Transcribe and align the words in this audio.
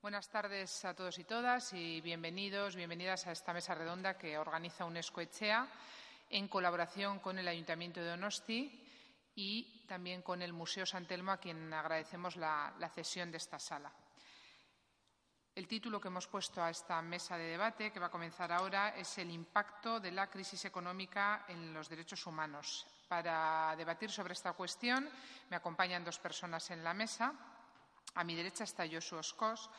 Buenas 0.00 0.28
tardes 0.28 0.84
a 0.84 0.94
todos 0.94 1.18
y 1.18 1.24
todas 1.24 1.72
y 1.72 2.00
bienvenidos, 2.00 2.76
bienvenidas 2.76 3.26
a 3.26 3.32
esta 3.32 3.52
mesa 3.52 3.74
redonda 3.74 4.16
que 4.16 4.38
organiza 4.38 4.84
UNESCO 4.84 5.22
Echea 5.22 5.66
en 6.30 6.46
colaboración 6.46 7.18
con 7.18 7.36
el 7.36 7.48
Ayuntamiento 7.48 7.98
de 7.98 8.10
Donosti 8.10 8.80
y 9.34 9.84
también 9.88 10.22
con 10.22 10.40
el 10.40 10.52
Museo 10.52 10.86
San 10.86 11.04
Telmo, 11.04 11.32
a 11.32 11.38
quien 11.38 11.74
agradecemos 11.74 12.36
la, 12.36 12.72
la 12.78 12.88
cesión 12.90 13.32
de 13.32 13.38
esta 13.38 13.58
sala. 13.58 13.92
El 15.52 15.66
título 15.66 16.00
que 16.00 16.06
hemos 16.06 16.28
puesto 16.28 16.62
a 16.62 16.70
esta 16.70 17.02
mesa 17.02 17.36
de 17.36 17.50
debate, 17.50 17.90
que 17.90 17.98
va 17.98 18.06
a 18.06 18.10
comenzar 18.10 18.52
ahora, 18.52 18.90
es 18.90 19.18
el 19.18 19.32
impacto 19.32 19.98
de 19.98 20.12
la 20.12 20.30
crisis 20.30 20.64
económica 20.64 21.44
en 21.48 21.74
los 21.74 21.88
derechos 21.88 22.24
humanos. 22.24 22.86
Para 23.08 23.74
debatir 23.76 24.12
sobre 24.12 24.34
esta 24.34 24.52
cuestión 24.52 25.10
me 25.50 25.56
acompañan 25.56 26.04
dos 26.04 26.20
personas 26.20 26.70
en 26.70 26.84
la 26.84 26.94
mesa. 26.94 27.34
A 28.14 28.24
mi 28.24 28.34
derecha 28.34 28.64
está 28.64 28.88
Josu 28.88 29.16
Oscos, 29.16 29.70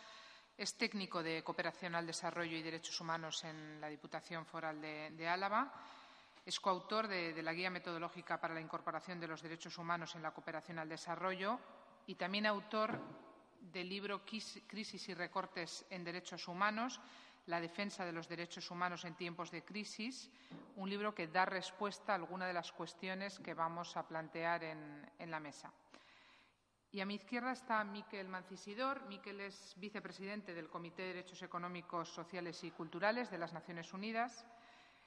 es 0.58 0.76
técnico 0.76 1.24
de 1.24 1.44
Cooperación 1.44 1.96
al 1.96 2.06
Desarrollo 2.06 2.58
y 2.58 2.62
Derechos 2.62 3.00
Humanos 3.00 3.44
en 3.46 3.80
la 3.80 3.88
Diputación 3.88 4.46
Foral 4.46 4.82
de, 4.82 5.28
Álava. 5.28 5.74
Es 6.46 6.60
coautor 6.60 7.08
de, 7.08 7.42
la 7.42 7.54
Guía 7.54 7.70
Metodológica 7.70 8.40
para 8.40 8.54
la 8.54 8.62
Incorporación 8.62 9.20
de 9.20 9.28
los 9.28 9.42
Derechos 9.42 9.78
Humanos 9.78 10.16
en 10.16 10.22
la 10.22 10.32
Cooperación 10.32 10.80
al 10.80 10.90
Desarrollo 10.90 11.60
y 12.08 12.16
también 12.16 12.46
autor 12.46 13.00
del 13.72 13.88
libro 13.88 14.26
Crisis 14.26 15.10
y 15.10 15.14
recortes 15.14 15.86
en 15.90 16.04
derechos 16.04 16.48
humanos, 16.48 17.00
la 17.46 17.62
defensa 17.62 18.04
de 18.04 18.12
los 18.12 18.28
derechos 18.28 18.70
humanos 18.70 19.06
en 19.06 19.16
tiempos 19.16 19.52
de 19.52 19.64
crisis, 19.64 20.30
un 20.76 20.90
libro 20.90 21.16
que 21.16 21.28
da 21.28 21.46
respuesta 21.46 22.12
a 22.12 22.16
algunas 22.16 22.48
de 22.48 22.54
las 22.54 22.72
cuestiones 22.72 23.40
que 23.40 23.54
vamos 23.54 23.96
a 23.96 24.08
plantear 24.08 24.64
en 24.64 25.32
la 25.32 25.40
mesa. 25.40 25.72
Y 26.92 27.02
a 27.02 27.06
mi 27.06 27.16
izquierda 27.16 27.52
está 27.52 27.84
Miquel 27.84 28.28
Mancisidor. 28.28 29.06
Miquel 29.06 29.42
es 29.42 29.76
vicepresidente 29.78 30.56
del 30.56 30.70
Comité 30.70 31.04
de 31.04 31.08
Derechos 31.10 31.44
Económicos, 31.44 32.10
Sociales 32.10 32.64
y 32.64 32.72
Culturales 32.72 33.30
de 33.30 33.38
las 33.38 33.54
Naciones 33.54 33.94
Unidas. 33.94 34.44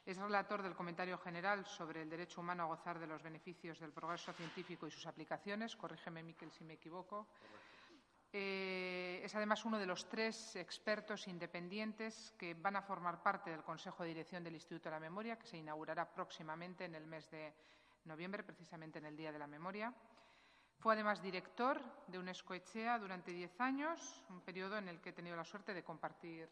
Es 0.07 0.17
relator 0.17 0.62
del 0.62 0.77
comentario 0.77 1.19
general 1.19 1.67
sobre 1.67 2.03
el 2.03 2.09
derecho 2.09 2.41
humano 2.41 2.62
a 2.62 2.67
gozar 2.67 3.01
de 3.01 3.09
los 3.09 3.20
beneficios 3.20 3.81
del 3.81 3.91
progreso 3.91 4.33
científico 4.33 4.87
y 4.87 4.92
sus 4.92 5.07
aplicaciones. 5.07 5.75
Corrígeme, 5.75 6.23
Miquel, 6.23 6.53
si 6.53 6.62
me 6.62 6.75
equivoco. 6.75 7.27
Eh, 8.33 9.20
es 9.25 9.35
además 9.35 9.64
uno 9.64 9.77
de 9.77 9.87
los 9.87 10.09
tres 10.09 10.55
expertos 10.55 11.27
independientes 11.27 12.33
que 12.39 12.55
van 12.55 12.77
a 12.77 12.83
formar 12.83 13.25
parte 13.25 13.51
del 13.51 13.64
Consejo 13.64 14.05
de 14.05 14.11
Dirección 14.11 14.45
del 14.45 14.55
Instituto 14.55 14.89
de 14.89 14.95
la 14.95 15.01
Memoria, 15.01 15.37
que 15.37 15.48
se 15.48 15.59
inaugurará 15.59 16.09
próximamente 16.09 16.85
en 16.85 16.95
el 16.95 17.07
mes 17.09 17.29
de 17.29 17.53
noviembre, 18.05 18.45
precisamente 18.45 19.01
en 19.01 19.07
el 19.07 19.17
Día 19.17 19.33
de 19.33 19.39
la 19.41 19.48
Memoria. 19.48 19.92
Fue 20.83 20.95
además 20.95 21.23
director 21.23 21.81
de 22.09 22.19
UNESCO 22.19 22.55
Echea 22.55 22.99
durante 22.99 23.31
diez 23.31 23.53
años, 23.61 24.25
un 24.31 24.41
periodo 24.41 24.79
en 24.79 24.89
el 24.89 25.01
que 25.01 25.11
he 25.11 25.13
tenido 25.13 25.37
la 25.37 25.45
suerte 25.45 25.73
de 25.73 25.85
compartir 25.85 26.49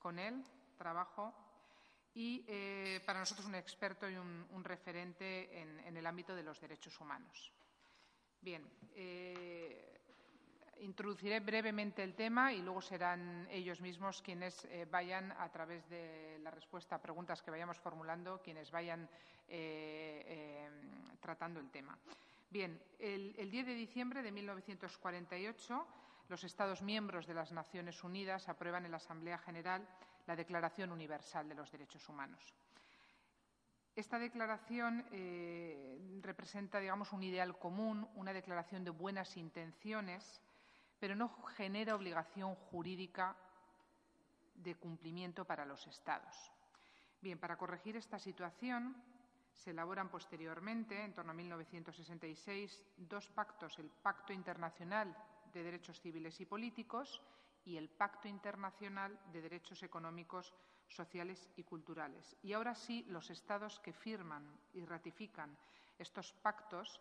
con 0.00 0.18
él 0.18 0.42
trabajo 0.76 1.32
y 2.14 2.44
eh, 2.48 3.00
para 3.06 3.20
nosotros 3.20 3.46
un 3.46 3.54
experto 3.54 4.10
y 4.10 4.16
un, 4.16 4.64
referente 4.64 5.56
en, 5.56 5.96
el 5.96 6.04
ámbito 6.04 6.34
de 6.34 6.42
los 6.42 6.60
derechos 6.60 7.00
humanos. 7.00 7.52
Bien, 8.40 8.68
eh, 8.96 10.00
Introduciré 10.80 11.38
brevemente 11.38 12.02
el 12.02 12.16
tema 12.16 12.52
y 12.52 12.60
luego 12.60 12.82
serán 12.82 13.46
ellos 13.52 13.80
mismos 13.80 14.20
quienes 14.20 14.64
eh, 14.64 14.84
vayan, 14.90 15.30
a 15.38 15.48
través 15.52 15.88
de 15.88 16.40
la 16.42 16.50
respuesta 16.50 16.96
a 16.96 17.00
preguntas 17.00 17.40
que 17.40 17.52
vayamos 17.52 17.78
formulando, 17.78 18.42
quienes 18.42 18.72
vayan 18.72 19.08
tratando 21.20 21.60
el 21.60 21.70
tema. 21.70 21.96
Bien, 22.54 22.80
el, 23.00 23.34
el 23.36 23.50
10 23.50 23.66
de 23.66 23.74
diciembre 23.74 24.22
de 24.22 24.30
1948, 24.30 25.86
los 26.28 26.44
Estados 26.44 26.82
miembros 26.82 27.26
de 27.26 27.34
las 27.34 27.50
Naciones 27.50 28.04
Unidas 28.04 28.48
aprueban 28.48 28.84
en 28.84 28.92
la 28.92 28.98
Asamblea 28.98 29.38
General 29.38 29.84
la 30.28 30.36
Declaración 30.36 30.92
Universal 30.92 31.48
de 31.48 31.56
los 31.56 31.72
Derechos 31.72 32.08
Humanos. 32.08 32.54
Esta 33.96 34.20
declaración 34.20 35.04
eh, 35.10 35.98
representa, 36.22 36.78
digamos, 36.78 37.12
un 37.12 37.24
ideal 37.24 37.58
común, 37.58 38.08
una 38.14 38.32
declaración 38.32 38.84
de 38.84 38.90
buenas 38.90 39.36
intenciones 39.36 40.40
pero 41.00 41.16
no 41.16 41.28
genera 41.56 41.96
obligación 41.96 42.54
jurídica 42.54 43.36
de 44.54 44.76
cumplimiento 44.76 45.44
para 45.44 45.66
los 45.66 45.88
Estados. 45.88 46.52
Bien, 47.20 47.36
para 47.36 47.56
corregir 47.56 47.96
esta 47.96 48.20
situación 48.20 48.94
se 49.54 49.70
elaboran 49.70 50.10
posteriormente, 50.10 51.02
en 51.02 51.14
torno 51.14 51.32
a 51.32 51.34
1966, 51.34 52.82
dos 52.96 53.28
pactos, 53.28 53.78
el 53.78 53.90
Pacto 53.90 54.32
Internacional 54.32 55.16
de 55.52 55.62
Derechos 55.62 56.00
Civiles 56.00 56.40
y 56.40 56.46
Políticos 56.46 57.22
y 57.64 57.76
el 57.76 57.88
Pacto 57.88 58.28
Internacional 58.28 59.18
de 59.32 59.40
Derechos 59.40 59.82
Económicos, 59.82 60.52
Sociales 60.88 61.48
y 61.56 61.64
Culturales. 61.64 62.36
Y 62.42 62.52
ahora 62.52 62.74
sí, 62.74 63.04
los 63.08 63.30
Estados 63.30 63.80
que 63.80 63.92
firman 63.92 64.58
y 64.74 64.84
ratifican 64.84 65.56
estos 65.98 66.32
pactos 66.32 67.00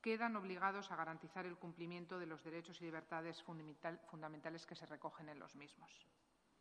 quedan 0.00 0.36
obligados 0.36 0.90
a 0.90 0.96
garantizar 0.96 1.46
el 1.46 1.56
cumplimiento 1.56 2.18
de 2.18 2.26
los 2.26 2.44
derechos 2.44 2.80
y 2.80 2.84
libertades 2.84 3.42
fundamental, 3.42 3.98
fundamentales 4.10 4.66
que 4.66 4.74
se 4.74 4.84
recogen 4.84 5.30
en 5.30 5.38
los 5.38 5.56
mismos. 5.56 5.90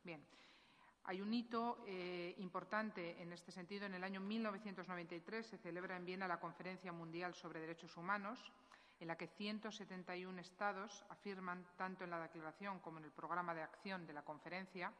Bien, 0.01 0.25
hay 1.05 1.21
un 1.21 1.33
hito 1.33 1.83
eh, 1.85 2.33
importante 2.37 3.21
en 3.21 3.33
este 3.33 3.51
sentido. 3.51 3.85
En 3.85 3.93
el 3.93 4.03
año 4.03 4.21
1993 4.21 5.45
se 5.45 5.57
celebra 5.57 5.97
en 5.97 6.05
Viena 6.05 6.27
la 6.27 6.39
Conferencia 6.39 6.93
Mundial 6.93 7.33
sobre 7.35 7.59
Derechos 7.59 7.97
Humanos, 7.97 8.39
en 8.99 9.07
la 9.07 9.17
que 9.17 9.27
171 9.27 10.39
Estados 10.39 11.03
afirman, 11.09 11.65
tanto 11.77 12.05
en 12.05 12.09
la 12.09 12.21
declaración 12.21 12.79
como 12.79 12.99
en 12.99 13.05
el 13.05 13.11
programa 13.11 13.53
de 13.53 13.63
acción 13.63 14.07
de 14.07 14.13
la 14.13 14.23
conferencia, 14.23 14.93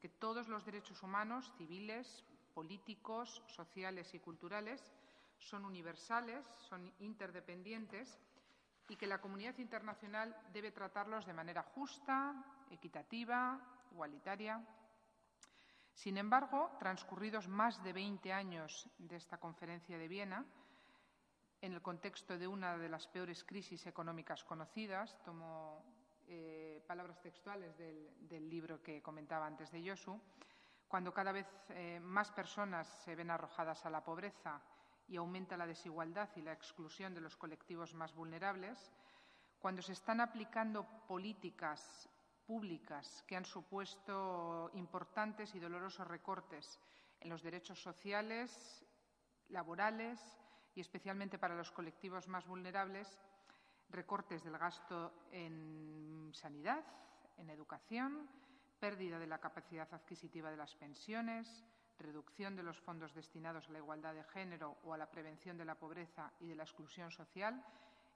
que 0.00 0.08
todos 0.08 0.48
los 0.48 0.64
derechos 0.64 1.02
humanos, 1.02 1.52
civiles, 1.58 2.24
políticos, 2.54 3.42
sociales 3.48 4.14
y 4.14 4.20
culturales, 4.20 4.92
son 5.38 5.64
universales, 5.64 6.44
son 6.68 6.92
interdependientes 7.00 8.16
y 8.88 8.96
que 8.96 9.06
la 9.06 9.20
comunidad 9.20 9.58
internacional 9.58 10.36
debe 10.52 10.70
tratarlos 10.70 11.26
de 11.26 11.32
manera 11.32 11.62
justa, 11.62 12.44
equitativa, 12.70 13.60
igualitaria. 13.90 14.64
Sin 15.94 16.18
embargo, 16.18 16.70
transcurridos 16.78 17.48
más 17.48 17.82
de 17.82 17.92
20 17.92 18.32
años 18.32 18.88
de 18.98 19.16
esta 19.16 19.38
conferencia 19.38 19.98
de 19.98 20.08
Viena, 20.08 20.44
en 21.60 21.72
el 21.72 21.82
contexto 21.82 22.36
de 22.36 22.48
una 22.48 22.76
de 22.76 22.88
las 22.88 23.06
peores 23.06 23.44
crisis 23.44 23.86
económicas 23.86 24.42
conocidas, 24.42 25.16
tomo 25.24 25.84
eh, 26.26 26.82
palabras 26.86 27.20
textuales 27.20 27.76
del, 27.76 28.48
libro 28.48 28.82
que 28.82 29.00
comentaba 29.00 29.46
antes 29.46 29.70
de 29.70 29.82
Yosu, 29.82 30.20
cuando 30.88 31.12
cada 31.12 31.32
vez 31.32 31.46
eh, 31.70 32.00
más 32.00 32.30
personas 32.32 32.88
se 33.04 33.14
ven 33.14 33.30
arrojadas 33.30 33.86
a 33.86 33.90
la 33.90 34.02
pobreza 34.02 34.60
y 35.08 35.16
aumenta 35.16 35.56
la 35.56 35.66
desigualdad 35.66 36.28
y 36.36 36.42
la 36.42 36.52
exclusión 36.52 37.14
de 37.14 37.20
los 37.20 37.36
colectivos 37.36 37.94
más 37.94 38.14
vulnerables, 38.14 38.92
cuando 39.60 39.82
se 39.82 39.92
están 39.92 40.20
aplicando 40.20 40.84
políticas 41.06 42.08
públicas 42.46 43.24
que 43.26 43.36
han 43.36 43.44
supuesto 43.44 44.70
importantes 44.74 45.54
y 45.54 45.60
dolorosos 45.60 46.06
recortes 46.06 46.78
en 47.20 47.30
los 47.30 47.42
derechos 47.42 47.80
sociales, 47.80 48.84
laborales 49.48 50.18
y 50.74 50.80
especialmente 50.80 51.38
para 51.38 51.56
los 51.56 51.70
colectivos 51.70 52.28
más 52.28 52.46
vulnerables, 52.46 53.18
recortes 53.90 54.42
del 54.42 54.58
gasto 54.58 55.12
en 55.30 56.30
sanidad, 56.32 56.84
en 57.36 57.50
educación, 57.50 58.28
pérdida 58.80 59.18
de 59.18 59.26
la 59.26 59.38
capacidad 59.38 59.92
adquisitiva 59.92 60.50
de 60.50 60.56
las 60.56 60.74
pensiones, 60.74 61.64
reducción 61.98 62.56
de 62.56 62.62
los 62.62 62.80
fondos 62.80 63.14
destinados 63.14 63.68
a 63.68 63.72
la 63.72 63.78
igualdad 63.78 64.14
de 64.14 64.24
género 64.24 64.78
o 64.84 64.92
a 64.92 64.98
la 64.98 65.10
prevención 65.10 65.56
de 65.56 65.64
la 65.64 65.76
pobreza 65.76 66.32
y 66.40 66.46
de 66.46 66.56
la 66.56 66.64
exclusión 66.64 67.10
social. 67.10 67.64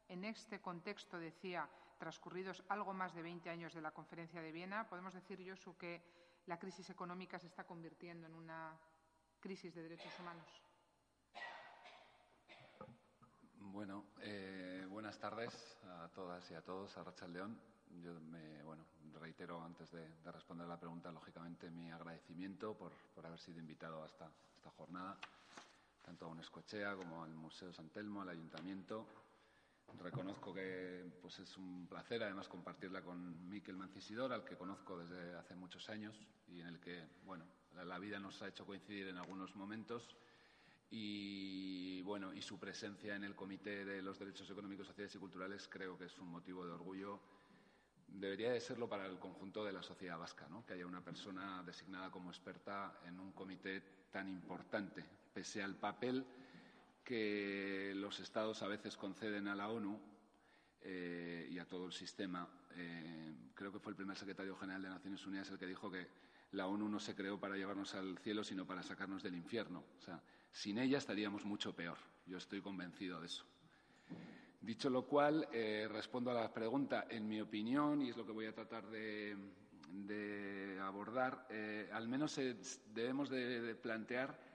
En 0.09 0.25
este 0.25 0.61
contexto, 0.61 1.19
decía, 1.19 1.69
transcurridos 1.99 2.63
algo 2.69 2.93
más 2.93 3.15
de 3.15 3.23
20 3.23 3.49
años 3.51 3.75
de 3.75 3.81
la 3.81 3.93
Conferencia 3.93 4.41
de 4.41 4.53
Viena, 4.53 4.89
podemos 4.89 5.15
decir, 5.15 5.43
Josu, 5.47 5.77
que 5.77 6.03
la 6.47 6.59
crisis 6.59 6.89
económica 6.91 7.39
se 7.39 7.47
está 7.47 7.65
convirtiendo 7.65 8.27
en 8.27 8.35
una 8.35 8.79
crisis 9.41 9.75
de 9.75 9.83
derechos 9.83 10.13
humanos. 10.21 10.47
Bueno, 13.59 14.07
eh, 14.21 14.87
buenas 14.89 15.19
tardes 15.19 15.79
a 15.85 16.09
todas 16.15 16.51
y 16.51 16.55
a 16.55 16.63
todos, 16.63 16.97
a 16.97 17.05
Rachel 17.05 17.33
León. 17.33 17.61
Yo 18.03 18.19
me 18.21 18.63
bueno, 18.63 18.85
reitero 19.19 19.63
antes 19.63 19.91
de, 19.91 20.09
de, 20.09 20.33
responder 20.33 20.67
la 20.67 20.79
pregunta, 20.79 21.11
lógicamente, 21.11 21.71
mi 21.71 21.91
agradecimiento 21.91 22.75
por, 22.75 22.93
por 23.15 23.27
haber 23.27 23.39
sido 23.39 23.59
invitado 23.59 24.03
a 24.03 24.07
esta, 24.07 24.31
esta, 24.57 24.71
jornada, 24.71 25.17
tanto 26.03 26.27
a 26.27 26.29
Unescochea 26.29 26.97
como 26.97 27.23
al 27.23 27.35
Museo 27.35 27.73
San 27.73 27.91
Telmo, 27.91 28.23
al 28.23 28.31
Ayuntamiento. 28.31 29.07
Reconozco 30.03 30.55
que 30.55 31.05
pues, 31.21 31.39
es 31.39 31.57
un 31.57 31.87
placer, 31.89 32.23
además, 32.23 32.49
compartirla 32.49 33.03
con 33.03 33.49
Miquel 33.49 33.77
Mancisidor, 33.77 34.33
al 34.33 34.45
que 34.45 34.57
conozco 34.57 34.99
desde 34.99 35.35
hace 35.35 35.55
muchos 35.55 35.89
años 35.89 36.17
y 36.49 36.61
en 36.61 36.69
el 36.69 36.81
que, 36.81 37.05
bueno, 37.25 37.45
la, 37.75 37.85
la 37.85 37.99
vida 37.99 38.19
nos 38.19 38.41
ha 38.43 38.49
hecho 38.49 38.67
coincidir 38.67 39.09
en 39.09 39.17
algunos 39.17 39.55
momentos 39.57 40.17
y 40.89 42.01
bueno 42.03 42.33
y 42.33 42.41
su 42.43 42.61
presencia 42.61 43.17
en 43.17 43.25
el 43.25 43.35
Comité 43.35 43.85
de 43.85 44.01
los 44.03 44.21
Derechos 44.21 44.49
Económicos, 44.49 44.87
Sociales 44.87 45.13
y 45.17 45.19
Culturales 45.19 45.69
creo 45.69 45.99
que 45.99 46.05
es 46.05 46.17
un 46.19 46.29
motivo 46.29 46.65
de 46.65 46.71
orgullo 46.71 47.21
debería 48.09 48.53
de 48.53 48.61
serlo 48.61 48.89
para 48.89 49.07
el 49.07 49.19
conjunto 49.19 49.65
de 49.65 49.73
la 49.73 49.83
sociedad 49.83 50.19
vasca, 50.19 50.47
¿no? 50.49 50.65
que 50.65 50.75
haya 50.75 50.87
una 50.87 51.05
persona 51.05 51.63
designada 51.65 52.11
como 52.11 52.31
experta 52.31 53.01
en 53.07 53.19
un 53.21 53.33
comité 53.33 53.83
tan 54.11 54.29
importante, 54.29 55.05
pese 55.35 55.63
al 55.63 55.75
papel 55.75 56.25
que 57.07 57.93
los 57.95 58.19
Estados 58.19 58.63
a 58.63 58.67
veces 58.67 58.97
conceden 58.97 59.47
a 59.47 59.55
la 59.55 59.69
ONU 59.69 59.97
eh, 60.83 61.47
y 61.49 61.59
a 61.61 61.65
todo 61.65 61.87
el 61.87 61.93
sistema. 61.93 62.49
Eh, 62.75 63.33
creo 63.55 63.73
que 63.73 63.79
fue 63.79 63.93
el 63.93 63.97
primer 63.97 64.17
secretario 64.17 64.57
general 64.57 64.83
de 64.83 64.89
Naciones 64.89 65.25
Unidas 65.25 65.49
el 65.51 65.59
que 65.59 65.69
dijo 65.69 65.89
que 65.89 66.09
la 66.51 66.67
ONU 66.67 66.89
no 66.89 66.99
se 66.99 67.15
creó 67.15 67.39
para 67.39 67.57
llevarnos 67.57 67.95
al 67.95 68.19
cielo, 68.19 68.43
sino 68.43 68.67
para 68.67 68.83
sacarnos 68.83 69.23
del 69.23 69.37
infierno. 69.37 69.85
O 69.99 70.03
sea, 70.03 70.21
sin 70.51 70.79
ella 70.79 70.99
estaríamos 70.99 71.45
mucho 71.45 71.77
peor. 71.77 71.97
Yo 72.27 72.39
estoy 72.39 72.61
convencido 72.61 73.21
de 73.21 73.27
eso. 73.27 73.45
Dicho 74.61 74.91
lo 74.91 75.07
cual, 75.07 75.49
eh, 75.53 75.87
respondo 75.89 76.33
a 76.33 76.35
la 76.35 76.53
pregunta. 76.53 77.07
En 77.09 77.29
mi 77.29 77.41
opinión, 77.41 78.03
y 78.03 78.11
es 78.11 78.17
lo 78.17 78.27
que 78.27 78.33
voy 78.33 78.47
a 78.47 78.55
tratar 78.55 78.85
de, 78.91 79.37
abordar, 80.83 81.47
al 81.93 82.09
menos 82.09 82.35
debemos 82.93 83.31
de 83.31 83.77
plantear 83.77 84.46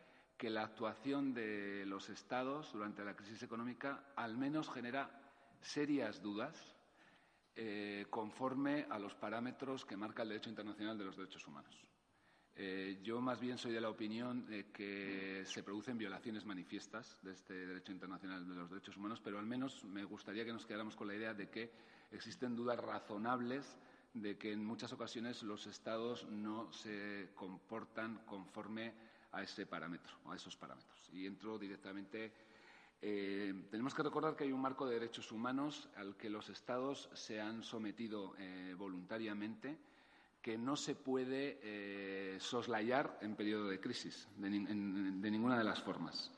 que 0.42 0.50
la 0.50 0.64
actuación 0.64 1.36
de 1.36 1.86
los 1.86 2.10
Estados 2.10 2.74
durante 2.74 3.06
la 3.06 3.16
crisis 3.16 3.44
económica 3.44 4.06
al 4.16 4.40
menos 4.40 4.72
genera 4.72 5.22
serias 5.62 6.20
dudas 6.20 6.76
eh, 7.56 8.08
conforme 8.10 8.88
a 8.90 8.98
los 8.98 9.14
parámetros 9.14 9.86
que 9.86 9.96
marca 9.96 10.24
el 10.24 10.30
derecho 10.30 10.50
internacional 10.50 10.98
de 10.98 11.06
los 11.06 11.16
derechos 11.16 11.46
humanos. 11.46 11.86
Eh, 12.56 13.02
yo 13.04 13.22
más 13.22 13.40
bien 13.40 13.60
soy 13.60 13.72
de 13.72 13.82
la 13.82 13.92
opinión 13.92 14.48
de 14.48 14.72
que 14.72 15.44
se 15.46 15.62
producen 15.62 16.00
violaciones 16.00 16.44
manifiestas 16.44 17.20
de 17.22 17.34
este 17.34 17.54
derecho 17.54 17.92
internacional 17.92 18.48
de 18.48 18.56
los 18.56 18.72
derechos 18.72 18.98
humanos, 18.98 19.22
pero 19.24 19.38
al 19.38 19.46
menos 19.46 19.86
me 19.86 20.06
gustaría 20.06 20.44
que 20.44 20.54
nos 20.54 20.66
quedáramos 20.66 20.96
con 20.96 21.08
la 21.08 21.14
idea 21.14 21.36
de 21.36 21.52
que 21.52 21.72
existen 22.10 22.56
dudas 22.56 22.80
razonables 22.80 23.78
de 24.16 24.40
que 24.40 24.52
en 24.52 24.66
muchas 24.66 24.92
ocasiones 24.92 25.44
los 25.44 25.68
Estados 25.68 26.28
no 26.30 26.74
se 26.74 27.30
comportan 27.36 28.26
conforme 28.26 29.11
a 29.32 29.44
ese 29.44 29.66
parámetro, 29.66 30.14
a 30.30 30.36
esos 30.36 30.56
parámetros. 30.56 31.10
Y 31.14 31.26
entro 31.26 31.58
directamente. 31.58 32.32
Eh, 33.02 33.68
tenemos 33.72 33.96
que 33.96 34.04
recordar 34.04 34.36
que 34.36 34.44
hay 34.44 34.52
un 34.52 34.62
marco 34.62 34.86
de 34.86 34.96
derechos 34.96 35.32
humanos 35.32 35.90
al 35.96 36.16
que 36.16 36.30
los 36.30 36.50
Estados 36.50 37.10
se 37.14 37.42
han 37.42 37.64
sometido 37.64 38.36
eh, 38.38 38.76
voluntariamente, 38.78 39.78
que 40.42 40.58
no 40.58 40.76
se 40.76 40.96
puede 40.96 41.60
eh, 41.62 42.38
soslayar 42.40 43.18
en 43.22 43.36
periodo 43.36 43.68
de 43.68 43.80
crisis, 43.80 44.28
de, 44.38 44.50
ninguna 44.50 45.58
de 45.58 45.64
las 45.64 45.82
formas. 45.82 46.32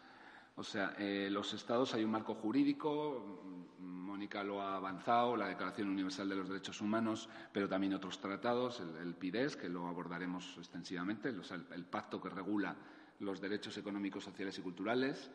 O 0.55 0.63
sea, 0.63 0.95
los 1.29 1.53
Estados 1.53 1.93
hay 1.95 2.03
un 2.03 2.11
marco 2.11 2.35
jurídico, 2.35 3.41
Mónica 3.79 4.43
lo 4.43 4.61
ha 4.61 4.75
avanzado, 4.75 5.35
la 5.35 5.47
Declaración 5.47 5.89
Universal 5.89 6.29
de 6.29 6.35
los 6.35 6.47
Derechos 6.47 6.79
Humanos, 6.81 7.27
pero 7.51 7.67
también 7.67 7.95
otros 7.95 8.19
tratados, 8.19 8.79
el, 8.79 9.15
PIDES, 9.15 9.55
que 9.55 9.67
lo 9.67 9.87
abordaremos 9.87 10.55
extensivamente, 10.59 11.29
el, 11.29 11.85
pacto 11.85 12.21
que 12.21 12.29
regula 12.29 12.75
los 13.19 13.41
derechos 13.41 13.75
económicos, 13.77 14.23
sociales 14.23 14.57
y 14.59 14.61
culturales, 14.61 15.31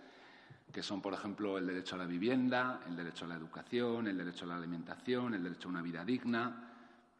que 0.72 0.82
son, 0.82 1.02
por 1.02 1.12
ejemplo, 1.12 1.58
el 1.58 1.66
derecho 1.66 1.96
a 1.96 1.98
la 1.98 2.06
vivienda, 2.06 2.80
el 2.86 2.94
derecho 2.94 3.24
a 3.24 3.28
la 3.28 3.34
educación, 3.34 4.06
el 4.06 4.16
derecho 4.16 4.44
a 4.44 4.48
la 4.48 4.56
alimentación, 4.56 5.34
el 5.34 5.42
derecho 5.42 5.66
a 5.66 5.72
una 5.72 5.82
vida 5.82 6.04
digna, 6.04 6.72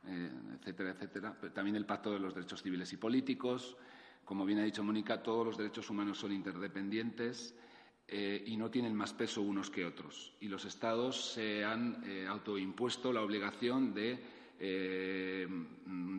eh, 0.06 0.30
etcétera, 0.60 0.90
etcétera. 0.90 1.36
también 1.52 1.74
el 1.74 1.86
Pacto 1.86 2.12
de 2.12 2.20
los 2.20 2.34
Derechos 2.34 2.62
Civiles 2.62 2.92
y 2.92 2.96
Políticos. 2.96 3.76
Como 4.24 4.44
bien 4.44 4.60
ha 4.60 4.62
dicho 4.62 4.84
Mónica, 4.84 5.22
todos 5.22 5.44
los 5.44 5.56
derechos 5.56 5.90
humanos 5.90 6.18
son 6.18 6.32
interdependientes 6.32 7.54
eh, 8.10 8.42
y 8.46 8.56
no 8.56 8.70
tienen 8.70 8.94
más 8.94 9.12
peso 9.12 9.42
unos 9.42 9.68
que 9.68 9.84
otros. 9.84 10.32
Y 10.40 10.48
los 10.48 10.64
Estados 10.64 11.34
se 11.34 11.62
han 11.62 12.02
eh, 12.06 12.26
autoimpuesto 12.26 13.12
la 13.12 13.20
obligación 13.20 13.92
de 13.92 14.18
eh, 14.58 15.46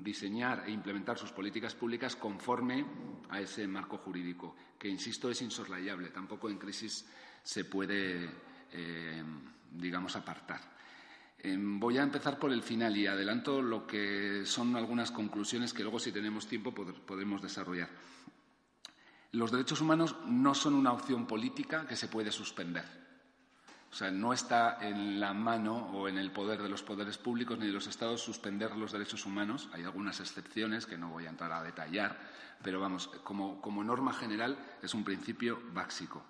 diseñar 0.03 0.65
e 0.67 0.71
implementar 0.71 1.17
sus 1.17 1.31
políticas 1.31 1.73
públicas 1.73 2.15
conforme 2.15 2.85
a 3.29 3.41
ese 3.41 3.67
marco 3.67 3.97
jurídico, 3.97 4.55
que, 4.77 4.87
insisto, 4.87 5.31
es 5.31 5.41
insoslayable. 5.41 6.09
Tampoco 6.09 6.47
en 6.47 6.59
crisis 6.59 7.09
se 7.41 7.65
puede, 7.65 8.29
digamos, 9.71 10.15
apartar. 10.15 10.61
voy 11.43 11.97
a 11.97 12.03
empezar 12.03 12.37
por 12.37 12.51
el 12.51 12.61
final 12.61 12.95
y 12.97 13.07
adelanto 13.07 13.61
lo 13.61 13.87
que 13.87 14.45
son 14.45 14.75
algunas 14.75 15.09
conclusiones 15.11 15.73
que 15.73 15.81
luego, 15.83 15.99
si 15.99 16.11
tenemos 16.11 16.47
tiempo, 16.47 16.71
podremos 16.71 17.41
desarrollar. 17.41 17.89
Los 19.31 19.51
derechos 19.51 19.81
humanos 19.81 20.15
no 20.25 20.55
son 20.55 20.73
una 20.73 20.91
opción 20.91 21.27
política 21.27 21.85
que 21.85 21.95
se 21.95 22.07
puede 22.07 22.31
suspender. 22.31 22.83
O 23.91 23.95
sea, 23.95 24.09
no 24.11 24.33
está 24.33 24.77
en 24.81 25.19
la 25.19 25.33
mano 25.33 25.91
o 25.93 26.07
en 26.07 26.17
el 26.17 26.31
poder 26.31 26.61
de 26.61 26.69
los 26.69 26.83
poderes 26.83 27.17
públicos 27.17 27.57
ni 27.57 27.67
de 27.67 27.73
los 27.73 27.87
Estados 27.87 28.21
suspender 28.21 28.75
los 28.75 28.91
derechos 28.91 29.25
humanos. 29.25 29.69
Hay 29.73 29.83
algunas 29.83 30.19
excepciones 30.19 30.85
que 30.85 30.97
no 30.97 31.09
voy 31.09 31.25
a 31.25 31.29
entrar 31.29 31.51
a 31.51 31.63
detallar, 31.63 32.19
pero 32.63 32.79
vamos, 32.79 33.07
como, 33.23 33.83
norma 33.83 34.13
general 34.13 34.57
es 34.81 34.93
un 34.93 35.03
principio 35.03 35.59
básico. 35.73 36.23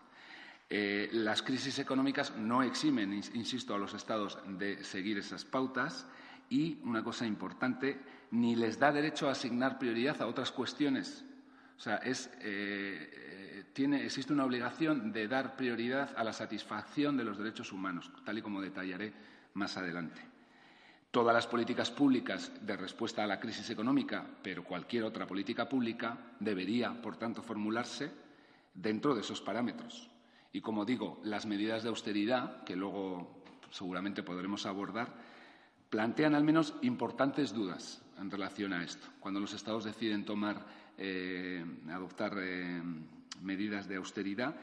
Eh, 0.69 1.09
las 1.13 1.41
crisis 1.41 1.79
económicas 1.79 2.35
no 2.35 2.63
eximen, 2.63 3.13
insisto, 3.13 3.75
a 3.75 3.79
los 3.79 3.93
Estados 3.93 4.37
de 4.45 4.83
seguir 4.83 5.17
esas 5.17 5.43
pautas 5.43 6.05
y, 6.49 6.79
una 6.83 7.03
cosa 7.03 7.25
importante, 7.25 7.99
ni 8.31 8.55
les 8.55 8.77
da 8.77 8.91
derecho 8.91 9.27
a 9.27 9.31
asignar 9.31 9.79
prioridad 9.79 10.21
a 10.21 10.27
otras 10.27 10.51
cuestiones 10.51 11.25
o 11.79 11.81
sea, 11.81 12.01
eh, 12.03 12.13
eh, 12.41 13.63
tiene, 13.71 14.03
existe 14.03 14.33
una 14.33 14.43
obligación 14.43 15.13
de 15.13 15.29
dar 15.29 15.55
prioridad 15.55 16.13
a 16.17 16.25
la 16.25 16.33
satisfacción 16.33 17.15
de 17.15 17.23
los 17.23 17.37
derechos 17.37 17.71
humanos, 17.71 18.11
tal 18.25 18.37
y 18.37 18.41
como 18.41 18.61
detallaré 18.61 19.13
más 19.53 19.77
adelante. 19.77 20.21
Todas 21.09 21.33
las 21.33 21.47
políticas 21.47 21.89
públicas 21.89 22.51
de 22.59 22.75
respuesta 22.75 23.23
a 23.23 23.27
la 23.27 23.39
crisis 23.39 23.69
económica, 23.69 24.27
pero 24.43 24.65
cualquier 24.65 25.05
otra 25.05 25.25
política 25.25 25.69
pública, 25.69 26.17
debería, 26.41 27.01
por 27.01 27.15
tanto, 27.15 27.41
formularse 27.41 28.11
dentro 28.73 29.15
de 29.15 29.21
esos 29.21 29.39
parámetros. 29.39 30.09
Y, 30.51 30.59
como 30.59 30.83
digo, 30.83 31.21
las 31.23 31.45
medidas 31.45 31.83
de 31.83 31.89
austeridad, 31.89 32.65
que 32.65 32.75
luego 32.75 33.41
seguramente 33.71 34.21
podremos 34.21 34.65
abordar, 34.65 35.13
plantean 35.89 36.35
al 36.35 36.43
menos 36.43 36.73
importantes 36.81 37.53
dudas 37.53 38.01
en 38.19 38.29
relación 38.29 38.73
a 38.73 38.83
esto. 38.83 39.07
Cuando 39.21 39.39
los 39.39 39.53
Estados 39.53 39.85
deciden 39.85 40.25
tomar 40.25 40.78
eh, 41.01 41.63
adoptar 41.89 42.35
eh, 42.39 42.81
medidas 43.41 43.87
de 43.87 43.95
austeridad. 43.95 44.55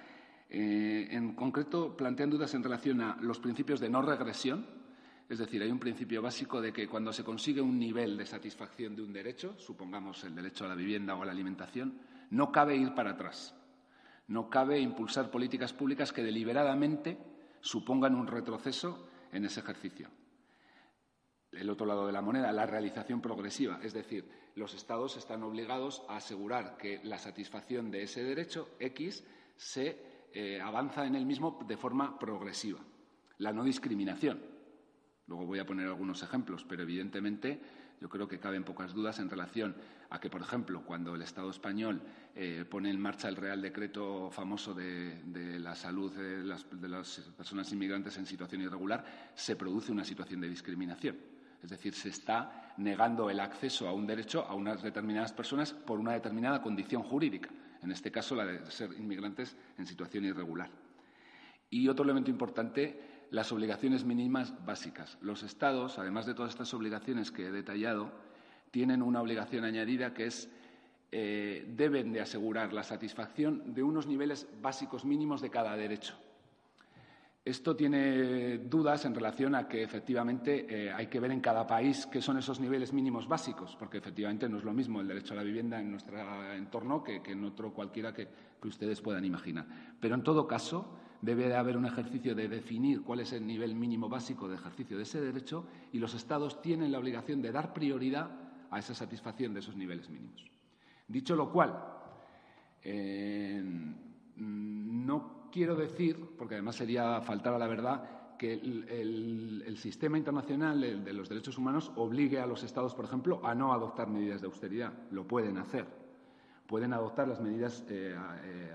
Eh, 0.51 1.09
en 1.11 1.35
concreto, 1.35 1.97
plantean 1.97 2.31
dudas 2.31 2.53
en 2.55 2.63
relación 2.63 3.01
a 3.01 3.17
los 3.23 3.41
principios 3.41 3.81
de 3.81 3.89
no 3.89 4.03
regresión. 4.03 4.67
Es 5.29 5.39
decir, 5.39 5.63
hay 5.63 5.71
un 5.71 5.79
principio 5.79 6.21
básico 6.21 6.61
de 6.61 6.73
que 6.73 6.87
cuando 6.87 7.13
se 7.13 7.25
consigue 7.25 7.61
un 7.61 7.79
nivel 7.79 8.17
de 8.17 8.27
satisfacción 8.27 8.95
de 8.95 9.03
un 9.03 9.13
derecho, 9.13 9.55
supongamos 9.59 10.23
el 10.25 10.35
derecho 10.35 10.67
a 10.67 10.69
la 10.69 10.75
vivienda 10.75 11.17
o 11.17 11.23
a 11.23 11.27
la 11.27 11.33
alimentación, 11.33 11.99
no 12.31 12.53
cabe 12.53 12.77
ir 12.77 12.95
para 12.95 13.13
atrás. 13.13 13.55
No 14.29 14.51
cabe 14.51 14.79
impulsar 14.79 15.31
políticas 15.31 15.73
públicas 15.73 16.13
que 16.13 16.23
deliberadamente 16.23 17.17
supongan 17.61 18.15
un 18.15 18.27
retroceso 18.27 19.09
en 19.33 19.47
ese 19.47 19.61
ejercicio 19.61 20.09
el 21.59 21.71
otro 21.71 21.87
lado 21.87 22.07
de 22.07 22.13
la 22.13 22.23
moneda, 22.23 22.53
la 22.53 22.67
realización 22.67 23.21
progresiva. 23.21 23.81
Es 23.83 23.93
decir, 23.93 24.29
los 24.55 24.75
Estados 24.75 25.17
están 25.17 25.43
obligados 25.43 26.03
a 26.09 26.17
asegurar 26.17 26.77
que 26.77 27.01
la 27.05 27.19
satisfacción 27.19 27.91
de 27.91 28.03
ese 28.03 28.23
derecho 28.23 28.71
X 28.79 29.25
se 29.57 30.29
eh, 30.33 30.61
avanza 30.61 31.07
en 31.07 31.15
el 31.15 31.27
mismo 31.27 31.59
de 31.67 31.77
forma 31.77 32.19
progresiva. 32.19 32.81
La 33.39 33.53
no 33.53 33.65
discriminación. 33.65 34.41
Luego 35.27 35.47
voy 35.47 35.59
a 35.59 35.67
poner 35.67 35.87
algunos 35.87 36.23
ejemplos, 36.23 36.65
pero 36.65 36.83
evidentemente 36.83 37.61
yo 38.01 38.09
creo 38.09 38.29
que 38.29 38.39
caben 38.39 38.65
pocas 38.65 38.95
dudas 38.95 39.19
en 39.19 39.29
relación 39.29 39.75
a 40.11 40.21
que, 40.21 40.31
por 40.31 40.41
ejemplo, 40.41 40.85
cuando 40.85 41.15
el 41.15 41.23
Estado 41.23 41.51
español 41.51 42.03
eh, 42.35 42.65
pone 42.69 42.91
en 42.91 43.01
marcha 43.01 43.29
el 43.29 43.37
Real 43.37 43.61
Decreto 43.61 44.31
famoso 44.31 44.73
de, 44.75 45.23
de 45.25 45.59
la 45.59 45.75
salud 45.75 46.13
de 46.13 46.45
las, 46.45 46.67
de 46.71 46.89
las 46.89 47.21
personas 47.37 47.73
inmigrantes 47.73 48.17
en 48.19 48.27
situación 48.27 48.63
irregular, 48.63 49.33
se 49.35 49.57
produce 49.57 49.93
una 49.93 50.05
situación 50.05 50.41
de 50.41 50.49
discriminación 50.49 51.36
es 51.63 51.71
decir, 51.71 51.95
se 51.95 52.09
está 52.09 52.73
negando 52.77 53.31
el 53.31 53.41
acceso 53.41 53.89
a 53.89 53.93
un 53.93 54.07
derecho 54.07 54.45
a 54.45 54.55
unas 54.55 54.83
determinadas 54.83 55.33
personas 55.33 55.73
por 55.73 55.99
una 55.99 56.13
determinada 56.13 56.63
condición 56.63 57.03
jurídica, 57.03 57.51
en 57.83 57.91
este 57.91 58.11
caso 58.11 58.35
la 58.35 58.45
de 58.45 58.71
ser 58.71 58.93
inmigrantes 58.93 59.57
en 59.79 59.87
situación 59.87 60.25
irregular. 60.25 60.71
Y 61.71 61.89
otro 61.89 62.05
elemento 62.05 62.31
importante, 62.31 63.27
las 63.31 63.51
obligaciones 63.53 64.05
mínimas 64.05 64.55
básicas. 64.65 65.19
Los 65.21 65.43
Estados, 65.43 65.99
además 65.99 66.27
de 66.27 66.35
todas 66.35 66.53
estas 66.53 66.73
obligaciones 66.75 67.31
que 67.31 67.47
he 67.47 67.51
detallado, 67.51 68.13
tienen 68.71 69.03
una 69.03 69.21
obligación 69.21 69.65
añadida 69.65 70.15
que 70.15 70.27
es 70.27 70.49
eh, 71.13 71.65
deben 71.69 72.13
de 72.13 72.21
asegurar 72.21 72.73
la 72.73 72.83
satisfacción 72.83 73.75
de 73.75 73.83
unos 73.83 74.07
niveles 74.07 74.49
básicos 74.61 75.05
mínimos 75.05 75.41
de 75.41 75.51
cada 75.51 75.77
derecho. 75.77 76.15
Esto 77.47 77.77
tiene 77.77 78.59
dudas 78.59 79.05
en 79.05 79.15
relación 79.15 79.55
a 79.55 79.69
que 79.69 79.81
efectivamente 79.81 80.67
eh, 80.69 80.93
hay 80.93 81.07
que 81.07 81.21
ver 81.21 81.31
en 81.31 81.41
cada 81.41 81.65
país 81.65 82.05
qué 82.07 82.21
son 82.21 82.39
esos 82.39 82.59
niveles 82.59 82.93
mínimos 82.93 83.29
básicos, 83.29 83.77
porque 83.79 83.99
efectivamente 83.99 84.49
no 84.49 84.59
es 84.59 84.65
lo 84.65 84.73
mismo 84.73 85.01
el 85.01 85.07
derecho 85.07 85.33
a 85.33 85.37
la 85.37 85.45
vivienda 85.45 85.79
en 85.79 85.93
nuestro 85.93 86.19
entorno 86.53 87.05
que, 87.05 87.23
en 87.25 87.45
otro 87.45 87.73
cualquiera 87.73 88.13
que, 88.13 88.27
ustedes 88.65 89.01
puedan 89.01 89.25
imaginar. 89.25 89.65
Pero 90.01 90.17
en 90.17 90.25
todo 90.25 90.49
caso, 90.49 90.93
debe 91.23 91.47
de 91.47 91.55
haber 91.55 91.77
un 91.77 91.87
ejercicio 91.87 92.35
de 92.35 92.49
definir 92.49 93.03
cuál 93.03 93.21
es 93.21 93.33
el 93.33 93.47
nivel 93.47 93.77
mínimo 93.77 94.09
básico 94.09 94.49
de 94.49 94.57
ejercicio 94.57 94.97
de 94.97 95.05
ese 95.05 95.21
derecho 95.21 95.69
y 95.93 96.01
los 96.01 96.15
Estados 96.15 96.61
tienen 96.61 96.91
la 96.91 96.99
obligación 96.99 97.41
de 97.43 97.53
dar 97.53 97.73
prioridad 97.73 98.29
a 98.69 98.81
esa 98.81 98.93
satisfacción 98.93 99.55
de 99.55 99.61
esos 99.61 99.77
niveles 99.77 100.11
mínimos. 100.11 100.45
Dicho 101.07 101.37
lo 101.37 101.53
cual, 101.53 101.81
eh, 102.83 103.63
no 104.35 105.36
quiero 105.57 105.75
decir, 105.75 106.35
porque 106.37 106.57
además 106.57 106.77
sería 106.77 107.19
faltar 107.23 107.55
a 107.55 107.59
la 107.59 107.67
verdad, 107.67 108.37
que 108.37 108.53
el, 108.53 109.75
sistema 109.79 110.19
internacional 110.19 111.03
de 111.03 111.13
los 111.15 111.31
derechos 111.31 111.57
humanos 111.57 111.91
obligue 111.97 112.39
a 112.39 112.47
los 112.47 112.63
Estados, 112.63 112.95
por 112.95 113.07
ejemplo, 113.07 113.41
a 113.43 113.55
no 113.55 113.73
adoptar 113.73 114.09
medidas 114.09 114.43
de 114.43 114.49
austeridad. 114.49 114.93
Lo 115.11 115.27
pueden 115.27 115.57
hacer. 115.57 115.87
Pueden 116.67 116.93
adoptar 116.93 117.29
las 117.29 117.41
medidas 117.41 117.83
eh, 117.89 118.15
eh, 118.45 118.73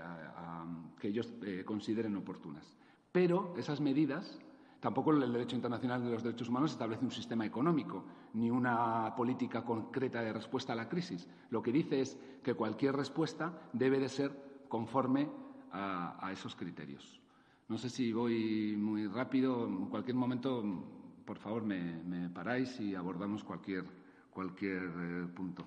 que 0.98 1.08
ellos 1.08 1.32
consideren 1.64 2.16
oportunas. 2.16 2.76
Pero 3.12 3.54
esas 3.56 3.80
medidas 3.80 4.40
Tampoco 4.80 5.12
el 5.12 5.32
derecho 5.32 5.54
internacional 5.54 6.02
de 6.02 6.10
los 6.10 6.24
derechos 6.24 6.48
humanos 6.48 6.72
establece 6.72 7.04
un 7.04 7.12
sistema 7.12 7.46
económico 7.46 8.04
ni 8.34 8.50
una 8.50 9.14
política 9.14 9.64
concreta 9.64 10.20
de 10.22 10.32
respuesta 10.32 10.72
a 10.72 10.76
la 10.76 10.88
crisis. 10.88 11.28
Lo 11.50 11.62
que 11.62 11.70
dice 11.70 12.00
es 12.00 12.18
que 12.42 12.54
cualquier 12.54 12.96
respuesta 12.96 13.52
debe 13.72 14.00
de 14.00 14.08
ser 14.08 14.32
conforme 14.68 15.28
a, 15.72 16.30
esos 16.32 16.54
criterios. 16.54 17.20
No 17.68 17.78
sé 17.78 17.88
si 17.88 18.12
voy 18.12 18.76
muy 18.76 19.06
rápido. 19.06 19.66
En 19.66 19.86
cualquier 19.86 20.16
momento, 20.16 20.62
por 21.24 21.38
favor, 21.38 21.64
me, 21.64 22.28
paráis 22.30 22.78
y 22.80 22.94
abordamos 22.94 23.44
cualquier, 23.44 23.84
cualquier 24.30 24.82
eh, 24.82 25.26
punto. 25.34 25.64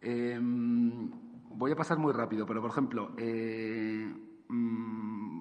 Em, 0.00 1.10
voy 1.50 1.72
a 1.72 1.76
pasar 1.76 1.98
muy 1.98 2.12
rápido, 2.12 2.46
pero, 2.46 2.60
por 2.60 2.70
ejemplo, 2.70 3.14
eh, 3.16 4.06
mm, 4.48 5.40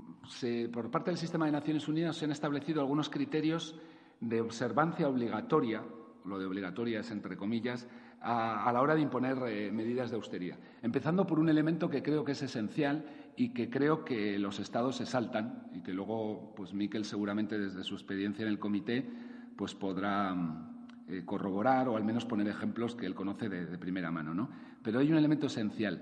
por 0.71 0.89
parte 0.89 1.11
del 1.11 1.17
sistema 1.17 1.45
de 1.45 1.51
Naciones 1.51 1.87
Unidas 1.87 2.15
se 2.15 2.25
han 2.25 2.31
establecido 2.31 2.81
algunos 2.81 3.09
criterios 3.09 3.79
de 4.19 4.41
observancia 4.41 5.07
obligatoria, 5.07 5.83
lo 6.25 6.39
de 6.39 6.45
obligatoria 6.45 6.99
es 6.99 7.11
entre 7.11 7.37
comillas, 7.37 7.87
a, 8.19 8.71
la 8.73 8.81
hora 8.81 8.95
de 8.95 9.01
imponer 9.01 9.37
eh, 9.47 9.71
medidas 9.71 10.09
de 10.09 10.15
austeridad. 10.15 10.57
Empezando 10.81 11.25
por 11.25 11.39
un 11.39 11.49
elemento 11.49 11.89
que 11.89 12.01
creo 12.01 12.23
que 12.25 12.31
es 12.31 12.41
esencial 12.41 13.05
y 13.37 13.49
que 13.49 13.69
creo 13.69 14.03
que 14.03 14.39
los 14.39 14.59
Estados 14.59 14.97
se 14.97 15.05
saltan 15.05 15.67
y 15.73 15.81
que 15.81 15.93
luego, 15.93 16.53
pues 16.55 16.73
Miquel 16.73 17.05
seguramente 17.05 17.59
desde 17.59 17.83
su 17.83 17.93
experiencia 17.93 18.43
en 18.43 18.49
el 18.49 18.59
comité, 18.59 19.07
pues 19.55 19.75
podrá 19.75 20.33
mm, 20.33 20.87
eh, 21.09 21.23
corroborar 21.23 21.87
o 21.87 21.95
al 21.95 22.03
menos 22.03 22.25
poner 22.25 22.47
ejemplos 22.47 22.95
que 22.95 23.05
él 23.05 23.13
conoce 23.13 23.47
de, 23.47 23.77
primera 23.77 24.09
mano. 24.09 24.33
¿no? 24.33 24.49
Pero 24.81 24.99
hay 24.99 25.11
un 25.11 25.17
elemento 25.17 25.45
esencial. 25.45 26.01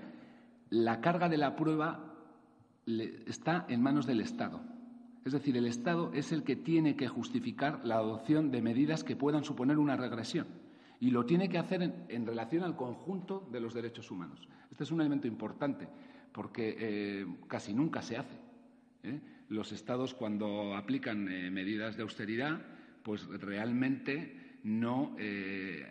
La 0.69 1.01
carga 1.01 1.27
de 1.27 1.37
la 1.37 1.57
prueba 1.57 2.13
está 2.87 3.65
en 3.67 3.83
manos 3.83 4.07
del 4.07 4.21
Estado. 4.21 4.61
Es 5.25 5.33
decir, 5.33 5.57
el 5.57 5.65
Estado 5.65 6.11
es 6.13 6.31
el 6.31 6.43
que 6.43 6.55
tiene 6.55 6.95
que 6.95 7.07
justificar 7.09 7.81
la 7.83 7.95
adopción 7.95 8.49
de 8.49 8.61
medidas 8.61 9.03
que 9.03 9.15
puedan 9.15 9.43
suponer 9.43 9.77
una 9.77 9.97
regresión. 9.97 10.47
Y 11.01 11.11
lo 11.11 11.25
tiene 11.25 11.49
que 11.49 11.57
hacer 11.57 12.05
en, 12.07 12.25
relación 12.25 12.63
al 12.63 12.77
conjunto 12.77 13.45
de 13.51 13.59
los 13.59 13.73
derechos 13.73 14.09
humanos. 14.09 14.47
Este 14.71 14.83
es 14.85 14.91
un 14.91 15.01
elemento 15.01 15.27
importante 15.27 15.89
porque 16.35 16.75
eh, 16.77 17.25
casi 17.47 17.73
nunca 17.73 18.01
se 18.01 18.17
hace. 18.17 18.35
¿eh? 19.03 19.21
Los 19.47 19.71
Estados, 19.71 20.13
cuando 20.13 20.75
aplican 20.75 21.31
eh, 21.31 21.49
medidas 21.49 21.95
de 21.95 22.03
austeridad, 22.03 22.61
pues 23.03 23.25
realmente 23.27 24.59
no 24.63 25.15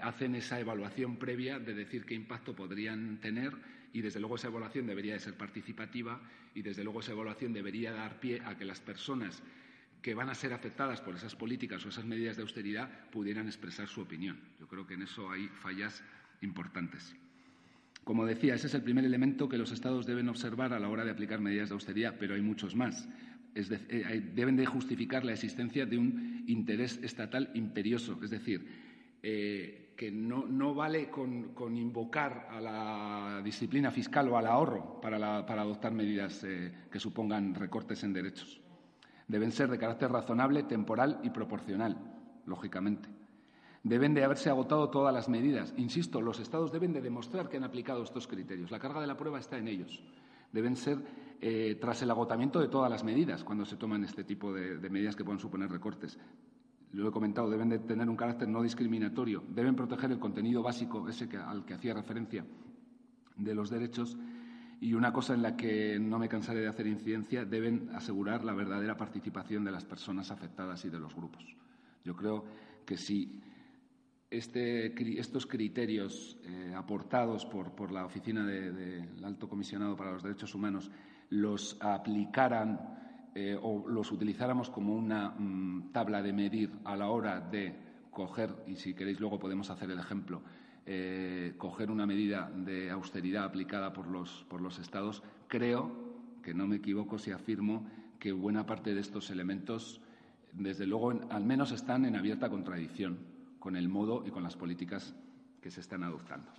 hacen 0.02 0.34
esa 0.34 0.58
evaluación 0.58 1.16
previa 1.16 1.60
de 1.60 1.74
decir 1.74 2.04
qué 2.04 2.14
impacto 2.14 2.56
podrían 2.56 3.20
tener 3.20 3.52
y 3.92 4.00
desde 4.00 4.18
luego 4.18 4.34
esa 4.34 4.48
evaluación 4.48 4.88
debería 4.88 5.12
de 5.12 5.20
ser 5.20 5.34
participativa 5.34 6.20
y 6.56 6.62
desde 6.62 6.82
luego 6.82 6.98
esa 6.98 7.12
evaluación 7.12 7.52
debería 7.52 7.92
dar 7.92 8.18
pie 8.18 8.42
a 8.44 8.58
que 8.58 8.64
las 8.64 8.80
personas 8.80 9.44
que 10.02 10.12
van 10.12 10.28
a 10.28 10.34
ser 10.34 10.52
afectadas 10.52 11.00
por 11.00 11.14
esas 11.14 11.36
políticas 11.36 11.86
o 11.86 11.88
esas 11.88 12.04
medidas 12.04 12.34
de 12.34 12.42
austeridad 12.42 13.08
pudieran 13.12 13.46
expresar 13.46 13.86
su 13.86 14.00
opinión. 14.00 14.40
Yo 14.58 14.66
creo 14.66 14.84
que 14.88 14.94
en 14.94 15.02
eso 15.02 15.30
hay 15.30 15.46
fallas 15.46 16.02
importantes. 16.40 17.14
Como 18.04 18.26
decía, 18.26 18.54
ese 18.54 18.66
es 18.66 18.74
el 18.74 18.82
primer 18.82 19.04
elemento 19.04 19.48
que 19.48 19.56
los 19.56 19.72
Estados 19.72 20.04
deben 20.04 20.28
observar 20.28 20.74
a 20.74 20.78
la 20.78 20.88
hora 20.88 21.04
de 21.04 21.10
aplicar 21.10 21.40
medidas 21.40 21.70
de 21.70 21.74
austeridad, 21.74 22.16
pero 22.18 22.34
hay 22.34 22.42
muchos 22.42 22.76
más. 22.76 23.08
Eh, 23.54 24.30
deben 24.34 24.56
de 24.56 24.66
justificar 24.66 25.24
la 25.24 25.32
existencia 25.32 25.86
de 25.86 25.96
un 25.96 26.44
interés 26.46 27.00
estatal 27.02 27.50
imperioso, 27.54 28.18
es 28.22 28.30
decir, 28.30 28.66
eh, 29.22 29.94
que 29.96 30.10
no, 30.10 30.74
vale 30.74 31.08
con, 31.08 31.76
invocar 31.76 32.48
a 32.50 32.60
la 32.60 33.40
disciplina 33.42 33.90
fiscal 33.90 34.28
o 34.28 34.36
al 34.36 34.48
ahorro 34.48 35.00
para, 35.00 35.38
adoptar 35.38 35.92
medidas 35.92 36.44
eh, 36.44 36.72
que 36.90 37.00
supongan 37.00 37.54
recortes 37.54 38.02
en 38.02 38.12
derechos. 38.12 38.60
Deben 39.28 39.52
ser 39.52 39.70
de 39.70 39.78
carácter 39.78 40.10
razonable, 40.10 40.64
temporal 40.64 41.20
y 41.22 41.30
proporcional, 41.30 41.96
lógicamente. 42.44 43.13
Deben 43.84 44.14
de 44.14 44.24
haberse 44.24 44.48
agotado 44.48 44.88
todas 44.88 45.14
las 45.14 45.28
medidas. 45.28 45.74
Insisto, 45.76 46.22
los 46.22 46.40
Estados 46.40 46.72
deben 46.72 46.92
de 46.92 47.02
demostrar 47.02 47.48
que 47.48 47.58
han 47.58 47.64
aplicado 47.64 48.02
estos 48.02 48.26
criterios. 48.26 48.70
La 48.70 48.78
carga 48.78 49.00
de 49.00 49.06
la 49.06 49.16
prueba 49.16 49.38
está 49.38 49.58
en 49.58 49.68
ellos. 49.68 50.02
Deben 50.52 50.74
ser 50.74 50.98
eh, 51.40 51.76
tras 51.78 52.00
el 52.00 52.10
agotamiento 52.10 52.60
de 52.60 52.68
todas 52.68 52.90
las 52.90 53.04
medidas 53.04 53.44
cuando 53.44 53.66
se 53.66 53.76
toman 53.76 54.02
este 54.02 54.24
tipo 54.24 54.52
de, 54.54 54.78
medidas 54.88 55.14
que 55.14 55.24
pueden 55.24 55.38
suponer 55.38 55.70
recortes 55.70 56.18
lo 56.92 57.08
he 57.08 57.12
comentado, 57.12 57.50
deben 57.50 57.68
de 57.68 57.80
tener 57.80 58.08
un 58.08 58.14
carácter 58.14 58.48
no 58.48 58.62
discriminatorio, 58.62 59.42
deben 59.48 59.74
proteger 59.74 60.12
el 60.12 60.20
contenido 60.20 60.62
básico, 60.62 61.08
ese 61.08 61.28
al 61.36 61.64
que 61.64 61.74
hacía 61.74 61.92
referencia, 61.92 62.44
de 63.36 63.52
los 63.52 63.68
derechos. 63.68 64.16
Y 64.80 64.94
una 64.94 65.12
cosa 65.12 65.34
en 65.34 65.42
la 65.42 65.56
que 65.56 65.98
no 65.98 66.20
me 66.20 66.28
cansaré 66.28 66.60
de 66.60 66.68
hacer 66.68 66.86
incidencia, 66.86 67.44
deben 67.44 67.90
asegurar 67.94 68.44
la 68.44 68.52
verdadera 68.52 68.96
participación 68.96 69.64
de 69.64 69.72
las 69.72 69.84
personas 69.84 70.30
afectadas 70.30 70.84
y 70.84 70.90
de 70.90 71.00
los 71.00 71.16
grupos. 71.16 71.44
Yo 72.04 72.14
creo 72.14 72.44
que 72.84 72.96
si 72.96 73.40
este, 74.36 75.20
estos 75.20 75.46
criterios 75.46 76.36
eh, 76.44 76.72
aportados 76.74 77.46
por, 77.46 77.92
la 77.92 78.04
Oficina 78.04 78.44
del 78.44 79.24
Alto 79.24 79.48
Comisionado 79.48 79.96
para 79.96 80.12
los 80.12 80.22
Derechos 80.22 80.54
Humanos 80.54 80.90
los 81.30 81.76
aplicaran 81.80 83.30
eh, 83.34 83.56
o 83.60 83.88
los 83.88 84.10
utilizáramos 84.12 84.70
como 84.70 84.94
una 84.94 85.30
mm, 85.30 85.92
tabla 85.92 86.22
de 86.22 86.32
medir 86.32 86.72
a 86.84 86.96
la 86.96 87.08
hora 87.08 87.40
de 87.40 87.74
coger, 88.10 88.54
y 88.66 88.76
si 88.76 88.94
queréis 88.94 89.20
luego 89.20 89.38
podemos 89.38 89.70
hacer 89.70 89.90
el 89.90 89.98
ejemplo, 89.98 90.42
eh, 90.86 91.54
coger 91.56 91.90
una 91.90 92.06
medida 92.06 92.50
de 92.50 92.90
austeridad 92.90 93.44
aplicada 93.44 93.92
por 93.92 94.06
los, 94.06 94.44
por 94.48 94.60
los 94.60 94.78
Estados, 94.78 95.22
creo 95.48 96.14
que 96.42 96.54
no 96.54 96.66
me 96.66 96.76
equivoco 96.76 97.18
si 97.18 97.30
afirmo 97.30 97.86
que 98.18 98.32
buena 98.32 98.66
parte 98.66 98.94
de 98.94 99.00
estos 99.00 99.30
elementos, 99.30 100.00
desde 100.52 100.86
luego, 100.86 101.12
al 101.30 101.44
menos 101.44 101.72
están 101.72 102.04
en 102.04 102.16
abierta 102.16 102.48
contradicción 102.48 103.33
con 103.64 103.76
el 103.76 103.88
modo 103.88 104.22
y 104.26 104.30
con 104.30 104.42
las 104.42 104.56
políticas 104.56 105.14
que 105.58 105.70
se 105.70 105.80
están 105.80 106.02
adoptando. 106.02 106.50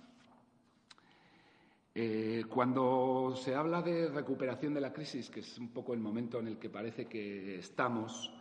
Eh, 1.94 2.44
cuando 2.48 3.32
se 3.36 3.54
habla 3.54 3.80
de 3.80 4.08
recuperación 4.08 4.74
de 4.74 4.80
la 4.80 4.92
crisis, 4.92 5.30
que 5.30 5.38
es 5.38 5.56
un 5.56 5.68
poco 5.68 5.94
el 5.94 6.00
momento 6.00 6.40
en 6.40 6.48
el 6.48 6.58
que 6.58 6.68
parece 6.68 7.06
que 7.06 7.60
estamos, 7.60 8.34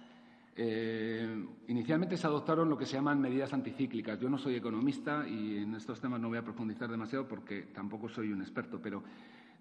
eh, 0.56 1.46
inicialmente 1.68 2.18
se 2.18 2.26
adoptaron 2.26 2.68
lo 2.68 2.76
que 2.76 2.88
se 2.88 2.94
llaman 2.94 3.22
medidas 3.22 3.54
anticíclicas. 3.54 4.20
Yo 4.20 4.30
no 4.32 4.40
soy 4.40 4.56
economista 4.56 5.28
y 5.28 5.58
en 5.58 5.76
estos 5.76 6.02
temas 6.02 6.20
no 6.20 6.30
voy 6.30 6.40
a 6.40 6.44
profundizar 6.44 6.90
demasiado 6.90 7.28
porque 7.28 7.68
tampoco 7.72 8.10
soy 8.10 8.32
un 8.32 8.42
experto, 8.42 8.82
pero 8.82 9.04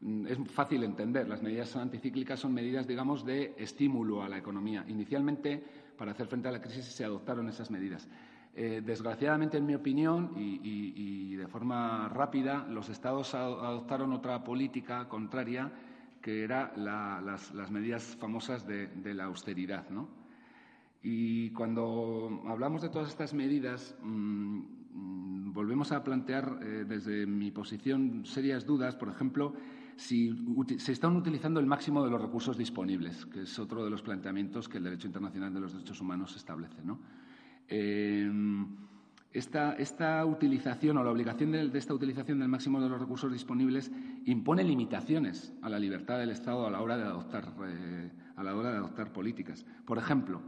mm, 0.01 0.27
es 0.29 0.39
fácil 0.51 0.83
entender. 0.83 1.29
Las 1.29 1.43
medidas 1.43 1.77
anticíclicas 1.77 2.41
son 2.41 2.55
medidas, 2.55 2.87
digamos, 2.87 3.23
de 3.27 3.55
estímulo 3.59 4.23
a 4.23 4.31
la 4.31 4.39
economía. 4.39 4.83
Inicialmente, 4.89 5.63
para 5.99 6.13
hacer 6.13 6.27
frente 6.27 6.49
a 6.49 6.53
la 6.53 6.63
crisis, 6.63 6.87
se 6.87 7.05
adoptaron 7.05 7.51
esas 7.51 7.71
medidas. 7.71 8.09
Eh, 8.57 8.83
desgraciadamente, 8.85 9.57
en 9.57 9.67
mi 9.67 9.75
opinión, 9.75 10.31
y, 10.37 11.35
de 11.35 11.49
forma 11.49 12.09
rápida, 12.09 12.67
los 12.71 12.89
Estados 12.89 13.35
adoptaron 13.35 14.13
otra 14.13 14.45
política 14.45 15.09
contraria, 15.09 15.73
que 16.23 16.45
eran 16.45 16.71
las, 16.77 17.71
medidas 17.71 18.17
famosas 18.17 18.65
de, 18.67 19.15
la 19.15 19.25
austeridad. 19.25 19.87
Y 21.03 21.51
cuando 21.51 22.43
hablamos 22.47 22.83
de 22.83 22.91
todas 22.91 23.09
estas 23.09 23.35
medidas, 23.35 23.97
mm, 24.03 25.53
volvemos 25.53 25.91
a 25.91 26.05
plantear 26.05 26.61
eh, 26.63 26.85
desde 26.89 27.27
mi 27.27 27.51
posición 27.51 28.25
serias 28.25 28.65
dudas, 28.65 28.95
por 28.95 29.09
ejemplo, 29.09 29.53
si 29.97 30.33
se 30.79 30.93
están 30.93 31.17
utilizando 31.17 31.61
el 31.61 31.67
máximo 31.67 32.05
de 32.05 32.11
los 32.11 32.23
recursos 32.23 32.57
disponibles, 32.57 33.27
que 33.27 33.43
es 33.43 33.59
otro 33.59 33.85
de 33.85 33.91
los 33.91 34.03
planteamientos 34.03 34.69
que 34.69 34.79
el 34.79 34.85
derecho 34.85 35.09
internacional 35.09 35.53
de 35.53 35.61
los 35.61 35.73
derechos 35.73 36.01
humanos 36.01 36.37
establece. 36.37 36.83
¿no? 36.83 36.99
Em, 37.69 38.85
esta, 39.33 40.25
utilización 40.25 40.99
o 40.99 41.05
la 41.05 41.11
obligación 41.11 41.51
de, 41.51 41.79
esta 41.79 41.93
utilización 41.93 42.39
del 42.39 42.49
máximo 42.49 42.81
de 42.81 42.89
los 42.89 43.01
recursos 43.01 43.33
disponibles 43.33 43.91
impone 44.27 44.63
limitaciones 44.63 45.53
a 45.61 45.69
la 45.69 45.79
libertad 45.79 46.19
del 46.19 46.31
Estado 46.31 46.67
a 46.67 46.71
la 46.71 46.81
hora 46.81 46.97
de 46.97 47.03
adoptar, 47.03 47.53
eh, 47.67 48.11
a 48.37 48.45
la 48.45 48.55
hora 48.55 48.71
de 48.71 48.79
adoptar 48.79 49.13
políticas. 49.13 49.67
Por 49.85 49.99
ejemplo, 49.99 50.41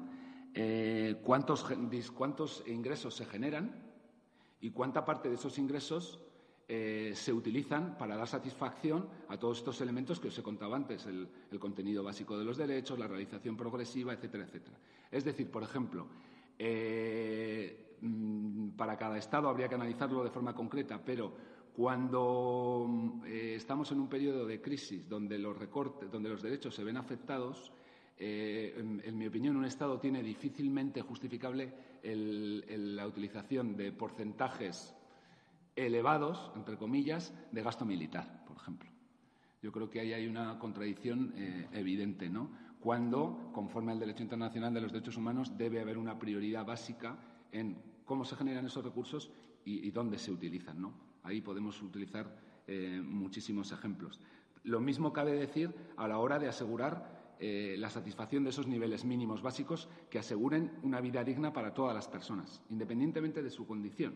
eh, 0.55 1.21
¿cuántos, 1.23 1.67
ingresos 2.67 3.15
se 3.15 3.25
generan 3.27 3.75
y 4.61 4.71
cuánta 4.71 5.05
parte 5.05 5.29
de 5.29 5.35
esos 5.35 5.59
ingresos 5.59 6.21
eh, 6.69 7.13
se 7.15 7.33
utilizan 7.33 7.99
para 7.99 8.17
dar 8.17 8.27
satisfacción 8.27 9.09
a 9.29 9.37
todos 9.37 9.59
estos 9.59 9.81
elementos 9.81 10.19
que 10.19 10.29
os 10.29 10.39
he 10.39 10.43
contado 10.43 10.75
antes, 10.75 11.07
el, 11.07 11.29
contenido 11.59 12.03
básico 12.03 12.39
de 12.39 12.45
los 12.45 12.57
derechos, 12.57 12.99
la 12.99 13.07
realización 13.07 13.57
progresiva, 13.57 14.13
etcétera, 14.13 14.45
etcétera. 14.45 14.79
Es 15.11 15.25
decir, 15.25 15.51
por 15.51 15.63
ejemplo, 15.63 16.07
eh, 16.59 17.97
mm, 18.01 18.71
para 18.71 18.97
cada 18.97 19.19
Estado 19.19 19.49
habría 19.49 19.69
que 19.69 19.75
analizarlo 19.75 20.25
de 20.25 20.31
forma 20.31 20.55
concreta, 20.55 21.03
pero 21.05 21.33
cuando 21.75 22.87
mm, 22.89 23.25
eh, 23.27 23.55
estamos 23.57 23.91
en 23.93 24.01
un 24.01 24.09
periodo 24.09 24.47
de 24.47 24.61
crisis 24.61 25.09
donde 25.09 25.39
los 25.39 25.57
recortes, 25.59 26.11
donde 26.11 26.31
los 26.31 26.43
derechos 26.43 26.75
se 26.75 26.85
ven 26.85 26.97
afectados, 26.97 27.73
en, 28.19 29.19
mi 29.19 29.27
opinión, 29.27 29.59
un 29.59 29.67
Estado 29.67 30.01
tiene 30.01 30.23
difícilmente 30.23 31.03
justificable 31.03 31.75
la 32.03 33.07
utilización 33.07 33.77
de 33.77 33.93
porcentajes 33.93 34.97
elevados, 35.77 36.51
entre 36.57 36.79
comillas, 36.79 37.35
de 37.53 37.63
gasto 37.63 37.85
militar, 37.85 38.43
por 38.47 38.57
ejemplo. 38.57 38.91
Yo 39.63 39.71
creo 39.73 39.91
que 39.91 40.01
ahí 40.01 40.13
hay 40.13 40.27
una 40.27 40.59
contradicción 40.59 41.35
eh, 41.37 41.69
evidente, 41.73 42.29
¿no? 42.29 42.51
Cuando, 42.87 43.51
conforme 43.53 43.91
al 43.91 43.99
derecho 43.99 44.23
internacional 44.23 44.73
de 44.73 44.81
los 44.81 44.93
derechos 44.93 45.17
humanos, 45.17 45.59
debe 45.59 45.81
haber 45.81 45.99
una 45.99 46.21
prioridad 46.21 46.65
básica 46.65 47.19
en 47.51 47.77
cómo 48.05 48.25
se 48.25 48.37
generan 48.37 48.65
esos 48.65 48.85
recursos 48.85 49.29
y, 49.65 49.91
dónde 49.91 50.19
se 50.19 50.31
utilizan, 50.31 50.81
¿no? 50.81 50.93
Ahí 51.25 51.41
podemos 51.41 51.83
utilizar 51.83 52.33
eh, 52.69 53.03
muchísimos 53.05 53.73
ejemplos. 53.73 54.21
Lo 54.63 54.79
mismo 54.79 55.13
cabe 55.13 55.33
decir 55.33 55.75
a 55.97 56.07
la 56.07 56.19
hora 56.19 56.39
de 56.39 56.47
asegurar 56.47 57.35
eh, 57.41 57.75
la 57.77 57.91
satisfacción 57.91 58.45
de 58.45 58.51
esos 58.51 58.69
niveles 58.69 59.05
mínimos 59.05 59.43
básicos 59.43 59.89
que 60.09 60.21
aseguren 60.21 60.71
una 60.85 61.01
vida 61.01 61.25
digna 61.25 61.53
para 61.53 61.75
todas 61.75 61.93
las 61.93 62.07
personas, 62.07 62.63
independientemente 62.71 63.43
de 63.43 63.51
su 63.51 63.67
condición. 63.67 64.15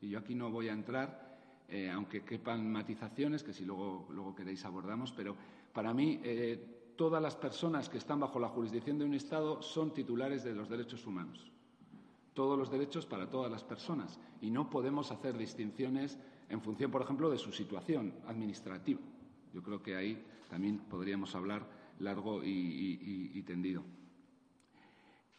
Y 0.00 0.10
yo 0.10 0.20
aquí 0.20 0.36
no 0.36 0.48
voy 0.48 0.68
a 0.68 0.72
entrar, 0.74 1.40
eh, 1.68 1.90
aunque 1.90 2.22
quepan 2.22 2.70
matizaciones, 2.70 3.42
que 3.42 3.52
si 3.52 3.64
luego, 3.64 4.06
luego 4.12 4.32
queréis 4.32 4.64
abordamos, 4.64 5.10
pero 5.10 5.34
para 5.72 5.92
mí 5.92 6.20
eh, 6.22 6.81
todas 6.96 7.22
las 7.22 7.36
personas 7.36 7.88
que 7.88 7.98
están 7.98 8.20
bajo 8.20 8.38
la 8.38 8.48
jurisdicción 8.48 8.98
de 8.98 9.04
un 9.04 9.14
Estado 9.14 9.62
son 9.62 9.92
titulares 9.92 10.44
de 10.44 10.54
los 10.54 10.68
derechos 10.68 11.06
humanos. 11.06 11.50
Todos 12.34 12.58
los 12.58 12.70
derechos 12.70 13.06
para 13.06 13.28
todas 13.28 13.50
las 13.50 13.64
personas. 13.64 14.18
Y 14.40 14.50
no 14.50 14.70
podemos 14.70 15.10
hacer 15.10 15.36
distinciones 15.36 16.18
en 16.48 16.60
función, 16.60 16.90
por 16.90 17.02
ejemplo, 17.02 17.30
de 17.30 17.38
su 17.38 17.52
situación 17.52 18.14
administrativa. 18.26 19.00
Yo 19.52 19.62
creo 19.62 19.82
que 19.82 19.96
ahí 19.96 20.24
también 20.48 20.78
podríamos 20.78 21.34
hablar 21.34 21.66
largo 21.98 22.42
y 22.42 23.42
tendido. 23.46 23.84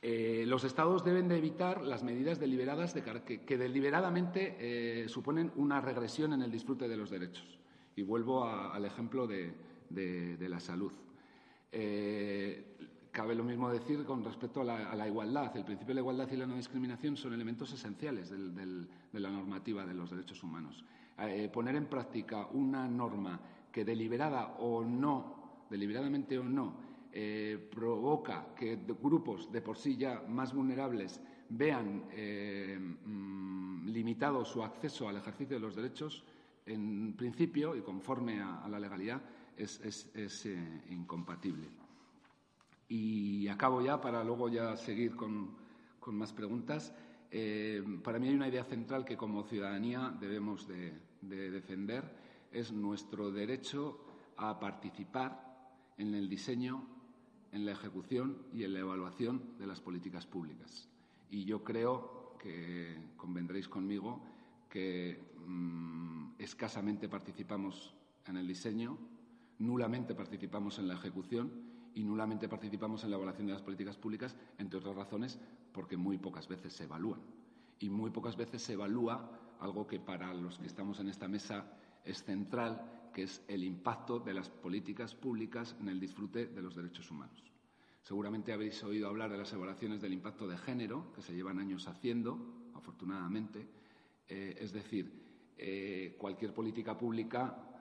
Eh, 0.05 0.43
los 0.45 0.65
Estados 0.65 1.05
deben 1.05 1.29
de 1.29 1.37
evitar 1.37 1.81
las 1.81 2.03
medidas 2.03 2.37
deliberadas 2.37 2.93
que, 2.93 3.57
deliberadamente 3.57 4.57
eh, 4.59 5.07
suponen 5.07 5.53
una 5.55 5.79
regresión 5.79 6.33
en 6.33 6.41
el 6.41 6.51
disfrute 6.51 6.89
de 6.89 6.97
los 6.97 7.09
derechos. 7.09 7.57
Y 7.95 8.01
vuelvo 8.01 8.43
al 8.43 8.83
ejemplo 8.83 9.27
de, 9.27 9.55
la 10.41 10.59
salud. 10.59 10.91
Eh, 11.75 12.77
cabe 13.11 13.35
lo 13.35 13.43
mismo 13.43 13.69
decir 13.69 14.05
con 14.05 14.23
respecto 14.23 14.61
a 14.61 14.63
la, 14.63 15.07
igualdad. 15.07 15.55
El 15.57 15.65
principio 15.65 15.89
de 15.89 15.95
la 15.95 16.01
igualdad 16.01 16.29
y 16.31 16.37
la 16.37 16.47
no 16.47 16.55
discriminación 16.55 17.17
son 17.17 17.33
elementos 17.33 17.73
esenciales 17.73 18.29
de 18.29 19.19
la 19.19 19.29
normativa 19.29 19.85
de 19.85 19.93
los 19.93 20.11
derechos 20.11 20.41
humanos. 20.43 20.85
poner 21.51 21.75
en 21.75 21.85
práctica 21.85 22.47
una 22.53 22.87
norma 22.87 23.39
que 23.71 23.83
deliberada 23.83 24.55
o 24.59 24.83
no, 24.83 25.65
deliberadamente 25.69 26.37
o 26.37 26.43
no, 26.43 26.75
eh, 27.15 27.69
provoca 27.71 28.55
que 28.55 28.75
grupos 28.75 29.51
de 29.51 29.61
por 29.61 29.77
sí 29.77 29.95
ya 29.95 30.23
más 30.27 30.51
vulnerables 30.51 31.21
vean 31.47 32.05
eh, 32.11 32.75
mm, 32.79 33.85
limitado 33.85 34.43
su 34.45 34.63
acceso 34.63 35.07
al 35.07 35.17
ejercicio 35.17 35.55
de 35.55 35.59
los 35.59 35.75
derechos, 35.75 36.23
en 36.65 37.13
principio 37.13 37.75
y 37.75 37.81
conforme 37.81 38.41
a, 38.41 38.67
la 38.67 38.79
legalidad, 38.79 39.21
es, 39.57 40.09
eh, 40.15 40.81
incompatible. 40.89 41.67
Y 42.87 43.47
acabo 43.47 43.81
ya 43.81 43.99
para 43.99 44.23
luego 44.23 44.49
ya 44.49 44.75
seguir 44.77 45.15
con, 45.15 45.55
más 46.07 46.33
preguntas. 46.33 46.93
para 48.03 48.19
mí 48.19 48.27
hay 48.27 48.35
una 48.35 48.47
idea 48.47 48.65
central 48.65 49.05
que 49.05 49.17
como 49.17 49.43
ciudadanía 49.43 50.15
debemos 50.19 50.67
de 50.67 51.51
defender, 51.51 52.03
es 52.51 52.71
nuestro 52.71 53.31
derecho 53.31 54.05
a 54.37 54.59
participar 54.59 55.53
en 55.97 56.13
el 56.13 56.29
diseño 56.29 56.93
en 57.53 57.65
la 57.65 57.71
ejecución 57.71 58.37
y 58.51 58.63
en 58.63 58.73
la 58.73 58.79
evaluación 58.79 59.55
de 59.59 59.67
las 59.67 59.79
políticas 59.79 60.25
públicas. 60.25 60.89
Y 61.29 61.45
yo 61.45 61.63
creo 61.63 62.35
que 62.39 62.97
convendréis 63.15 63.69
conmigo 63.69 64.21
que 64.69 65.21
mm, 65.45 66.31
escasamente 66.39 67.07
participamos 67.07 67.93
en 68.25 68.37
el 68.37 68.47
diseño, 68.47 68.97
nulamente 69.63 70.13
participamos 70.13 70.77
en 70.79 70.87
la 70.87 70.95
ejecución 70.95 71.51
y 71.95 72.03
nulamente 72.03 72.49
participamos 72.49 73.03
en 73.03 73.11
la 73.11 73.15
evaluación 73.15 73.47
de 73.47 73.53
las 73.53 73.61
políticas 73.61 73.97
públicas, 73.97 74.35
entre 74.57 74.79
otras 74.79 74.95
razones 74.95 75.39
porque 75.71 75.97
muy 75.97 76.17
pocas 76.17 76.47
veces 76.47 76.73
se 76.73 76.83
evalúan. 76.83 77.21
Y 77.79 77.89
muy 77.89 78.11
pocas 78.11 78.37
veces 78.37 78.61
se 78.61 78.73
evalúa 78.73 79.39
algo 79.59 79.87
que 79.87 79.99
para 79.99 80.33
los 80.33 80.59
que 80.59 80.67
estamos 80.67 80.99
en 80.99 81.09
esta 81.09 81.27
mesa 81.27 81.65
es 82.03 82.23
central, 82.23 83.09
que 83.13 83.23
es 83.23 83.43
el 83.47 83.63
impacto 83.63 84.19
de 84.19 84.33
las 84.33 84.49
políticas 84.49 85.15
públicas 85.15 85.75
en 85.79 85.89
el 85.89 85.99
disfrute 85.99 86.47
de 86.47 86.61
los 86.61 86.75
derechos 86.75 87.09
humanos. 87.11 87.43
Seguramente 88.01 88.51
habéis 88.51 88.83
oído 88.83 89.07
hablar 89.07 89.31
de 89.31 89.37
las 89.37 89.53
evaluaciones 89.53 90.01
del 90.01 90.13
impacto 90.13 90.47
de 90.47 90.57
género, 90.57 91.13
que 91.13 91.21
se 91.21 91.33
llevan 91.33 91.59
años 91.59 91.87
haciendo, 91.87 92.69
afortunadamente. 92.73 93.67
Eh, 94.27 94.57
es 94.59 94.73
decir, 94.73 95.53
eh, 95.57 96.15
cualquier 96.17 96.53
política 96.53 96.97
pública 96.97 97.72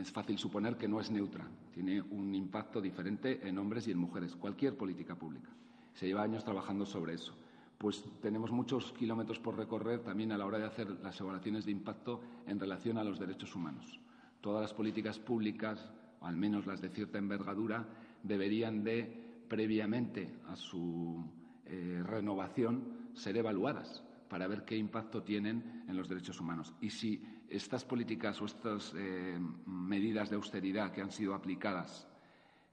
es 0.00 0.10
fácil 0.10 0.38
suponer 0.38 0.76
que 0.76 0.88
no 0.88 1.00
es 1.00 1.10
neutra. 1.10 1.46
Tiene 1.72 2.00
un 2.00 2.34
impacto 2.34 2.80
diferente 2.80 3.46
en 3.46 3.58
hombres 3.58 3.88
y 3.88 3.92
en 3.92 3.98
mujeres. 3.98 4.36
Cualquier 4.36 4.76
política 4.76 5.14
pública. 5.14 5.50
Se 5.94 6.06
lleva 6.06 6.22
años 6.22 6.44
trabajando 6.44 6.86
sobre 6.86 7.14
eso. 7.14 7.34
Pues 7.78 8.04
tenemos 8.20 8.50
muchos 8.52 8.92
kilómetros 8.92 9.38
por 9.38 9.56
recorrer 9.56 10.00
también 10.00 10.32
a 10.32 10.38
la 10.38 10.46
hora 10.46 10.58
de 10.58 10.66
hacer 10.66 10.90
las 11.02 11.18
evaluaciones 11.20 11.64
de 11.64 11.72
impacto 11.72 12.20
en 12.46 12.60
relación 12.60 12.98
a 12.98 13.04
los 13.04 13.18
derechos 13.18 13.54
humanos 13.54 14.00
todas 14.40 14.62
las 14.62 14.74
políticas 14.74 15.18
públicas, 15.18 15.90
o 16.20 16.26
al 16.26 16.36
menos 16.36 16.66
las 16.66 16.80
de 16.80 16.88
cierta 16.90 17.18
envergadura, 17.18 17.86
deberían 18.22 18.82
de, 18.82 19.44
previamente 19.48 20.34
a 20.48 20.56
su 20.56 21.24
eh, 21.66 22.02
renovación, 22.04 23.10
ser 23.14 23.36
evaluadas 23.36 24.02
para 24.28 24.46
ver 24.46 24.64
qué 24.64 24.76
impacto 24.76 25.22
tienen 25.22 25.84
en 25.88 25.96
los 25.96 26.08
derechos 26.08 26.40
humanos. 26.40 26.72
Y 26.80 26.90
si 26.90 27.22
estas 27.50 27.84
políticas 27.84 28.40
o 28.40 28.46
estas 28.46 28.94
eh, 28.96 29.38
medidas 29.66 30.30
de 30.30 30.36
austeridad 30.36 30.92
que 30.92 31.02
han 31.02 31.10
sido 31.10 31.34
aplicadas 31.34 32.06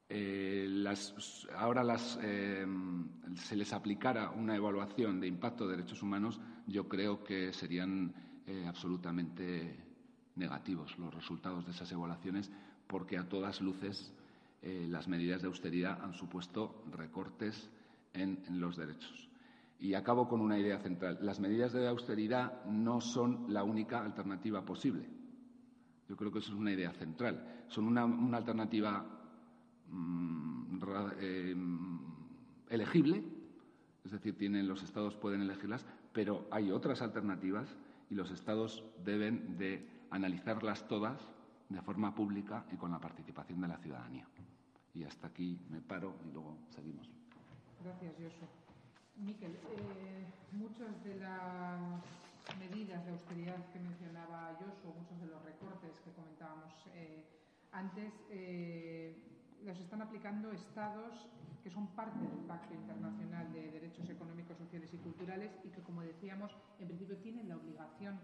eh, 0.10 0.86
ahora 1.58 1.98
se 1.98 3.56
les 3.58 3.74
aplicara 3.74 4.30
una 4.30 4.56
evaluación 4.56 5.20
de 5.20 5.28
impacto 5.28 5.68
de 5.68 5.76
derechos 5.76 6.02
humanos, 6.02 6.40
yo 6.66 6.88
creo 6.88 7.24
que 7.24 7.52
serían 7.52 8.14
absolutamente 8.66 9.76
negativos 10.38 10.98
los 10.98 11.14
resultados 11.14 11.66
de 11.66 11.72
esas 11.72 11.92
evaluaciones 11.92 12.50
porque 12.88 13.18
a 13.18 13.28
todas 13.28 13.60
luces 13.62 14.14
eh, 14.62 14.88
las 14.90 15.08
medidas 15.08 15.42
de 15.42 15.48
austeridad 15.48 16.02
han 16.02 16.14
supuesto 16.14 16.84
recortes 16.92 17.70
en, 18.14 18.40
los 18.60 18.78
derechos. 18.78 19.30
Y 19.80 19.94
acabo 19.94 20.28
con 20.28 20.42
una 20.42 20.58
idea 20.58 20.80
central. 20.80 21.20
Las 21.22 21.40
medidas 21.40 21.74
de 21.74 21.88
austeridad 21.88 22.66
no 22.66 23.00
son 23.00 23.46
la 23.54 23.64
única 23.64 24.04
alternativa 24.04 24.66
posible. 24.66 25.08
Yo 26.08 26.16
creo 26.16 26.32
que 26.32 26.40
eso 26.40 26.52
es 26.52 26.58
una 26.58 26.72
idea 26.72 26.92
central. 26.94 27.64
Son 27.68 27.86
una, 27.86 28.04
alternativa 28.38 29.06
mm, 29.90 30.80
eh, 31.20 31.56
elegible, 32.70 33.24
es 34.06 34.12
decir, 34.12 34.38
tienen, 34.38 34.68
los 34.68 34.84
estados 34.84 35.16
pueden 35.16 35.42
elegirlas, 35.42 35.86
pero 36.14 36.48
hay 36.50 36.72
otras 36.72 37.02
alternativas 37.02 37.76
y 38.10 38.16
los 38.16 38.32
estados 38.32 38.84
deben 39.04 39.58
de 39.58 39.86
analizarlas 40.10 40.88
todas 40.88 41.28
de 41.70 41.82
forma 41.82 42.16
pública 42.16 42.66
y 42.72 42.78
con 42.78 42.92
la 42.92 43.00
participación 43.00 43.62
de 43.62 43.68
la 43.68 43.78
ciudadanía. 43.78 44.28
Y 44.94 45.04
hasta 45.04 45.28
aquí 45.28 45.60
me 45.70 45.82
paro 45.82 46.16
y 46.26 46.32
luego 46.32 46.58
seguimos. 46.70 47.10
Gracias, 47.84 48.16
Josu. 48.16 48.67
Miquel, 49.20 49.56
eh, 49.56 50.26
muchas 50.52 51.04
de 51.04 51.16
las 51.16 51.82
medidas 52.60 53.04
de 53.04 53.12
austeridad 53.12 53.58
que 53.74 53.80
mencionaba 53.80 54.56
Josu, 54.60 54.94
muchos 54.94 55.20
de 55.20 55.28
los 55.28 55.44
recortes 55.44 56.00
que 56.02 56.12
comentábamos 56.12 56.74
eh, 56.94 57.26
antes, 57.72 58.14
eh, 58.30 59.18
los 59.64 59.80
están 59.80 60.04
aplicando 60.04 60.52
estados 60.52 61.28
que 61.64 61.70
son 61.72 61.88
parte 61.96 62.20
del 62.20 62.46
Pacto 62.46 62.76
Internacional 62.76 63.52
de 63.52 63.72
Derechos 63.72 64.08
Económicos, 64.10 64.58
Sociales 64.58 64.94
y 64.94 64.98
Culturales 64.98 65.52
y 65.64 65.70
que, 65.70 65.82
como 65.82 66.02
decíamos, 66.02 66.56
en 66.80 66.88
principio 66.88 67.18
tienen 67.18 67.50
la 67.50 67.58
obligación 67.58 68.20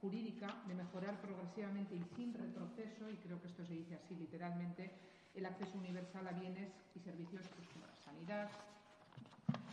jurídica 0.00 0.62
de 0.66 0.74
mejorar 0.74 1.20
progresivamente 1.20 1.94
y 1.96 2.04
sin 2.16 2.32
retroceso, 2.32 3.10
y 3.10 3.16
creo 3.16 3.40
que 3.42 3.48
esto 3.48 3.66
se 3.66 3.74
dice 3.74 3.96
así 3.96 4.14
literalmente, 4.14 4.92
el 5.34 5.44
acceso 5.44 5.76
universal 5.76 6.26
a 6.26 6.32
bienes 6.32 6.72
y 6.94 7.00
servicios 7.00 7.46
pues, 7.54 7.68
como 7.68 7.86
la 7.86 7.96
sanidad, 7.96 8.50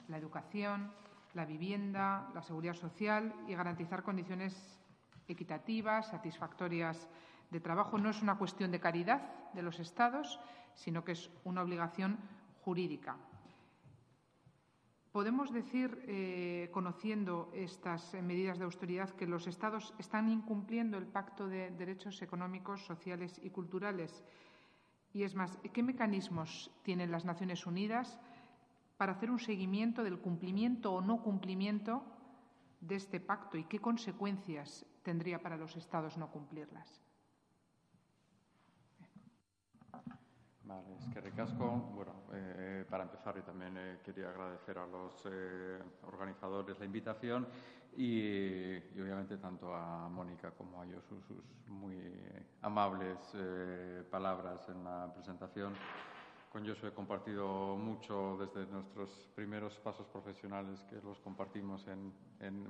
la 0.07 0.17
educación, 0.17 0.91
la 1.33 1.45
vivienda, 1.45 2.29
la 2.33 2.41
seguridad 2.41 2.73
social 2.73 3.33
y 3.47 3.55
garantizar 3.55 4.03
condiciones 4.03 4.79
equitativas, 5.27 6.07
satisfactorias 6.07 7.07
de 7.51 7.59
trabajo. 7.59 7.97
No 7.97 8.09
es 8.09 8.21
una 8.21 8.37
cuestión 8.37 8.71
de 8.71 8.79
caridad 8.79 9.51
de 9.53 9.61
los 9.61 9.79
Estados, 9.79 10.39
sino 10.75 11.03
que 11.03 11.13
es 11.13 11.29
una 11.43 11.61
obligación 11.61 12.17
jurídica. 12.61 13.17
Podemos 15.11 15.51
decir, 15.51 16.03
eh, 16.05 16.69
conociendo 16.71 17.49
estas 17.53 18.13
medidas 18.21 18.59
de 18.59 18.65
austeridad, 18.65 19.09
que 19.11 19.25
los 19.25 19.47
Estados 19.47 19.93
están 19.97 20.29
incumpliendo 20.29 20.97
el 20.97 21.07
Pacto 21.07 21.47
de 21.47 21.71
Derechos 21.71 22.21
Económicos, 22.21 22.85
Sociales 22.85 23.39
y 23.41 23.49
Culturales. 23.49 24.23
Y 25.13 25.23
es 25.23 25.33
más, 25.33 25.57
¿qué 25.73 25.81
mecanismos 25.81 26.69
tienen 26.83 27.09
las 27.09 27.25
Naciones 27.25 27.65
Unidas 27.65 28.19
para 28.97 29.13
hacer 29.13 29.29
un 29.29 29.39
seguimiento 29.39 30.03
del 30.03 30.19
cumplimiento 30.19 30.93
o 30.93 31.01
no 31.01 31.21
cumplimiento 31.21 32.03
de 32.81 32.95
este 32.95 33.19
pacto 33.19 33.57
y 33.57 33.65
qué 33.65 33.79
consecuencias 33.79 34.86
tendría 35.03 35.39
para 35.39 35.57
los 35.57 35.75
Estados 35.75 36.17
no 36.17 36.29
cumplirlas? 36.31 37.01
Vale, 40.67 40.95
es 40.99 41.07
que 41.13 41.21
recasco. 41.21 41.65
Bueno, 41.95 42.13
eh, 42.33 42.86
para 42.89 43.03
empezar, 43.03 43.33
yo 43.36 43.43
también 43.43 43.77
eh, 43.77 43.99
quería 44.03 44.29
agradecer 44.29 44.77
a 44.77 44.86
los 44.86 45.25
eh, 45.25 45.79
organizadores 46.05 46.77
la 46.77 46.86
invitación 46.86 47.47
y, 47.95 48.75
obviamente 48.99 49.38
tanto 49.38 49.73
a 49.73 50.10
Mónica 50.10 50.51
como 50.51 50.81
a 50.81 50.86
ellos 50.86 51.05
sus, 51.05 51.23
muy 51.67 51.97
amables 52.62 53.17
palabras 54.12 54.67
en 54.67 54.83
la 54.83 55.12
presentación. 55.13 55.73
Con 56.51 56.65
Josué 56.65 56.89
he 56.89 56.93
compartido 56.93 57.75
mucho 57.75 58.38
desde 58.39 58.65
nuestros 58.71 59.10
primeros 59.36 59.77
pasos 59.79 60.07
profesionales 60.07 60.83
que 60.89 61.01
los 61.01 61.19
compartimos 61.19 61.86
en, 61.88 62.13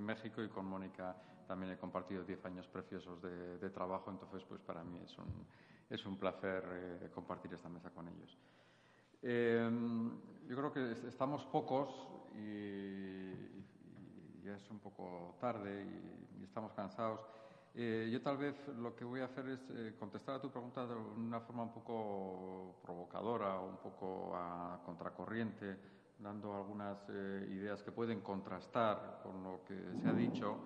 México 0.03 0.41
y 0.41 0.49
con 0.49 0.65
Mónica 0.65 1.15
también 1.47 1.71
he 1.71 1.77
compartido 1.77 2.23
diez 2.23 2.43
años 2.45 2.67
preciosos 2.67 3.21
de, 3.21 3.69
trabajo, 3.69 4.09
entonces 4.09 4.43
pues 4.43 4.59
para 4.61 4.83
mí 4.83 4.99
es 5.03 5.17
un 5.17 5.45
es 5.89 6.05
un 6.05 6.17
placer 6.17 6.63
eh, 6.69 7.09
compartir 7.13 7.53
esta 7.53 7.69
mesa 7.69 7.89
con 7.91 8.07
ellos. 8.09 8.37
Eh, 9.21 9.69
yo 10.47 10.55
creo 10.55 10.73
que 10.73 10.91
estamos 11.07 11.45
pocos 11.45 11.89
y, 12.35 13.31
ya 14.43 14.55
es 14.55 14.69
un 14.69 14.79
poco 14.79 15.37
tarde 15.39 15.85
y, 16.39 16.43
estamos 16.43 16.73
cansados. 16.73 17.21
Eh, 17.79 18.09
yo 18.11 18.21
tal 18.23 18.37
vez 18.37 18.55
lo 18.79 18.95
que 18.95 19.05
voy 19.05 19.21
a 19.21 19.25
hacer 19.25 19.47
es 19.49 19.93
contestar 19.99 20.35
a 20.35 20.41
tu 20.41 20.49
pregunta 20.49 20.87
de 20.87 20.95
una 20.95 21.39
forma 21.39 21.63
un 21.63 21.71
poco 21.71 22.79
provocadora, 22.81 23.59
un 23.59 23.77
poco 23.77 24.35
a 24.35 24.81
contracorriente, 24.83 25.77
dando 26.17 26.55
algunas 26.55 27.07
ideas 27.09 27.83
que 27.83 27.91
pueden 27.91 28.21
contrastar 28.21 29.19
con 29.21 29.43
lo 29.43 29.63
que 29.63 29.75
se 30.01 30.09
ha 30.09 30.13
dicho 30.13 30.57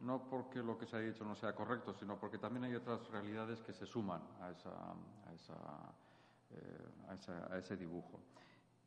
no 0.00 0.28
porque 0.28 0.62
lo 0.62 0.78
que 0.78 0.86
se 0.86 0.96
ha 0.96 1.00
dicho 1.00 1.24
no 1.24 1.34
sea 1.34 1.54
correcto, 1.54 1.92
sino 1.92 2.18
porque 2.18 2.38
también 2.38 2.64
hay 2.64 2.74
otras 2.74 3.06
realidades 3.08 3.60
que 3.62 3.72
se 3.72 3.86
suman 3.86 4.22
a, 4.40 4.52
eh, 6.50 7.58
ese 7.58 7.76
dibujo. 7.76 8.20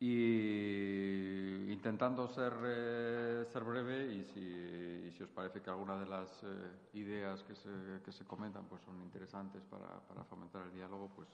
Y 0.04 1.70
intentando 1.72 2.26
ser, 2.26 2.52
eh, 2.64 3.46
ser 3.52 3.62
breve, 3.62 4.12
y 4.12 4.24
si, 4.24 5.22
os 5.22 5.30
parece 5.30 5.60
que 5.62 5.70
alguna 5.70 5.96
de 5.96 6.06
las 6.06 6.42
eh, 6.42 6.46
ideas 6.94 7.44
que 7.44 7.54
se, 7.54 7.70
que 8.04 8.10
se, 8.10 8.24
comentan 8.24 8.64
pues 8.64 8.82
son 8.82 9.00
interesantes 9.00 9.62
para, 9.70 10.00
para 10.00 10.24
fomentar 10.24 10.62
el 10.66 10.72
diálogo, 10.72 11.08
pues 11.14 11.28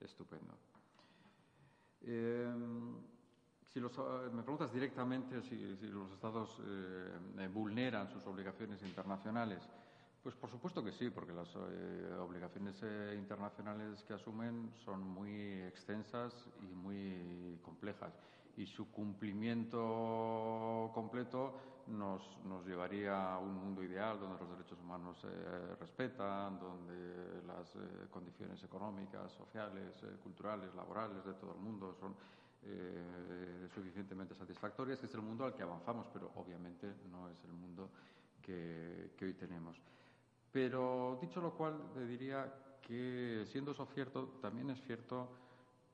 estupendo. 0.00 0.52
Si 3.72 3.80
los, 3.80 3.96
eh, 3.96 4.28
me 4.30 4.42
preguntas 4.42 4.70
directamente 4.72 5.40
si, 5.40 5.56
los 5.86 6.12
Estados 6.12 6.60
eh, 6.62 7.18
eh, 7.38 7.48
vulneran 7.48 8.06
sus 8.10 8.26
obligaciones 8.26 8.82
internacionales. 8.82 9.62
Pues 10.22 10.36
por 10.36 10.50
supuesto 10.50 10.84
que 10.84 10.92
sí, 10.92 11.10
porque 11.10 11.32
las 11.32 11.48
obligaciones 11.56 12.80
internacionales 13.16 14.04
que 14.04 14.14
asumen 14.14 14.70
son 14.84 15.02
muy 15.02 15.62
extensas 15.62 16.32
y 16.60 16.74
muy 16.74 17.58
complejas. 17.62 18.14
Y 18.56 18.66
su 18.66 18.90
cumplimiento 18.92 20.90
completo 20.94 21.54
nos, 21.88 22.22
llevaría 22.64 23.34
a 23.34 23.38
un 23.38 23.54
mundo 23.54 23.82
ideal 23.82 24.20
donde 24.20 24.38
los 24.38 24.50
derechos 24.50 24.78
humanos 24.78 25.18
se 25.20 25.74
respetan, 25.76 26.58
donde 26.60 27.42
las 27.46 27.72
condiciones 28.10 28.62
económicas, 28.62 29.32
sociales, 29.32 29.92
culturales, 30.22 30.72
laborales 30.74 31.24
de 31.24 31.34
todo 31.34 31.52
el 31.54 31.60
mundo 31.60 31.96
son 31.98 32.14
eh, 32.64 33.68
suficientemente 33.74 34.36
satisfactorias, 34.36 35.00
que 35.00 35.06
es 35.06 35.14
el 35.14 35.22
mundo 35.22 35.44
al 35.44 35.54
que 35.54 35.62
avanzamos, 35.62 36.06
pero 36.12 36.30
obviamente 36.36 36.94
no 37.10 37.28
es 37.28 37.44
el 37.44 37.52
mundo 37.52 37.90
que, 38.40 39.10
hoy 39.20 39.34
tenemos. 39.34 39.76
Pero 40.52 41.18
dicho 41.20 41.40
lo 41.40 41.54
cual, 41.54 41.92
le 41.96 42.06
diría 42.06 42.52
que 42.82 43.44
siendo 43.50 43.72
eso 43.72 43.86
cierto, 43.86 44.38
también 44.42 44.70
es 44.70 44.80
cierto 44.82 45.30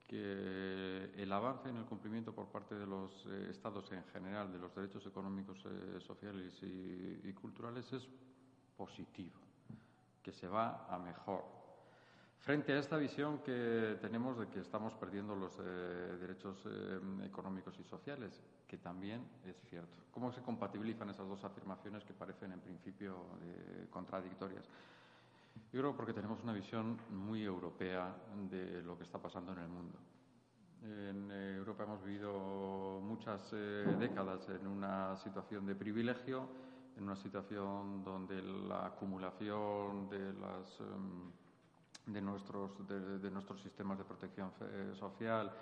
que 0.08 1.12
el 1.16 1.30
avance 1.32 1.68
en 1.68 1.76
el 1.76 1.84
cumplimiento 1.84 2.34
por 2.34 2.48
parte 2.48 2.74
de 2.74 2.86
los 2.86 3.12
eh, 3.26 3.48
Estados 3.50 3.92
en 3.92 4.02
general 4.04 4.50
de 4.50 4.58
los 4.58 4.74
derechos 4.74 5.06
económicos, 5.06 5.58
eh, 5.66 6.00
sociales 6.00 6.54
y, 6.62 7.32
culturales 7.34 7.92
es 7.92 8.08
positivo, 8.76 9.38
que 10.22 10.32
se 10.32 10.48
va 10.48 10.86
a 10.88 10.98
mejor. 10.98 11.57
Frente 12.40 12.72
a 12.72 12.78
esta 12.78 12.96
visión 12.96 13.38
que 13.38 13.98
tenemos 14.00 14.38
de 14.38 14.46
que 14.48 14.60
estamos 14.60 14.94
perdiendo 14.94 15.34
los 15.34 15.52
eh, 15.58 16.16
derechos 16.18 16.56
eh, 16.64 16.98
económicos 17.26 17.78
y 17.78 17.84
sociales, 17.84 18.40
que 18.66 18.78
también 18.78 19.22
es 19.44 19.60
cierto. 19.68 20.04
¿Cómo 20.10 20.32
se 20.32 20.40
compatibilizan 20.40 21.10
esas 21.10 21.28
dos 21.28 21.44
afirmaciones 21.44 22.04
que 22.04 22.14
parecen 22.14 22.52
en 22.52 22.60
principio 22.60 23.26
eh, 23.42 23.86
contradictorias? 23.90 24.64
Yo 25.72 25.80
creo 25.80 25.96
porque 25.96 26.14
tenemos 26.14 26.42
una 26.42 26.52
visión 26.52 26.98
muy 27.10 27.42
europea 27.42 28.16
de 28.48 28.82
lo 28.82 28.96
que 28.96 29.04
está 29.04 29.18
pasando 29.18 29.52
en 29.52 29.58
el 29.58 29.68
mundo. 29.68 29.98
En 30.84 31.30
Europa 31.30 31.82
hemos 31.82 32.02
vivido 32.04 33.00
muchas 33.02 33.50
décadas 33.98 34.48
en 34.48 34.66
una 34.68 35.16
situación 35.16 35.66
de 35.66 35.74
privilegio, 35.74 36.48
en 36.96 37.02
una 37.02 37.16
situación 37.16 38.04
donde 38.04 38.40
la 38.40 38.86
acumulación 38.86 40.08
de 40.08 40.32
las 40.34 40.80
em, 40.80 41.32
de 42.08 42.22
nuestros, 42.22 42.70
de, 42.88 43.30
nuestros 43.30 43.60
sistemas 43.60 43.98
de 43.98 44.04
protección 44.04 44.52
eh, 44.60 44.92
social 44.94 45.52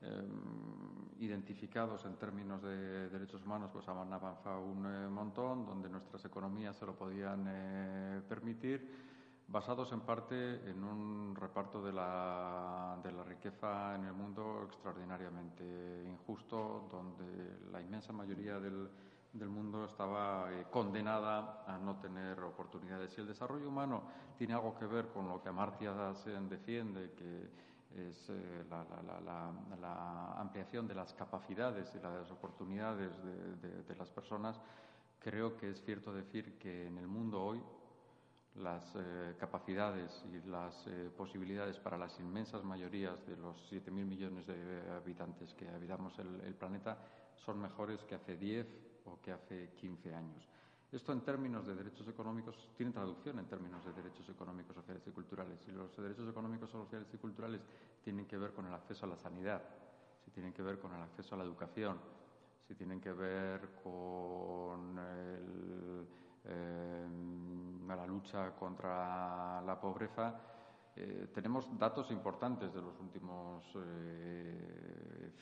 em, 0.00 1.20
identificados 1.20 2.04
en 2.06 2.16
términos 2.16 2.62
de 2.62 3.08
derechos 3.10 3.44
humanos 3.44 3.70
pues 3.72 3.86
han 3.88 4.12
avanzado 4.12 4.64
un 4.64 4.86
eh, 4.86 5.08
montón, 5.08 5.66
donde 5.66 5.88
nuestras 5.90 6.24
economías 6.24 6.76
se 6.76 6.86
lo 6.86 6.96
podían 6.96 7.44
eh, 7.48 8.22
permitir, 8.26 9.10
basados 9.46 9.92
en 9.92 10.00
parte 10.00 10.70
en 10.70 10.82
un 10.82 11.34
reparto 11.34 11.82
de 11.82 11.92
la, 11.92 12.98
de 13.02 13.12
la 13.12 13.24
riqueza 13.24 13.94
en 13.94 14.04
el 14.04 14.14
mundo 14.14 14.62
extraordinariamente 14.66 16.04
injusto, 16.08 16.88
donde 16.90 17.58
la 17.70 17.82
inmensa 17.82 18.12
mayoría 18.12 18.58
del 18.58 18.88
del 19.32 19.48
mundo 19.48 19.84
estaba 19.84 20.52
eh, 20.52 20.66
condenada 20.70 21.64
a 21.66 21.78
no 21.78 21.96
tener 21.96 22.40
oportunidades. 22.40 23.16
Y 23.16 23.20
el 23.20 23.28
desarrollo 23.28 23.68
humano 23.68 24.02
tiene 24.36 24.54
algo 24.54 24.76
que 24.76 24.86
ver 24.86 25.08
con 25.08 25.28
lo 25.28 25.40
que 25.40 25.48
Amartya 25.48 26.14
Sen 26.14 26.48
defiende, 26.48 27.12
que 27.12 27.50
es 28.08 28.28
eh, 28.30 28.64
la, 28.70 30.36
ampliación 30.38 30.86
de 30.86 30.94
las 30.94 31.12
capacidades 31.14 31.92
y 31.94 31.98
las 31.98 32.30
oportunidades 32.30 33.12
de, 33.22 33.96
las 33.96 34.10
personas, 34.10 34.60
creo 35.18 35.56
que 35.56 35.70
es 35.70 35.82
cierto 35.84 36.12
decir 36.12 36.58
que 36.58 36.86
en 36.86 36.98
el 36.98 37.06
mundo 37.06 37.42
hoy 37.42 37.62
las 38.56 38.82
eh, 38.96 39.36
capacidades 39.38 40.24
y 40.32 40.48
las 40.48 40.74
posibilidades 41.16 41.78
para 41.78 41.96
las 41.96 42.18
inmensas 42.18 42.64
mayorías 42.64 43.24
de 43.26 43.36
los 43.36 43.56
7.000 43.72 43.90
millones 43.90 44.46
de 44.46 44.90
habitantes 44.90 45.54
que 45.54 45.68
habitamos 45.68 46.18
el, 46.18 46.40
el 46.40 46.54
planeta 46.54 46.98
son 47.44 47.60
mejores 47.60 48.02
que 48.04 48.16
hace 48.16 48.36
10 48.36 48.66
o 49.06 49.20
que 49.20 49.32
hace 49.32 49.70
15 49.76 50.14
años. 50.14 50.48
Esto 50.92 51.12
en 51.12 51.20
términos 51.20 51.64
de 51.68 51.76
derechos 51.76 52.08
económicos 52.08 52.56
tiene 52.76 52.90
traducción 52.90 53.38
en 53.38 53.46
términos 53.46 53.84
de 53.84 53.92
derechos 53.92 54.28
económicos, 54.28 54.74
sociales 54.74 55.04
y 55.06 55.12
culturales. 55.12 55.60
Y 55.68 55.70
los 55.70 55.96
derechos 55.96 56.28
económicos, 56.28 56.68
sociales 56.68 57.06
y 57.12 57.16
culturales 57.16 57.60
tienen 58.02 58.26
que 58.26 58.36
ver 58.36 58.52
con 58.52 58.66
el 58.66 58.74
acceso 58.74 59.06
a 59.06 59.10
la 59.10 59.16
sanidad, 59.16 59.62
si 60.24 60.32
tienen 60.32 60.52
que 60.52 60.62
ver 60.62 60.80
con 60.80 60.92
el 60.92 61.00
acceso 61.00 61.36
a 61.36 61.38
la 61.38 61.44
educación, 61.44 61.96
si 62.66 62.74
tienen 62.74 63.00
que 63.00 63.12
ver 63.12 63.68
con 63.84 64.96
eh, 64.98 65.38
la 67.96 68.06
lucha 68.06 68.50
contra 68.56 69.60
la 69.62 69.80
pobreza, 69.80 70.34
eh, 70.96 71.28
tenemos 71.32 71.66
datos 71.78 72.10
importantes 72.10 72.74
de 72.74 72.82
los 72.82 72.98
últimos 73.00 73.64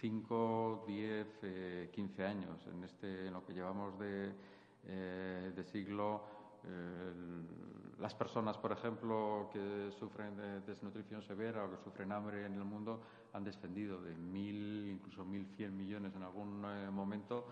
5, 0.00 0.84
10, 0.86 1.90
15 1.90 2.24
años. 2.24 2.66
En, 2.66 2.84
este, 2.84 3.26
en 3.26 3.32
lo 3.32 3.44
que 3.44 3.52
llevamos 3.52 3.98
de, 3.98 4.32
eh, 4.84 5.64
siglo, 5.72 6.22
eh, 6.64 7.12
las 7.98 8.14
personas, 8.14 8.56
por 8.58 8.72
ejemplo, 8.72 9.50
que 9.52 9.90
sufren 9.98 10.36
de 10.36 10.60
desnutrición 10.60 11.22
severa 11.22 11.64
o 11.64 11.70
que 11.70 11.78
sufren 11.82 12.12
hambre 12.12 12.46
en 12.46 12.54
el 12.54 12.64
mundo 12.64 13.00
han 13.32 13.42
descendido 13.42 14.00
de 14.00 14.14
mil, 14.14 14.88
incluso 14.88 15.24
mil 15.24 15.46
cien 15.56 15.76
millones 15.76 16.14
en 16.14 16.22
algún 16.22 16.60
momento 16.92 17.46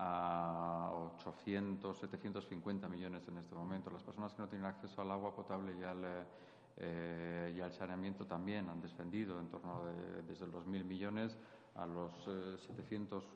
a 0.00 0.90
800, 1.16 1.98
750 1.98 2.88
millones 2.88 3.26
en 3.26 3.38
este 3.38 3.54
momento. 3.54 3.90
Las 3.90 4.02
personas 4.02 4.32
que 4.32 4.42
no 4.42 4.48
tienen 4.48 4.66
acceso 4.66 5.02
al 5.02 5.10
agua 5.10 5.34
potable 5.34 5.76
y 5.76 5.82
al, 5.82 6.04
eh, 6.76 7.52
y 7.56 7.60
al 7.60 7.72
saneamiento 7.72 8.24
también 8.24 8.68
han 8.68 8.80
descendido 8.80 9.40
en 9.40 9.48
torno 9.48 9.84
de, 9.84 10.22
desde 10.22 10.46
los 10.46 10.66
mil 10.66 10.84
millones 10.84 11.36
a 11.74 11.84
los 11.86 12.12
700, 12.66 13.24
eh, 13.24 13.26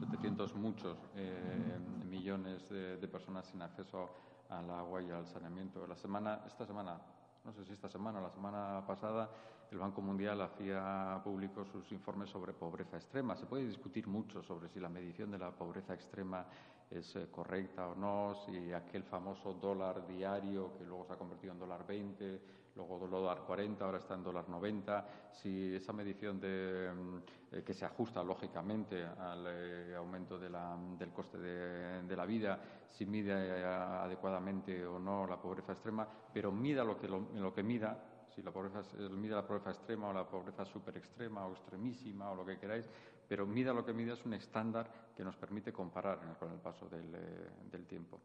700 0.00 0.54
muchos 0.56 0.98
eh, 1.14 1.78
millones 2.10 2.68
de, 2.68 2.96
de, 2.96 3.08
personas 3.08 3.46
sin 3.46 3.62
acceso 3.62 4.10
al 4.48 4.68
agua 4.68 5.00
y 5.00 5.10
al 5.12 5.26
saneamiento. 5.28 5.86
La 5.86 5.96
semana, 5.96 6.40
esta 6.44 6.66
semana, 6.66 7.00
no 7.44 7.52
sé 7.52 7.64
si 7.64 7.72
esta 7.72 7.88
semana 7.88 8.18
o 8.18 8.22
la 8.22 8.30
semana 8.30 8.82
pasada, 8.84 9.30
el 9.70 9.78
Banco 9.78 10.00
Mundial 10.00 10.40
hacía 10.42 11.20
público 11.24 11.64
sus 11.64 11.90
informes 11.92 12.30
sobre 12.30 12.52
pobreza 12.52 12.96
extrema. 12.96 13.36
Se 13.36 13.46
puede 13.46 13.66
discutir 13.66 14.06
mucho 14.06 14.42
sobre 14.42 14.68
si 14.68 14.78
la 14.78 14.88
medición 14.88 15.30
de 15.30 15.38
la 15.38 15.50
pobreza 15.50 15.94
extrema 15.94 16.46
es 16.90 17.16
eh, 17.16 17.26
correcta 17.30 17.88
o 17.88 17.94
no, 17.94 18.34
si 18.46 18.72
aquel 18.72 19.02
famoso 19.02 19.54
dólar 19.54 20.06
diario 20.06 20.76
que 20.78 20.84
luego 20.84 21.04
se 21.04 21.14
ha 21.14 21.16
convertido 21.16 21.52
en 21.52 21.58
dólar 21.58 21.84
20, 21.84 22.40
luego 22.76 23.08
dólar 23.08 23.42
40, 23.44 23.84
ahora 23.84 23.98
está 23.98 24.14
en 24.14 24.22
dólar 24.22 24.48
90, 24.48 25.06
si 25.32 25.74
esa 25.74 25.92
medición 25.92 26.38
de, 26.38 26.92
mm, 26.94 27.56
eh, 27.56 27.62
que 27.64 27.74
se 27.74 27.84
ajusta 27.84 28.22
lógicamente 28.22 29.04
al 29.04 29.46
eh, 29.48 29.94
aumento 29.96 30.38
de 30.38 30.48
la, 30.48 30.76
del 30.96 31.10
coste 31.10 31.38
de, 31.38 32.16
la 32.16 32.24
vida, 32.24 32.60
si 32.88 33.04
mide 33.04 33.64
adecuadamente 33.64 34.86
o 34.86 34.98
no 34.98 35.26
la 35.26 35.40
pobreza 35.40 35.72
extrema, 35.72 36.06
pero 36.32 36.52
mida 36.52 36.84
lo 36.84 36.98
que, 36.98 37.08
lo 37.08 37.52
que 37.52 37.62
mida, 37.62 37.98
si 38.36 38.42
la 38.42 38.52
pobreza, 38.52 38.82
mide 39.10 39.34
la 39.34 39.46
pobreza 39.46 39.70
extrema 39.70 40.08
o 40.08 40.12
la 40.12 40.28
pobreza 40.28 40.64
super 40.66 40.94
extrema 40.94 41.46
o 41.46 41.52
extremísima 41.52 42.30
o 42.30 42.36
lo 42.36 42.44
que 42.44 42.58
queráis, 42.58 42.86
pero 43.26 43.46
mida 43.46 43.72
lo 43.72 43.84
que 43.84 43.94
mida 43.94 44.12
es 44.12 44.24
un 44.26 44.34
estándar 44.34 45.10
que 45.16 45.24
nos 45.24 45.34
permite 45.36 45.72
comparar 45.72 46.36
con 46.38 46.52
el 46.52 46.58
paso 46.58 46.86
del, 46.86 47.14
eh, 47.14 47.84
tiempo. 47.88 48.20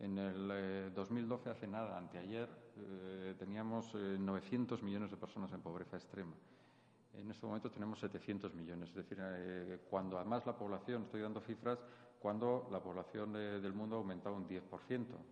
En 0.00 0.18
el 0.18 0.50
eh, 0.52 0.90
2012, 0.92 1.50
hace 1.50 1.68
nada, 1.68 1.96
anteayer, 1.96 2.48
eh, 2.76 3.36
teníamos 3.38 3.94
900 3.94 4.80
eh, 4.80 4.84
millones 4.84 5.12
de 5.12 5.16
personas 5.16 5.52
en 5.52 5.60
pobreza 5.60 5.96
extrema. 5.96 6.34
En 7.14 7.30
este 7.30 7.46
momento 7.46 7.70
tenemos 7.70 8.00
700 8.00 8.54
millones, 8.54 8.88
es 8.88 8.96
decir, 8.96 9.18
eh, 9.20 9.80
cuando 9.88 10.18
además 10.18 10.46
la 10.46 10.56
población, 10.56 11.02
estoy 11.02 11.20
dando 11.20 11.40
cifras, 11.40 11.78
cuando 12.22 12.68
la 12.70 12.80
población 12.80 13.32
de, 13.32 13.60
del 13.60 13.74
mundo 13.74 13.96
ha 13.96 13.98
aumentado 13.98 14.36
un 14.36 14.48
10%. 14.48 14.60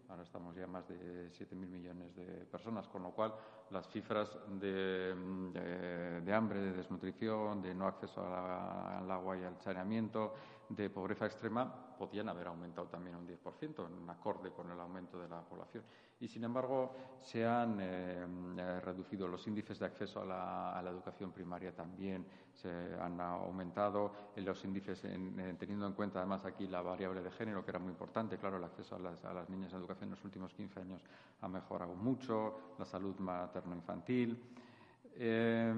Ahora 0.08 0.24
estamos 0.24 0.56
ya 0.56 0.66
más 0.66 0.88
de 0.88 1.30
7.000 1.30 1.54
millones 1.54 2.14
de 2.16 2.24
personas, 2.46 2.88
con 2.88 3.04
lo 3.04 3.12
cual 3.12 3.32
las 3.70 3.88
cifras 3.88 4.36
de, 4.60 5.14
de, 5.52 6.20
de 6.20 6.34
hambre, 6.34 6.60
de 6.60 6.72
desnutrición, 6.72 7.62
de 7.62 7.72
no 7.74 7.86
acceso 7.86 8.20
al 8.20 9.08
agua 9.08 9.38
y 9.38 9.44
al 9.44 9.56
saneamiento, 9.60 10.34
de 10.70 10.88
pobreza 10.88 11.26
extrema, 11.26 11.96
podían 11.98 12.28
haber 12.28 12.46
aumentado 12.46 12.86
también 12.86 13.16
un 13.16 13.26
10%, 13.26 13.86
en 13.86 14.08
acorde 14.08 14.50
con 14.52 14.70
el 14.70 14.78
aumento 14.78 15.20
de 15.20 15.28
la 15.28 15.40
población. 15.40 15.82
Y, 16.20 16.28
sin 16.28 16.44
embargo, 16.44 16.94
se 17.20 17.44
han 17.44 17.78
eh, 17.80 18.24
eh, 18.56 18.80
reducido 18.80 19.26
los 19.26 19.46
índices 19.48 19.80
de 19.80 19.86
acceso 19.86 20.22
a 20.22 20.82
la, 20.82 20.90
educación 20.90 21.32
primaria 21.32 21.74
también, 21.74 22.24
se 22.54 22.68
han 23.00 23.20
aumentado 23.20 24.12
los 24.36 24.64
índices, 24.64 25.04
en, 25.04 25.38
en, 25.40 25.56
teniendo 25.56 25.86
en 25.86 25.92
cuenta 25.92 26.20
además 26.20 26.44
aquí 26.44 26.68
la 26.68 26.82
variable 26.82 27.22
de 27.22 27.30
género, 27.32 27.64
que 27.64 27.70
era 27.70 27.78
muy 27.78 27.90
importante. 27.90 28.38
Claro, 28.38 28.58
el 28.58 28.64
acceso 28.64 28.94
a 28.94 28.98
las, 28.98 29.48
niñas 29.48 29.72
a 29.72 29.76
la 29.76 29.80
educación 29.80 30.04
en 30.08 30.14
los 30.14 30.24
últimos 30.24 30.54
15 30.54 30.80
años 30.80 31.02
ha 31.40 31.48
mejorado 31.48 31.94
mucho, 31.94 32.74
la 32.78 32.84
salud 32.84 33.16
materno-infantil. 33.18 34.40
Eh, 35.16 35.74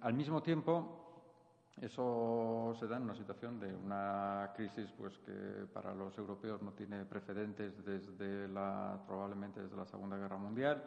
al 0.00 0.14
mismo 0.14 0.42
tiempo, 0.42 1.09
eso 1.80 2.74
se 2.78 2.86
da 2.86 2.96
en 2.96 3.04
una 3.04 3.14
situación 3.14 3.58
de 3.58 3.74
una 3.74 4.52
crisis 4.54 4.90
pues, 4.96 5.18
que 5.18 5.66
para 5.72 5.94
los 5.94 6.16
europeos 6.18 6.62
no 6.62 6.72
tiene 6.72 7.04
precedentes 7.04 7.84
desde 7.84 8.48
la, 8.48 8.98
probablemente 9.06 9.62
desde 9.62 9.76
la 9.76 9.86
Segunda 9.86 10.16
Guerra 10.16 10.36
Mundial, 10.36 10.82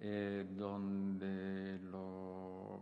eh, 0.00 0.46
donde 0.50 1.78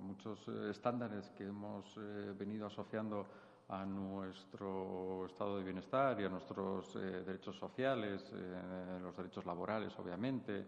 muchos 0.00 0.46
estándares 0.48 1.30
que 1.30 1.44
hemos 1.44 1.96
eh, 1.96 2.34
venido 2.36 2.66
asociando 2.66 3.26
a 3.68 3.84
nuestro 3.84 5.26
estado 5.26 5.58
de 5.58 5.64
bienestar 5.64 6.20
y 6.20 6.24
a 6.24 6.28
nuestros 6.28 6.94
eh, 6.96 7.24
derechos 7.26 7.56
sociales, 7.56 8.30
eh, 8.32 8.98
los 9.02 9.16
derechos 9.16 9.44
laborales, 9.44 9.92
obviamente, 9.98 10.64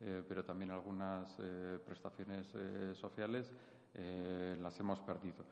eh, 0.00 0.22
pero 0.26 0.44
también 0.44 0.70
algunas 0.70 1.34
prestaciones 1.84 2.46
sociales, 2.96 3.52
las 3.92 4.78
hemos 4.78 5.00
perdido. 5.00 5.44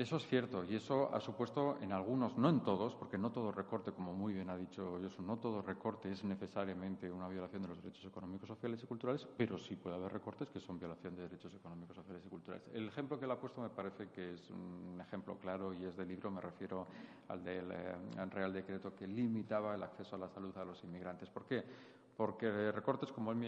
Eso 0.00 0.16
es 0.16 0.26
cierto 0.28 0.64
y 0.64 0.76
eso 0.76 1.14
ha 1.14 1.20
supuesto 1.20 1.76
en 1.82 1.92
algunos, 1.92 2.38
no 2.38 2.48
en 2.48 2.60
todos, 2.60 2.94
porque 2.94 3.18
no 3.18 3.30
todo 3.30 3.52
recorte, 3.52 3.92
como 3.92 4.14
muy 4.14 4.32
bien 4.32 4.48
ha 4.48 4.56
dicho 4.56 4.98
Josu, 4.98 5.20
no 5.20 5.36
todo 5.36 5.60
recorte 5.60 6.10
es 6.10 6.24
necesariamente 6.24 7.12
una 7.12 7.28
violación 7.28 7.60
de 7.60 7.68
los 7.68 7.82
derechos 7.82 8.06
económicos, 8.06 8.48
sociales 8.48 8.82
y 8.82 8.86
culturales, 8.86 9.28
pero 9.36 9.58
sí 9.58 9.76
puede 9.76 9.96
haber 9.96 10.10
recortes 10.10 10.48
que 10.48 10.58
son 10.58 10.78
violación 10.78 11.16
de 11.16 11.24
derechos 11.24 11.52
económicos, 11.52 11.96
sociales 11.96 12.22
y 12.24 12.30
culturales. 12.30 12.66
El 12.72 12.88
ejemplo 12.88 13.18
que 13.18 13.26
él 13.26 13.30
ha 13.30 13.38
puesto 13.38 13.60
me 13.60 13.68
parece 13.68 14.08
que 14.08 14.32
es 14.32 14.48
un 14.48 14.98
ejemplo 15.02 15.36
claro 15.36 15.74
y 15.74 15.84
es 15.84 15.94
del 15.94 16.08
libro, 16.08 16.30
me 16.30 16.40
refiero 16.40 16.86
al 17.28 17.44
del 17.44 17.70
eh, 17.70 18.24
Real 18.30 18.54
Decreto 18.54 18.96
que 18.96 19.06
limitaba 19.06 19.74
el 19.74 19.82
acceso 19.82 20.16
a 20.16 20.18
la 20.18 20.30
salud 20.30 20.56
a 20.56 20.64
los 20.64 20.82
inmigrantes. 20.82 21.28
¿Por 21.28 21.44
qué? 21.44 21.62
Porque 22.20 22.70
recortes, 22.70 23.10
como 23.12 23.32
él 23.32 23.38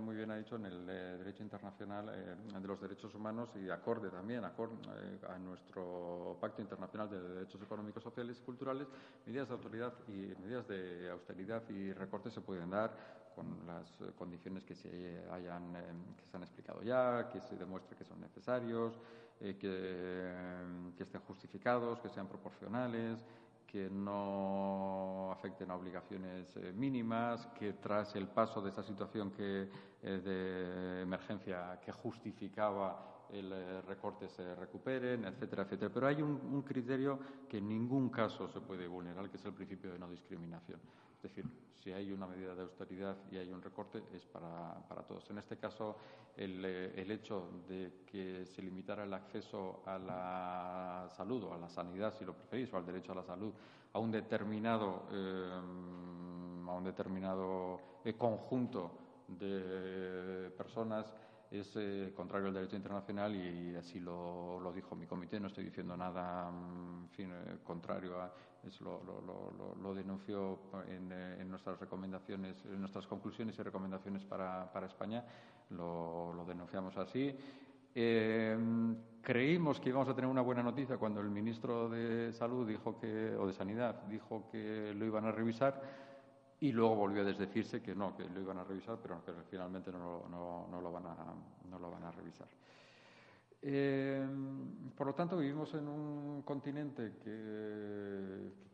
muy 0.00 0.16
bien 0.16 0.32
ha 0.32 0.36
dicho, 0.36 0.56
en 0.56 0.66
el 0.66 0.90
eh, 0.90 1.16
derecho 1.16 1.44
internacional 1.44 2.08
eh, 2.08 2.58
de 2.60 2.66
los 2.66 2.80
derechos 2.80 3.14
humanos 3.14 3.50
y 3.54 3.70
acorde 3.70 4.10
también 4.10 4.42
eh, 4.42 5.18
a 5.28 5.38
nuestro 5.38 6.36
Pacto 6.40 6.60
Internacional 6.60 7.08
de 7.08 7.20
Derechos 7.20 7.62
Económicos, 7.62 8.02
Sociales 8.02 8.36
y 8.40 8.44
Culturales, 8.44 8.88
medidas 9.24 9.46
de 9.46 9.54
autoridad 9.54 9.92
y 10.08 10.34
medidas 10.42 10.66
de 10.66 11.08
austeridad 11.08 11.62
y 11.68 11.92
recortes 11.92 12.32
se 12.32 12.40
pueden 12.40 12.68
dar 12.68 12.90
con 13.36 13.64
las 13.64 13.96
condiciones 14.18 14.64
que 14.64 14.74
se 14.74 15.22
hayan 15.30 15.74
que 16.16 16.26
se 16.26 16.36
han 16.36 16.42
explicado 16.42 16.82
ya, 16.82 17.30
que 17.30 17.40
se 17.40 17.56
demuestre 17.56 17.96
que 17.96 18.04
son 18.04 18.20
necesarios, 18.20 18.98
que 19.38 20.94
estén 20.98 21.20
justificados, 21.20 22.00
que 22.00 22.08
sean 22.08 22.26
proporcionales, 22.26 23.24
que 23.76 23.90
no 23.90 25.30
afecten 25.30 25.70
a 25.70 25.74
obligaciones 25.74 26.48
eh, 26.56 26.72
mínimas, 26.72 27.46
que 27.58 27.74
tras 27.74 28.16
el 28.16 28.26
paso 28.26 28.62
de 28.62 28.70
esa 28.70 28.82
situación 28.82 29.32
que, 29.32 29.68
eh, 30.02 30.20
de 30.24 31.02
emergencia 31.02 31.78
que 31.84 31.92
justificaba 31.92 33.26
el 33.30 33.52
eh, 33.52 33.82
recorte 33.82 34.30
se 34.30 34.54
recuperen, 34.54 35.26
etcétera, 35.26 35.64
etcétera. 35.64 35.90
Pero 35.92 36.06
hay 36.06 36.22
un, 36.22 36.62
criterio 36.62 37.18
que 37.46 37.58
en 37.58 37.68
ningún 37.68 38.08
caso 38.08 38.48
se 38.48 38.62
puede 38.62 38.86
vulnerar, 38.86 39.28
que 39.28 39.36
es 39.36 39.44
el 39.44 39.52
principio 39.52 39.92
de 39.92 39.98
no 39.98 40.08
discriminación. 40.08 40.80
Es 41.26 41.34
decir, 41.34 41.50
si 41.82 41.92
hay 41.92 42.12
una 42.12 42.26
medida 42.26 42.54
de 42.54 42.62
austeridad 42.62 43.16
y 43.30 43.36
hay 43.36 43.52
un 43.52 43.60
recorte, 43.60 44.04
es 44.14 44.24
para, 44.26 44.74
para 44.88 45.02
todos. 45.02 45.28
En 45.30 45.38
este 45.38 45.56
caso, 45.56 45.96
el, 46.36 46.64
el, 46.64 47.10
hecho 47.10 47.64
de 47.68 48.04
que 48.06 48.46
se 48.46 48.62
limitara 48.62 49.02
el 49.04 49.12
acceso 49.12 49.82
a 49.84 49.98
la 49.98 51.08
salud 51.16 51.42
o 51.44 51.54
a 51.54 51.58
la 51.58 51.68
sanidad, 51.68 52.14
si 52.16 52.24
lo 52.24 52.34
preferís, 52.34 52.72
o 52.72 52.76
al 52.76 52.86
derecho 52.86 53.10
a 53.10 53.16
la 53.16 53.24
salud, 53.24 53.52
a 53.92 53.98
un 53.98 54.12
determinado, 54.12 55.08
eh, 55.10 55.50
a 56.68 56.72
un 56.72 56.84
determinado 56.84 57.80
eh, 58.04 58.14
conjunto 58.14 58.92
de 59.26 60.50
personas, 60.56 61.12
es 61.50 61.72
eh, 61.76 62.12
contrario 62.14 62.48
al 62.48 62.54
derecho 62.54 62.76
internacional 62.76 63.34
y, 63.34 63.76
así 63.76 64.00
lo, 64.00 64.60
lo, 64.60 64.72
dijo 64.72 64.94
mi 64.96 65.06
comité. 65.06 65.38
No 65.38 65.46
estoy 65.46 65.64
diciendo 65.64 65.96
nada 65.96 66.48
en 66.48 67.08
fin, 67.10 67.30
eh, 67.32 67.58
contrario 67.64 68.20
a 68.20 68.32
eso 68.66 69.00
lo, 69.82 69.94
denunció 69.94 70.58
en, 70.88 71.12
eh, 71.12 71.40
en, 71.40 71.48
nuestras 71.48 71.78
recomendaciones, 71.78 72.56
en 72.64 72.80
nuestras 72.80 73.06
conclusiones 73.06 73.58
y 73.58 73.62
recomendaciones 73.62 74.24
para, 74.24 74.70
España. 74.86 75.24
Lo, 75.70 76.44
denunciamos 76.46 76.96
así. 76.96 77.34
Eh, 77.94 78.58
creímos 79.22 79.80
que 79.80 79.88
íbamos 79.88 80.08
a 80.08 80.14
tener 80.14 80.30
una 80.30 80.42
buena 80.42 80.62
noticia 80.62 80.98
cuando 80.98 81.20
el 81.20 81.30
ministro 81.30 81.88
de 81.88 82.32
Salud 82.32 82.66
dijo 82.68 82.98
que, 82.98 83.34
o 83.36 83.46
de 83.46 83.52
Sanidad 83.54 84.02
dijo 84.04 84.48
que 84.50 84.92
lo 84.94 85.06
iban 85.06 85.24
a 85.24 85.32
revisar 85.32 85.80
y 86.60 86.72
luego 86.72 86.94
volvió 86.94 87.22
a 87.22 87.24
desdecirse 87.24 87.82
que 87.82 87.94
no, 87.94 88.16
que 88.16 88.24
lo 88.24 88.40
iban 88.40 88.58
a 88.58 88.64
revisar, 88.64 88.98
pero 89.02 89.24
que 89.24 89.32
finalmente 89.50 89.90
no, 89.92 90.24
lo, 90.28 90.92
van 90.92 91.06
a, 91.06 91.16
no 91.70 91.78
lo 91.78 91.90
van 91.90 92.04
a 92.04 92.10
revisar. 92.10 92.48
Eh, 93.62 94.24
por 94.96 95.08
lo 95.08 95.14
tanto, 95.14 95.36
vivimos 95.36 95.74
en 95.74 95.88
un 95.88 96.42
continente 96.42 97.16
que 97.22 97.75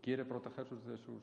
quiere 0.03 0.25
proteger 0.25 0.67
sus, 0.67 0.83
sus, 0.83 1.23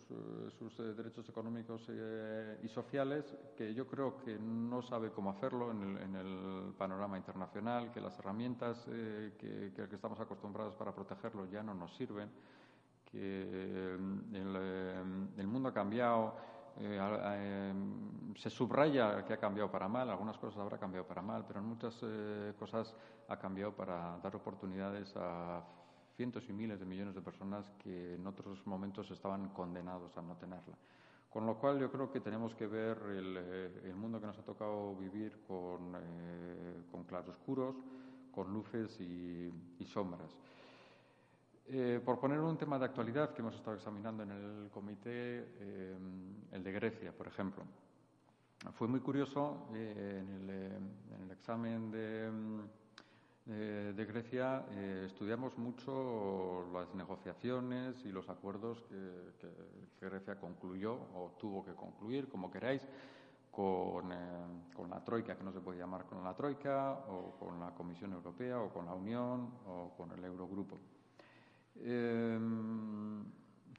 sus 0.58 0.80
eh, 0.80 0.94
derechos 0.94 1.28
económicos 1.28 1.86
eh, 1.90 2.58
y 2.64 2.68
sociales, 2.70 3.26
que 3.58 3.74
yo 3.74 3.86
creo 3.86 4.18
que 4.24 4.40
no 4.40 4.82
sabe 4.82 5.12
cómo 5.12 5.32
hacerlo 5.32 5.72
en 5.72 5.82
el, 5.82 5.98
en 6.02 6.16
el 6.16 6.74
panorama 6.78 7.18
internacional, 7.18 7.92
que 7.92 8.00
las 8.00 8.18
herramientas 8.18 8.86
eh, 8.88 9.34
que, 9.38 9.84
estamos 9.94 10.20
acostumbrados 10.20 10.76
para 10.76 10.96
protegerlo 10.96 11.46
ya 11.52 11.62
no 11.62 11.74
nos 11.74 11.94
sirven 11.96 12.30
que 13.12 13.96
el, 14.34 15.30
el 15.36 15.48
mundo 15.48 15.70
ha 15.70 15.74
cambiado, 15.74 16.36
eh, 16.82 16.98
eh, 16.98 17.74
se 18.38 18.50
subraya 18.50 19.26
que 19.26 19.34
ha 19.34 19.38
cambiado 19.38 19.70
para 19.70 19.90
mal, 19.90 20.10
algunas 20.10 20.38
cosas 20.38 20.60
habrá 20.60 20.78
cambiado 20.78 21.06
para 21.06 21.22
mal, 21.22 21.44
pero 21.46 21.60
en 21.60 21.66
muchas 21.66 22.00
eh, 22.04 22.54
cosas 22.58 22.96
ha 23.28 23.38
cambiado 23.38 23.74
para 23.74 24.18
dar 24.24 24.34
oportunidades 24.38 25.14
a 25.18 25.62
cientos 26.20 26.50
y 26.50 26.52
miles 26.52 26.78
de 26.78 26.86
millones 26.86 27.16
de 27.16 27.22
personas 27.22 27.72
que 27.82 28.16
en 28.16 28.28
otros 28.28 28.68
momentos 28.68 29.10
estaban 29.10 29.48
condenados 29.54 30.18
a 30.18 30.22
no 30.22 30.36
tenerla. 30.36 30.76
Con 31.30 31.46
lo 31.46 31.56
cual 31.56 31.80
yo 31.80 31.90
creo 31.90 32.12
que 32.12 32.20
tenemos 32.20 32.54
que 32.56 32.68
ver 32.68 32.98
el, 33.08 33.38
eh, 33.40 33.94
mundo 33.96 34.20
que 34.20 34.28
nos 34.28 34.38
ha 34.38 34.44
tocado 34.44 34.98
vivir 34.98 35.40
con, 35.48 35.96
eh, 35.96 36.84
con 36.92 37.06
claroscuros, 37.06 37.74
con 38.34 38.52
luces 38.52 39.00
y, 39.00 39.50
sombras. 39.86 40.36
Eh, 41.68 42.02
por 42.04 42.20
poner 42.20 42.42
un 42.42 42.58
tema 42.58 42.78
de 42.78 42.84
actualidad 42.84 43.34
que 43.34 43.42
hemos 43.42 43.56
estado 43.56 43.78
examinando 43.78 44.24
en 44.24 44.32
el 44.32 44.70
comité, 44.72 45.48
el 46.52 46.62
de 46.62 46.72
Grecia, 46.74 47.14
por 47.14 47.28
ejemplo. 47.28 47.64
Fue 48.74 48.90
muy 48.90 49.00
curioso 49.00 49.70
en 49.74 50.50
el, 50.50 51.32
examen 51.32 51.90
de, 51.92 52.30
de 53.50 54.06
Grecia 54.06 54.64
estudiamos 55.06 55.58
mucho 55.58 56.68
las 56.72 56.94
negociaciones 56.94 57.96
y 58.06 58.12
los 58.12 58.30
acuerdos 58.30 58.84
que, 60.00 60.08
Grecia 60.08 60.40
concluyó 60.40 60.94
o 60.94 61.36
tuvo 61.40 61.66
que 61.66 61.74
concluir, 61.74 62.30
como 62.30 62.52
queráis, 62.52 62.82
con, 63.52 64.12
eh, 64.12 64.16
con, 64.74 64.90
la 64.90 65.04
Troika, 65.04 65.36
que 65.36 65.44
no 65.44 65.52
se 65.52 65.60
puede 65.60 65.80
llamar 65.80 66.06
con 66.06 66.24
la 66.24 66.34
Troika, 66.36 66.94
o 67.10 67.36
con 67.40 67.60
la 67.60 67.74
Comisión 67.74 68.14
Europea, 68.14 68.60
o 68.60 68.70
con 68.70 68.86
la 68.86 68.94
Unión, 68.94 69.50
o 69.66 69.94
con 69.98 70.12
el 70.12 70.24
Eurogrupo. 70.24 70.78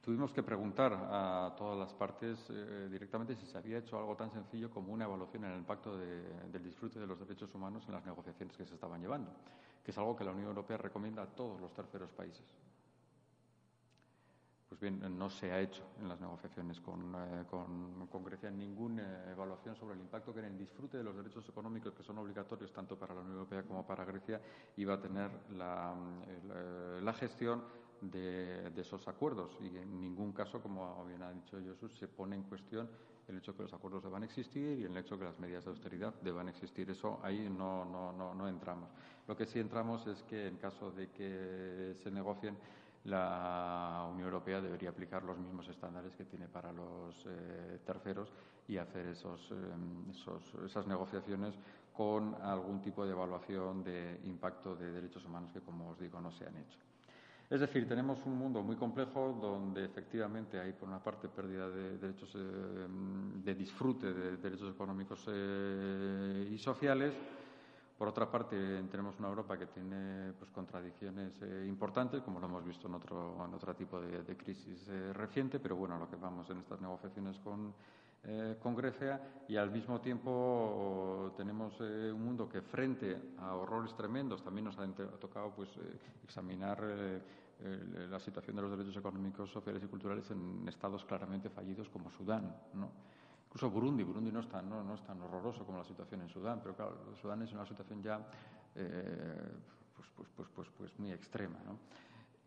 Tuvimos 0.01 0.33
que 0.33 0.41
preguntar 0.41 0.93
a 0.93 1.53
todas 1.55 1.77
las 1.77 1.93
partes 1.93 2.39
eh, 2.49 2.89
directamente 2.91 3.35
si 3.35 3.45
se 3.45 3.55
había 3.55 3.77
hecho 3.77 3.99
algo 3.99 4.15
tan 4.15 4.31
sencillo 4.31 4.71
como 4.71 4.91
una 4.91 5.05
evaluación 5.05 5.45
en 5.45 5.51
el 5.51 5.59
impacto 5.59 5.95
del 5.95 6.63
disfrute 6.63 6.99
de 6.99 7.05
los 7.05 7.19
derechos 7.19 7.53
humanos 7.53 7.83
en 7.87 7.93
las 7.93 8.05
negociaciones 8.05 8.57
que 8.57 8.65
se 8.65 8.73
estaban 8.73 8.99
llevando, 8.99 9.31
que 9.83 9.91
es 9.91 9.97
algo 9.99 10.15
que 10.15 10.23
la 10.23 10.31
Unión 10.31 10.47
Europea 10.47 10.77
recomienda 10.77 11.21
a 11.21 11.27
todos 11.27 11.61
los 11.61 11.71
terceros 11.73 12.11
países. 12.13 12.45
Pues 14.71 14.79
bien, 14.79 15.01
no 15.19 15.29
se 15.29 15.51
ha 15.51 15.59
hecho 15.59 15.83
en 15.99 16.07
las 16.07 16.21
negociaciones 16.21 16.79
con, 16.79 17.13
eh, 17.13 17.43
con, 17.49 18.23
Grecia 18.23 18.49
ninguna 18.49 19.29
evaluación 19.29 19.75
sobre 19.75 19.95
el 19.95 19.99
impacto 19.99 20.33
que 20.33 20.39
en 20.39 20.45
el 20.45 20.57
disfrute 20.57 20.97
de 20.97 21.03
los 21.03 21.13
derechos 21.13 21.47
económicos 21.49 21.93
que 21.93 22.03
son 22.03 22.17
obligatorios 22.19 22.71
tanto 22.71 22.97
para 22.97 23.13
la 23.13 23.19
Unión 23.19 23.35
Europea 23.35 23.63
como 23.63 23.85
para 23.85 24.05
Grecia 24.05 24.39
iba 24.77 24.93
a 24.93 25.01
tener 25.01 25.29
la, 25.57 25.93
la, 27.01 27.13
gestión 27.13 27.65
de, 28.01 28.71
esos 28.77 29.07
acuerdos. 29.07 29.57
Y 29.61 29.77
en 29.77 30.01
ningún 30.01 30.31
caso, 30.33 30.61
como 30.61 31.05
bien 31.05 31.21
ha 31.23 31.31
dicho 31.31 31.57
Jesús, 31.59 31.93
se 31.97 32.07
pone 32.07 32.35
en 32.35 32.43
cuestión 32.43 32.89
el 33.27 33.37
hecho 33.37 33.55
que 33.55 33.63
los 33.63 33.73
acuerdos 33.73 34.03
deban 34.03 34.23
existir 34.23 34.79
y 34.79 34.83
el 34.83 34.97
hecho 34.97 35.17
que 35.17 35.25
las 35.25 35.39
medidas 35.39 35.63
de 35.63 35.71
austeridad 35.71 36.13
deban 36.21 36.49
existir. 36.49 36.89
Eso 36.89 37.19
ahí 37.23 37.49
no, 37.49 37.85
no, 37.85 38.11
no, 38.11 38.33
no 38.33 38.47
entramos. 38.47 38.89
Lo 39.27 39.37
que 39.37 39.45
sí 39.45 39.59
entramos 39.59 40.05
es 40.07 40.23
que 40.23 40.47
en 40.47 40.57
caso 40.57 40.91
de 40.91 41.09
que 41.09 41.95
se 42.03 42.11
negocien 42.11 42.57
la 43.05 44.07
Unión 44.11 44.27
Europea 44.27 44.61
debería 44.61 44.89
aplicar 44.89 45.23
los 45.23 45.37
mismos 45.37 45.67
estándares 45.67 46.15
que 46.15 46.25
tiene 46.25 46.47
para 46.47 46.71
los 46.71 47.15
eh, 47.25 47.79
terceros 47.85 48.31
y 48.67 48.77
hacer 48.77 49.07
esos, 49.07 49.51
eh, 49.51 50.65
esas 50.65 50.85
negociaciones 50.85 51.55
con 51.93 52.35
algún 52.41 52.81
tipo 52.81 53.05
de 53.05 53.11
evaluación 53.11 53.83
de 53.83 54.19
impacto 54.25 54.75
de 54.75 54.91
derechos 54.91 55.25
humanos 55.25 55.51
que, 55.51 55.61
como 55.61 55.89
os 55.89 55.99
digo, 55.99 56.21
no 56.21 56.31
se 56.31 56.45
han 56.45 56.57
hecho. 56.57 56.77
Es 57.51 57.59
decir, 57.59 57.85
tenemos 57.85 58.25
un 58.25 58.37
mundo 58.37 58.63
muy 58.63 58.77
complejo 58.77 59.37
donde 59.41 59.83
efectivamente 59.83 60.57
hay, 60.57 60.71
por 60.71 60.87
una 60.87 61.03
parte, 61.03 61.27
pérdida 61.27 61.69
de 61.69 61.97
derechos 61.97 62.31
eh, 62.35 62.87
de 63.43 63.55
disfrute 63.55 64.13
de 64.13 64.37
derechos 64.37 64.73
económicos 64.73 65.27
y 66.49 66.57
sociales. 66.57 67.13
Por 67.97 68.07
otra 68.07 68.31
parte, 68.31 68.55
tenemos 68.89 69.19
una 69.19 69.27
Europa 69.27 69.59
que 69.59 69.65
tiene 69.65 70.31
pues, 70.39 70.49
contradicciones 70.51 71.33
eh, 71.41 71.65
importantes, 71.67 72.23
como 72.23 72.39
lo 72.39 72.47
hemos 72.47 72.65
visto 72.65 72.87
en 72.87 72.93
otro, 72.93 73.45
en 73.45 73.53
otro 73.53 73.75
tipo 73.75 73.99
de, 73.99 74.37
crisis 74.37 74.87
eh, 74.87 75.11
reciente, 75.11 75.59
pero 75.59 75.75
bueno, 75.75 75.99
lo 75.99 76.09
que 76.09 76.15
vamos 76.15 76.49
en 76.49 76.59
estas 76.59 76.79
negociaciones 76.79 77.37
con, 77.39 77.73
eh, 78.23 78.57
con 78.61 78.75
Grecia 78.75 79.43
y 79.47 79.55
al 79.55 79.71
mismo 79.71 79.99
tiempo 79.99 81.33
tenemos 81.35 81.79
un 81.79 82.23
mundo 82.23 82.47
que 82.47 82.61
frente 82.61 83.33
a 83.39 83.55
horrores 83.55 83.95
tremendos 83.95 84.43
también 84.43 84.65
nos 84.65 84.77
ha 84.77 84.85
tocado 85.19 85.51
pues, 85.51 85.69
examinar 86.23 86.81
la 88.09 88.19
situación 88.19 88.55
de 88.55 88.61
los 88.61 88.71
derechos 88.71 88.97
económicos, 88.97 89.51
sociales 89.51 89.83
y 89.83 89.87
culturales 89.87 90.29
en 90.31 90.67
estados 90.67 91.03
claramente 91.05 91.49
fallidos 91.49 91.89
como 91.89 92.09
Sudán. 92.11 92.55
¿no? 92.73 92.89
Incluso 93.51 93.69
Burundi, 93.69 94.03
Burundi 94.03 94.31
no 94.31 94.39
es, 94.39 94.47
tan, 94.47 94.69
no, 94.69 94.95
es 94.95 95.03
tan 95.03 95.21
horroroso 95.21 95.65
como 95.65 95.79
la 95.79 95.83
situación 95.83 96.21
en 96.21 96.29
Sudán, 96.29 96.61
pero 96.63 96.73
claro, 96.73 97.13
Sudán 97.21 97.41
es 97.41 97.51
una 97.51 97.65
situación 97.65 98.01
ya 98.01 98.25
eh, 98.73 99.51
pues, 99.93 100.07
pues, 100.15 100.29
pues, 100.33 100.47
pues, 100.55 100.69
pues, 100.77 100.99
muy 100.99 101.11
extrema. 101.11 101.57
¿no? 101.65 101.77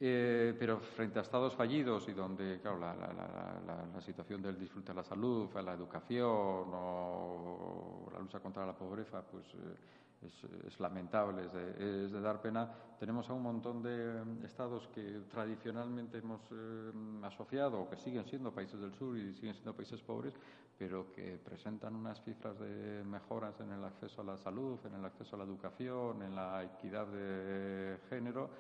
Eh, 0.01 0.55
pero 0.59 0.81
frente 0.81 1.21
a 1.21 1.23
estados 1.23 1.55
fallidos 1.55 2.09
y 2.09 2.13
donde, 2.13 2.59
claro, 2.61 2.79
la, 2.79 2.95
la, 2.97 3.87
la, 3.95 4.01
situación 4.01 4.43
del 4.43 4.59
disfrute 4.59 4.89
de 4.89 4.97
la 4.97 5.05
salud, 5.05 5.49
la 5.55 5.73
educación 5.73 6.27
o 6.29 8.09
la 8.13 8.19
lucha 8.19 8.41
contra 8.41 8.67
la 8.67 8.75
pobreza, 8.75 9.23
pues 9.23 9.47
eh, 9.55 10.29
es, 10.67 10.81
lamentable, 10.81 11.45
es 11.45 12.13
de, 12.13 12.21
dar 12.21 12.41
pena. 12.41 12.69
Tenemos 12.99 13.29
a 13.31 13.35
un 13.35 13.43
montón 13.43 13.83
de 13.83 14.25
mm, 14.25 14.45
estados 14.45 14.89
que 14.89 15.23
tradicionalmente 15.31 16.19
hemos 16.19 16.41
eh, 16.51 16.93
asociado 17.23 17.83
o 17.83 17.89
que 17.89 17.97
siguen 17.97 18.25
siendo 18.27 18.53
países 18.53 18.81
del 18.81 18.93
sur 18.95 19.17
y 19.17 19.33
siguen 19.35 19.55
siendo 19.55 19.75
países 19.75 20.03
pobres, 20.03 20.35
pero 20.77 21.13
que 21.13 21.39
presentan 21.39 21.95
unas 21.95 22.23
cifras 22.25 22.59
de 22.59 23.05
mejoras 23.05 23.59
en 23.61 23.71
el 23.71 23.85
acceso 23.85 24.23
a 24.23 24.25
la 24.25 24.37
salud, 24.37 24.79
en 24.87 24.95
el 24.95 25.05
acceso 25.05 25.37
a 25.37 25.39
la 25.39 25.45
educación, 25.45 26.23
en 26.23 26.35
la 26.35 26.65
equidad 26.65 27.07
de 27.07 27.99
género, 28.09 28.51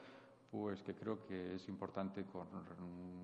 pues 0.54 0.84
que 0.84 0.94
creo 0.94 1.26
que 1.26 1.56
es 1.56 1.68
importante 1.68 2.24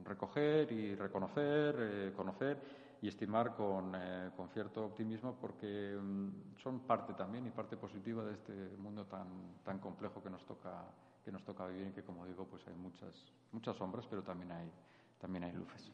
recoger 0.04 0.72
y 0.72 0.96
reconocer, 0.96 1.76
eh, 1.78 2.12
conocer 2.16 2.58
y 3.00 3.06
estimar 3.06 3.54
con, 3.54 3.94
eh, 3.94 4.30
con 4.36 4.48
cierto 4.48 4.86
optimismo 4.86 5.36
porque 5.40 5.96
mm, 5.96 6.56
son 6.60 6.80
parte 6.80 7.14
también 7.14 7.46
y 7.46 7.50
parte 7.50 7.76
positiva 7.76 8.24
de 8.24 8.32
este 8.32 8.76
mundo 8.78 9.04
tan, 9.04 9.28
tan 9.64 9.78
complejo 9.78 10.20
que 10.20 10.28
nos 10.28 10.44
toca 10.44 10.82
que 11.24 11.30
nos 11.30 11.44
toca 11.44 11.68
vivir 11.68 11.86
y 11.86 11.92
que 11.92 12.02
como 12.02 12.26
digo 12.26 12.46
pues 12.46 12.66
hay 12.66 12.74
muchas 12.74 13.14
muchas 13.52 13.76
sombras 13.76 14.08
pero 14.08 14.24
también 14.24 14.50
hay 14.50 14.72
también 15.20 15.44
hay 15.44 15.52
luces. 15.52 15.88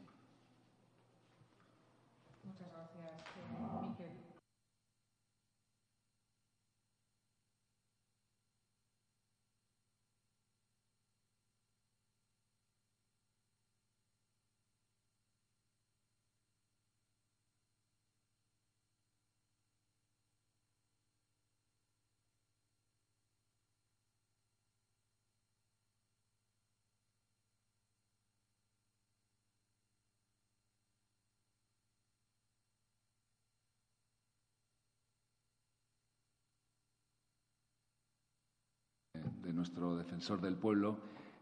Muchas 2.44 2.72
gracias, 2.72 3.20
eh, 4.01 4.27
nuestro 39.57 39.97
defensor 39.97 40.40
del 40.40 40.55
pueblo 40.55 40.99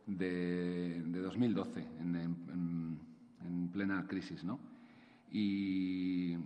de, 0.07 1.03
2012, 1.05 1.81
en, 2.01 2.99
plena 3.73 4.07
crisis. 4.07 4.45
¿no? 4.45 4.61
Y 5.33 6.37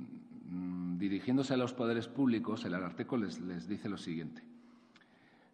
mm, 0.51 0.99
dirigiéndose 0.99 1.55
a 1.55 1.59
los 1.59 1.75
poderes 1.75 2.09
públicos, 2.09 2.65
el 2.65 2.75
Ararteco 2.75 3.17
les, 3.17 3.41
les 3.41 3.69
dice 3.69 3.89
lo 3.89 3.99
siguiente. 3.99 4.43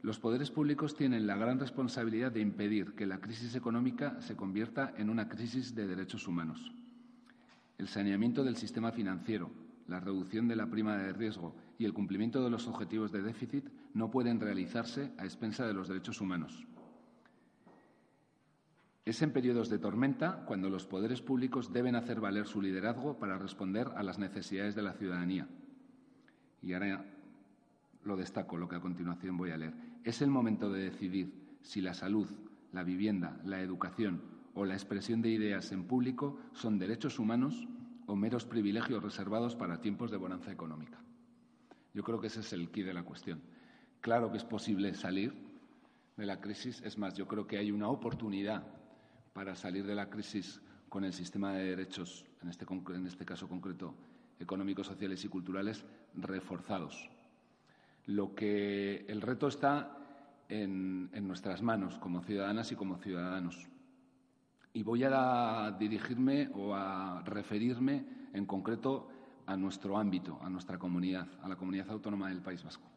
Los 0.02 0.18
poderes 0.18 0.50
públicos 0.50 0.94
tienen 0.96 1.26
la 1.26 1.36
gran 1.36 1.58
responsabilidad 1.58 2.30
de 2.30 2.40
impedir 2.40 2.92
que 2.92 3.06
la 3.06 3.18
crisis 3.18 3.54
económica 3.54 4.20
se 4.20 4.36
convierta 4.36 4.94
en 4.98 5.10
una 5.10 5.28
crisis 5.28 5.74
de 5.74 5.86
derechos 5.86 6.28
humanos. 6.28 6.72
El 7.78 7.88
saneamiento 7.88 8.44
del 8.44 8.56
sistema 8.56 8.92
financiero, 8.92 9.50
la 9.86 10.00
reducción 10.00 10.48
de 10.48 10.56
la 10.56 10.66
prima 10.66 10.96
de 10.96 11.12
riesgo 11.12 11.54
y 11.78 11.84
el 11.84 11.92
cumplimiento 11.92 12.42
de 12.42 12.50
los 12.50 12.66
objetivos 12.68 13.12
de 13.12 13.22
déficit 13.22 13.64
no 13.92 14.10
pueden 14.10 14.40
realizarse 14.40 15.12
a 15.18 15.24
expensa 15.24 15.66
de 15.66 15.74
los 15.74 15.88
derechos 15.88 16.20
humanos. 16.20 16.66
Es 19.04 19.20
en 19.20 19.32
periodos 19.32 19.68
de 19.68 19.78
tormenta 19.78 20.44
cuando 20.46 20.70
los 20.70 20.86
poderes 20.86 21.20
públicos 21.20 21.72
deben 21.72 21.94
hacer 21.94 22.20
valer 22.20 22.46
su 22.46 22.62
liderazgo 22.62 23.18
para 23.18 23.36
responder 23.36 23.90
a 23.96 24.02
las 24.02 24.18
necesidades 24.18 24.74
de 24.74 24.82
la 24.82 24.94
ciudadanía. 24.94 25.46
Y 26.62 26.72
ahora 26.72 27.04
lo 28.04 28.16
destaco, 28.16 28.56
lo 28.56 28.68
que 28.68 28.76
a 28.76 28.80
continuación 28.80 29.36
voy 29.36 29.50
a 29.50 29.58
leer. 29.58 29.74
Es 30.04 30.22
el 30.22 30.30
momento 30.30 30.72
de 30.72 30.90
decidir 30.90 31.34
si 31.60 31.82
la 31.82 31.92
salud, 31.92 32.28
la 32.72 32.82
vivienda, 32.82 33.38
la 33.44 33.60
educación 33.60 34.22
o 34.54 34.64
la 34.64 34.74
expresión 34.74 35.20
de 35.20 35.30
ideas 35.30 35.72
en 35.72 35.84
público 35.84 36.38
son 36.52 36.78
derechos 36.78 37.18
humanos 37.18 37.68
o 38.06 38.16
meros 38.16 38.44
privilegios 38.44 39.02
reservados 39.02 39.56
para 39.56 39.80
tiempos 39.80 40.10
de 40.10 40.16
bonanza 40.16 40.52
económica. 40.52 40.98
Yo 41.92 42.02
creo 42.02 42.20
que 42.20 42.26
ese 42.26 42.40
es 42.40 42.52
el 42.52 42.70
quid 42.70 42.86
de 42.86 42.94
la 42.94 43.04
cuestión. 43.04 43.40
Claro 44.00 44.30
que 44.30 44.38
es 44.38 44.44
posible 44.44 44.94
salir 44.94 45.32
de 46.16 46.26
la 46.26 46.40
crisis. 46.40 46.82
Es 46.82 46.98
más, 46.98 47.14
yo 47.14 47.26
creo 47.26 47.46
que 47.46 47.58
hay 47.58 47.70
una 47.70 47.88
oportunidad 47.88 48.66
para 49.32 49.54
salir 49.54 49.86
de 49.86 49.94
la 49.94 50.10
crisis 50.10 50.60
con 50.88 51.04
el 51.04 51.12
sistema 51.12 51.52
de 51.52 51.64
derechos, 51.64 52.24
en 52.42 52.48
este, 52.48 52.66
en 52.94 53.06
este 53.06 53.24
caso 53.24 53.48
concreto, 53.48 53.94
económicos, 54.38 54.86
sociales 54.86 55.24
y 55.24 55.28
culturales, 55.28 55.84
reforzados. 56.14 57.10
Lo 58.06 58.34
que 58.34 59.06
el 59.08 59.20
reto 59.20 59.48
está 59.48 59.98
en, 60.48 61.26
nuestras 61.26 61.62
manos 61.62 61.98
como 61.98 62.22
ciudadanas 62.22 62.70
y 62.72 62.76
como 62.76 62.98
ciudadanos. 62.98 63.68
Y 64.76 64.82
voy 64.82 65.04
a 65.04 65.74
dirigirme 65.78 66.50
o 66.52 66.74
a 66.74 67.22
referirme 67.24 68.04
en 68.32 68.44
concreto 68.44 69.08
a 69.46 69.56
nuestro 69.56 69.96
ámbito, 69.96 70.40
a 70.42 70.50
nuestra 70.50 70.78
comunidad, 70.78 71.28
a 71.42 71.48
la 71.48 71.54
comunidad 71.54 71.90
autónoma 71.90 72.28
del 72.28 72.42
País 72.42 72.64
Vasco. 72.64 72.90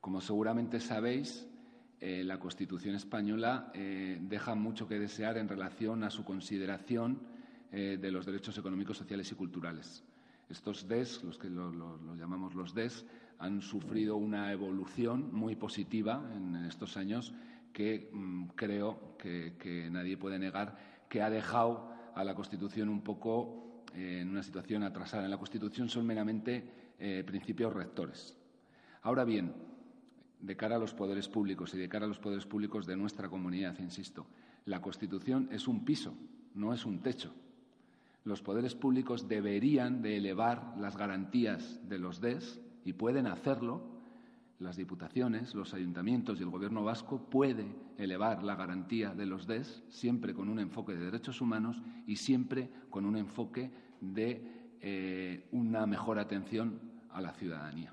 Como 0.00 0.20
seguramente 0.20 0.78
sabéis, 0.78 1.44
eh, 1.98 2.22
la 2.22 2.38
Constitución 2.38 2.94
española 2.94 3.72
eh, 3.74 4.16
deja 4.20 4.54
mucho 4.54 4.86
que 4.86 5.00
desear 5.00 5.38
en 5.38 5.48
relación 5.48 6.04
a 6.04 6.10
su 6.10 6.24
consideración 6.24 7.18
eh, 7.72 7.98
de 8.00 8.12
los 8.12 8.24
derechos 8.24 8.56
económicos, 8.56 8.98
sociales 8.98 9.32
y 9.32 9.34
culturales. 9.34 10.04
Estos 10.48 10.86
DES, 10.86 11.24
los 11.24 11.36
que 11.36 11.50
los 11.50 11.74
llamamos 12.16 12.54
los 12.54 12.74
DES, 12.74 13.04
han 13.40 13.60
sufrido 13.60 14.16
una 14.16 14.52
evolución 14.52 15.34
muy 15.34 15.56
positiva 15.56 16.30
en 16.32 16.54
estos 16.66 16.96
años 16.96 17.34
que 17.72 18.10
mm, 18.12 18.48
creo 18.54 19.16
que, 19.18 19.88
nadie 19.90 20.16
puede 20.16 20.38
negar 20.38 20.76
que 21.12 21.20
ha 21.20 21.28
dejado 21.28 21.92
a 22.14 22.24
la 22.24 22.34
Constitución 22.34 22.88
un 22.88 23.02
poco 23.02 23.84
eh, 23.94 24.20
en 24.22 24.30
una 24.30 24.42
situación 24.42 24.82
atrasada. 24.82 25.26
En 25.26 25.30
la 25.30 25.36
Constitución 25.36 25.90
son 25.90 26.06
meramente 26.06 26.94
eh, 26.98 27.22
principios 27.26 27.70
rectores. 27.74 28.34
Ahora 29.02 29.24
bien, 29.24 29.52
de 30.40 30.56
cara 30.56 30.76
a 30.76 30.78
los 30.78 30.94
poderes 30.94 31.28
públicos 31.28 31.74
y 31.74 31.78
de 31.78 31.90
cara 31.90 32.06
a 32.06 32.08
los 32.08 32.18
poderes 32.18 32.46
públicos 32.46 32.86
de 32.86 32.96
nuestra 32.96 33.28
comunidad, 33.28 33.78
insisto, 33.78 34.26
la 34.64 34.80
Constitución 34.80 35.50
es 35.52 35.68
un 35.68 35.84
piso, 35.84 36.14
no 36.54 36.72
es 36.72 36.86
un 36.86 37.02
techo 37.02 37.34
los 38.24 38.42
poderes 38.42 38.74
públicos 38.74 39.28
deberían 39.28 40.02
de 40.02 40.16
elevar 40.16 40.74
las 40.78 40.96
garantías 40.96 41.80
de 41.88 41.98
los 41.98 42.20
DES 42.20 42.60
y 42.84 42.92
pueden 42.92 43.26
hacerlo. 43.26 43.82
Las 44.62 44.76
diputaciones, 44.76 45.56
los 45.56 45.74
ayuntamientos 45.74 46.38
y 46.38 46.44
el 46.44 46.50
Gobierno 46.50 46.84
vasco 46.84 47.28
puede 47.28 47.66
elevar 47.98 48.44
la 48.44 48.54
garantía 48.54 49.12
de 49.12 49.26
los 49.26 49.48
DES 49.48 49.82
siempre 49.88 50.34
con 50.34 50.48
un 50.48 50.60
enfoque 50.60 50.94
de 50.94 51.06
derechos 51.06 51.40
humanos 51.40 51.82
y 52.06 52.14
siempre 52.14 52.70
con 52.88 53.04
un 53.04 53.16
enfoque 53.16 53.72
de 54.00 54.76
eh, 54.80 55.48
una 55.50 55.84
mejor 55.86 56.20
atención 56.20 56.78
a 57.10 57.20
la 57.20 57.32
ciudadanía. 57.32 57.92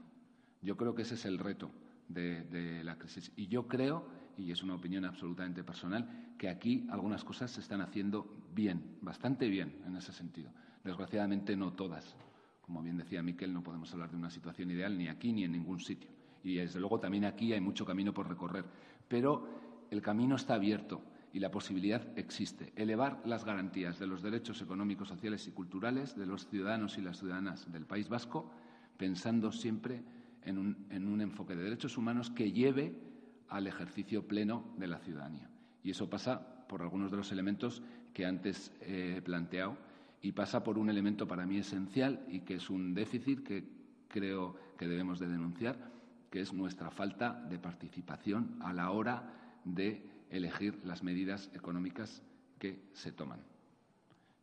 Yo 0.61 0.78
creo 0.78 0.93
que 0.93 1.01
ese 1.01 1.15
es 1.15 1.26
el 1.26 1.39
reto 1.39 1.72
de, 2.07 2.43
de 2.43 2.84
la 2.84 2.99
crisis. 2.99 3.32
Y 3.36 3.47
yo 3.47 3.67
creo, 3.67 4.07
y 4.38 4.51
es 4.51 4.61
una 4.61 4.76
opinión 4.76 5.05
absolutamente 5.05 5.63
personal, 5.63 6.36
que 6.38 6.49
aquí 6.49 6.86
algunas 6.91 7.24
cosas 7.24 7.49
se 7.49 7.61
están 7.61 7.82
haciendo 7.82 8.47
bien, 8.53 8.99
bastante 9.01 9.49
bien 9.49 9.82
en 9.88 9.95
ese 9.95 10.13
sentido. 10.13 10.51
Desgraciadamente 10.84 11.57
no 11.57 11.74
todas. 11.74 12.15
Como 12.61 12.84
bien 12.84 12.97
decía 12.97 13.24
Miquel, 13.24 13.53
no 13.53 13.63
podemos 13.63 13.91
hablar 13.91 14.11
de 14.11 14.17
una 14.17 14.30
situación 14.30 14.70
ideal 14.70 14.95
ni 14.95 15.07
aquí 15.07 15.34
ni 15.34 15.45
en 15.45 15.53
ningún 15.53 15.80
sitio. 15.80 16.18
Y 16.43 16.55
desde 16.55 16.79
luego 16.79 16.99
también 16.99 17.25
aquí 17.25 17.53
hay 17.53 17.61
mucho 17.61 17.85
camino 17.85 18.13
por 18.13 18.27
recorrer. 18.27 18.65
Pero 19.07 19.47
el 19.91 20.01
camino 20.01 20.35
está 20.35 20.55
abierto 20.55 21.01
y 21.33 21.39
la 21.39 21.51
posibilidad 21.51 22.17
existe. 22.17 22.73
Elevar 22.75 23.21
las 23.25 23.45
garantías 23.45 23.99
de 23.99 24.07
los 24.07 24.21
derechos 24.21 24.61
económicos, 24.61 25.09
sociales 25.09 25.47
y 25.47 25.51
culturales 25.51 26.15
de 26.15 26.25
los 26.25 26.47
ciudadanos 26.47 26.97
y 26.97 27.01
las 27.01 27.19
ciudadanas 27.19 27.71
del 27.71 27.85
País 27.85 28.09
Vasco, 28.09 28.51
pensando 28.97 29.51
siempre 29.51 30.03
en 30.43 30.57
un, 30.57 30.87
en 30.89 31.07
un 31.07 31.21
enfoque 31.21 31.55
de 31.55 31.63
derechos 31.63 31.97
humanos 31.97 32.29
que 32.29 32.51
lleve 32.51 32.95
al 33.49 33.67
ejercicio 33.67 34.27
pleno 34.27 34.73
de 34.77 34.87
la 34.87 34.99
ciudadanía. 34.99 35.49
Y 35.83 35.91
eso 35.91 36.09
pasa 36.09 36.65
por 36.67 36.81
algunos 36.81 37.11
de 37.11 37.17
los 37.17 37.31
elementos 37.31 37.81
que 38.13 38.25
antes 38.25 38.71
he 38.81 39.21
planteado 39.21 39.77
y 40.21 40.31
pasa 40.33 40.63
por 40.63 40.77
un 40.77 40.89
elemento 40.89 41.27
para 41.27 41.45
mí 41.45 41.57
esencial 41.57 42.25
y 42.29 42.41
que 42.41 42.55
es 42.55 42.69
un 42.69 42.93
déficit 42.93 43.43
que 43.43 43.63
creo 44.07 44.55
que 44.77 44.87
debemos 44.87 45.19
de 45.19 45.27
denunciar, 45.27 45.77
que 46.30 46.41
es 46.41 46.53
nuestra 46.53 46.91
falta 46.91 47.34
de 47.49 47.59
participación 47.59 48.57
a 48.61 48.73
la 48.73 48.91
hora 48.91 49.59
de 49.63 50.05
elegir 50.30 50.80
las 50.86 51.03
medidas 51.03 51.49
económicas 51.53 52.21
que 52.57 52.89
se 52.93 53.11
toman. 53.11 53.39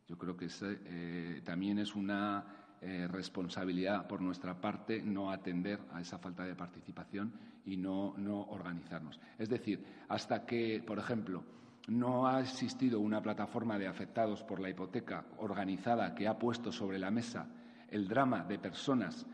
Yo 0.07 0.17
creo 0.17 0.37
que 0.37 0.47
eh, 0.61 1.41
también 1.43 1.79
es 1.79 1.95
una 1.95 2.45
eh, 2.81 3.07
responsabilidad 3.09 4.07
por 4.07 4.21
nuestra 4.21 4.59
parte 4.59 5.01
no 5.01 5.31
atender 5.31 5.79
a 5.91 6.01
esa 6.01 6.17
falta 6.17 6.45
de 6.45 6.55
participación 6.55 7.33
y 7.65 7.75
no, 7.75 8.13
no 8.17 8.41
organizarnos. 8.43 9.19
Es 9.37 9.49
decir, 9.49 9.83
hasta 10.07 10.45
que, 10.45 10.81
por 10.85 10.99
ejemplo, 10.99 11.43
no 11.87 12.27
ha 12.27 12.41
existido 12.41 12.99
una 12.99 13.21
plataforma 13.21 13.77
de 13.77 13.87
afectados 13.87 14.43
por 14.43 14.59
la 14.59 14.69
hipoteca 14.69 15.25
organizada 15.37 16.13
que 16.13 16.27
ha 16.27 16.37
puesto 16.37 16.71
sobre 16.71 16.99
la 16.99 17.11
mesa 17.11 17.47
el 17.89 18.07
drama 18.07 18.43
de 18.43 18.59
personas 18.59 19.25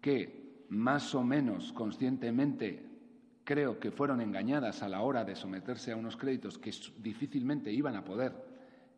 que 0.00 0.49
más 0.70 1.14
o 1.14 1.22
menos 1.22 1.72
conscientemente 1.72 2.86
creo 3.44 3.78
que 3.78 3.90
fueron 3.90 4.20
engañadas 4.20 4.82
a 4.82 4.88
la 4.88 5.02
hora 5.02 5.24
de 5.24 5.36
someterse 5.36 5.92
a 5.92 5.96
unos 5.96 6.16
créditos 6.16 6.58
que 6.58 6.72
difícilmente 6.98 7.72
iban 7.72 7.96
a 7.96 8.04
poder 8.04 8.32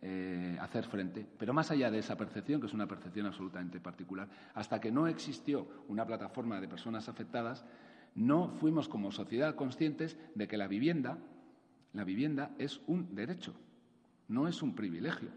eh, 0.00 0.56
hacer 0.60 0.84
frente. 0.84 1.26
Pero 1.38 1.52
más 1.52 1.70
allá 1.70 1.90
de 1.90 1.98
esa 1.98 2.16
percepción, 2.16 2.60
que 2.60 2.66
es 2.66 2.74
una 2.74 2.86
percepción 2.86 3.26
absolutamente 3.26 3.80
particular, 3.80 4.28
hasta 4.54 4.80
que 4.80 4.92
no 4.92 5.06
existió 5.06 5.84
una 5.88 6.06
plataforma 6.06 6.60
de 6.60 6.68
personas 6.68 7.08
afectadas, 7.08 7.64
no 8.14 8.50
fuimos 8.50 8.88
como 8.88 9.10
sociedad 9.10 9.54
conscientes 9.54 10.18
de 10.34 10.46
que 10.46 10.58
la 10.58 10.68
vivienda 10.68 11.18
la 11.92 12.04
vivienda 12.04 12.52
es 12.58 12.80
un 12.86 13.14
derecho, 13.14 13.54
no 14.28 14.48
es 14.48 14.62
un 14.62 14.74
privilegio. 14.74 15.28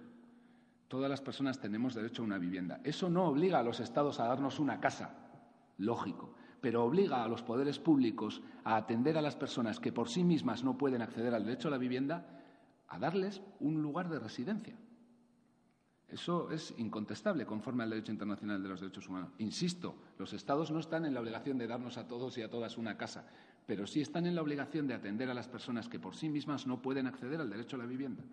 Todas 0.88 1.10
las 1.10 1.22
personas 1.22 1.60
tenemos 1.60 1.94
derecho 1.94 2.22
a 2.22 2.26
una 2.26 2.38
vivienda. 2.38 2.80
Eso 2.84 3.10
no 3.10 3.26
obliga 3.26 3.60
a 3.60 3.64
los 3.64 3.80
estados 3.80 4.20
a 4.20 4.28
darnos 4.28 4.60
una 4.60 4.80
casa, 4.80 5.25
lógico, 5.78 6.34
pero 6.62 6.84
obliga 6.84 7.24
a 7.24 7.28
los 7.28 7.44
poderes 7.44 7.80
públicos 7.80 8.42
a 8.64 8.76
atender 8.76 9.18
a 9.18 9.22
las 9.22 9.36
personas 9.36 9.80
que 9.80 9.92
por 9.92 10.10
sí 10.10 10.24
mismas 10.24 10.64
no 10.64 10.78
pueden 10.78 11.02
acceder 11.02 11.34
al 11.34 11.46
derecho 11.46 11.68
a 11.68 11.72
la 11.72 11.78
vivienda, 11.78 12.26
a 12.88 13.00
darles 13.00 13.42
un 13.60 13.82
lugar 13.82 14.10
de 14.10 14.20
residencia. 14.20 14.76
Eso 16.08 16.52
es 16.52 16.74
incontestable 16.78 17.46
conforme 17.46 17.84
al 17.84 17.90
derecho 17.90 18.12
internacional 18.12 18.62
de 18.62 18.70
los 18.70 18.80
derechos 18.80 19.10
humanos. 19.10 19.32
Insisto, 19.40 19.96
los 20.18 20.34
Estados 20.34 20.72
no 20.72 20.80
están 20.80 21.06
en 21.06 21.14
la 21.14 21.20
obligación 21.20 21.58
de 21.58 21.68
darnos 21.68 21.98
a 21.98 22.08
todos 22.08 22.38
y 22.38 22.42
a 22.42 22.50
todas 22.50 22.78
una 22.78 22.96
casa, 22.96 23.28
pero 23.66 23.88
sí 23.88 24.02
están 24.02 24.26
en 24.26 24.36
la 24.36 24.42
obligación 24.42 24.88
de 24.88 24.94
atender 24.94 25.30
a 25.30 25.34
las 25.34 25.48
personas 25.48 25.90
que 25.90 26.00
por 26.00 26.16
sí 26.16 26.30
mismas 26.30 26.68
no 26.68 26.82
pueden 26.82 27.08
acceder 27.08 27.42
al 27.42 27.50
derecho 27.50 27.76
a 27.76 27.80
la 27.80 27.86
vivienda. 27.86 28.24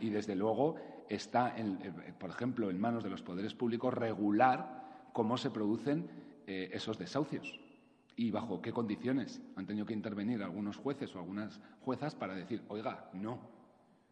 Y 0.00 0.10
desde 0.10 0.34
luego 0.34 0.76
está, 1.08 1.54
eh, 1.56 2.14
por 2.18 2.30
ejemplo, 2.30 2.70
en 2.70 2.80
manos 2.80 3.04
de 3.04 3.10
los 3.10 3.22
poderes 3.22 3.54
públicos 3.54 3.92
regular 3.92 5.10
cómo 5.12 5.36
se 5.36 5.50
producen 5.50 6.08
eh, 6.46 6.70
esos 6.72 6.98
desahucios 6.98 7.60
y 8.16 8.30
bajo 8.30 8.62
qué 8.62 8.72
condiciones 8.72 9.40
han 9.56 9.66
tenido 9.66 9.86
que 9.86 9.92
intervenir 9.92 10.42
algunos 10.42 10.76
jueces 10.76 11.14
o 11.14 11.18
algunas 11.18 11.60
juezas 11.80 12.14
para 12.14 12.34
decir, 12.34 12.62
oiga, 12.68 13.10
no, 13.12 13.40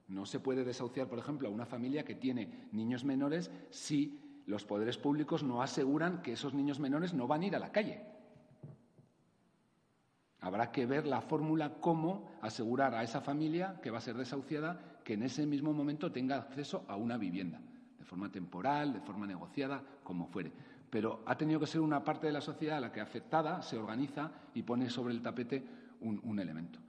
no 0.09 0.26
se 0.26 0.41
puede 0.41 0.64
desahuciar, 0.64 1.09
por 1.09 1.18
ejemplo, 1.18 1.49
a 1.49 1.53
una 1.53 1.66
familia 1.66 2.05
que 2.05 2.14
tiene 2.14 2.68
niños 2.72 3.05
menores 3.05 3.51
si 3.70 4.20
los 4.47 4.64
poderes 4.64 4.99
públicos 4.99 5.43
no 5.43 5.62
aseguran 5.62 6.22
que 6.22 6.33
esos 6.33 6.55
niños 6.55 6.80
menores 6.80 7.14
no 7.14 7.26
van 7.26 7.43
a 7.43 7.47
ir 7.47 7.57
a 7.57 7.61
la 7.61 7.72
calle. 7.72 8.03
Habrá 10.41 10.72
que 10.72 10.87
ver 10.87 11.07
la 11.07 11.20
fórmula 11.20 11.74
cómo 11.80 12.28
asegurar 12.43 12.95
a 12.97 13.05
esa 13.05 13.20
familia 13.20 13.78
que 13.80 13.93
va 13.93 13.99
a 13.99 14.03
ser 14.03 14.16
desahuciada 14.16 15.01
que 15.05 15.14
en 15.14 15.22
ese 15.22 15.47
mismo 15.47 15.72
momento 15.72 16.11
tenga 16.11 16.37
acceso 16.37 16.85
a 16.89 16.97
una 16.97 17.16
vivienda, 17.16 17.61
de 17.99 18.05
forma 18.05 18.30
temporal, 18.30 18.93
de 18.93 19.01
forma 19.01 19.26
negociada, 19.26 19.83
como 20.03 20.26
fuere. 20.26 20.53
Pero 20.93 21.22
ha 21.24 21.38
tenido 21.38 21.59
que 21.59 21.66
ser 21.66 21.80
una 21.80 22.05
parte 22.05 22.26
de 22.26 22.34
la 22.34 22.43
sociedad 22.43 22.78
la 22.78 22.93
que 22.93 23.01
afectada 23.01 23.62
se 23.62 23.78
organiza 23.78 24.30
y 24.53 24.62
pone 24.62 24.90
sobre 24.90 25.14
el 25.14 25.22
tapete 25.22 25.64
un, 26.03 26.38
elemento. 26.38 26.80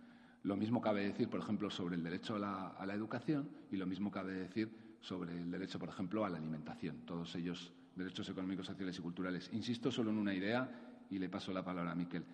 Lo 0.43 0.57
mismo 0.57 0.81
cabe 0.81 1.05
decir, 1.05 1.29
por 1.29 1.39
ejemplo, 1.39 1.69
sobre 1.69 1.95
el 1.95 2.03
derecho 2.03 2.35
a 2.35 2.39
la, 2.39 2.67
a 2.71 2.85
la 2.85 2.95
educación 2.95 3.47
y 3.71 3.77
lo 3.77 3.85
mismo 3.85 4.11
cabe 4.11 4.33
decir 4.33 4.97
sobre 4.99 5.31
el 5.31 5.49
derecho, 5.49 5.79
por 5.79 5.87
ejemplo, 5.87 6.25
a 6.25 6.29
la 6.29 6.35
alimentación. 6.35 7.05
Todos 7.05 7.33
ellos 7.35 7.71
derechos 7.95 8.27
económicos, 8.27 8.65
sociales 8.65 8.99
y 8.99 9.01
culturales. 9.01 9.49
Insisto 9.53 9.89
solo 9.89 10.11
en 10.11 10.17
una 10.17 10.33
idea 10.33 10.69
y 11.09 11.17
le 11.17 11.29
paso 11.29 11.53
la 11.53 11.63
palabra 11.63 11.93
a 11.93 11.95
Miquel. 11.95 12.25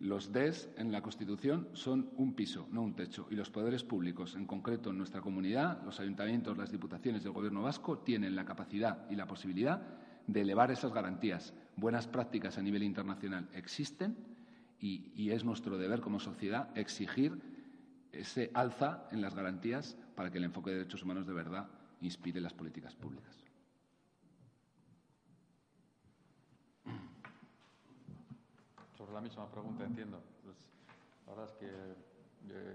Los 0.00 0.32
DES 0.32 0.70
en 0.78 0.90
la 0.90 1.00
Constitución 1.00 1.68
son 1.74 2.10
un 2.16 2.34
piso, 2.34 2.66
no 2.72 2.82
un 2.82 2.96
techo, 2.96 3.28
y 3.30 3.36
los 3.36 3.50
poderes 3.50 3.84
públicos, 3.84 4.34
en 4.34 4.46
concreto 4.46 4.90
en 4.90 4.98
nuestra 4.98 5.20
comunidad, 5.20 5.80
los 5.84 6.00
ayuntamientos, 6.00 6.58
las 6.58 6.72
diputaciones 6.72 7.22
del 7.22 7.32
Gobierno 7.32 7.62
vasco, 7.62 7.98
tienen 7.98 8.34
la 8.34 8.44
capacidad 8.44 9.08
y 9.08 9.14
la 9.14 9.28
posibilidad 9.28 10.07
de 10.28 10.42
elevar 10.42 10.70
esas 10.70 10.92
garantías. 10.92 11.52
Buenas 11.74 12.06
prácticas 12.06 12.58
a 12.58 12.62
nivel 12.62 12.84
internacional 12.84 13.48
existen 13.52 14.16
y, 14.78 15.30
es 15.30 15.44
nuestro 15.44 15.76
deber 15.76 16.00
como 16.00 16.20
sociedad 16.20 16.76
exigir 16.78 17.40
ese 18.12 18.50
alza 18.54 19.08
en 19.10 19.20
las 19.20 19.34
garantías 19.34 19.96
para 20.14 20.30
que 20.30 20.38
el 20.38 20.44
enfoque 20.44 20.70
de 20.70 20.76
derechos 20.78 21.02
humanos 21.02 21.26
de 21.26 21.32
verdad 21.32 21.68
inspire 22.00 22.40
las 22.40 22.54
políticas 22.54 22.94
públicas. 22.94 23.36
la 29.12 29.22
misma 29.22 29.50
pregunta, 29.50 29.84
entiendo. 29.84 30.22
Pues, 30.44 30.56
la 31.26 31.32
verdad 31.32 31.50
es 31.50 31.56
que 31.56 32.07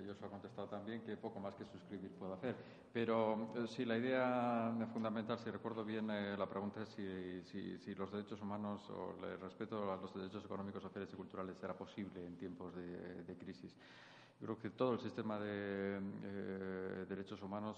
yo 0.06 0.12
os 0.12 0.22
he 0.22 0.28
contestado 0.28 0.68
también 0.68 1.02
que 1.02 1.18
poco 1.18 1.40
más 1.40 1.56
que 1.56 1.66
suscribir 1.66 2.12
puedo 2.12 2.34
hacer. 2.34 2.56
Pero 2.92 3.52
eh, 3.56 3.68
si 3.68 3.86
la 3.86 3.98
idea 3.98 4.72
fundamental, 4.94 5.38
si 5.40 5.50
recuerdo 5.50 5.84
bien, 5.84 6.10
eh, 6.12 6.36
la 6.38 6.48
pregunta 6.48 6.84
es 6.84 6.90
si, 6.90 7.96
los 7.96 8.12
derechos 8.12 8.42
humanos 8.42 8.82
o 8.90 9.16
el 9.26 9.40
respeto 9.40 9.92
a 9.92 9.98
los 9.98 10.14
derechos 10.14 10.46
económicos, 10.46 10.84
sociales 10.84 11.10
y 11.12 11.16
culturales 11.16 11.58
será 11.58 11.76
posible 11.76 12.26
en 12.26 12.36
tiempos 12.38 12.74
de, 12.76 13.36
crisis. 13.38 13.74
Yo 14.40 14.48
creo 14.48 14.60
que 14.60 14.70
todo 14.72 14.94
el 14.94 15.00
sistema 15.00 15.40
de 15.40 16.00
eh, 16.24 17.06
derechos 17.08 17.42
humanos 17.42 17.78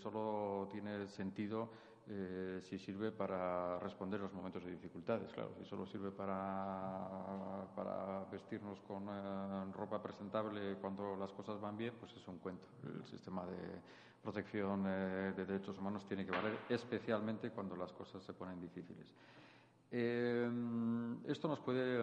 solo 0.00 0.68
tiene 0.70 1.08
sentido 1.08 1.70
eh, 2.14 2.60
si 2.68 2.78
sirve 2.78 3.10
para 3.10 3.78
responder 3.78 4.20
los 4.20 4.34
momentos 4.34 4.62
de 4.62 4.70
dificultades. 4.70 5.32
Claro, 5.32 5.54
si 5.58 5.64
solo 5.64 5.86
sirve 5.86 6.10
para, 6.10 7.66
para 7.74 8.24
vestirnos 8.30 8.78
con 8.82 9.04
eh, 9.08 9.72
ropa 9.72 10.02
presentable 10.02 10.76
cuando 10.78 11.16
las 11.16 11.32
cosas 11.32 11.58
van 11.58 11.78
bien, 11.78 11.94
pues 11.98 12.14
es 12.14 12.28
un 12.28 12.38
cuento. 12.38 12.66
El 12.84 13.02
sistema 13.06 13.46
de 13.46 13.80
protección 14.22 14.84
eh, 14.86 15.32
de 15.34 15.46
derechos 15.46 15.78
humanos 15.78 16.06
tiene 16.06 16.26
que 16.26 16.32
valer 16.32 16.58
especialmente 16.68 17.50
cuando 17.50 17.74
las 17.76 17.92
cosas 17.92 18.22
se 18.22 18.34
ponen 18.34 18.60
difíciles. 18.60 19.08
esto 19.90 21.48
nos 21.48 21.60
puede 21.60 21.98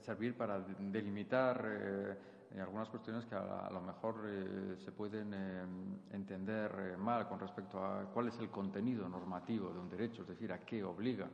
servir 0.00 0.36
para 0.36 0.60
delimitar 0.60 2.18
algunas 2.60 2.88
cuestiones 2.88 3.24
que 3.26 3.34
a, 3.34 3.68
lo 3.70 3.80
mejor 3.80 4.22
eh, 4.26 4.76
se 4.84 4.92
pueden 4.92 5.32
eh, 5.32 5.64
entender 6.12 6.70
eh, 6.78 6.96
mal 6.96 7.26
con 7.26 7.38
respecto 7.40 7.82
a 7.82 8.04
cuál 8.12 8.28
es 8.28 8.38
el 8.38 8.50
contenido 8.50 9.08
normativo 9.08 9.70
de 9.70 9.78
un 9.78 9.88
derecho, 9.88 10.22
es 10.22 10.28
decir, 10.28 10.52
a 10.52 10.58
qué 10.58 10.82
obliga. 10.84 11.28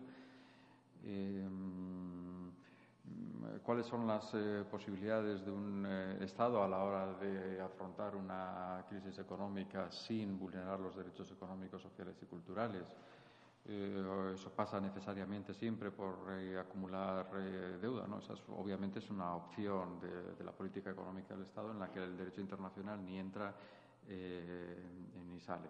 cuáles 3.62 3.86
son 3.86 4.06
las 4.06 4.34
posibilidades 4.70 5.44
de 5.44 5.50
un 5.50 5.86
Estado 6.20 6.62
a 6.62 6.68
la 6.68 6.82
hora 6.82 7.14
de 7.14 7.60
afrontar 7.60 8.16
una 8.16 8.84
crisis 8.88 9.18
económica 9.18 9.90
sin 9.90 10.38
vulnerar 10.38 10.78
los 10.80 10.96
derechos 10.96 11.30
económicos, 11.30 11.82
sociales 11.82 12.16
y 12.22 12.26
culturales. 12.26 12.84
Eh, 13.70 14.32
eso 14.34 14.50
pasa 14.50 14.80
necesariamente 14.80 15.52
siempre 15.52 15.90
por 15.90 16.32
eh, 16.32 16.58
acumular 16.58 17.28
eh, 17.36 17.76
deuda. 17.80 18.06
¿no? 18.06 18.18
Esa 18.18 18.32
obviamente 18.56 18.98
es 18.98 19.10
una 19.10 19.34
opción 19.34 20.00
de, 20.00 20.42
la 20.42 20.52
política 20.52 20.90
económica 20.90 21.34
del 21.34 21.44
Estado 21.44 21.72
en 21.72 21.78
la 21.78 21.92
que 21.92 22.02
el 22.02 22.16
derecho 22.16 22.40
internacional 22.40 23.04
ni 23.04 23.18
entra 23.18 23.54
ni 24.08 25.38
sale. 25.38 25.68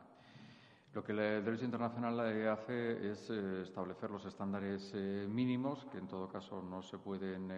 Lo 0.95 1.03
que 1.03 1.11
el 1.11 1.45
derecho 1.45 1.65
internacional 1.65 2.21
hace 2.49 3.11
es 3.11 3.29
establecer 3.31 4.13
los 4.13 4.25
estándares 4.27 4.95
mínimos 4.95 5.85
que 5.87 5.99
en 5.99 6.07
todo 6.07 6.29
caso 6.29 6.63
no 6.63 6.81
se 6.81 6.99
pueden 6.99 7.49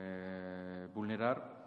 vulnerar 0.95 1.60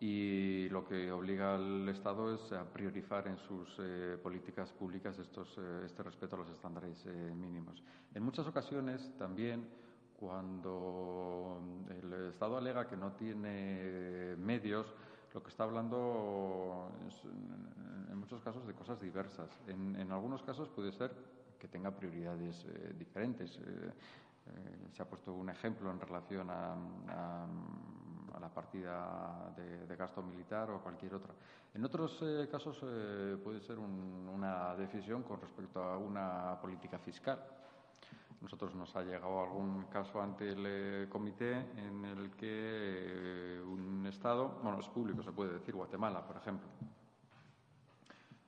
y 0.00 0.68
lo 0.70 0.84
que 0.84 1.10
obliga 1.12 1.54
al 1.54 1.88
Estado 1.88 2.34
es 2.34 2.52
a 2.52 2.64
priorizar 2.64 3.28
en 3.28 3.38
sus 3.38 3.76
eh, 3.78 4.18
políticas 4.22 4.72
públicas 4.72 5.18
estos, 5.18 5.56
eh, 5.58 5.82
este 5.86 6.02
respeto 6.02 6.36
a 6.36 6.40
los 6.40 6.48
estándares 6.50 7.04
eh, 7.06 7.32
mínimos. 7.34 7.82
En 8.12 8.22
muchas 8.22 8.46
ocasiones 8.46 9.12
también 9.16 9.66
cuando 10.18 11.60
el 11.90 12.28
Estado 12.30 12.56
alega 12.56 12.88
que 12.88 12.96
no 12.96 13.12
tiene 13.12 14.36
medios, 14.36 14.86
lo 15.32 15.42
que 15.42 15.50
está 15.50 15.64
hablando 15.64 16.90
es, 17.08 17.24
en 18.10 18.16
muchos 18.16 18.40
casos 18.40 18.66
de 18.66 18.74
cosas 18.74 19.00
diversas. 19.00 19.50
En, 19.66 20.10
algunos 20.12 20.42
casos 20.42 20.68
puede 20.68 20.92
ser 20.92 21.12
que 21.58 21.66
tenga 21.66 21.90
prioridades 21.90 22.64
diferentes. 22.96 23.58
se 24.92 25.02
ha 25.02 25.04
puesto 25.04 25.34
un 25.34 25.50
ejemplo 25.50 25.90
en 25.90 26.00
relación 26.00 26.48
a 26.50 26.76
a 27.08 27.46
la 28.40 28.48
partida 28.48 29.52
de, 29.56 29.96
gasto 29.96 30.22
militar 30.22 30.70
o 30.70 30.82
cualquier 30.82 31.14
otra. 31.14 31.32
En 31.72 31.84
otros 31.84 32.18
eh, 32.22 32.48
casos 32.50 32.78
eh, 32.82 33.36
puede 33.42 33.60
ser 33.60 33.78
una 33.78 34.74
decisión 34.76 35.22
con 35.22 35.40
respecto 35.40 35.82
a 35.82 35.98
una 35.98 36.58
política 36.60 36.98
fiscal. 36.98 37.38
Nosotros 38.40 38.74
nos 38.74 38.94
ha 38.96 39.02
llegado 39.02 39.42
algún 39.42 39.84
caso 39.84 40.20
ante 40.20 40.50
el 40.50 40.64
eh, 40.66 41.06
comité 41.08 41.52
en 41.76 42.04
el 42.04 42.30
que 42.32 43.62
un 43.64 44.06
Estado, 44.06 44.60
bueno, 44.62 44.80
es 44.80 44.88
público, 44.88 45.22
se 45.22 45.32
puede 45.32 45.54
decir, 45.54 45.74
Guatemala, 45.74 46.26
por 46.26 46.36
ejemplo, 46.36 46.68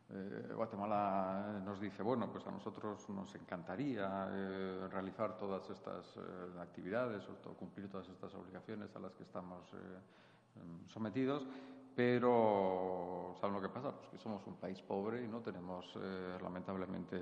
eh, 0.09 0.53
Guatemala 0.55 1.61
nos 1.65 1.81
dice, 1.81 2.03
bueno, 2.03 2.31
pues 2.31 2.47
a 2.47 2.51
nosotros 2.53 3.09
nos 3.09 3.35
encantaría 3.35 4.29
eh, 4.31 4.89
realizar 4.91 5.37
todas 5.37 5.69
estas 5.69 6.17
eh, 6.17 6.21
actividades, 6.61 7.29
o 7.29 7.55
cumplir 7.55 7.91
todas 7.91 8.09
estas 8.09 8.33
obligaciones 8.35 8.95
a 8.95 9.01
las 9.01 9.15
que 9.15 9.25
estamos 9.25 9.69
em, 9.75 10.87
sometidos, 10.87 11.47
pero 11.95 13.35
¿saben 13.41 13.57
lo 13.57 13.63
que 13.63 13.69
pasa? 13.69 13.91
Pues 13.91 14.09
que 14.09 14.19
somos 14.19 14.47
un 14.47 14.57
país 14.57 14.81
pobre 14.83 15.25
y 15.25 15.29
no 15.29 15.41
tenemos 15.41 15.99
lamentablemente 16.43 17.19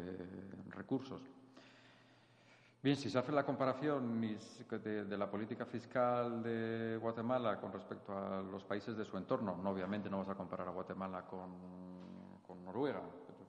recursos. 0.70 1.22
Bien, 2.82 2.96
si 2.96 3.08
se 3.08 3.18
hace 3.18 3.32
la 3.32 3.46
comparación 3.46 4.20
de, 4.20 5.16
la 5.16 5.30
política 5.30 5.64
fiscal 5.64 6.42
de 6.42 6.98
Guatemala 7.00 7.58
con 7.58 7.72
respecto 7.72 8.12
a 8.12 8.42
los 8.42 8.62
países 8.64 8.96
de 8.96 9.04
su 9.04 9.16
entorno, 9.16 9.56
no, 9.62 9.70
obviamente 9.70 10.10
no 10.10 10.18
vas 10.18 10.28
a 10.28 10.34
comparar 10.34 10.68
a 10.68 10.72
Guatemala 10.72 11.24
con 11.24 11.93
Noruega, 12.64 13.02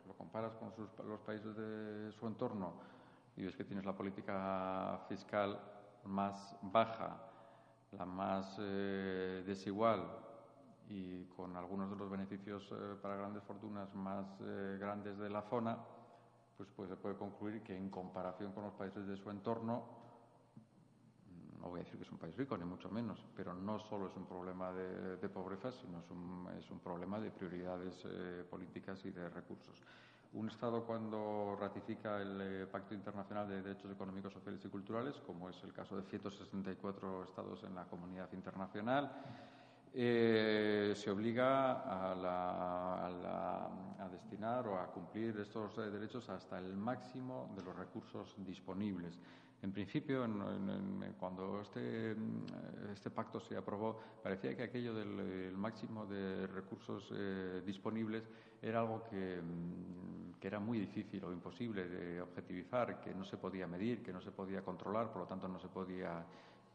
lo 0.08 0.14
comparas 0.14 0.54
con 0.56 0.72
los 1.08 1.20
países 1.22 1.56
de 1.56 2.12
su 2.12 2.28
entorno 2.28 2.74
y 3.38 3.44
ves 3.44 3.56
que 3.56 3.64
tienes 3.64 3.86
la 3.86 3.96
política 3.96 5.00
fiscal 5.08 5.60
más 6.06 6.56
baja, 6.62 7.18
la 7.92 8.06
más 8.06 8.58
eh, 8.60 9.44
desigual 9.46 10.06
y 10.90 11.26
con 11.26 11.56
algunos 11.58 11.90
de 11.90 11.96
los 11.96 12.10
beneficios 12.10 12.70
eh, 12.72 12.96
para 13.02 13.16
grandes 13.16 13.44
fortunas 13.44 13.94
más 13.96 14.26
eh, 14.42 14.78
grandes 14.80 15.18
de 15.18 15.30
la 15.30 15.42
zona, 15.44 15.78
pues, 16.58 16.70
pues 16.76 16.90
se 16.90 16.96
puede 16.96 17.16
concluir 17.16 17.64
que 17.64 17.76
en 17.76 17.90
comparación 17.90 18.54
con 18.54 18.64
los 18.64 18.74
países 18.74 19.08
de 19.08 19.18
su 19.18 19.30
entorno, 19.30 19.84
no 21.66 21.72
voy 21.72 21.80
a 21.80 21.84
decir 21.84 21.98
que 21.98 22.06
es 22.06 22.12
un 22.12 22.20
país 22.20 22.38
rico, 22.38 22.56
ni 22.56 22.64
mucho 22.64 22.90
menos, 22.92 23.26
pero 23.36 23.56
no 23.56 23.80
solo 23.80 24.06
es 24.08 24.16
un 24.16 24.28
problema 24.28 24.72
de, 24.72 25.28
pobreza, 25.30 25.72
sino 25.72 25.98
es 26.00 26.70
un, 26.70 26.80
problema 26.80 27.20
de 27.20 27.32
prioridades 27.32 28.06
eh, 28.06 28.46
políticas 28.48 29.04
y 29.06 29.10
de 29.10 29.28
recursos. 29.30 29.82
Un 30.34 30.48
Estado 30.48 30.86
cuando 30.86 31.58
ratifica 31.60 32.22
el 32.22 32.40
eh, 32.40 32.68
Pacto 32.68 32.94
Internacional 32.94 33.50
de 33.50 33.64
Derechos 33.64 33.92
Económicos, 33.92 34.34
Sociales 34.34 34.62
y 34.64 34.70
Culturales, 34.70 35.16
como 35.26 35.50
es 35.50 35.64
el 35.64 35.74
caso 35.74 35.98
de 35.98 36.04
164 36.04 37.24
Estados 37.24 37.64
en 37.64 37.74
la 37.74 37.86
comunidad 37.86 38.32
internacional, 38.34 39.12
eh, 39.92 40.94
se 40.96 41.10
obliga 41.10 41.82
a, 41.84 43.72
destinar 44.12 44.68
o 44.68 44.78
a 44.78 44.86
cumplir 44.92 45.40
estos 45.40 45.76
derechos 45.78 46.30
hasta 46.30 46.60
el 46.60 46.76
máximo 46.76 47.52
de 47.56 47.64
los 47.64 47.76
recursos 47.76 48.36
disponibles. 48.46 49.18
En 49.62 49.72
principio, 49.72 50.28
cuando 51.20 51.62
este, 51.62 52.16
este, 52.94 53.10
pacto 53.10 53.40
se 53.40 53.58
aprobó, 53.58 54.00
parecía 54.22 54.56
que 54.56 54.64
aquello 54.64 54.94
del 54.94 55.58
máximo 55.58 56.06
de 56.06 56.46
recursos 56.48 57.10
eh, 57.12 57.62
disponibles 57.66 58.24
era 58.62 58.82
algo 58.82 59.04
mm, 59.12 60.40
que, 60.40 60.48
era 60.48 60.60
muy 60.60 60.80
difícil 60.80 61.24
o 61.24 61.32
imposible 61.32 61.88
de 61.88 62.22
objetivizar, 62.22 63.00
que 63.02 63.14
no 63.16 63.26
se 63.26 63.38
podía 63.38 63.66
medir, 63.66 64.04
que 64.04 64.14
no 64.14 64.22
se 64.22 64.32
podía 64.32 64.62
controlar, 64.62 65.12
por 65.12 65.22
lo 65.22 65.28
tanto 65.28 65.48
no 65.48 65.60
se 65.60 65.70
podía 65.70 66.24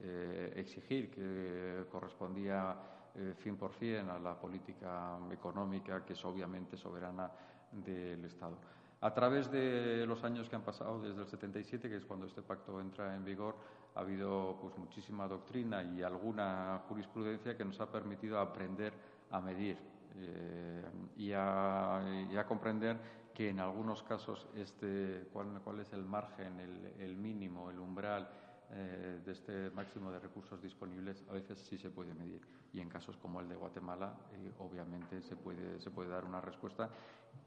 eh, 0.01 0.53
exigir, 0.57 1.11
que 1.11 1.85
correspondía 1.91 2.77
eh, 3.15 3.35
100% 3.45 4.09
a 4.09 4.19
la 4.19 4.35
política 4.35 5.19
económica, 5.31 6.05
que 6.05 6.15
es 6.15 6.25
obviamente 6.25 6.77
soberana 6.77 7.31
del 7.71 8.25
Estado. 8.25 8.80
A 9.03 9.15
través 9.15 9.51
de 9.51 10.05
los 10.07 10.23
años 10.25 10.49
que 10.49 10.57
han 10.57 10.63
pasado, 10.63 11.01
desde 11.01 11.23
el 11.23 11.27
77, 11.27 11.89
que 11.89 11.97
es 11.97 12.05
cuando 12.05 12.27
este 12.27 12.43
pacto 12.43 12.79
entra 12.81 13.15
en 13.15 13.25
vigor, 13.25 13.57
ha 13.95 14.01
habido 14.01 14.59
pues, 14.61 14.77
muchísima 14.77 15.27
doctrina 15.27 15.83
y 15.83 16.03
alguna 16.03 16.83
jurisprudencia 16.87 17.57
que 17.57 17.65
nos 17.65 17.81
ha 17.81 17.91
permitido 17.91 18.39
aprender 18.39 18.93
a 19.31 19.41
medir 19.41 19.79
eh, 20.17 20.85
y, 21.17 21.33
a, 21.33 22.45
comprender 22.47 22.99
que 23.33 23.49
en 23.49 23.61
algunos 23.61 24.03
casos 24.03 24.47
este, 24.55 25.29
cuál, 25.33 25.81
es 25.81 25.93
el 25.95 26.05
margen, 26.05 26.61
el 26.99 27.17
mínimo, 27.17 27.71
el 27.71 27.79
umbral 27.79 28.29
eh, 28.73 29.21
de 29.25 29.33
este 29.33 29.71
máximo 29.71 30.13
de 30.13 30.21
recursos 30.21 30.63
disponibles 30.63 31.25
a 31.29 31.33
veces 31.33 31.59
sí 31.59 31.77
se 31.77 31.91
puede 31.91 32.15
medir 32.15 32.41
y 32.73 32.81
en 32.81 32.89
casos 32.89 33.17
como 33.17 33.41
el 33.41 33.49
de 33.49 33.57
Guatemala 33.57 34.15
eh, 34.33 34.53
obviamente 34.59 35.23
se 35.23 35.35
puede, 35.35 35.81
se 35.81 35.91
puede 35.91 36.09
dar 36.09 36.25
una 36.25 36.41
respuesta 36.41 36.89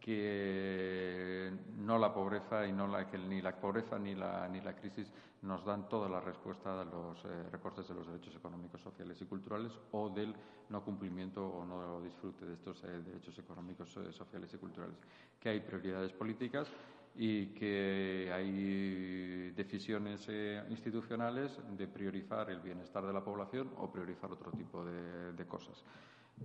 que 0.02 1.50
no 1.78 1.98
la 1.98 2.14
pobreza 2.14 2.68
y 2.68 2.74
no 2.74 2.88
la, 2.88 3.06
ni 3.06 3.42
la 3.42 3.56
pobreza 3.56 3.98
ni 3.98 4.16
la, 4.16 4.50
ni 4.50 4.60
la 4.60 4.76
crisis 4.76 5.10
nos 5.44 5.64
dan 5.64 5.88
toda 5.88 6.10
la 6.10 6.20
respuesta 6.20 6.82
a 6.82 6.84
los 6.84 7.24
eh, 7.24 7.50
recortes 7.52 7.88
de 7.88 7.96
los 7.96 8.06
derechos 8.06 8.36
económicos, 8.36 8.82
sociales 8.82 9.22
y 9.22 9.26
culturales 9.26 9.72
o 9.92 10.10
del 10.10 10.36
no 10.68 10.84
cumplimiento 10.84 11.48
o 11.48 11.64
no 11.64 12.02
disfrute 12.02 12.46
de 12.46 12.54
estos 12.56 12.82
derechos 12.82 13.38
económicos, 13.40 13.90
sociales 14.12 14.54
y 14.54 14.58
culturales. 14.58 14.98
Que 15.40 15.50
hay 15.50 15.60
prioridades 15.62 16.12
políticas 16.12 16.68
y 17.16 17.48
que 17.48 18.32
hay 18.34 19.52
decisiones 19.52 20.26
eh, 20.30 20.64
institucionales 20.70 21.60
de 21.78 21.88
priorizar 21.88 22.50
el 22.50 22.60
bienestar 22.60 23.06
de 23.06 23.14
la 23.14 23.24
población 23.24 23.70
o 23.78 23.92
priorizar 23.92 24.32
otro 24.32 24.52
tipo 24.52 24.84
de, 24.84 25.46
cosas. 25.46 25.84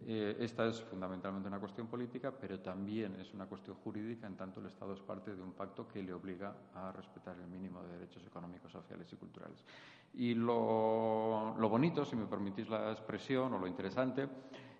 Eh, 0.07 0.37
esta 0.41 0.67
es 0.67 0.83
fundamentalmente 0.83 1.49
una 1.49 1.59
cuestión 1.59 1.87
política, 1.87 2.31
pero 2.31 2.61
también 2.61 3.19
es 3.19 3.33
una 3.33 3.47
cuestión 3.47 3.77
jurídica, 3.77 4.27
en 4.27 4.37
tanto 4.37 4.61
el 4.61 4.67
Estado 4.67 4.93
es 4.93 5.01
parte 5.01 5.35
de 5.35 5.43
un 5.43 5.53
pacto 5.53 5.89
que 5.89 6.03
le 6.03 6.13
obliga 6.13 6.55
a 6.75 6.93
respetar 6.93 7.37
el 7.39 7.47
mínimo 7.47 7.83
de 7.83 7.95
derechos 7.95 8.27
económicos, 8.27 8.71
sociales 8.71 9.11
y 9.11 9.17
culturales. 9.17 9.65
Y 10.15 10.35
lo, 10.35 11.57
lo 11.59 11.69
bonito, 11.69 12.05
si 12.05 12.17
me 12.17 12.27
permitís 12.27 12.69
la 12.69 12.93
expresión, 12.93 13.55
o 13.55 13.59
lo 13.59 13.67
interesante, 13.67 14.29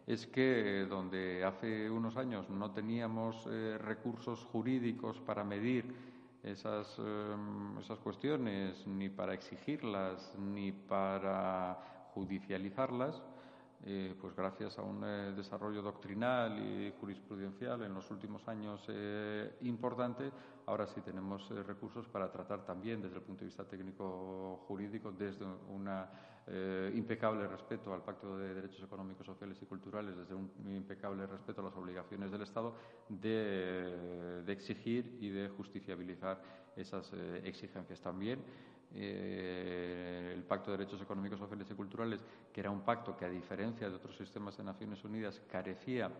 es 0.09 0.27
que 0.27 0.87
donde 0.89 1.45
hace 1.45 1.91
unos 1.91 2.17
años 2.17 2.49
no 2.49 2.71
teníamos 2.71 3.47
eh, 3.51 3.77
recursos 3.77 4.43
jurídicos 4.47 5.21
para 5.21 5.45
medir 5.45 5.85
esas, 6.43 6.99
em, 6.99 7.77
esas 7.79 7.99
cuestiones, 7.99 8.87
ni 8.87 9.11
para 9.11 9.35
exigirlas, 9.35 10.35
ni 10.39 10.73
para 10.73 12.09
judicializarlas, 12.15 13.23
eh, 13.85 14.15
pues 14.19 14.35
gracias 14.35 14.79
a 14.79 14.83
un 14.83 15.05
eh, 15.05 15.35
desarrollo 15.37 15.83
doctrinal 15.83 16.59
y 16.59 16.95
jurisprudencial 16.99 17.83
en 17.83 17.93
los 17.93 18.11
últimos 18.11 18.49
años 18.49 18.89
importante, 19.61 20.33
ahora 20.65 20.87
sí 20.87 21.03
tenemos 21.03 21.51
recursos 21.67 22.09
para 22.09 22.33
tratar 22.33 22.65
también 22.65 23.03
desde 23.03 23.17
el 23.17 23.23
punto 23.23 23.41
de 23.41 23.49
vista 23.49 23.65
técnico 23.65 24.65
jurídico, 24.67 25.13
desde 25.13 25.45
una 25.45 26.09
eh, 26.51 26.91
impecable 26.95 27.47
respeto 27.47 27.93
al 27.93 28.03
Pacto 28.03 28.39
de 28.39 28.55
Derechos 28.55 28.83
Económicos, 28.83 29.27
Sociales 29.27 29.59
y 29.61 29.67
Culturales, 29.67 30.17
desde 30.17 30.35
un 30.35 30.51
impecable 30.67 31.27
respeto 31.27 31.61
a 31.61 31.65
las 31.65 31.77
obligaciones 31.77 32.31
del 32.31 32.41
Estado, 32.41 32.75
de, 33.07 34.43
exigir 34.47 35.19
y 35.21 35.29
de 35.29 35.51
justiciabilizar 35.51 36.41
esas 36.75 37.13
eh, 37.13 37.43
exigencias. 37.45 38.01
También 38.01 38.41
eh, 38.95 40.33
el 40.35 40.43
Pacto 40.45 40.71
de 40.71 40.79
Derechos 40.79 41.03
Económicos, 41.03 41.39
Sociales 41.39 41.69
y 41.71 41.75
Culturales, 41.75 42.25
que 42.51 42.61
era 42.61 42.71
un 42.71 42.81
pacto 42.81 43.15
que, 43.15 43.27
a 43.27 43.31
diferencia 43.31 43.91
de 43.91 43.97
otros 43.97 44.17
sistemas 44.17 44.57
de 44.57 44.65
Naciones 44.65 45.05
Unidas, 45.05 45.43
carecía 45.51 46.11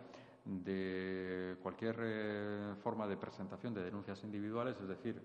de 0.45 1.57
cualquier 1.63 2.75
forma 2.83 3.07
de 3.07 3.17
presentación 3.17 3.73
de 3.73 3.83
denuncias 3.83 4.23
individuales, 4.23 4.79
es 4.79 4.87
decir, 4.87 5.19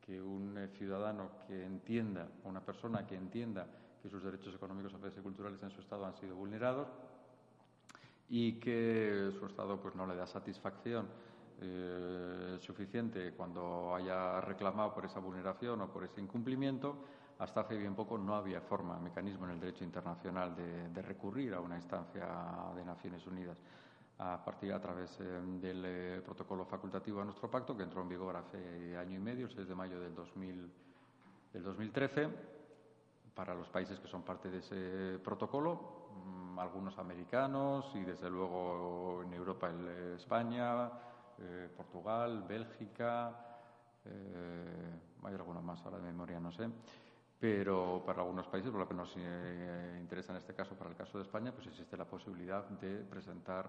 que 0.00 0.22
un 0.22 0.56
ciudadano 0.78 1.30
que 1.46 1.64
entienda, 1.64 2.28
una 2.44 2.64
persona 2.64 3.06
que 3.06 3.14
entienda 3.14 3.66
que 4.02 4.08
sus 4.08 4.22
derechos 4.22 4.54
económicos, 4.54 4.92
sociales 4.92 5.18
y 5.18 5.22
culturales 5.22 5.62
en 5.62 5.70
su 5.70 5.80
Estado 5.80 6.06
han 6.06 6.14
sido 6.14 6.36
vulnerados 6.36 6.88
y 8.28 8.58
que 8.60 9.30
su 9.38 9.46
Estado 9.46 9.80
pues, 9.80 9.94
no 9.94 10.06
le 10.06 10.14
da 10.14 10.26
satisfacción 10.26 11.08
eh, 11.60 12.56
suficiente 12.60 13.32
cuando 13.32 13.94
haya 13.94 14.40
reclamado 14.40 14.94
por 14.94 15.04
esa 15.04 15.18
vulneración 15.18 15.80
o 15.80 15.92
por 15.92 16.04
ese 16.04 16.20
incumplimiento. 16.20 17.04
Hasta 17.38 17.60
hace 17.60 17.76
bien 17.76 17.94
poco 17.94 18.18
no 18.18 18.34
había 18.34 18.60
forma, 18.60 18.98
mecanismo 18.98 19.46
en 19.46 19.52
el 19.52 19.60
derecho 19.60 19.84
internacional 19.84 20.54
de, 20.56 21.02
recurrir 21.02 21.54
a 21.54 21.60
una 21.60 21.76
instancia 21.76 22.26
de 22.74 22.84
Naciones 22.84 23.26
Unidas 23.26 23.56
a 24.18 24.44
partir 24.44 24.72
a 24.72 24.80
través 24.80 25.16
eh, 25.20 25.40
del 25.60 25.84
eh, 25.86 26.22
protocolo 26.24 26.64
facultativo 26.64 27.20
a 27.20 27.24
nuestro 27.24 27.48
pacto 27.48 27.76
que 27.76 27.84
entró 27.84 28.02
en 28.02 28.08
vigor 28.08 28.34
hace 28.34 28.96
año 28.96 29.16
y 29.16 29.20
medio, 29.20 29.46
el 29.46 29.52
6 29.52 29.68
de 29.68 29.74
mayo 29.76 30.00
del, 30.00 30.12
2000, 30.12 30.72
del 31.52 31.62
2013 31.62 32.57
para 33.38 33.54
los 33.54 33.68
países 33.68 34.00
que 34.00 34.08
son 34.08 34.22
parte 34.22 34.50
de 34.50 34.58
ese 34.58 35.20
protocolo, 35.22 36.08
mm, 36.26 36.58
algunos 36.58 36.98
americanos 36.98 37.88
y 37.94 38.00
desde 38.00 38.28
luego 38.28 39.22
en 39.22 39.32
Europa 39.32 39.68
el, 39.68 39.86
eh, 39.86 40.14
España, 40.16 40.90
eh, 41.38 41.68
Portugal, 41.76 42.42
Bélgica, 42.48 43.30
eh, 44.04 44.90
hay 45.22 45.34
algunos 45.34 45.62
más 45.62 45.80
ahora 45.84 45.98
de 45.98 46.02
memoria, 46.02 46.40
no 46.40 46.50
sé. 46.50 46.68
Pero 47.38 48.02
para 48.04 48.22
algunos 48.22 48.48
países, 48.48 48.72
por 48.72 48.80
lo 48.80 48.88
que 48.88 48.94
nos 48.94 49.16
interesa 49.16 50.32
en 50.32 50.38
este 50.38 50.52
caso, 50.52 50.74
para 50.74 50.90
el 50.90 50.96
caso 50.96 51.18
de 51.18 51.22
España, 51.22 51.52
pues 51.52 51.68
existe 51.68 51.96
la 51.96 52.06
posibilidad 52.06 52.68
de 52.68 53.04
presentar 53.04 53.68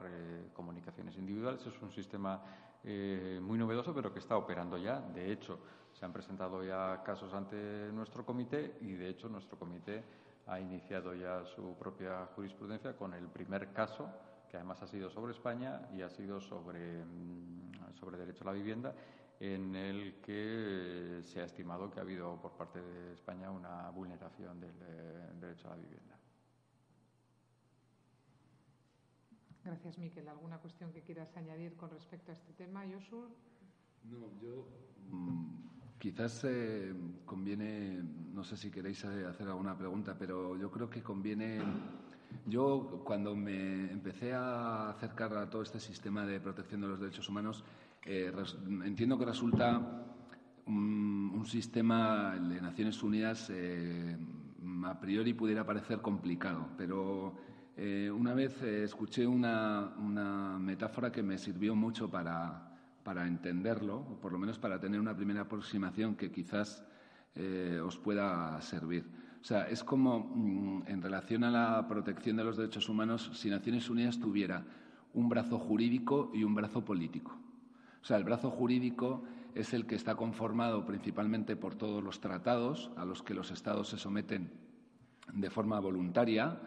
comunicaciones 0.55 1.15
individuales. 1.15 1.63
Es 1.67 1.79
un 1.79 1.91
sistema 1.91 2.41
muy 2.83 3.59
novedoso, 3.59 3.93
pero 3.93 4.11
que 4.11 4.17
está 4.17 4.35
operando 4.35 4.75
ya. 4.79 4.99
De 4.99 5.31
hecho, 5.31 5.59
se 5.99 6.05
han 6.05 6.13
presentado 6.13 6.63
ya 6.63 7.03
casos 7.03 7.33
ante 7.33 7.91
nuestro 7.91 8.25
comité 8.25 8.77
y, 8.79 8.93
de 8.93 9.09
hecho, 9.09 9.27
nuestro 9.27 9.59
comité 9.59 10.01
ha 10.47 10.57
iniciado 10.57 11.13
ya 11.13 11.43
su 11.43 11.75
propia 11.77 12.25
jurisprudencia 12.35 12.95
con 12.95 13.13
el 13.13 13.27
primer 13.27 13.73
caso, 13.73 14.09
que 14.49 14.55
además 14.55 14.81
ha 14.81 14.87
sido 14.87 15.09
sobre 15.09 15.33
España 15.33 15.89
y 15.93 16.01
ha 16.01 16.09
sido 16.09 16.39
sobre, 16.39 17.03
mm, 17.03 17.95
sobre 17.99 18.17
derecho 18.17 18.43
a 18.43 18.47
la 18.47 18.53
vivienda, 18.53 18.95
en 19.41 19.75
el 19.75 20.21
que 20.21 21.19
se 21.23 21.41
ha 21.41 21.43
estimado 21.43 21.91
que 21.91 21.99
ha 21.99 22.03
habido 22.03 22.41
por 22.41 22.53
parte 22.53 22.81
de 22.81 23.13
España 23.13 23.51
una 23.51 23.89
vulneración 23.89 24.57
del 24.57 24.75
eh, 24.81 25.31
derecho 25.37 25.67
a 25.67 25.71
la 25.71 25.81
vivienda. 25.81 26.17
Gracias, 29.65 29.97
Miquel. 29.97 30.29
¿Alguna 30.29 30.59
cuestión 30.59 30.93
que 30.93 31.01
quieras 31.01 31.35
añadir 31.35 31.75
con 31.75 31.89
respecto 31.89 32.31
a 32.31 32.35
este 32.35 32.53
tema, 32.53 32.85
Yosul? 32.85 33.27
No, 34.05 34.31
yo 34.41 34.65
mm, 35.09 35.68
Quizás 35.99 36.45
eh, 36.45 36.93
conviene, 37.25 38.01
no 38.33 38.45
sé 38.45 38.55
si 38.55 38.71
queréis 38.71 39.03
eh, 39.03 39.25
hacer 39.27 39.49
alguna 39.49 39.77
pregunta, 39.77 40.15
pero 40.17 40.55
yo 40.57 40.71
creo 40.71 40.89
que 40.89 41.03
conviene. 41.03 41.59
Yo, 42.45 43.01
cuando 43.03 43.35
me 43.35 43.91
empecé 43.91 44.33
a 44.33 44.91
acercar 44.91 45.35
a 45.35 45.49
todo 45.49 45.61
este 45.61 45.79
sistema 45.79 46.25
de 46.25 46.39
protección 46.39 46.79
de 46.79 46.87
los 46.87 47.01
derechos 47.01 47.27
humanos, 47.27 47.65
eh, 48.05 48.31
entiendo 48.85 49.19
que 49.19 49.25
resulta 49.25 50.05
un, 50.67 51.45
sistema 51.45 52.35
de 52.35 52.61
Naciones 52.61 53.01
Unidas 53.01 53.51
a 54.85 54.99
priori 54.99 55.33
pudiera 55.33 55.65
parecer 55.65 55.99
complicado, 55.99 56.67
pero 56.77 57.33
una 58.13 58.35
vez 58.35 58.61
escuché 58.61 59.25
una 59.25 60.59
metáfora 60.59 61.11
que 61.11 61.23
me 61.23 61.39
sirvió 61.39 61.75
mucho 61.75 62.07
para, 62.07 62.68
para 63.09 63.25
entenderlo, 63.25 64.05
o 64.07 64.19
por 64.21 64.31
lo 64.31 64.37
menos 64.37 64.59
para 64.59 64.79
tener 64.79 64.99
una 64.99 65.15
primera 65.17 65.41
aproximación 65.41 66.13
que 66.15 66.31
quizás 66.31 66.85
eh, 67.33 67.81
os 67.83 67.97
pueda 67.97 68.61
servir. 68.61 69.03
O 69.41 69.43
sea, 69.43 69.67
es 69.67 69.83
como 69.83 70.19
mm, 70.19 70.83
en 70.85 71.01
relación 71.01 71.43
a 71.43 71.49
la 71.49 71.87
protección 71.87 72.37
de 72.37 72.43
los 72.43 72.55
derechos 72.55 72.87
humanos, 72.87 73.31
si 73.33 73.49
Naciones 73.49 73.89
Unidas 73.89 74.19
tuviera 74.19 74.63
un 75.15 75.27
brazo 75.27 75.57
jurídico 75.57 76.29
y 76.35 76.43
un 76.43 76.53
brazo 76.53 76.85
político. 76.85 77.35
O 77.99 78.05
sea, 78.05 78.17
el 78.17 78.25
brazo 78.25 78.51
jurídico 78.51 79.23
es 79.55 79.73
el 79.73 79.87
que 79.87 79.95
está 79.95 80.13
conformado 80.13 80.85
principalmente 80.85 81.55
por 81.55 81.73
todos 81.73 82.03
los 82.03 82.21
tratados 82.21 82.91
a 82.95 83.05
los 83.05 83.23
que 83.23 83.33
los 83.33 83.49
Estados 83.49 83.89
se 83.89 83.97
someten 83.97 84.51
de 85.33 85.49
forma 85.49 85.79
voluntaria 85.79 86.61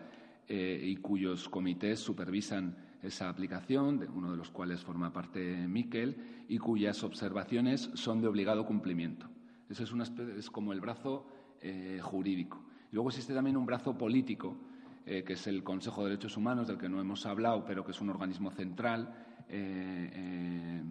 eh, 0.48 0.80
y 0.82 0.96
cuyos 0.96 1.48
comités 1.48 2.00
supervisan 2.00 2.91
esa 3.02 3.28
aplicación, 3.28 3.98
de 3.98 4.06
uno 4.06 4.30
de 4.30 4.36
los 4.36 4.50
cuales 4.50 4.82
forma 4.82 5.12
parte 5.12 5.66
Miquel, 5.68 6.44
y 6.48 6.58
cuyas 6.58 7.02
observaciones 7.02 7.90
son 7.94 8.20
de 8.20 8.28
obligado 8.28 8.64
cumplimiento. 8.64 9.26
Ese 9.68 9.84
es, 9.84 9.92
una 9.92 10.04
es 10.04 10.50
como 10.50 10.72
el 10.72 10.80
brazo 10.80 11.26
eh, 11.60 11.98
jurídico. 12.02 12.62
Luego 12.92 13.08
existe 13.08 13.34
también 13.34 13.56
un 13.56 13.66
brazo 13.66 13.96
político, 13.96 14.56
eh, 15.04 15.24
que 15.24 15.32
es 15.32 15.46
el 15.46 15.64
Consejo 15.64 16.02
de 16.02 16.10
Derechos 16.10 16.36
Humanos, 16.36 16.68
del 16.68 16.78
que 16.78 16.88
no 16.88 17.00
hemos 17.00 17.26
hablado, 17.26 17.64
pero 17.64 17.84
que 17.84 17.90
es 17.90 18.00
un 18.00 18.10
organismo 18.10 18.50
central 18.50 19.12
eh, 19.48 20.82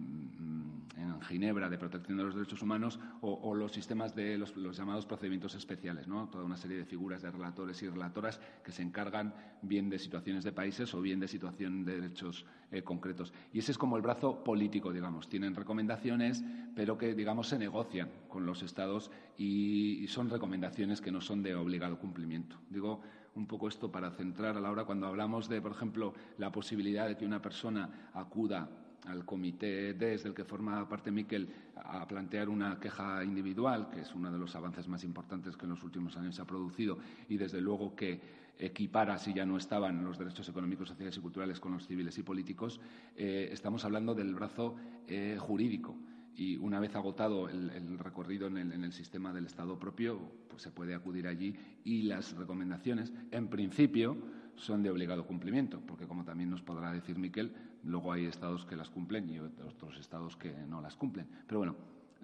Ginebra 1.22 1.68
de 1.68 1.78
protección 1.78 2.18
de 2.18 2.24
los 2.24 2.34
derechos 2.34 2.62
humanos 2.62 2.98
o, 3.20 3.54
los 3.54 3.72
sistemas 3.72 4.14
de 4.14 4.38
los, 4.38 4.54
llamados 4.76 5.06
procedimientos 5.06 5.54
especiales, 5.54 6.08
¿no? 6.08 6.28
toda 6.28 6.44
una 6.44 6.56
serie 6.56 6.76
de 6.76 6.84
figuras 6.84 7.22
de 7.22 7.30
relatores 7.30 7.82
y 7.82 7.88
relatoras 7.88 8.40
que 8.64 8.72
se 8.72 8.82
encargan 8.82 9.34
bien 9.62 9.88
de 9.88 9.98
situaciones 9.98 10.44
de 10.44 10.52
países 10.52 10.92
o 10.94 11.00
bien 11.00 11.20
de 11.20 11.28
situación 11.28 11.84
de 11.84 12.00
derechos 12.00 12.44
eh, 12.70 12.82
concretos. 12.82 13.32
Y 13.52 13.60
ese 13.60 13.72
es 13.72 13.78
como 13.78 13.96
el 13.96 14.02
brazo 14.02 14.42
político, 14.44 14.92
digamos. 14.92 15.28
Tienen 15.28 15.54
recomendaciones, 15.54 16.44
pero 16.74 16.98
que, 16.98 17.14
digamos, 17.14 17.48
se 17.48 17.58
negocian 17.58 18.10
con 18.28 18.46
los 18.46 18.62
Estados 18.62 19.10
y, 19.36 20.02
y 20.02 20.08
son 20.08 20.30
recomendaciones 20.30 21.00
que 21.00 21.12
no 21.12 21.20
son 21.20 21.42
de 21.42 21.54
obligado 21.54 21.98
cumplimiento. 21.98 22.56
Digo, 22.70 23.02
un 23.34 23.46
poco 23.46 23.68
esto 23.68 23.90
para 23.90 24.10
centrar 24.10 24.56
a 24.56 24.60
la 24.60 24.70
hora 24.70 24.84
cuando 24.84 25.06
hablamos 25.06 25.48
de, 25.48 25.60
por 25.60 25.72
ejemplo, 25.72 26.14
la 26.38 26.52
posibilidad 26.52 27.08
de 27.08 27.16
que 27.16 27.24
una 27.24 27.40
persona 27.40 28.10
acuda 28.12 28.68
al 29.06 29.24
comité 29.24 29.94
desde 29.94 30.28
el 30.28 30.34
que 30.34 30.44
forma 30.44 30.88
parte 30.88 31.10
Miquel 31.10 31.48
a 31.76 32.06
plantear 32.06 32.48
una 32.48 32.78
queja 32.78 33.24
individual, 33.24 33.88
que 33.90 34.00
es 34.00 34.14
uno 34.14 34.30
de 34.30 34.38
los 34.38 34.54
avances 34.54 34.88
más 34.88 35.04
importantes 35.04 35.56
que 35.56 35.64
en 35.64 35.70
los 35.70 35.82
últimos 35.82 36.16
años 36.16 36.36
se 36.36 36.42
ha 36.42 36.44
producido, 36.44 36.98
y 37.28 37.36
desde 37.36 37.60
luego 37.60 37.94
que 37.96 38.20
equipara, 38.58 39.18
si 39.18 39.32
ya 39.32 39.44
no 39.44 39.56
estaban 39.56 40.04
los 40.04 40.18
derechos 40.18 40.48
económicos, 40.48 40.88
sociales 40.88 41.16
y 41.16 41.20
culturales 41.20 41.58
con 41.58 41.72
los 41.72 41.86
civiles 41.86 42.16
y 42.18 42.22
políticos, 42.22 42.80
eh, 43.16 43.48
estamos 43.52 43.84
hablando 43.84 44.14
del 44.14 44.34
brazo 44.34 44.76
eh, 45.08 45.36
jurídico. 45.38 45.96
Y 46.34 46.56
una 46.56 46.80
vez 46.80 46.94
agotado 46.94 47.48
el, 47.48 47.98
recorrido 47.98 48.46
en 48.46 48.56
el, 48.56 48.72
en 48.72 48.84
el, 48.84 48.92
sistema 48.92 49.34
del 49.34 49.46
Estado 49.46 49.78
propio, 49.78 50.18
pues 50.48 50.62
se 50.62 50.70
puede 50.70 50.94
acudir 50.94 51.26
allí 51.26 51.54
y 51.84 52.02
las 52.02 52.34
recomendaciones, 52.36 53.12
en 53.30 53.48
principio, 53.48 54.16
son 54.56 54.82
de 54.82 54.90
obligado 54.90 55.26
cumplimiento, 55.26 55.80
porque 55.86 56.06
como 56.06 56.24
también 56.24 56.48
nos 56.48 56.62
podrá 56.62 56.90
decir 56.92 57.18
Miquel, 57.18 57.52
luego 57.84 58.12
hay 58.12 58.26
estados 58.26 58.64
que 58.64 58.76
las 58.76 58.88
cumplen 58.90 59.28
y 59.28 59.38
otros 59.38 59.98
estados 59.98 60.36
que 60.36 60.52
no 60.66 60.80
las 60.80 60.96
cumplen. 60.96 61.28
Pero 61.46 61.58
bueno, 61.58 61.76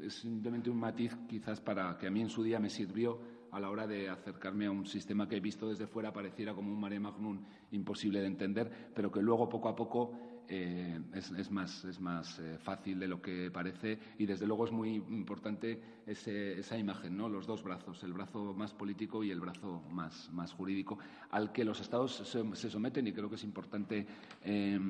es 0.02 0.14
simplemente 0.14 0.70
un 0.70 0.78
matiz 0.78 1.16
quizás 1.28 1.60
para 1.60 1.96
que 1.98 2.06
a 2.06 2.10
mí 2.10 2.20
en 2.20 2.28
su 2.28 2.42
día 2.42 2.58
me 2.58 2.70
sirvió 2.70 3.18
a 3.50 3.60
la 3.60 3.70
hora 3.70 3.86
de 3.86 4.08
acercarme 4.08 4.66
a 4.66 4.70
un 4.70 4.86
sistema 4.86 5.28
que 5.28 5.36
he 5.36 5.40
visto 5.40 5.68
desde 5.68 5.86
fuera 5.86 6.12
pareciera 6.12 6.54
como 6.54 6.72
un 6.72 6.80
mare 6.80 7.00
magnum 7.00 7.40
imposible 7.72 8.20
de 8.20 8.26
entender, 8.26 8.90
pero 8.94 9.10
que 9.10 9.22
luego 9.22 9.48
poco 9.48 9.68
a 9.68 9.76
poco 9.76 10.12
eh, 10.50 10.98
es, 11.12 11.50
más, 11.50 11.84
es 11.84 12.00
más 12.00 12.38
eh, 12.38 12.56
fácil 12.58 12.98
de 12.98 13.06
lo 13.06 13.20
que 13.20 13.50
parece 13.50 13.98
y 14.18 14.24
desde 14.24 14.46
luego 14.46 14.64
es 14.64 14.72
muy 14.72 14.94
importante 14.94 15.80
esa 16.06 16.78
imagen, 16.78 17.16
¿no? 17.16 17.28
los 17.28 17.46
dos 17.46 17.62
brazos, 17.62 18.02
el 18.02 18.14
brazo 18.14 18.54
más 18.54 18.72
político 18.72 19.22
y 19.22 19.30
el 19.30 19.40
brazo 19.40 19.82
más, 19.90 20.30
más 20.32 20.52
jurídico, 20.52 20.98
al 21.30 21.52
que 21.52 21.64
los 21.64 21.80
Estados 21.80 22.16
se, 22.26 22.70
someten 22.70 23.06
y 23.06 23.12
creo 23.12 23.28
que 23.28 23.34
es 23.34 23.44
importante 23.44 24.06
eh, 24.42 24.80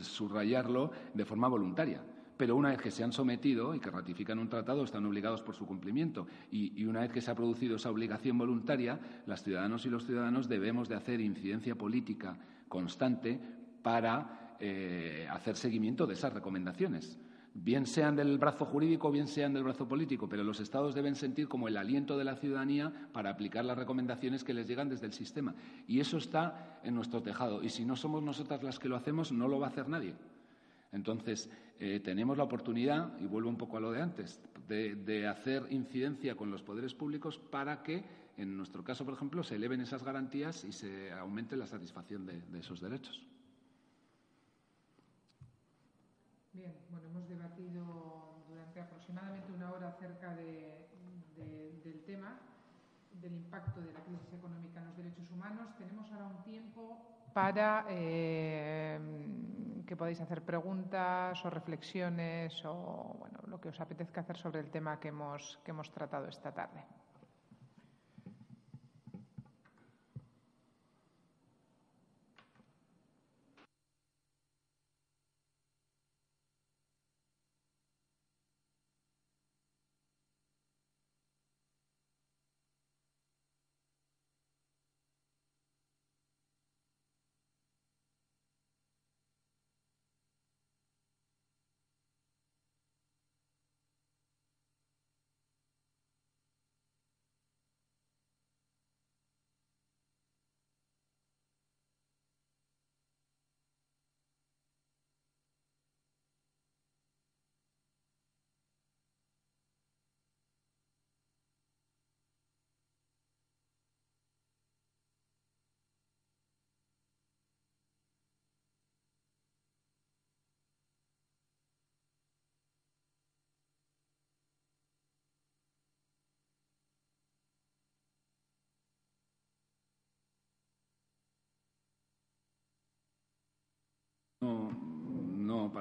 subrayarlo 0.00 0.92
de 1.12 1.24
forma 1.24 1.48
voluntaria 1.48 2.00
pero 2.36 2.56
una 2.56 2.70
vez 2.70 2.78
que 2.80 2.90
se 2.90 3.04
han 3.04 3.12
sometido 3.12 3.74
y 3.74 3.80
que 3.80 3.90
ratifican 3.90 4.38
un 4.38 4.48
tratado, 4.48 4.84
están 4.84 5.06
obligados 5.06 5.40
por 5.40 5.54
su 5.54 5.66
cumplimiento. 5.66 6.26
Y, 6.50 6.84
una 6.84 7.00
vez 7.00 7.12
que 7.12 7.20
se 7.20 7.30
ha 7.30 7.34
producido 7.34 7.76
esa 7.76 7.90
obligación 7.90 8.36
voluntaria, 8.38 8.98
las 9.26 9.42
ciudadanos 9.42 9.86
y 9.86 9.90
los 9.90 10.04
ciudadanos 10.04 10.48
debemos 10.48 10.88
de 10.88 10.96
hacer 10.96 11.20
incidencia 11.20 11.76
política 11.76 12.36
constante 12.68 13.40
para 13.82 14.43
eh, 14.60 15.26
hacer 15.30 15.56
seguimiento 15.56 16.06
de 16.06 16.14
esas 16.14 16.32
recomendaciones, 16.32 17.18
bien 17.54 17.86
sean 17.86 18.16
del 18.16 18.36
brazo 18.38 18.66
jurídico, 18.66 19.10
bien 19.12 19.28
sean 19.28 19.54
del 19.54 19.62
brazo 19.62 19.86
político, 19.86 20.28
pero 20.28 20.42
los 20.42 20.58
Estados 20.60 20.94
deben 20.94 21.14
sentir 21.14 21.48
como 21.48 21.68
el 21.68 21.76
aliento 21.76 22.18
de 22.18 22.24
la 22.24 22.34
ciudadanía 22.36 22.92
para 23.12 23.30
aplicar 23.30 23.64
las 23.64 23.78
recomendaciones 23.78 24.42
que 24.42 24.52
les 24.52 24.66
llegan 24.66 24.88
desde 24.88 25.06
el 25.06 25.12
sistema. 25.12 25.54
Y 25.86 26.00
eso 26.00 26.18
está 26.18 26.80
en 26.82 26.94
nuestro 26.94 27.22
tejado. 27.22 27.62
Y 27.62 27.68
si 27.68 27.84
no 27.84 27.94
somos 27.94 28.22
nosotras 28.22 28.62
las 28.62 28.78
que 28.78 28.88
lo 28.88 28.96
hacemos, 28.96 29.30
no 29.30 29.46
lo 29.46 29.60
va 29.60 29.68
a 29.68 29.70
hacer 29.70 29.88
nadie. 29.88 30.14
Entonces, 30.92 31.48
eh, 31.78 32.00
tenemos 32.00 32.36
la 32.36 32.44
oportunidad, 32.44 33.18
y 33.20 33.26
vuelvo 33.26 33.48
un 33.48 33.56
poco 33.56 33.76
a 33.76 33.80
lo 33.80 33.92
de 33.92 34.02
antes, 34.02 34.40
de, 34.68 35.26
hacer 35.28 35.66
incidencia 35.70 36.36
con 36.36 36.50
los 36.50 36.62
poderes 36.62 36.94
públicos 36.94 37.38
para 37.38 37.82
que, 37.82 38.04
en 38.36 38.56
nuestro 38.56 38.82
caso, 38.82 39.04
por 39.04 39.14
ejemplo, 39.14 39.42
se 39.42 39.56
eleven 39.56 39.80
esas 39.80 40.02
garantías 40.02 40.64
y 40.64 40.72
se 40.72 41.12
aumente 41.12 41.56
la 41.56 41.66
satisfacción 41.66 42.26
de 42.26 42.58
esos 42.58 42.80
derechos. 42.80 43.22
Bien, 46.54 46.72
bueno, 46.88 47.08
hemos 47.08 47.28
debatido 47.28 48.44
durante 48.48 48.80
aproximadamente 48.80 49.50
una 49.52 49.72
hora 49.72 49.88
acerca 49.88 50.32
del 50.36 52.04
tema, 52.06 52.38
del 53.20 53.34
impacto 53.34 53.80
de 53.80 53.92
la 53.92 54.00
crisis 54.00 54.32
económica 54.32 54.78
en 54.78 54.86
los 54.86 54.96
derechos 54.96 55.28
humanos. 55.32 55.76
Tenemos 55.76 56.10
ahora 56.12 56.26
un 56.26 56.44
tiempo 56.44 56.96
para 57.32 57.86
eh, 57.88 59.00
que 59.84 59.96
podáis 59.96 60.20
hacer 60.20 60.42
preguntas 60.42 61.44
o 61.44 61.50
reflexiones 61.50 62.64
o 62.64 63.16
bueno, 63.18 63.40
lo 63.48 63.60
que 63.60 63.70
os 63.70 63.80
apetezca 63.80 64.20
hacer 64.20 64.36
sobre 64.36 64.60
el 64.60 64.70
tema 64.70 65.00
que 65.00 65.08
hemos, 65.08 65.58
que 65.64 65.72
hemos 65.72 65.90
tratado 65.90 66.28
esta 66.28 66.54
tarde. 66.54 66.84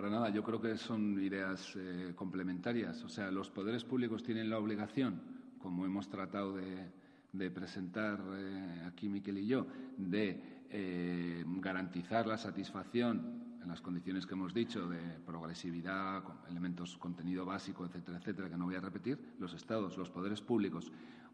Para 0.04 0.16
nada. 0.16 0.30
Yo 0.32 0.44
creo 0.44 0.60
que 0.60 0.78
son 0.78 1.18
ideas 1.24 1.78
eh, 1.78 2.12
complementarias. 2.14 3.02
O 3.06 3.08
sea, 3.08 3.32
los 3.32 3.50
poderes 3.50 3.86
públicos 3.86 4.22
tienen 4.22 4.50
la 4.50 4.60
obligación, 4.60 5.22
como 5.60 5.86
hemos 5.86 6.10
tratado 6.10 6.58
de, 6.58 7.50
presentar 7.52 8.20
eh, 8.36 8.84
aquí 8.86 9.08
Miquel 9.08 9.38
y 9.38 9.48
yo, 9.48 9.66
de 9.96 10.66
eh, 10.70 11.46
garantizar 11.62 12.28
la 12.28 12.38
satisfacción 12.38 13.60
en 13.62 13.70
las 13.70 13.80
condiciones 13.80 14.26
que 14.26 14.34
hemos 14.34 14.54
dicho 14.54 14.90
de 14.90 15.00
progresividad, 15.26 16.22
elementos 16.50 16.98
contenido 16.98 17.46
básico, 17.46 17.86
etcétera, 17.86 18.18
etcétera, 18.18 18.50
que 18.50 18.58
no 18.58 18.66
voy 18.66 18.76
a 18.76 18.82
repetir, 18.82 19.18
los 19.40 19.54
estados, 19.54 19.98
los 19.98 20.10
poderes 20.10 20.42
públicos. 20.42 20.92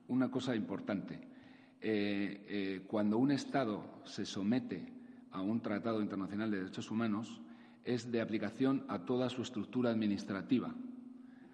Una 0.10 0.30
cosa 0.30 0.56
importante, 0.56 1.28
cuando 2.86 3.18
un 3.18 3.32
estado 3.32 4.04
se 4.06 4.28
somete 4.28 4.94
a 5.32 5.42
un 5.42 5.60
tratado 5.60 6.04
internacional 6.04 6.52
de 6.52 6.58
derechos 6.58 6.92
humanos 6.92 7.42
es 7.84 8.12
de 8.12 8.22
aplicación 8.22 8.86
a 8.88 9.00
toda 9.00 9.30
su 9.30 9.42
estructura 9.42 9.90
administrativa. 9.90 10.74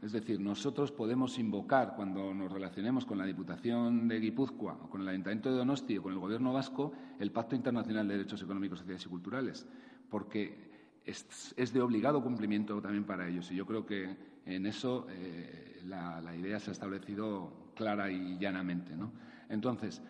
Es 0.01 0.11
decir, 0.11 0.39
nosotros 0.39 0.91
podemos 0.91 1.39
invocar, 1.39 1.95
cuando 1.95 2.33
nos 2.33 2.51
relacionemos 2.51 3.05
con 3.05 3.17
la 3.17 3.25
Diputación 3.25 4.07
de 4.07 4.19
Guipúzcoa 4.19 4.77
o 4.83 4.89
con 4.89 5.01
el 5.01 5.07
Ayuntamiento 5.07 5.49
de 5.49 5.57
Donosti 5.57 5.97
o 5.97 6.03
con 6.03 6.13
el 6.13 6.19
Gobierno 6.19 6.53
vasco, 6.53 6.91
el 7.19 7.31
Pacto 7.31 7.55
Internacional 7.55 8.07
de 8.07 8.17
Derechos 8.17 8.41
Económicos, 8.43 8.79
Sociales 8.79 9.05
y 9.05 9.09
Culturales, 9.09 9.65
porque 10.09 10.75
es, 11.05 11.73
de 11.73 11.81
obligado 11.81 12.21
cumplimiento 12.21 12.79
también 12.81 13.05
para 13.05 13.27
ellos. 13.27 13.51
Y 13.51 13.55
yo 13.55 13.65
creo 13.65 13.85
que 13.85 14.15
en 14.45 14.65
eso 14.65 15.07
eh, 15.09 15.81
la, 15.85 16.35
idea 16.35 16.59
se 16.59 16.71
ha 16.71 16.73
establecido 16.73 17.71
clara 17.75 18.11
y 18.11 18.37
llanamente. 18.37 18.95
¿no? 18.95 19.11
Entonces, 19.49 20.01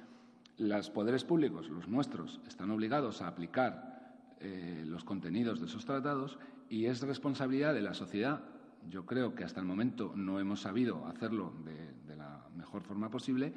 los 0.57 0.89
poderes 0.89 1.23
públicos, 1.23 1.69
los 1.69 1.87
nuestros, 1.87 2.41
están 2.47 2.71
obligados 2.71 3.21
a 3.21 3.27
aplicar 3.27 3.94
eh, 4.39 4.83
los 4.85 5.03
contenidos 5.03 5.59
de 5.59 5.67
esos 5.67 5.85
tratados 5.85 6.37
y 6.69 6.85
es 6.85 7.01
responsabilidad 7.01 7.73
de 7.73 7.81
la 7.81 7.93
sociedad. 7.93 8.43
Yo 8.89 9.05
creo 9.05 9.33
que 9.35 9.43
hasta 9.43 9.59
el 9.59 9.65
momento 9.65 10.13
no 10.15 10.39
hemos 10.39 10.61
sabido 10.61 11.05
hacerlo 11.07 11.53
de, 11.63 12.15
la 12.15 12.47
mejor 12.55 12.83
forma 12.83 13.09
posible, 13.09 13.53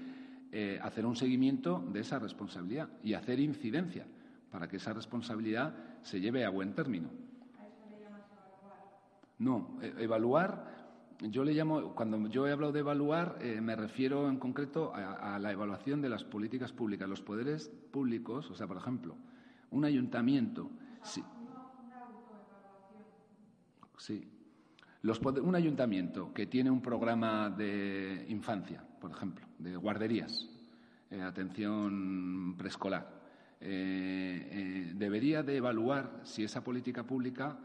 eh, 0.51 0.79
hacer 0.83 1.07
un 1.07 1.16
seguimiento 1.16 1.85
de 1.93 2.01
esa 2.01 2.18
responsabilidad 2.18 2.89
y 3.03 3.14
hacer 3.14 3.41
incidencia 3.41 4.07
para 4.51 4.68
que 4.68 4.79
esa 4.79 4.93
responsabilidad 4.93 5.74
se 6.03 6.20
lleve 6.20 6.45
a 6.45 6.51
buen 6.51 6.74
término. 6.74 7.11
No, 9.39 9.79
e, 9.81 10.03
evaluar 10.03 10.79
yo 11.20 11.43
le 11.43 11.53
llamo, 11.53 11.95
cuando 11.95 12.29
yo 12.29 12.47
he 12.47 12.53
hablado 12.53 12.72
de 12.72 12.81
evaluar, 12.81 13.39
eh, 13.41 13.61
me 13.61 13.74
refiero 13.74 14.29
en 14.29 14.39
concreto 14.39 14.93
a, 14.95 15.39
la 15.41 15.51
evaluación 15.51 16.01
de 16.01 16.09
las 16.09 16.22
políticas 16.22 16.72
públicas. 16.72 17.09
Los 17.09 17.22
poderes 17.22 17.70
públicos, 17.91 18.49
o 18.51 18.55
sea, 18.55 18.68
por 18.68 18.76
ejemplo, 18.76 19.16
un 19.71 19.85
ayuntamiento. 19.85 20.71
Sí. 21.03 21.23
Sí. 23.99 24.29
Los, 25.03 25.21
un 25.21 25.55
ayuntamiento 25.55 26.33
que 26.33 26.47
tiene 26.47 26.71
un 26.71 26.81
programa 26.81 27.51
de 27.51 28.27
infancia, 28.29 28.85
por 29.01 29.11
ejemplo, 29.11 29.47
de 29.59 29.77
guarderías, 29.77 30.49
eh, 31.11 31.21
atención 31.21 32.55
preescolar, 32.57 33.19
eh, 33.61 34.93
debería 34.95 35.43
de 35.43 35.57
evaluar 35.57 36.21
si 36.25 36.45
esa 36.45 36.62
política 36.62 37.05
pública 37.05 37.59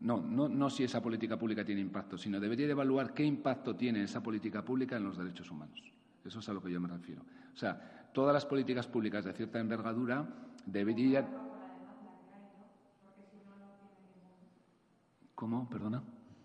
no, 0.00 0.20
no, 0.20 0.48
no 0.48 0.68
si 0.70 0.84
esa 0.84 1.02
política 1.02 1.38
pública 1.38 1.64
tiene 1.64 1.80
impacto, 1.80 2.18
sino 2.18 2.38
debería 2.38 2.66
de 2.66 2.72
evaluar 2.72 3.14
qué 3.14 3.24
impacto 3.24 3.74
tiene 3.74 4.02
esa 4.02 4.22
política 4.22 4.62
pública 4.62 4.96
en 4.96 5.04
los 5.04 5.16
derechos 5.16 5.50
humanos. 5.50 5.82
Eso 6.24 6.40
es 6.40 6.48
a 6.48 6.52
lo 6.52 6.62
que 6.62 6.70
yo 6.70 6.80
me 6.80 6.88
refiero. 6.88 7.22
O 7.54 7.56
sea, 7.56 8.10
todas 8.12 8.34
las 8.34 8.44
políticas 8.44 8.86
públicas 8.86 9.24
de 9.24 9.32
cierta 9.32 9.58
envergadura 9.58 10.26
deberían. 10.66 11.26
¿Cómo? 15.34 15.68
Perdona. 15.68 16.02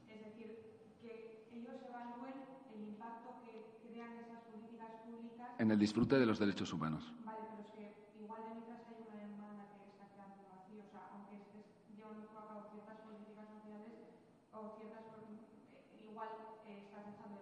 Es 0.08 0.22
decir, 0.22 0.56
que 1.00 1.48
ellos 1.52 1.76
evalúen 1.82 2.36
el 2.70 2.82
impacto 2.82 3.40
que 3.42 3.80
crean 3.82 4.12
esas 4.20 4.42
políticas 4.44 4.90
públicas. 5.04 5.58
En 5.60 5.72
el 5.72 5.80
disfrute 5.80 6.20
de 6.20 6.26
los 6.26 6.40
derechos 6.40 6.74
humanos. 6.74 7.14
ciertas, 14.76 15.22
igual 16.00 16.30
eh, 16.66 16.84
estás 16.84 17.06
dejando 17.06 17.42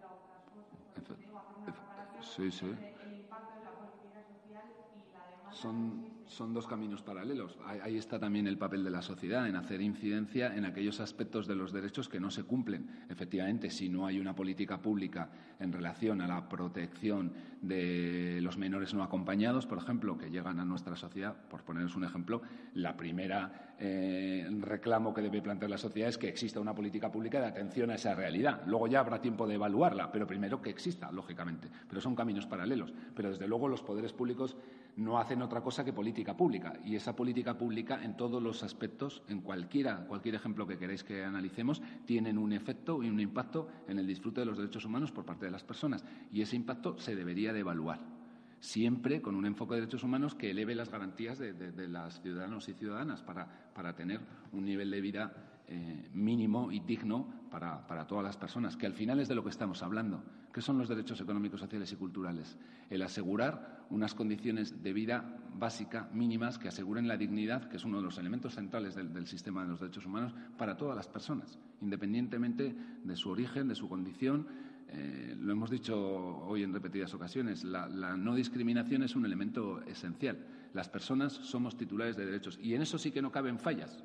Sí, 2.21 2.51
sí. 2.51 2.71
el 2.99 3.13
impacto 3.13 3.55
de 3.55 3.63
la 3.63 3.71
política 3.77 4.23
social 4.23 4.65
y 4.93 5.11
la 5.11 5.25
demanda 5.27 5.51
Son, 5.51 6.08
son 6.29 6.53
dos 6.53 6.67
caminos 6.67 7.01
paralelos. 7.01 7.57
Ahí, 7.65 7.97
está 7.97 8.19
también 8.19 8.47
el 8.47 8.57
papel 8.57 8.83
de 8.83 8.91
la 8.91 9.01
sociedad, 9.01 9.47
en 9.47 9.55
hacer 9.55 9.81
incidencia 9.81 10.55
en 10.55 10.63
aquellos 10.63 10.99
aspectos 10.99 11.47
de 11.47 11.55
los 11.55 11.73
derechos 11.73 12.07
que 12.07 12.19
no 12.19 12.29
se 12.29 12.43
cumplen. 12.43 13.05
Efectivamente, 13.09 13.71
si 13.71 13.89
no 13.89 14.05
hay 14.05 14.19
una 14.19 14.35
política 14.35 14.79
pública 14.81 15.29
en 15.59 15.73
relación 15.73 16.21
a 16.21 16.27
la 16.27 16.47
protección 16.47 17.33
de 17.61 18.39
los 18.41 18.57
menores 18.57 18.93
no 18.93 19.03
acompañados, 19.03 19.65
por 19.65 19.79
ejemplo, 19.79 20.17
que 20.17 20.29
llegan 20.29 20.59
a 20.59 20.65
nuestra 20.65 20.95
sociedad, 20.95 21.35
por 21.49 21.63
poneros 21.63 21.95
un 21.95 22.03
ejemplo, 22.03 22.41
la 22.73 22.95
primera 22.95 23.68
eh, 23.81 24.45
reclamo 24.59 25.13
que 25.13 25.21
debe 25.21 25.41
plantear 25.41 25.71
la 25.71 25.77
sociedad 25.77 26.09
es 26.09 26.17
que 26.17 26.27
exista 26.27 26.59
una 26.59 26.75
política 26.75 27.09
pública 27.09 27.39
de 27.39 27.47
atención 27.47 27.89
a 27.91 27.95
esa 27.95 28.13
realidad. 28.13 28.61
Luego 28.65 28.87
ya 28.87 28.99
habrá 28.99 29.21
tiempo 29.21 29.47
de 29.47 29.55
evaluarla, 29.55 30.11
pero 30.11 30.27
primero 30.27 30.61
que 30.61 30.69
exista, 30.69 31.11
lógicamente. 31.11 31.69
Pero 31.87 32.01
son 32.01 32.15
caminos 32.15 32.45
paralelos. 32.45 32.93
Pero 33.15 33.29
desde 33.29 33.47
luego 33.47 33.69
los 33.69 33.81
poderes 33.81 34.11
públicos 34.11 34.57
no 34.97 35.17
hacen 35.17 35.41
otra 35.41 35.61
cosa 35.61 35.85
que 35.85 35.93
política 35.93 36.35
pública. 36.35 36.73
Y 36.83 36.95
esa 36.95 37.15
política 37.15 37.57
pública, 37.57 38.03
en 38.03 38.17
todos 38.17 38.43
los 38.43 38.63
aspectos, 38.63 39.23
en 39.29 39.39
cualquiera, 39.39 40.05
cualquier 40.07 40.35
ejemplo 40.35 40.67
que 40.67 40.77
queráis 40.77 41.03
que 41.05 41.23
analicemos, 41.23 41.81
tienen 42.05 42.37
un 42.37 42.51
efecto 42.51 43.01
y 43.01 43.09
un 43.09 43.19
impacto 43.19 43.69
en 43.87 43.97
el 43.97 44.07
disfrute 44.07 44.41
de 44.41 44.45
los 44.45 44.57
derechos 44.57 44.83
humanos 44.83 45.11
por 45.11 45.25
parte 45.25 45.45
de 45.45 45.51
las 45.51 45.63
personas. 45.63 46.03
Y 46.33 46.41
ese 46.41 46.57
impacto 46.57 46.97
se 46.97 47.15
debería 47.15 47.53
de 47.53 47.61
evaluar 47.61 48.18
siempre 48.59 49.21
con 49.21 49.35
un 49.35 49.45
enfoque 49.45 49.75
de 49.75 49.81
derechos 49.81 50.03
humanos 50.03 50.35
que 50.35 50.51
eleve 50.51 50.75
las 50.75 50.89
garantías 50.89 51.39
de, 51.39 51.53
de, 51.53 51.87
las 51.87 52.21
ciudadanos 52.21 52.67
y 52.69 52.73
ciudadanas 52.73 53.21
para, 53.21 53.71
para, 53.73 53.95
tener 53.95 54.19
un 54.51 54.65
nivel 54.65 54.91
de 54.91 55.01
vida 55.01 55.33
eh, 55.67 56.09
mínimo 56.13 56.71
y 56.71 56.79
digno 56.79 57.27
para, 57.49 57.85
para, 57.87 58.07
todas 58.07 58.23
las 58.23 58.37
personas, 58.37 58.75
que 58.75 58.85
al 58.85 58.93
final 58.93 59.19
es 59.19 59.27
de 59.27 59.35
lo 59.35 59.43
que 59.43 59.49
estamos 59.49 59.81
hablando. 59.83 60.23
¿Qué 60.53 60.61
son 60.61 60.77
los 60.77 60.89
derechos 60.89 61.21
económicos, 61.21 61.59
sociales 61.59 61.91
y 61.91 61.95
culturales? 61.95 62.57
El 62.89 63.01
asegurar 63.03 63.85
unas 63.89 64.13
condiciones 64.13 64.83
de 64.83 64.93
vida 64.93 65.37
básica, 65.53 66.09
mínimas, 66.11 66.57
que 66.57 66.67
aseguren 66.67 67.07
la 67.07 67.17
dignidad, 67.17 67.69
que 67.69 67.77
es 67.77 67.85
uno 67.85 67.97
de 67.97 68.03
los 68.03 68.17
elementos 68.17 68.55
centrales 68.55 68.95
del, 68.95 69.13
del 69.13 69.27
sistema 69.27 69.61
de 69.61 69.69
los 69.69 69.79
derechos 69.79 70.05
humanos, 70.05 70.33
para 70.57 70.75
todas 70.75 70.95
las 70.95 71.07
personas, 71.07 71.59
independientemente 71.81 72.75
de 73.03 73.15
su 73.15 73.29
origen, 73.29 73.67
de 73.67 73.75
su 73.75 73.87
condición, 73.87 74.47
eh, 74.91 75.35
lo 75.39 75.51
hemos 75.51 75.69
dicho 75.69 75.97
hoy 75.97 76.63
en 76.63 76.73
repetidas 76.73 77.13
ocasiones, 77.13 77.63
la, 77.63 77.87
no 77.87 78.35
discriminación 78.35 79.03
es 79.03 79.15
un 79.15 79.25
elemento 79.25 79.81
esencial. 79.81 80.37
Las 80.73 80.89
personas 80.89 81.33
somos 81.33 81.77
titulares 81.77 82.15
de 82.15 82.25
derechos 82.25 82.59
y 82.61 82.73
en 82.73 82.81
eso 82.81 82.97
sí 82.97 83.11
que 83.11 83.21
no 83.21 83.31
caben 83.31 83.59
fallas. 83.59 84.03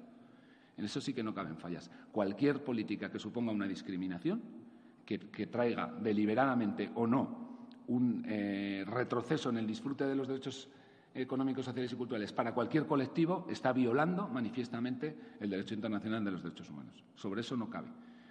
En 0.76 0.84
eso 0.84 1.00
sí 1.00 1.14
que 1.14 1.22
no 1.22 1.34
caben 1.34 1.56
fallas. 1.56 1.90
Cualquier 2.10 2.62
política 2.64 3.10
que 3.10 3.18
suponga 3.18 3.52
una 3.52 3.68
discriminación, 3.68 4.42
que, 5.04 5.18
que 5.18 5.46
traiga 5.46 5.92
deliberadamente 6.02 6.90
o 6.94 7.06
no 7.06 7.44
un 7.88 8.24
eh, 8.26 8.84
retroceso 8.86 9.50
en 9.50 9.58
el 9.58 9.66
disfrute 9.66 10.04
de 10.04 10.16
los 10.16 10.28
derechos 10.28 10.68
económicos, 11.14 11.64
sociales 11.64 11.92
y 11.92 11.96
culturales 11.96 12.32
para 12.32 12.52
cualquier 12.52 12.86
colectivo, 12.86 13.46
está 13.48 13.72
violando 13.72 14.28
manifiestamente 14.28 15.16
el 15.40 15.50
derecho 15.50 15.74
internacional 15.74 16.24
de 16.24 16.30
los 16.30 16.42
derechos 16.42 16.68
humanos. 16.70 17.04
Sobre 17.14 17.42
eso 17.42 17.56
no 17.56 17.70
cabe. 17.70 17.88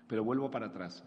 Pero 0.07 0.23
vuelvo 0.23 0.51
para 0.51 0.67
atrás 0.67 1.03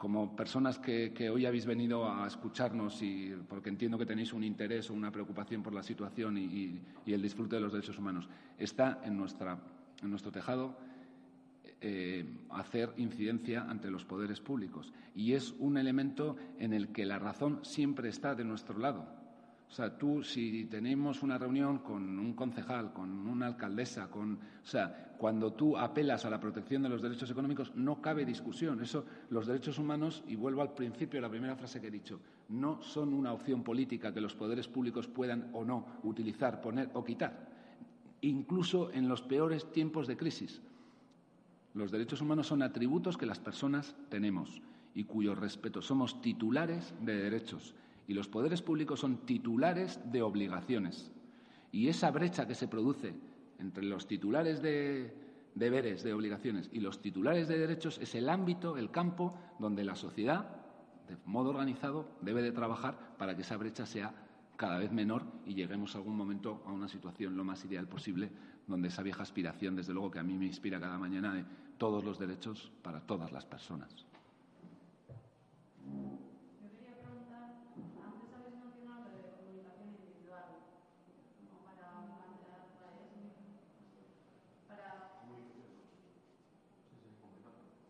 como 0.00 0.34
personas 0.34 0.78
que, 0.78 1.28
hoy 1.28 1.44
habéis 1.44 1.66
venido 1.66 2.10
a 2.10 2.26
escucharnos 2.26 3.02
y 3.02 3.34
porque 3.46 3.68
entiendo 3.68 3.98
que 3.98 4.06
tenéis 4.06 4.32
un 4.32 4.42
interés 4.42 4.88
o 4.88 4.94
una 4.94 5.12
preocupación 5.12 5.62
por 5.62 5.74
la 5.74 5.82
situación 5.82 6.38
y, 6.38 6.80
el 7.04 7.20
disfrute 7.20 7.56
de 7.56 7.60
los 7.60 7.70
derechos 7.70 7.98
humanos, 7.98 8.26
está 8.56 9.02
en 9.04 9.18
nuestro 9.18 10.32
tejado 10.32 10.78
eh, 11.82 12.24
hacer 12.48 12.94
incidencia 12.96 13.66
ante 13.68 13.90
los 13.90 14.06
poderes 14.06 14.40
públicos. 14.40 14.90
Y 15.14 15.34
es 15.34 15.54
un 15.58 15.76
elemento 15.76 16.34
en 16.58 16.72
el 16.72 16.92
que 16.92 17.04
la 17.04 17.18
razón 17.18 17.60
siempre 17.62 18.08
está 18.08 18.34
de 18.34 18.44
nuestro 18.44 18.78
lado. 18.78 19.19
O 19.70 19.72
sea, 19.72 19.96
tú, 19.96 20.24
si 20.24 20.64
tenemos 20.64 21.22
una 21.22 21.38
reunión 21.38 21.78
con 21.78 22.18
un 22.18 22.32
concejal, 22.34 22.92
con 22.92 23.28
una 23.28 23.46
alcaldesa, 23.46 24.10
con. 24.10 24.34
O 24.34 24.66
sea, 24.66 25.14
cuando 25.16 25.52
tú 25.52 25.78
apelas 25.78 26.24
a 26.24 26.30
la 26.30 26.40
protección 26.40 26.82
de 26.82 26.88
los 26.88 27.00
derechos 27.00 27.30
económicos, 27.30 27.72
no 27.76 28.02
cabe 28.02 28.24
discusión. 28.24 28.82
Eso, 28.82 29.04
los 29.28 29.46
derechos 29.46 29.78
humanos, 29.78 30.24
y 30.26 30.34
vuelvo 30.34 30.62
al 30.62 30.74
principio 30.74 31.20
la 31.20 31.30
primera 31.30 31.54
frase 31.54 31.80
que 31.80 31.86
he 31.86 31.90
dicho, 31.90 32.18
no 32.48 32.82
son 32.82 33.14
una 33.14 33.32
opción 33.32 33.62
política 33.62 34.12
que 34.12 34.20
los 34.20 34.34
poderes 34.34 34.66
públicos 34.66 35.06
puedan 35.06 35.50
o 35.52 35.64
no 35.64 35.86
utilizar, 36.02 36.60
poner 36.60 36.90
o 36.94 37.04
quitar. 37.04 37.48
Incluso 38.22 38.90
en 38.90 39.08
los 39.08 39.22
peores 39.22 39.70
tiempos 39.70 40.08
de 40.08 40.16
crisis. 40.16 40.60
Los 41.74 41.92
derechos 41.92 42.20
humanos 42.20 42.48
son 42.48 42.62
atributos 42.62 43.16
que 43.16 43.24
las 43.24 43.38
personas 43.38 43.94
tenemos 44.08 44.60
y 44.96 45.04
cuyo 45.04 45.36
respeto 45.36 45.80
somos 45.80 46.20
titulares 46.20 46.92
de 47.02 47.16
derechos 47.16 47.76
y 48.10 48.12
los 48.12 48.26
poderes 48.26 48.60
públicos 48.60 48.98
son 48.98 49.18
titulares 49.18 50.00
de 50.10 50.20
obligaciones. 50.20 51.12
Y 51.70 51.86
esa 51.86 52.10
brecha 52.10 52.48
que 52.48 52.56
se 52.56 52.66
produce 52.66 53.14
entre 53.60 53.84
los 53.84 54.08
titulares 54.08 54.60
de 54.60 55.14
deberes, 55.54 56.02
de 56.02 56.12
obligaciones 56.12 56.68
y 56.72 56.80
los 56.80 57.00
titulares 57.00 57.46
de 57.46 57.56
derechos 57.56 58.00
es 58.00 58.16
el 58.16 58.28
ámbito, 58.28 58.76
el 58.76 58.90
campo 58.90 59.38
donde 59.60 59.84
la 59.84 59.94
sociedad, 59.94 60.56
de 61.06 61.18
modo 61.24 61.50
organizado, 61.50 62.08
debe 62.20 62.42
de 62.42 62.50
trabajar 62.50 63.16
para 63.16 63.36
que 63.36 63.42
esa 63.42 63.56
brecha 63.56 63.86
sea 63.86 64.12
cada 64.56 64.78
vez 64.78 64.90
menor 64.90 65.22
y 65.46 65.54
lleguemos 65.54 65.94
algún 65.94 66.16
momento 66.16 66.64
a 66.66 66.72
una 66.72 66.88
situación 66.88 67.36
lo 67.36 67.44
más 67.44 67.64
ideal 67.64 67.86
posible 67.86 68.32
donde 68.66 68.88
esa 68.88 69.04
vieja 69.04 69.22
aspiración, 69.22 69.76
desde 69.76 69.92
luego 69.92 70.10
que 70.10 70.18
a 70.18 70.24
mí 70.24 70.36
me 70.36 70.46
inspira 70.46 70.80
cada 70.80 70.98
mañana, 70.98 71.32
de 71.32 71.44
todos 71.78 72.02
los 72.02 72.18
derechos 72.18 72.72
para 72.82 73.06
todas 73.06 73.30
las 73.30 73.46
personas. 73.46 74.09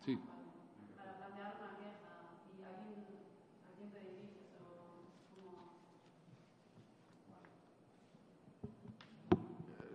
Sí. 0.04 0.18
Para 0.96 1.16
plantear 1.18 1.56
una 1.60 1.76
queja 1.76 2.32
y 2.56 2.62
a 2.64 2.72
quién, 2.80 3.04
a 3.68 3.76
quién 3.76 3.90
te 3.90 4.00
diriges 4.00 4.56
o 4.56 5.04
cómo... 5.30 5.68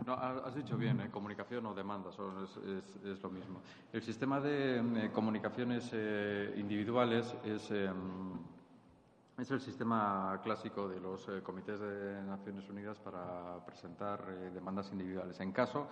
No, 0.06 0.14
has 0.14 0.54
dicho 0.54 0.78
bien, 0.78 1.02
eh, 1.02 1.10
comunicación 1.10 1.66
o 1.66 1.74
demanda, 1.74 2.12
son, 2.12 2.44
es, 2.44 2.56
es, 2.58 2.96
es, 3.04 3.24
lo 3.24 3.32
mismo. 3.32 3.62
El 3.92 4.04
sistema 4.04 4.40
de 4.40 4.78
eh, 4.78 5.12
comunicaciones 5.12 5.90
eh, 5.94 6.54
individuales 6.58 7.36
es, 7.44 7.72
es, 7.72 9.52
el 9.52 9.60
sistema 9.60 10.40
clásico 10.44 10.88
de 10.88 11.00
los 11.00 11.28
comités 11.42 11.80
de 11.80 12.22
Naciones 12.22 12.70
Unidas 12.70 13.00
para 13.00 13.66
presentar 13.66 14.24
demandas 14.54 14.92
individuales. 14.92 15.40
En 15.40 15.52
caso 15.52 15.88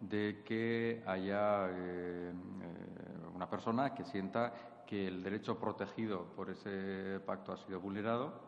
de 0.00 0.42
que 0.44 1.02
haya 1.06 1.68
eh, 1.70 2.32
una 3.34 3.48
persona 3.48 3.94
que 3.94 4.04
sienta 4.04 4.52
que 4.86 5.08
el 5.08 5.22
derecho 5.22 5.58
protegido 5.58 6.24
por 6.36 6.50
ese 6.50 7.20
pacto 7.26 7.52
ha 7.52 7.56
sido 7.56 7.80
vulnerado, 7.80 8.46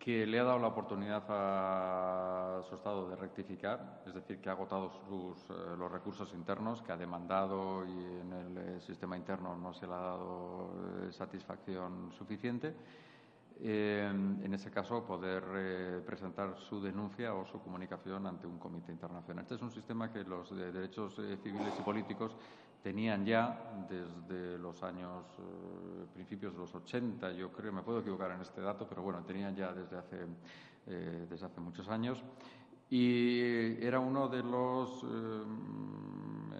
que 0.00 0.26
le 0.26 0.40
ha 0.40 0.44
dado 0.44 0.58
la 0.58 0.68
oportunidad 0.68 1.24
a 1.28 2.62
su 2.66 2.74
Estado 2.74 3.10
de 3.10 3.16
rectificar, 3.16 4.02
es 4.06 4.14
decir, 4.14 4.40
que 4.40 4.48
ha 4.48 4.52
agotado 4.52 4.90
sus, 5.06 5.38
eh, 5.50 5.76
los 5.76 5.92
recursos 5.92 6.32
internos, 6.32 6.80
que 6.80 6.92
ha 6.92 6.96
demandado 6.96 7.84
y 7.84 7.90
en 7.90 8.32
el 8.32 8.58
eh, 8.58 8.80
sistema 8.80 9.16
interno 9.16 9.54
no 9.56 9.74
se 9.74 9.86
le 9.86 9.92
ha 9.92 9.98
dado 9.98 10.70
eh, 11.02 11.12
satisfacción 11.12 12.10
suficiente 12.12 12.74
eh, 13.62 14.08
en 14.08 14.54
ese 14.54 14.70
caso, 14.70 15.04
poder 15.04 15.44
eh, 15.54 16.02
presentar 16.04 16.56
su 16.58 16.80
denuncia 16.80 17.34
o 17.34 17.44
su 17.44 17.60
comunicación 17.60 18.26
ante 18.26 18.46
un 18.46 18.58
comité 18.58 18.90
internacional. 18.92 19.42
Este 19.42 19.56
es 19.56 19.62
un 19.62 19.70
sistema 19.70 20.10
que 20.10 20.24
los 20.24 20.56
de 20.56 20.72
derechos 20.72 21.18
eh, 21.18 21.36
civiles 21.42 21.74
y 21.78 21.82
políticos 21.82 22.36
tenían 22.82 23.26
ya 23.26 23.86
desde 23.88 24.58
los 24.58 24.82
años, 24.82 25.26
eh, 25.38 26.06
principios 26.14 26.54
de 26.54 26.60
los 26.60 26.74
80, 26.74 27.32
yo 27.32 27.52
creo, 27.52 27.72
me 27.72 27.82
puedo 27.82 28.00
equivocar 28.00 28.30
en 28.30 28.40
este 28.40 28.62
dato, 28.62 28.86
pero 28.88 29.02
bueno, 29.02 29.22
tenían 29.24 29.54
ya 29.54 29.72
desde 29.72 29.98
hace, 29.98 30.26
desde 30.86 31.46
hace 31.46 31.60
muchos 31.60 31.88
años. 31.88 32.24
Y 32.88 33.84
era 33.84 34.00
uno 34.00 34.28
de 34.28 34.42
los 34.42 35.04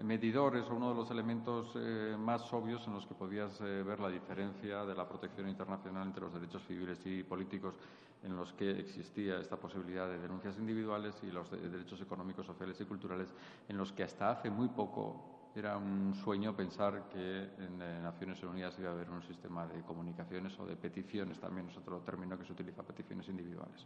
medidores 0.03 0.69
o 0.69 0.75
uno 0.75 0.89
de 0.89 0.95
los 0.95 1.11
elementos 1.11 1.71
eh, 1.75 2.15
más 2.17 2.51
obvios 2.53 2.85
en 2.87 2.93
los 2.93 3.05
que 3.05 3.13
podías 3.13 3.59
eh, 3.61 3.83
ver 3.83 3.99
la 3.99 4.09
diferencia 4.09 4.85
de 4.85 4.95
la 4.95 5.07
protección 5.07 5.47
internacional 5.47 6.07
entre 6.07 6.21
los 6.21 6.33
derechos 6.33 6.63
civiles 6.67 6.99
y 7.05 7.23
políticos 7.23 7.75
en 8.23 8.35
los 8.35 8.53
que 8.53 8.79
existía 8.79 9.39
esta 9.39 9.57
posibilidad 9.57 10.07
de 10.07 10.19
denuncias 10.19 10.57
individuales 10.57 11.15
y 11.23 11.31
los 11.31 11.49
de 11.49 11.57
derechos 11.69 12.01
económicos, 12.01 12.45
sociales 12.45 12.79
y 12.79 12.85
culturales 12.85 13.33
en 13.67 13.77
los 13.77 13.91
que 13.91 14.03
hasta 14.03 14.31
hace 14.31 14.49
muy 14.49 14.67
poco 14.69 15.49
era 15.55 15.77
un 15.77 16.13
sueño 16.23 16.55
pensar 16.55 17.09
que 17.09 17.49
en, 17.57 17.81
en 17.81 18.03
Naciones 18.03 18.41
Unidas 18.43 18.75
iba 18.79 18.89
a 18.89 18.93
haber 18.93 19.09
un 19.09 19.21
sistema 19.23 19.67
de 19.67 19.81
comunicaciones 19.81 20.57
o 20.59 20.65
de 20.65 20.75
peticiones, 20.77 21.39
también 21.39 21.67
es 21.69 21.77
otro 21.77 21.99
término 21.99 22.37
que 22.37 22.45
se 22.45 22.53
utiliza, 22.53 22.83
peticiones 22.83 23.27
individuales. 23.27 23.85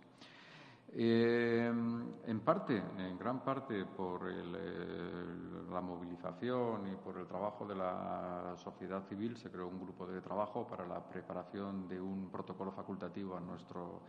Eh, 0.97 1.67
en 1.67 2.39
parte, 2.39 2.81
en 2.97 3.17
gran 3.17 3.43
parte, 3.43 3.83
por 3.83 4.31
la 4.31 5.81
movilización 5.81 6.87
y 6.87 6.95
por 6.95 7.17
el 7.17 7.27
trabajo 7.27 7.65
de 7.67 7.75
la 7.75 8.55
sociedad 8.55 9.03
civil, 9.09 9.35
se 9.35 9.51
creó 9.51 9.67
un 9.67 9.81
grupo 9.81 10.07
de 10.07 10.21
trabajo 10.21 10.65
para 10.65 10.87
la 10.87 11.03
preparación 11.03 11.89
de 11.89 11.99
un 11.99 12.29
protocolo 12.31 12.71
facultativo 12.71 13.35
a 13.35 13.41
nuestro, 13.41 14.03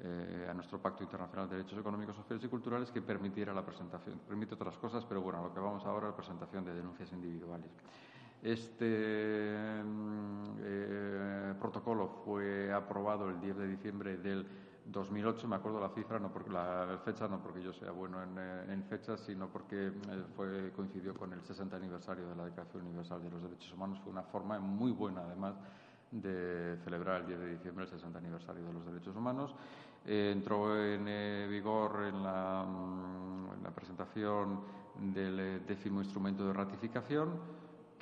eh, 0.00 0.46
a 0.48 0.54
nuestro 0.54 0.80
Pacto 0.80 1.02
Internacional 1.02 1.50
de 1.50 1.56
Derechos 1.56 1.78
Económicos, 1.78 2.16
Sociales 2.16 2.42
y 2.42 2.48
Culturales 2.48 2.90
que 2.90 3.02
permitiera 3.02 3.52
la 3.52 3.64
presentación. 3.64 4.18
Permite 4.26 4.54
otras 4.54 4.78
cosas, 4.78 5.04
pero 5.04 5.20
bueno, 5.20 5.42
lo 5.42 5.52
que 5.52 5.60
vamos 5.60 5.84
ahora 5.84 6.06
es 6.06 6.12
la 6.12 6.16
presentación 6.16 6.64
de 6.64 6.72
denuncias 6.72 7.12
individuales. 7.12 7.70
Este 8.42 9.82
mm, 9.84 10.44
eh, 10.62 11.54
protocolo 11.60 12.08
fue 12.24 12.72
aprobado 12.72 13.28
el 13.28 13.38
10 13.38 13.56
de 13.58 13.68
diciembre 13.68 14.16
del 14.16 14.46
2008, 14.86 15.48
me 15.48 15.56
acuerdo 15.56 15.80
la 15.80 15.90
cifra, 15.90 16.18
no 16.18 16.32
porque 16.32 16.50
la 16.50 17.00
fecha, 17.04 17.28
no 17.28 17.40
porque 17.40 17.62
yo 17.62 17.72
sea 17.72 17.90
bueno 17.92 18.22
en, 18.22 18.36
eh, 18.38 18.82
fechas, 18.88 19.20
sino 19.20 19.48
porque 19.48 19.88
eh, 19.88 19.92
fue, 20.36 20.72
coincidió 20.74 21.14
con 21.14 21.32
el 21.32 21.42
60 21.42 21.76
aniversario 21.76 22.28
de 22.28 22.36
la 22.36 22.44
Declaración 22.44 22.84
Universal 22.86 23.22
de 23.22 23.30
los 23.30 23.42
Derechos 23.42 23.72
Humanos. 23.72 24.00
Fue 24.02 24.12
una 24.12 24.22
forma 24.22 24.58
muy 24.58 24.92
buena, 24.92 25.22
además, 25.22 25.54
de 26.10 26.76
celebrar 26.84 27.22
el 27.22 27.26
10 27.28 27.38
de 27.38 27.50
diciembre 27.52 27.84
el 27.84 27.90
60 27.90 28.18
aniversario 28.18 28.64
de 28.64 28.72
los 28.72 28.84
derechos 28.84 29.16
humanos. 29.16 29.54
entró 30.04 30.76
en 30.76 31.04
vigor 31.48 32.02
en 32.04 32.16
mm, 32.16 33.52
en 33.54 33.62
la 33.62 33.70
presentación 33.70 34.60
del 34.98 35.64
décimo 35.66 36.02
instrumento 36.02 36.46
de 36.46 36.52
ratificación 36.52 37.30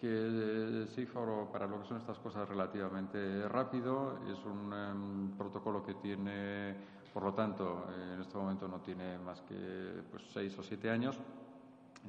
que 0.01 0.86
se 0.88 1.03
hizo 1.03 1.48
para 1.53 1.66
lo 1.66 1.82
que 1.82 1.86
son 1.86 1.98
estas 1.98 2.18
cosas 2.18 2.48
relativamente 2.48 3.46
rápido. 3.48 4.18
Es 4.32 4.42
un 4.46 4.72
em, 4.72 5.36
protocolo 5.36 5.84
que 5.84 5.94
tiene, 5.94 6.74
por 7.12 7.22
lo 7.22 7.34
tanto, 7.34 7.86
en 8.14 8.18
este 8.18 8.38
momento 8.38 8.66
no 8.66 8.80
tiene 8.80 9.18
más 9.18 9.42
que 9.42 10.03
pues, 10.11 10.22
seis 10.32 10.59
o 10.59 10.62
siete 10.62 10.88
años. 10.88 11.20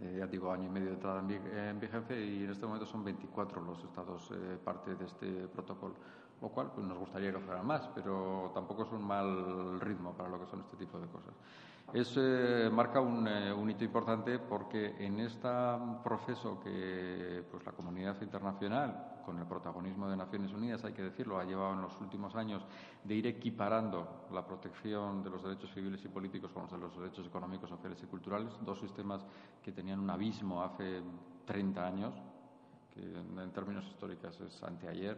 Eh, 0.01 0.15
ya 0.19 0.25
digo, 0.25 0.49
año 0.53 0.67
y 0.67 0.69
medio 0.69 0.87
de 0.87 0.93
entrada 0.93 1.19
en, 1.19 1.79
vigencia 1.81 2.17
y 2.17 2.45
en 2.45 2.51
este 2.51 2.65
momento 2.65 2.85
son 2.85 3.03
24 3.03 3.61
los 3.61 3.83
estados 3.83 4.31
eh, 4.31 4.57
parte 4.63 4.95
de 4.95 5.03
este 5.03 5.47
protocolo, 5.49 5.95
lo 6.41 6.47
cual 6.47 6.71
pues, 6.73 6.87
nos 6.87 6.97
gustaría 6.97 7.33
que 7.33 7.39
fuera 7.39 7.61
más, 7.61 7.89
pero 7.93 8.51
tampoco 8.53 8.83
es 8.83 8.91
un 8.93 9.03
mal 9.05 9.81
ritmo 9.81 10.13
para 10.13 10.29
lo 10.29 10.39
que 10.39 10.45
son 10.45 10.61
este 10.61 10.77
tipo 10.77 10.97
de 10.97 11.07
cosas. 11.07 11.33
Es, 11.93 12.15
eh, 12.15 12.69
marca 12.71 12.99
eh, 12.99 13.51
un, 13.51 13.69
hito 13.69 13.83
importante 13.83 14.39
porque 14.39 14.95
en 14.97 15.19
este 15.19 15.49
proceso 16.01 16.57
que 16.61 17.43
pues, 17.51 17.65
la 17.65 17.73
comunidad 17.73 18.21
internacional, 18.21 19.19
con 19.25 19.37
el 19.37 19.45
protagonismo 19.45 20.09
de 20.09 20.15
Naciones 20.15 20.53
Unidas, 20.53 20.85
hay 20.85 20.93
que 20.93 21.01
decirlo, 21.01 21.37
ha 21.37 21.43
llevado 21.43 21.73
en 21.73 21.81
los 21.81 21.99
últimos 21.99 22.33
años 22.35 22.63
de 23.03 23.15
ir 23.15 23.27
equiparando 23.27 24.27
la 24.31 24.45
protección 24.47 25.21
de 25.21 25.31
los 25.31 25.43
derechos 25.43 25.69
civiles 25.73 26.01
y 26.05 26.07
políticos 26.07 26.51
con 26.53 26.63
los 26.63 26.71
de 26.71 26.77
los 26.77 26.97
derechos 26.97 27.27
económicos, 27.27 27.69
sociales 27.69 28.01
y 28.01 28.05
culturales, 28.05 28.53
dos 28.61 28.79
sistemas 28.79 29.25
que 29.61 29.73
tenían 29.73 29.99
un 29.99 30.09
abismo 30.09 30.63
hace 30.63 31.01
30 31.45 31.85
años, 31.85 32.13
que 32.93 33.01
en, 33.01 33.51
términos 33.51 33.85
históricos 33.87 34.39
es 34.39 34.63
anteayer, 34.63 35.17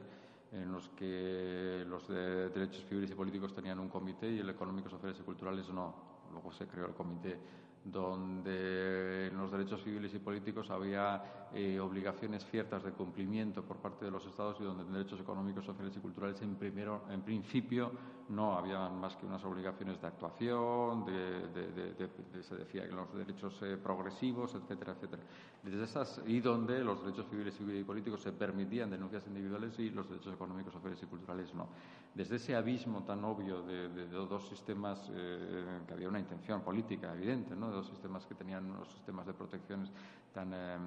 en 0.52 0.72
los 0.72 0.90
que 0.90 1.86
los 1.88 2.08
derechos 2.08 2.84
civiles 2.90 3.12
y 3.12 3.16
políticos 3.16 3.54
tenían 3.54 3.80
un 3.80 3.90
comité 3.90 4.32
y 4.32 4.40
el 4.40 4.50
económico, 4.50 4.90
sociales 4.90 5.20
y 5.20 5.24
culturales 5.24 5.70
no 5.70 6.14
luego 6.34 6.52
se 6.52 6.68
creó 6.68 6.88
el 6.88 6.94
comité 6.94 7.38
donde 7.86 9.28
en 9.28 9.38
los 9.38 9.52
derechos 9.52 9.84
civiles 9.84 10.14
y 10.14 10.20
políticos 10.20 10.70
había 10.70 11.50
eh, 11.54 11.80
obligaciones 11.80 12.46
ciertas 12.50 12.84
de 12.84 12.92
cumplimiento 12.92 13.64
por 13.64 13.78
parte 13.78 14.06
de 14.06 14.12
los 14.12 14.26
Estados 14.26 14.58
y 14.60 14.64
donde 14.64 14.84
en 14.84 14.94
derechos 14.94 15.20
económicos, 15.20 15.66
sociales 15.66 15.96
y 15.96 16.00
culturales 16.00 16.42
en, 16.42 16.56
primero, 16.56 17.04
en 17.10 17.22
principio 17.22 17.92
no 18.30 18.58
había 18.58 18.90
más 18.90 19.16
que 19.18 19.26
unas 19.26 19.44
obligaciones 19.44 20.00
de 20.02 20.08
actuación, 20.08 21.06
de, 21.06 22.10
se 22.42 22.56
decía 22.56 22.88
que 22.88 22.96
los 22.96 23.14
derechos 23.14 23.62
eh, 23.62 23.78
progresivos, 23.78 24.56
etcétera, 24.56 24.94
etcétera. 24.94 25.24
Desde 25.62 25.84
esas, 25.84 26.22
y 26.26 26.40
donde 26.40 26.84
los 26.84 27.04
derechos 27.04 27.28
civiles 27.30 27.56
y 27.60 27.84
políticos 27.84 28.22
se 28.22 28.32
permitían 28.32 28.90
denuncias 28.90 29.26
individuales 29.28 29.78
y 29.80 29.90
los 29.90 30.10
derechos 30.10 30.34
económicos, 30.34 30.74
sociales 30.74 31.00
y 31.04 31.06
culturales 31.06 31.54
no. 31.54 31.68
Desde 32.14 32.36
ese 32.36 32.56
abismo 32.56 33.04
tan 33.04 33.24
obvio 33.26 33.64
de, 33.64 34.08
dos 34.08 34.48
sistemas 34.48 35.10
eh, 35.14 35.82
que 35.88 35.94
había 35.94 36.10
una 36.10 36.20
intención 36.20 36.62
política 36.62 37.14
evidente, 37.14 37.56
¿no? 37.56 37.72
Dos 37.74 37.88
sistemas 37.88 38.26
que 38.26 38.36
tenían 38.36 38.70
unos 38.70 38.88
sistemas 38.90 39.26
de 39.26 39.34
protecciones 39.34 39.92
tan, 40.34 40.52
eh, 40.54 40.78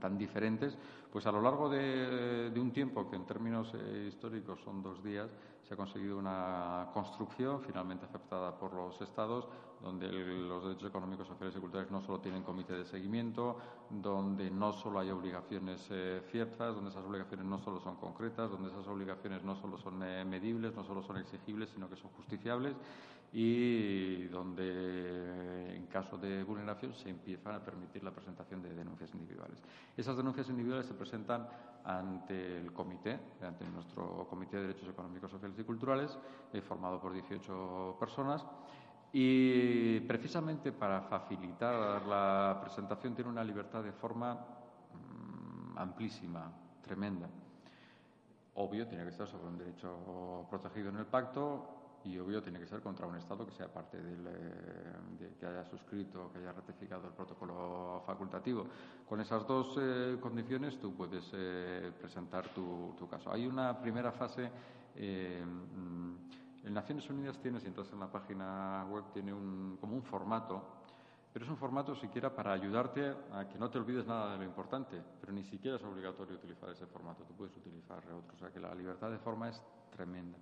tan 0.00 0.16
diferentes, 0.16 0.76
pues 1.12 1.26
a 1.26 1.32
lo 1.32 1.40
largo 1.40 1.68
de, 1.68 2.52
un 2.56 2.72
tiempo 2.72 3.08
que 3.08 3.16
en 3.16 3.26
términos 3.26 3.72
eh, 3.74 4.06
históricos 4.08 4.60
son 4.64 4.82
dos 4.82 5.02
días, 5.02 5.30
se 5.66 5.74
ha 5.74 5.76
conseguido 5.76 6.18
una 6.18 6.88
construcción 6.92 7.60
finalmente 7.60 8.04
aceptada 8.04 8.56
por 8.58 8.74
los 8.74 9.00
Estados, 9.00 9.46
donde 9.82 10.08
los 10.08 10.64
derechos 10.64 10.88
económicos, 10.88 11.26
sociales 11.26 11.54
y 11.56 11.60
culturales 11.60 11.90
no 11.90 12.00
solo 12.00 12.20
tienen 12.20 12.42
comité 12.42 12.74
de 12.74 12.84
seguimiento, 12.84 13.58
donde 13.90 14.50
no 14.50 14.72
solo 14.72 15.00
hay 15.00 15.10
obligaciones 15.10 15.86
eh, 15.90 16.22
ciertas, 16.30 16.74
donde 16.74 16.90
esas 16.90 17.04
obligaciones 17.04 17.46
no 17.46 17.58
solo 17.58 17.80
son 17.80 17.96
concretas, 17.96 18.50
donde 18.50 18.70
esas 18.70 18.86
obligaciones 18.86 19.42
no 19.42 19.56
solo 19.56 19.78
son 19.78 19.98
medibles, 19.98 20.74
no 20.74 20.84
solo 20.84 21.02
son 21.02 21.18
exigibles, 21.18 21.70
sino 21.70 21.88
que 21.88 21.96
son 21.96 22.10
justiciables 22.12 22.74
y 23.36 24.28
donde 24.28 25.74
en 25.74 25.86
caso 25.86 26.16
de 26.16 26.44
vulneración 26.44 26.94
se 26.94 27.10
empieza 27.10 27.52
a 27.52 27.58
permitir 27.58 28.04
la 28.04 28.12
presentación 28.12 28.62
de 28.62 28.72
denuncias 28.72 29.12
individuales. 29.12 29.60
Esas 29.96 30.16
denuncias 30.16 30.48
individuales 30.48 30.86
se 30.86 30.94
presentan 30.94 31.48
ante 31.84 32.58
el 32.58 32.72
comité, 32.72 33.18
ante 33.42 33.68
nuestro 33.68 34.28
Comité 34.30 34.58
de 34.58 34.68
Derechos 34.68 34.88
Económicos, 34.88 35.32
Sociales 35.32 35.58
y 35.58 35.64
Culturales, 35.64 36.16
eh, 36.52 36.60
formado 36.60 37.00
por 37.00 37.12
18 37.12 37.96
personas. 37.98 38.46
Y 39.12 39.98
precisamente 40.00 40.70
para 40.70 41.02
facilitar 41.02 42.06
la 42.06 42.58
presentación 42.62 43.16
tiene 43.16 43.30
una 43.30 43.42
libertad 43.42 43.82
de 43.82 43.92
forma 43.92 44.34
mm, 44.34 45.76
amplísima, 45.78 46.52
tremenda. 46.82 47.28
Obvio, 48.54 48.86
tiene 48.86 49.02
que 49.02 49.10
estar 49.10 49.26
sobre 49.26 49.48
un 49.48 49.58
derecho 49.58 50.46
protegido 50.48 50.90
en 50.90 50.98
el 50.98 51.06
pacto, 51.06 51.73
y 52.04 52.18
obvio 52.18 52.42
tiene 52.42 52.58
que 52.58 52.66
ser 52.66 52.80
contra 52.80 53.06
un 53.06 53.16
Estado 53.16 53.46
que 53.46 53.52
sea 53.52 53.68
parte 53.68 54.00
del, 54.00 54.26
eh, 54.26 55.34
que 55.38 55.46
haya 55.46 55.64
suscrito, 55.64 56.30
que 56.32 56.38
haya 56.38 56.52
ratificado 56.52 57.06
el 57.06 57.14
protocolo 57.14 58.02
facultativo. 58.06 58.66
Con 59.08 59.20
esas 59.20 59.46
dos 59.46 59.76
eh, 59.80 60.18
condiciones 60.20 60.78
tú 60.78 60.94
puedes 60.94 61.30
eh, 61.32 61.92
presentar 61.98 62.48
tu, 62.52 62.94
caso. 63.10 63.32
Hay 63.32 63.46
una 63.46 63.78
primera 63.80 64.12
fase. 64.12 64.50
en 64.96 66.72
Naciones 66.72 67.08
Unidas 67.08 67.38
tiene, 67.38 67.60
si 67.60 67.66
entras 67.66 67.90
en 67.92 68.00
la 68.00 68.10
página 68.10 68.86
web, 68.90 69.04
tiene 69.12 69.32
un, 69.32 69.76
como 69.80 69.94
un 69.94 70.02
formato, 70.02 70.62
pero 71.32 71.44
es 71.44 71.50
un 71.50 71.56
formato 71.56 71.94
siquiera 71.94 72.34
para 72.34 72.52
ayudarte 72.52 73.14
a 73.32 73.48
que 73.48 73.58
no 73.58 73.68
te 73.70 73.78
olvides 73.78 74.06
nada 74.06 74.32
de 74.32 74.38
lo 74.38 74.44
importante, 74.44 75.02
pero 75.20 75.32
ni 75.32 75.44
siquiera 75.44 75.76
es 75.76 75.84
obligatorio 75.84 76.36
utilizar 76.36 76.70
ese 76.70 76.86
formato, 76.86 77.24
tú 77.24 77.34
puedes 77.34 77.56
utilizar 77.56 77.98
otro, 77.98 78.34
o 78.34 78.38
sea 78.38 78.50
que 78.50 78.60
la 78.60 78.74
libertad 78.74 79.10
de 79.10 79.18
forma 79.18 79.48
es 79.48 79.60
tremenda. 79.90 80.38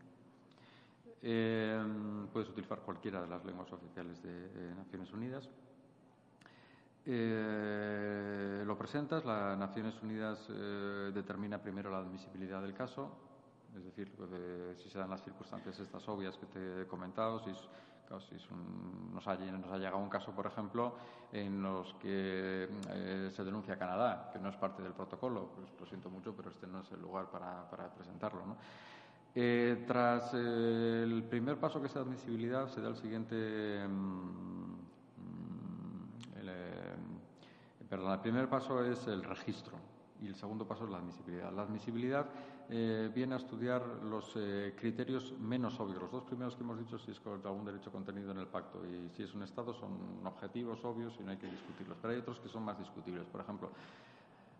Em, 1.22 2.26
puedes 2.32 2.48
utilizar 2.48 2.80
cualquiera 2.80 3.20
de 3.20 3.28
las 3.28 3.44
lenguas 3.44 3.72
oficiales 3.72 4.22
de 4.22 4.74
Naciones 4.74 5.12
Unidas. 5.12 5.48
Eh, 7.04 8.62
lo 8.64 8.78
presentas, 8.78 9.24
las 9.24 9.58
Naciones 9.58 10.00
Unidas 10.02 10.38
eh, 10.50 11.10
determina 11.12 11.58
primero 11.58 11.90
la 11.90 11.98
admisibilidad 11.98 12.62
del 12.62 12.74
caso, 12.74 13.10
es 13.76 13.84
decir, 13.84 14.12
si 14.76 14.88
se 14.88 14.98
dan 14.98 15.10
las 15.10 15.24
circunstancias 15.24 15.78
estas 15.80 16.06
obvias 16.08 16.36
que 16.36 16.46
te 16.46 16.82
he 16.82 16.86
comentado, 16.86 17.40
si, 17.40 17.50
nos, 17.50 19.26
ha, 19.26 19.36
llegado 19.36 19.98
un 19.98 20.10
caso, 20.10 20.32
por 20.32 20.46
ejemplo, 20.46 20.94
en 21.32 21.62
los 21.62 21.94
que 21.94 22.68
eh, 22.90 23.30
se 23.34 23.42
denuncia 23.42 23.74
a 23.74 23.78
Canadá, 23.78 24.30
que 24.32 24.38
no 24.38 24.50
es 24.50 24.56
parte 24.56 24.82
del 24.82 24.92
protocolo, 24.92 25.48
pues 25.56 25.68
lo 25.80 25.86
siento 25.86 26.10
mucho, 26.10 26.36
pero 26.36 26.50
este 26.50 26.66
no 26.66 26.80
es 26.80 26.92
el 26.92 27.00
lugar 27.00 27.30
para, 27.30 27.68
para 27.70 27.88
presentarlo. 27.88 28.44
¿no? 28.44 28.56
Eh, 29.34 29.84
tras 29.86 30.34
el 30.34 31.24
primer 31.28 31.58
paso 31.58 31.80
que 31.80 31.86
es 31.86 31.94
la 31.94 32.02
admisibilidad, 32.02 32.68
se 32.68 32.82
da 32.82 32.88
el 32.88 32.96
siguiente. 32.96 33.86
Mm, 33.88 34.74
el, 36.38 36.48
eh, 36.50 36.94
perdón, 37.88 38.12
el 38.12 38.20
primer 38.20 38.48
paso 38.50 38.84
es 38.84 39.06
el 39.06 39.24
registro 39.24 39.78
y 40.20 40.26
el 40.26 40.34
segundo 40.34 40.66
paso 40.66 40.84
es 40.84 40.90
la 40.90 40.98
admisibilidad. 40.98 41.50
La 41.50 41.62
admisibilidad 41.62 42.26
eh, 42.68 43.10
viene 43.14 43.32
a 43.34 43.38
estudiar 43.38 43.82
los 44.04 44.36
criterios 44.76 45.32
menos 45.40 45.80
obvios. 45.80 46.02
Los 46.02 46.12
dos 46.12 46.24
primeros 46.24 46.54
que 46.54 46.62
hemos 46.62 46.78
dicho, 46.78 46.98
si 46.98 47.12
es 47.12 47.20
algún 47.26 47.64
derecho 47.64 47.90
contenido 47.90 48.32
en 48.32 48.38
el 48.38 48.48
pacto 48.48 48.84
y 48.86 49.08
si 49.16 49.22
es 49.22 49.34
un 49.34 49.44
Estado, 49.44 49.72
son 49.72 50.26
objetivos 50.26 50.84
obvios 50.84 51.14
y 51.18 51.22
no 51.22 51.30
hay 51.30 51.38
que 51.38 51.50
discutirlos. 51.50 51.96
Pero 52.02 52.12
hay 52.12 52.20
otros 52.20 52.38
que 52.38 52.50
son 52.50 52.64
más 52.64 52.78
discutibles. 52.78 53.24
Por 53.24 53.40
ejemplo, 53.40 53.70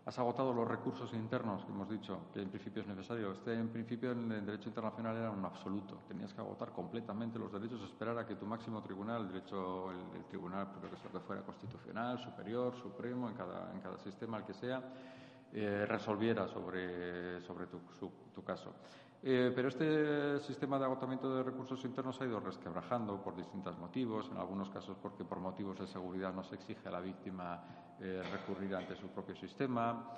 Has 0.05 0.19
agotado 0.19 0.53
los 0.53 0.67
recursos 0.67 1.13
internos 1.13 1.63
que 1.63 1.71
hemos 1.71 1.89
dicho 1.89 2.27
que 2.33 2.41
en 2.41 2.49
principio 2.49 2.81
es 2.81 2.87
necesario. 2.89 3.31
Este 3.31 3.53
en 3.53 3.69
principio 3.69 4.11
en 4.11 4.29
el 4.33 4.45
derecho 4.45 4.67
internacional 4.67 5.15
era 5.15 5.31
un 5.31 5.45
absoluto. 5.45 6.01
Tenías 6.09 6.33
que 6.33 6.41
agotar 6.41 6.73
completamente 6.73 7.39
los 7.39 7.53
derechos, 7.53 7.81
esperar 7.83 8.17
a 8.17 8.25
que 8.25 8.35
tu 8.35 8.45
máximo 8.45 8.83
tribunal, 8.83 9.21
el 9.21 9.27
derecho, 9.29 9.91
el, 9.91 10.25
tribunal, 10.25 10.67
pero 10.75 10.93
que, 10.93 11.09
que 11.09 11.19
fuera 11.21 11.41
constitucional, 11.43 12.19
superior, 12.19 12.75
supremo, 12.75 13.29
en 13.29 13.35
cada, 13.35 13.71
en 13.71 13.79
cada 13.79 13.97
sistema 13.97 14.37
el 14.37 14.43
que 14.43 14.53
sea, 14.53 14.83
eh, 15.53 15.85
resolviera 15.87 16.49
sobre, 16.49 17.39
sobre 17.39 17.67
tu, 17.67 17.79
tu 18.35 18.43
caso. 18.43 18.73
Eh, 19.25 19.53
pero 19.55 19.69
este 19.69 20.41
sistema 20.41 20.77
de 20.77 20.83
agotamiento 20.83 21.33
de 21.33 21.43
recursos 21.43 21.81
internos 21.85 22.19
ha 22.19 22.25
ido 22.25 22.41
resquebrajando 22.41 23.23
por 23.23 23.37
distintos 23.37 23.77
motivos, 23.77 24.29
en 24.29 24.35
algunos 24.35 24.69
casos 24.69 24.97
porque 25.01 25.23
por 25.23 25.39
motivos 25.39 25.79
de 25.79 25.87
seguridad 25.87 26.33
no 26.33 26.43
se 26.43 26.55
exige 26.55 26.89
a 26.89 26.91
la 26.91 26.99
víctima 26.99 27.63
eh, 28.01 28.21
recurrir 28.33 28.75
ante 28.75 28.97
su 28.97 29.07
propio 29.07 29.33
sistema. 29.37 30.09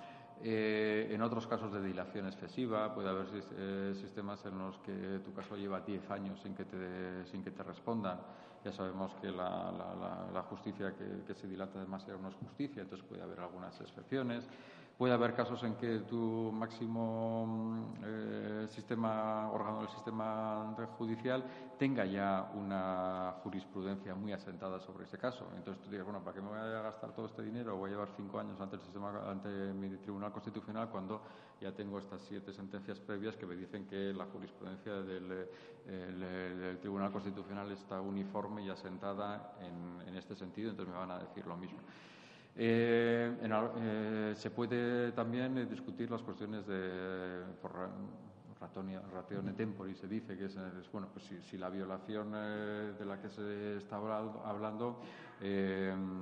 Eh, 0.41 1.09
en 1.11 1.21
otros 1.21 1.45
casos 1.45 1.71
de 1.71 1.83
dilación 1.83 2.25
excesiva, 2.25 2.95
puede 2.95 3.09
haber 3.09 3.27
sistemas 3.95 4.43
en 4.47 4.57
los 4.57 4.79
que 4.79 5.21
tu 5.23 5.31
caso 5.33 5.55
lleva 5.55 5.81
10 5.81 6.09
años 6.09 6.39
sin 6.41 6.55
que 6.55 6.65
te, 6.65 7.25
sin 7.27 7.43
que 7.43 7.51
te 7.51 7.61
respondan. 7.61 8.19
Ya 8.63 8.71
sabemos 8.71 9.13
que 9.21 9.29
la, 9.29 10.43
justicia 10.49 10.95
que, 10.95 11.23
que, 11.27 11.35
se 11.35 11.47
dilata 11.47 11.79
demasiado 11.79 12.19
no 12.19 12.29
es 12.29 12.35
justicia, 12.35 12.81
entonces 12.81 13.07
puede 13.07 13.21
haber 13.21 13.39
algunas 13.39 13.79
excepciones. 13.79 14.49
Puede 14.97 15.13
haber 15.13 15.33
casos 15.33 15.61
en 15.63 15.75
que 15.75 15.99
tu 16.07 16.53
máximo 16.53 17.45
mm, 17.45 17.83
eh, 18.05 18.67
sistema, 18.69 19.51
órgano 19.51 19.79
del 19.79 19.89
sistema 19.89 20.73
judicial 20.97 21.43
tenga 21.77 22.05
ya 22.05 22.49
una 22.53 23.35
jurisprudencia 23.43 24.15
muy 24.15 24.31
asentada 24.31 24.79
sobre 24.79 25.03
ese 25.03 25.17
caso. 25.17 25.49
Entonces 25.57 25.83
tú 25.83 25.91
digas, 25.91 26.05
bueno, 26.05 26.23
¿para 26.23 26.35
qué 26.35 26.41
me 26.41 26.47
voy 26.47 26.59
a 26.59 26.81
gastar 26.81 27.11
todo 27.11 27.25
este 27.25 27.43
dinero? 27.43 27.75
Voy 27.75 27.89
a 27.89 27.93
llevar 27.93 28.07
cinco 28.15 28.39
años 28.39 28.57
ante, 28.61 28.77
el 28.77 28.81
sistema, 28.83 29.29
ante 29.29 29.49
mi 29.49 29.89
Tribunal 29.97 30.31
Constitucional 30.31 30.87
cuando 30.89 31.21
ya 31.59 31.73
tengo 31.73 31.99
estas 31.99 32.21
siete 32.21 32.53
sentencias 32.53 32.97
previas 33.01 33.35
que 33.35 33.45
me 33.45 33.57
dicen 33.57 33.87
que 33.87 34.13
la 34.13 34.25
jurisprudencia 34.27 34.93
del, 34.93 35.49
Tribunal 36.79 37.11
Constitucional 37.11 37.69
está 37.73 37.99
uniforme 37.99 38.63
y 38.63 38.69
asentada 38.69 39.55
en, 39.59 40.07
en 40.07 40.15
este 40.15 40.35
sentido, 40.35 40.69
entonces 40.69 40.93
me 40.93 40.99
van 40.99 41.11
a 41.11 41.19
decir 41.19 41.45
lo 41.45 41.57
mismo. 41.57 41.79
Eh, 42.57 43.35
eh, 43.41 44.33
se 44.37 44.49
puede 44.49 45.11
también 45.11 45.57
eh, 45.57 45.65
discutir 45.65 46.09
las 46.09 46.21
cuestiones 46.21 46.65
de 46.65 47.43
por, 47.61 47.89
ratione 49.13 49.53
tempori 49.53 49.93
se 49.93 50.07
dice 50.07 50.37
que 50.37 50.45
es, 50.45 50.55
bueno 50.91 51.09
pues 51.13 51.29
si, 51.43 51.57
la 51.57 51.69
violación 51.69 52.31
de 52.31 53.05
la 53.05 53.21
que 53.21 53.29
se 53.29 53.77
está 53.77 53.97
hablando 53.97 55.01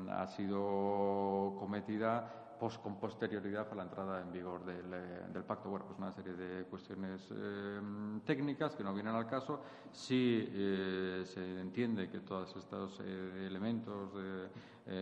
ha 0.09 0.27
sido 0.27 1.55
cometida 1.57 2.42
con 2.71 2.95
posterioridad 2.95 3.67
a 3.71 3.75
la 3.75 3.83
entrada 3.83 4.21
en 4.21 4.31
vigor 4.31 4.63
del, 4.63 4.93
eh, 4.93 5.43
pacto. 5.45 5.69
Bueno, 5.69 5.85
pues 5.85 5.99
una 5.99 6.13
serie 6.13 6.33
de 6.33 6.63
cuestiones 6.63 7.27
eh, 7.29 7.81
técnicas 8.25 8.73
que 8.75 8.83
no 8.85 8.93
vienen 8.93 9.13
al 9.13 9.27
caso. 9.27 9.59
Si 9.91 10.47
eh, 10.49 11.23
se 11.25 11.59
entiende 11.59 12.09
que 12.09 12.21
todos 12.21 12.55
estos 12.55 12.99
elementos 13.01 14.11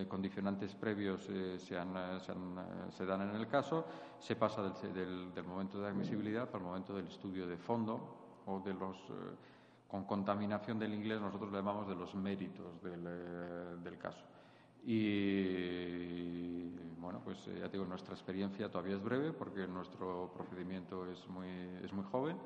condicionantes 0.08 0.76
previos 0.76 1.24
se, 1.24 1.76
dan 1.76 3.22
en 3.22 3.36
el 3.36 3.48
caso, 3.48 3.86
se 4.20 4.36
pasa 4.36 4.62
del, 4.62 5.32
momento 5.46 5.80
de 5.80 5.88
admisibilidad 5.88 6.50
al 6.54 6.62
momento 6.62 6.96
del 6.96 7.08
estudio 7.08 7.48
de 7.48 7.58
fondo 7.58 8.42
o 8.46 8.60
de 8.60 8.74
los 8.74 8.98
con 9.88 10.06
contaminación 10.06 10.80
del 10.80 10.94
inglés 10.94 11.20
nosotros 11.20 11.52
le 11.52 11.58
llamamos 11.58 11.88
de 11.88 11.96
los 11.96 12.14
méritos 12.16 12.82
del, 12.82 13.84
del 13.84 13.98
caso. 13.98 14.24
Y 14.84 16.70
bueno, 17.00 17.22
pues 17.24 17.48
eh, 17.48 17.58
ya 17.60 17.68
digo, 17.68 17.86
nuestra 17.86 18.14
experiencia 18.14 18.70
todavía 18.70 18.96
es 18.96 19.04
breve 19.04 19.32
porque 19.32 19.68
nuestro 19.68 20.32
procedimiento 20.34 21.10
es 21.10 21.28
muy, 21.28 21.48
es 21.84 21.94
muy 21.94 22.04
joven. 22.06 22.38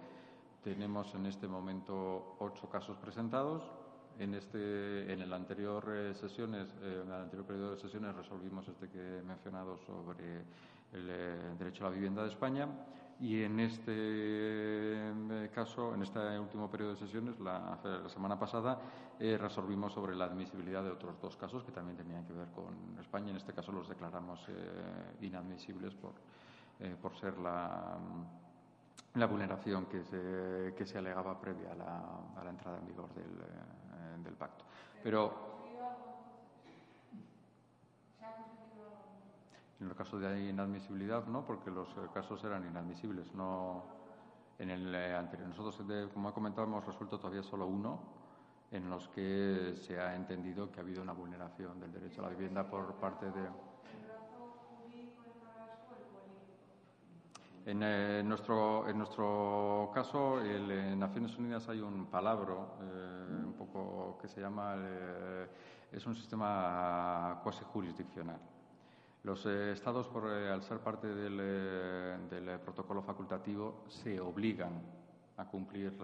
Tenemos 0.63 1.13
en 1.15 1.27
este 1.27 1.47
momento 1.47 2.35
ocho 2.39 2.69
casos 2.69 2.97
presentados. 2.97 3.63
En, 4.17 4.33
este, 4.33 5.11
en 5.11 5.21
el 5.21 5.33
anterior 5.33 5.85
eh, 5.93 6.13
sesiones, 6.13 6.69
eh, 6.81 7.01
en 7.03 7.11
el 7.11 7.21
anterior 7.21 7.45
periodo 7.45 7.71
de 7.71 7.77
sesiones 7.77 8.15
resolvimos 8.15 8.65
este 8.67 8.89
que 8.89 9.19
he 9.19 9.21
mencionado 9.21 9.77
sobre 9.77 10.43
el 10.93 11.57
derecho 11.57 11.85
a 11.85 11.89
la 11.89 11.95
vivienda 11.95 12.23
de 12.23 12.29
España 12.29 12.69
y 13.19 13.43
en 13.43 13.59
este 13.61 13.93
eh, 13.93 15.49
caso, 15.53 15.93
en 15.93 16.03
este 16.03 16.19
último 16.37 16.69
periodo 16.69 16.91
de 16.91 16.97
sesiones, 16.97 17.39
la, 17.39 17.79
semana 18.07 18.37
pasada, 18.37 18.79
eh, 19.19 19.37
resolvimos 19.37 19.93
sobre 19.93 20.15
la 20.15 20.25
admisibilidad 20.25 20.83
de 20.83 20.91
otros 20.91 21.19
dos 21.21 21.37
casos 21.37 21.63
que 21.63 21.71
también 21.71 21.95
tenían 21.95 22.25
que 22.25 22.33
ver 22.33 22.49
con 22.49 22.97
España. 22.99 23.29
En 23.29 23.37
este 23.37 23.53
caso 23.53 23.71
los 23.71 23.87
declaramos 23.87 24.45
eh, 24.49 25.17
inadmisibles 25.21 25.93
por, 25.95 26.13
por 27.01 27.15
ser 27.15 27.37
la, 27.37 27.97
la 29.13 29.25
vulneración 29.27 29.85
que 29.85 30.03
se, 30.03 30.73
que 30.75 30.85
se 30.85 30.97
alegaba 30.97 31.39
previa 31.39 31.71
a 31.71 31.75
la, 31.75 32.03
a 32.35 32.43
la 32.43 32.49
entrada 32.49 32.79
en 32.79 32.85
vigor 32.85 33.13
del, 33.13 34.23
del 34.23 34.33
pacto. 34.33 34.65
Pero 35.01 35.54
En 39.85 39.91
el 39.91 39.95
caso 39.95 40.17
de 40.17 40.49
inadmisibilidad, 40.49 41.27
no, 41.27 41.45
porque 41.45 41.69
los 41.69 41.87
eh, 41.89 42.07
casos 42.11 42.43
eran 42.43 42.65
inadmisibles. 42.65 43.31
No, 43.35 43.83
en 44.57 44.71
el 44.71 44.95
eh, 44.95 45.13
anterior, 45.13 45.47
nosotros, 45.47 45.79
como 46.11 46.29
he 46.29 46.33
comentado, 46.33 46.65
hemos 46.65 46.83
resuelto 46.83 47.19
todavía 47.19 47.43
solo 47.43 47.67
uno 47.67 47.99
en 48.71 48.89
los 48.89 49.07
que 49.09 49.75
se 49.75 49.99
ha 49.99 50.15
entendido 50.15 50.71
que 50.71 50.79
ha 50.79 50.83
habido 50.83 51.03
una 51.03 51.13
vulneración 51.13 51.79
del 51.79 51.91
derecho 51.91 52.21
a 52.21 52.23
la 52.23 52.29
vivienda 52.31 52.67
por 52.67 52.95
parte 52.95 53.27
de. 53.27 53.47
En, 57.67 57.83
eh, 57.83 58.23
nuestro, 58.25 58.89
en 58.89 58.97
nuestro 58.97 59.91
caso, 59.93 60.41
en 60.41 60.97
Naciones 60.97 61.37
Unidas 61.37 61.69
hay 61.69 61.81
un 61.81 62.07
palabro 62.07 62.77
un 63.45 63.53
poco 63.53 64.17
que 64.19 64.27
se 64.27 64.41
llama, 64.41 64.77
es 65.91 66.03
un 66.07 66.15
sistema 66.15 67.39
cuasi 67.43 67.63
jurisdiccional. 67.65 68.54
Los 69.25 69.43
eh, 69.47 69.71
estados, 69.71 70.07
por, 70.07 70.29
eh, 70.29 70.51
al 70.51 70.61
ser 70.61 70.77
parte 70.81 71.07
del, 71.07 71.39
eh, 71.41 72.59
protocolo 72.63 73.01
facultativo, 73.01 73.83
se 73.87 74.19
obligan 74.19 74.79
a 75.37 75.45
cumplir 75.45 75.97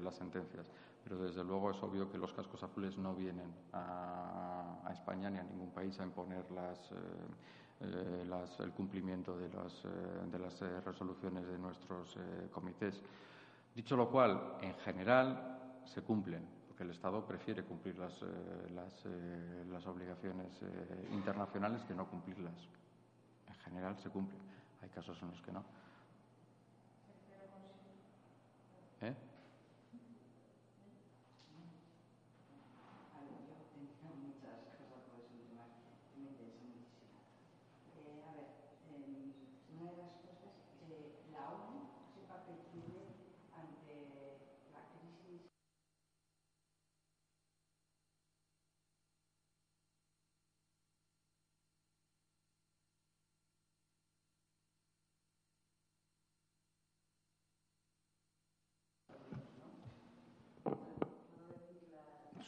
las 0.00 0.14
sentencias. 0.14 0.70
Pero 1.02 1.18
desde 1.18 1.42
luego 1.42 1.72
es 1.72 1.82
obvio 1.82 2.08
que 2.08 2.16
los 2.16 2.32
cascos 2.32 2.62
azules 2.62 2.96
no 2.96 3.12
vienen 3.12 3.52
a, 3.72 4.88
España 4.92 5.30
ni 5.30 5.38
a 5.38 5.42
ningún 5.42 5.70
país 5.70 5.98
a 5.98 6.04
imponer 6.04 6.44
el 7.80 8.72
cumplimiento 8.72 9.36
de, 9.36 9.48
de 9.48 10.38
las 10.38 10.60
resoluciones 10.84 11.46
de 11.48 11.58
nuestros 11.58 12.16
comités. 12.52 13.02
Dicho 13.74 13.96
lo 13.96 14.08
cual, 14.08 14.58
en 14.62 14.74
general 14.76 15.80
se 15.84 16.02
cumplen 16.02 16.59
el 16.80 16.90
Estado 16.90 17.24
prefiere 17.26 17.62
cumplir 17.64 17.96
las, 17.98 18.12
eh, 18.22 18.70
las, 18.74 18.92
eh, 19.04 19.64
las 19.70 19.86
obligaciones 19.86 20.50
eh, 20.62 21.08
internacionales 21.12 21.82
que 21.84 21.94
no 21.94 22.08
cumplirlas. 22.08 22.54
En 23.48 23.54
general 23.56 23.96
se 24.02 24.08
cumplen. 24.08 24.40
Hay 24.82 24.88
casos 24.88 25.20
en 25.22 25.30
los 25.30 25.40
que 25.42 25.52
no. 25.52 25.64
¿Eh? 29.02 29.14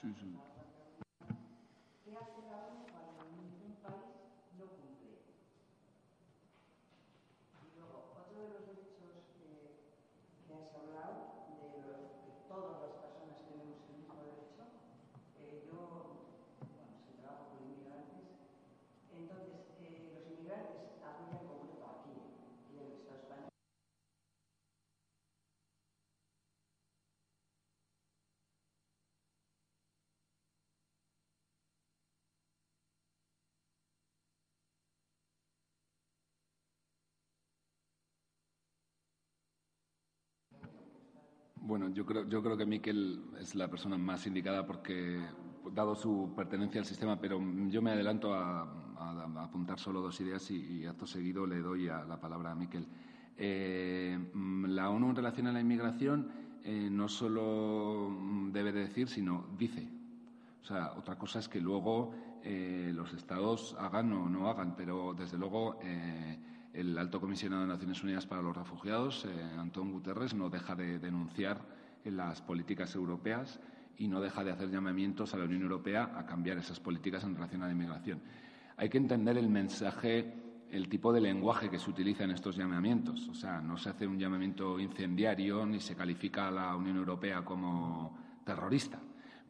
¿Qué 0.03 0.09
hace 2.11 2.42
la 2.50 2.59
ONU 2.66 2.90
cuando 2.90 3.22
ningún 3.38 3.78
país 3.86 4.35
no 4.59 4.66
cumple? 4.66 5.22
Y 7.62 7.78
luego, 7.78 8.10
otro 8.18 8.35
de 8.43 8.48
los 8.51 8.66
derechos 8.66 9.31
que, 9.39 9.78
que 10.43 10.55
has 10.59 10.74
hablado, 10.74 11.47
de 11.55 11.86
los 11.86 12.18
que 12.18 12.35
todas 12.51 12.82
las 12.82 12.98
personas 12.98 13.47
tenemos 13.47 13.78
el 13.86 14.02
mismo 14.02 14.18
derecho, 14.26 14.66
eh, 15.39 15.70
yo, 15.70 16.35
bueno, 16.59 16.98
se 17.06 17.22
trabajo 17.22 17.55
con 17.55 17.62
inmigrantes, 17.62 18.26
entonces 19.14 19.70
eh, 19.86 20.18
los 20.18 20.26
inmigrantes 20.35 20.98
apoyan 20.98 21.47
concreto 21.47 21.86
aquí, 21.86 22.10
aquí 22.59 22.74
en 22.74 22.90
el 22.90 23.06
Estado 23.06 23.22
español. 23.22 23.55
Bueno, 41.73 41.89
yo 41.89 42.05
creo, 42.05 42.28
yo 42.28 42.43
creo 42.43 42.55
que 42.55 42.66
Miquel 42.66 43.19
es 43.40 43.55
la 43.55 43.66
persona 43.66 43.97
más 43.97 44.27
indicada 44.27 44.66
porque, 44.66 45.19
dado 45.73 45.94
su 45.94 46.31
pertenencia 46.36 46.78
al 46.82 46.85
sistema, 46.85 47.19
pero 47.19 47.40
yo 47.69 47.81
me 47.81 47.93
adelanto 47.93 48.35
a, 48.35 48.61
apuntar 49.43 49.78
solo 49.78 50.03
dos 50.03 50.20
ideas 50.20 50.51
y, 50.51 50.85
acto 50.85 51.07
seguido 51.07 51.47
le 51.47 51.61
doy 51.61 51.89
a 51.89 52.05
la 52.05 52.20
palabra 52.20 52.51
a 52.51 52.55
Miquel. 52.55 52.86
la 53.39 54.90
ONU 54.90 55.09
en 55.09 55.16
relación 55.16 55.47
a 55.47 55.53
la 55.53 55.61
inmigración 55.61 56.28
no 56.90 57.09
solo 57.09 58.11
mm, 58.11 58.53
debe 58.53 58.73
decir, 58.73 59.09
sino 59.09 59.47
dice. 59.57 59.89
O 60.61 60.66
sea, 60.66 60.93
otra 60.93 61.16
cosa 61.16 61.39
es 61.39 61.49
que 61.49 61.59
luego 61.59 62.12
los 62.44 63.15
Estados 63.15 63.74
hagan 63.78 64.12
o 64.12 64.28
no 64.28 64.51
hagan, 64.51 64.77
pero 64.77 65.15
desde 65.15 65.39
luego 65.39 65.78
el 66.73 66.97
alto 66.97 67.20
comisionado 67.20 67.62
de 67.62 67.69
Naciones 67.69 68.03
Unidas 68.03 68.27
para 68.27 68.43
los 68.43 68.57
Refugiados, 68.57 69.27
eh, 69.27 69.43
Antón 69.59 69.93
Guterres, 69.93 70.35
no 70.35 70.49
deja 70.49 70.74
de 70.74 70.99
denunciar 70.99 71.61
las 72.05 72.40
políticas 72.40 72.94
europeas 72.94 73.61
y 73.99 74.09
no 74.09 74.20
deja 74.20 74.43
de 74.43 74.51
hacer 74.51 74.70
llamamientos 74.70 75.35
a 75.35 75.39
la 75.39 75.44
Unión 75.44 75.62
Europea 75.62 76.12
a 76.16 76.27
cambiar 76.27 76.59
esas 76.59 76.81
políticas 76.81 77.24
en 77.24 77.35
relación 77.35 77.62
a 77.62 77.66
la 77.66 77.73
inmigración. 77.73 78.20
Hay 78.77 78.89
que 78.89 78.99
entender 78.99 79.36
el 79.36 79.49
mensaje, 79.49 80.35
el 80.70 80.89
tipo 80.89 81.12
de 81.12 81.20
lenguaje 81.20 81.70
que 81.70 81.78
se 81.78 81.90
utiliza 81.90 82.24
en 82.24 82.31
estos 82.31 82.57
llamamientos. 82.57 83.28
O 83.28 83.35
sea, 83.35 83.61
no 83.61 83.77
se 83.77 83.90
hace 83.90 84.07
un 84.07 84.19
llamamiento 84.19 84.81
incendiario 84.81 85.65
ni 85.66 85.78
se 85.78 85.94
califica 85.94 86.49
a 86.49 86.51
la 86.51 86.74
Unión 86.74 86.97
Europea 86.97 87.44
como 87.44 88.19
terrorista, 88.44 88.99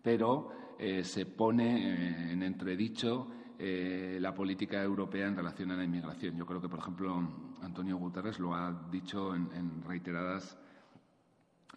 pero 0.03 0.75
eh, 0.79 1.05
se 1.05 1.27
pone 1.27 1.95
eh, 1.95 2.33
en 2.33 2.43
entredicho 2.43 3.29
eh, 3.65 4.19
la 4.21 4.35
política 4.35 4.83
europea 4.83 5.29
en 5.29 5.37
relación 5.37 5.71
a 5.71 5.77
la 5.77 5.85
inmigración. 5.85 6.37
Yo 6.37 6.45
creo 6.45 6.61
que, 6.61 6.69
por 6.69 6.81
ejemplo, 6.81 7.23
Antonio 7.63 7.97
Guterres 7.97 8.41
lo 8.41 8.57
ha 8.57 8.89
dicho 8.91 9.37
en, 9.37 9.85
reiteradas 9.87 10.59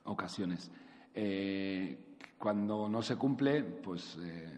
ocasiones. 0.06 0.72
Eh, 1.14 2.18
cuando 2.40 2.90
no 2.90 3.04
se 3.04 3.16
cumple, 3.18 3.62
pues 3.62 4.18
eh, 4.20 4.52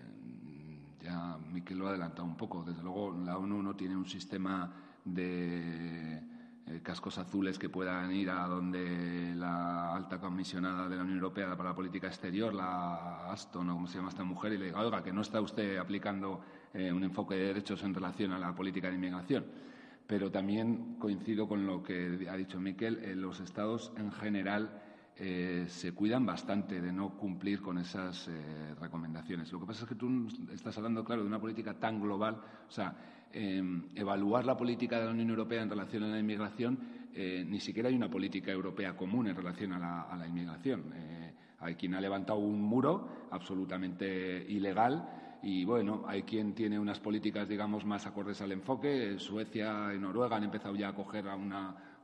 ya 1.04 1.38
Miquel 1.52 1.80
lo 1.80 1.88
ha 1.88 1.90
adelantado 1.90 2.24
un 2.24 2.38
poco. 2.38 2.64
Desde 2.64 2.82
luego, 2.82 3.12
la 3.12 3.38
ONU 3.38 3.62
no 3.62 3.76
tiene 3.76 3.98
un 3.98 4.08
sistema 4.08 4.74
de 5.04 6.24
cascos 6.82 7.18
azules 7.18 7.60
que 7.60 7.68
puedan 7.68 8.10
ir 8.14 8.30
a 8.30 8.48
donde 8.48 9.34
la 9.36 9.94
alta 9.94 10.18
comisionada 10.18 10.88
de 10.88 10.96
la 10.96 11.04
Unión 11.04 11.18
Europea 11.18 11.58
para 11.58 11.72
la 11.72 11.76
política 11.76 12.08
exterior, 12.08 12.54
la 12.54 13.30
Aston 13.32 13.70
o 13.70 13.74
como 13.74 13.88
se 13.88 13.98
llama 13.98 14.10
esta 14.10 14.24
mujer, 14.24 14.54
y 14.54 14.58
le 14.60 14.66
diga, 14.68 14.80
oiga, 14.80 15.04
que 15.04 15.12
no 15.12 15.22
está 15.22 15.42
usted 15.42 15.78
aplicando 15.78 16.42
eh, 16.74 16.92
un 16.92 17.04
enfoque 17.04 17.36
de 17.36 17.46
derechos 17.46 17.82
en 17.84 17.94
relación 17.94 18.34
a 18.34 18.40
la 18.40 18.54
política 18.54 18.90
de 18.90 18.96
inmigración. 18.96 19.46
Pero 20.06 20.30
también 20.30 20.96
coincido 21.00 21.48
con 21.48 21.66
lo 21.66 21.82
que 21.82 22.28
ha 22.30 22.36
dicho 22.36 22.60
Miquel, 22.60 23.00
eh, 23.04 23.16
los 23.16 23.40
Estados 23.40 23.94
en 23.98 24.12
general 24.12 24.82
eh, 25.16 25.66
se 25.68 25.94
cuidan 25.94 26.26
bastante 26.26 26.82
de 26.82 26.92
no 26.92 27.18
cumplir 27.18 27.62
con 27.62 27.78
esas 27.78 28.30
recomendaciones. 28.80 29.52
Lo 29.52 29.60
que 29.60 29.66
pasa 29.66 29.84
es 29.84 29.90
que 29.90 29.96
tú 29.96 30.28
estás 30.54 30.78
hablando, 30.78 31.04
claro, 31.04 31.24
de 31.24 31.28
una 31.28 31.40
política 31.40 31.74
tan 31.74 32.00
global, 32.00 32.40
o 32.68 32.72
sea, 32.72 32.96
em, 33.32 33.88
evaluar 33.96 34.46
la 34.46 34.56
política 34.56 35.00
de 35.00 35.06
la 35.06 35.12
Unión 35.12 35.30
Europea 35.30 35.64
en 35.64 35.70
relación 35.70 36.04
a 36.04 36.08
la 36.08 36.20
inmigración, 36.20 36.98
ni 37.16 37.60
siquiera 37.60 37.90
hay 37.90 37.96
una 37.96 38.12
política 38.12 38.52
europea 38.52 38.96
común 38.96 39.28
en 39.28 39.36
relación 39.36 39.74
a 39.74 39.80
la, 39.80 40.02
a 40.04 40.16
la 40.16 40.28
inmigración. 40.28 40.94
hay 41.60 41.74
quien 41.74 41.96
ha 41.96 42.02
levantado 42.02 42.38
un 42.38 42.62
muro 42.62 43.28
absolutamente 43.32 44.46
ilegal 44.48 45.27
y 45.42 45.66
bueno, 45.66 46.04
hay 46.08 46.24
quien 46.24 46.54
tiene 46.54 46.80
unas 46.80 47.00
políticas, 47.00 47.48
digamos, 47.48 47.86
más 47.86 48.08
acordes 48.08 48.42
al 48.42 48.52
enfoque. 48.52 49.20
Suecia 49.20 49.94
y 49.94 50.00
Noruega 50.00 50.36
han 50.36 50.44
empezado 50.44 50.76
ya 50.76 50.90
a 50.90 50.96
coger 50.96 51.28
a 51.28 51.36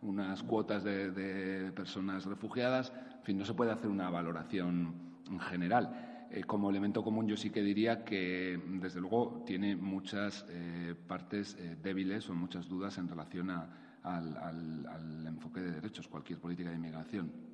unas 0.01 0.43
cuotas 0.43 0.83
de, 0.83 1.71
personas 1.75 2.25
refugiadas. 2.25 2.93
En 3.19 3.23
fin, 3.23 3.37
no 3.37 3.45
se 3.45 3.53
puede 3.53 3.71
hacer 3.71 3.89
una 3.89 4.09
valoración 4.09 4.93
en 5.29 5.39
general. 5.39 6.27
Eh, 6.31 6.43
como 6.43 6.69
elemento 6.69 7.03
común, 7.03 7.27
yo 7.27 7.37
sí 7.37 7.49
que 7.49 7.61
diría 7.61 8.03
que, 8.03 8.59
desde 8.79 8.99
luego, 8.99 9.43
tiene 9.45 9.75
muchas 9.75 10.45
eh, 10.49 10.95
partes 11.07 11.55
eh, 11.59 11.77
débiles 11.81 12.29
o 12.29 12.33
muchas 12.33 12.67
dudas 12.67 12.97
en 12.97 13.07
relación 13.07 13.49
al 13.49 15.25
enfoque 15.27 15.61
de 15.61 15.71
derechos, 15.71 16.07
cualquier 16.07 16.39
política 16.39 16.69
de 16.69 16.75
inmigración. 16.75 17.52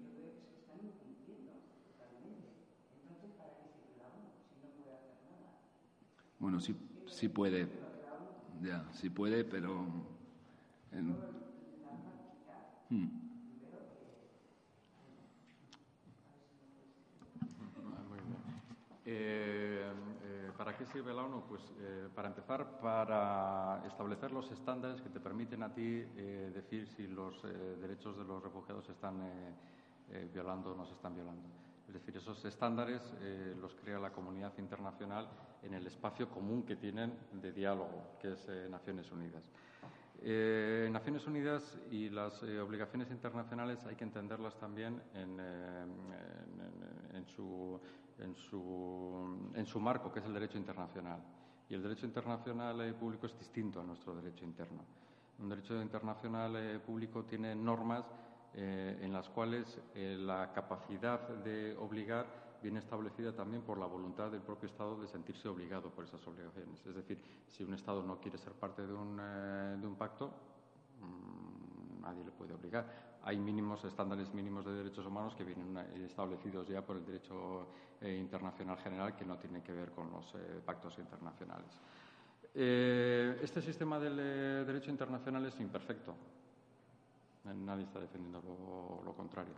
Bueno, 6.39 6.59
sí, 6.61 6.75
sí 7.05 7.27
puede, 7.27 7.67
ya, 8.61 8.85
sí 8.93 9.09
puede, 9.09 9.43
pero... 9.43 9.85
Hmm. 12.89 13.29
Eh, 19.05 19.91
eh, 20.23 20.51
¿Para 20.57 20.77
qué 20.77 20.85
sirve 20.85 21.13
la 21.13 21.23
ONU? 21.23 21.43
Pues 21.47 21.61
eh, 21.79 22.07
para 22.15 22.29
empezar, 22.29 22.79
para 22.79 23.83
establecer 23.87 24.31
los 24.31 24.49
estándares 24.51 25.01
que 25.01 25.09
te 25.09 25.19
permiten 25.19 25.63
a 25.63 25.73
ti 25.73 25.81
decir 26.53 26.87
si 26.87 27.07
los 27.07 27.41
derechos 27.81 28.17
de 28.17 28.23
los 28.23 28.41
refugiados 28.41 28.85
se 28.85 28.91
están 28.91 29.19
violando 30.31 30.71
o 30.71 30.75
no 30.75 30.85
se 30.85 30.93
están 30.93 31.15
violando. 31.15 31.68
Es 31.89 31.93
decir, 31.93 32.17
esos 32.17 32.45
estándares 32.45 33.01
eh, 33.19 33.55
los 33.59 33.73
crea 33.73 33.97
la 33.97 34.11
comunidad 34.11 34.55
internacional 34.59 35.27
en 35.63 35.73
el 35.73 35.87
espacio 35.87 36.29
común 36.29 36.61
que 36.61 36.75
tienen 36.75 37.17
de 37.33 37.51
diálogo, 37.51 38.15
que 38.21 38.33
es 38.33 38.45
eh, 38.47 38.67
Naciones 38.69 39.11
Unidas. 39.11 39.41
Eh, 40.21 40.87
Naciones 40.91 41.25
Unidas 41.25 41.79
y 41.89 42.09
las 42.09 42.43
obligaciones 42.43 43.09
internacionales 43.09 43.83
hay 43.87 43.95
que 43.95 44.03
entenderlas 44.03 44.55
también 44.59 45.01
en, 45.15 45.35
su, 47.25 47.81
en, 48.19 48.35
su, 48.35 49.51
en 49.55 49.65
su 49.65 49.79
marco, 49.79 50.11
que 50.11 50.19
es 50.19 50.25
el 50.27 50.33
derecho 50.33 50.59
internacional. 50.59 51.23
Y 51.69 51.73
el 51.73 51.81
derecho 51.81 52.05
internacional 52.05 52.93
público 52.99 53.25
es 53.25 53.35
distinto 53.39 53.81
a 53.81 53.83
nuestro 53.83 54.13
derecho 54.13 54.45
interno. 54.45 54.83
Un 55.39 55.49
derecho 55.49 55.81
internacional 55.81 56.81
público 56.85 57.23
tiene 57.23 57.55
normas 57.55 58.05
eh, 58.55 58.97
en 59.01 59.13
las 59.13 59.29
cuales 59.29 59.79
eh, 59.93 60.17
la 60.19 60.51
capacidad 60.51 61.19
de 61.29 61.77
obligar 61.77 62.25
viene 62.61 62.79
establecida 62.79 63.31
también 63.31 63.61
por 63.61 63.77
la 63.77 63.85
voluntad 63.85 64.31
del 64.31 64.41
propio 64.41 64.67
Estado 64.67 64.99
de 64.99 65.07
sentirse 65.07 65.47
obligado 65.47 65.91
por 65.91 66.03
esas 66.03 66.25
obligaciones. 66.27 66.83
Es 66.85 66.95
decir, 66.95 67.21
si 67.47 67.63
un 67.63 67.75
Estado 67.75 68.01
no 68.01 68.19
quiere 68.19 68.37
ser 68.37 68.53
parte 68.53 68.85
de 68.85 68.93
un, 68.93 69.19
eh, 69.21 69.95
pacto, 69.97 70.33
mm, 70.99 72.01
nadie 72.01 72.23
le 72.25 72.31
puede 72.31 72.53
obligar. 72.53 73.19
Hay 73.23 73.37
mínimos, 73.37 73.83
estándares 73.85 74.33
mínimos 74.33 74.65
de 74.65 74.73
derechos 74.73 75.05
humanos 75.05 75.35
que 75.35 75.43
vienen 75.43 75.77
establecidos 76.03 76.67
ya 76.67 76.81
por 76.81 76.97
el 76.97 77.05
derecho 77.05 77.67
internacional 78.01 78.77
general 78.77 79.15
que 79.15 79.25
no 79.25 79.37
tienen 79.37 79.61
que 79.61 79.73
ver 79.73 79.91
con 79.91 80.09
los 80.09 80.33
pactos 80.65 80.97
internacionales. 80.99 81.77
este 82.53 83.61
sistema 83.61 83.99
del 83.99 84.15
derecho 84.65 84.89
internacional 84.89 85.45
es 85.45 85.59
imperfecto. 85.59 86.15
Nadie 87.43 87.85
está 87.85 87.99
defendiendo 87.99 88.41
lo, 89.05 89.13
contrario. 89.13 89.53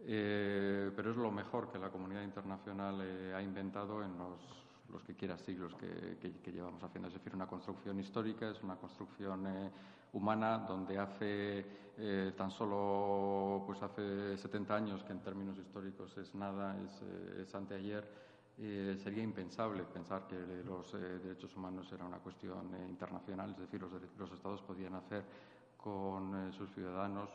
Eh, 0.00 0.90
pero 0.94 1.10
es 1.10 1.16
lo 1.16 1.30
mejor 1.30 1.70
que 1.70 1.78
la 1.78 1.90
comunidad 1.90 2.22
internacional 2.22 3.00
eh, 3.02 3.32
ha 3.34 3.40
inventado 3.40 4.02
en 4.02 4.16
los, 4.18 5.02
que 5.06 5.14
quiera 5.14 5.36
siglos 5.38 5.74
que, 5.74 6.52
llevamos 6.52 6.82
haciendo. 6.84 7.08
Es 7.08 7.14
decir, 7.14 7.34
una 7.34 7.46
construcción 7.46 7.98
histórica, 7.98 8.50
es 8.50 8.62
una 8.62 8.76
construcción 8.76 9.46
eh, 9.46 9.70
humana 10.12 10.58
donde 10.58 10.98
hace 10.98 11.84
tan 12.36 12.50
solo 12.50 13.62
pues 13.66 13.80
hace 13.80 14.36
70 14.36 14.74
años, 14.74 15.04
que 15.04 15.12
en 15.12 15.20
términos 15.20 15.56
históricos 15.58 16.16
es 16.18 16.34
nada, 16.34 16.76
es, 17.38 17.54
anteayer, 17.54 18.04
sería 18.56 19.22
impensable 19.22 19.84
pensar 19.84 20.26
que 20.26 20.36
los 20.64 20.92
derechos 20.92 21.54
humanos 21.56 21.92
era 21.92 22.04
una 22.04 22.18
cuestión 22.18 22.74
internacional, 22.88 23.50
es 23.50 23.58
decir, 23.58 23.80
los, 23.80 23.92
los 24.18 24.32
estados 24.32 24.60
podían 24.62 24.94
hacer 24.96 25.24
con 25.84 26.48
eh, 26.48 26.52
sus 26.52 26.72
ciudadanos 26.72 27.28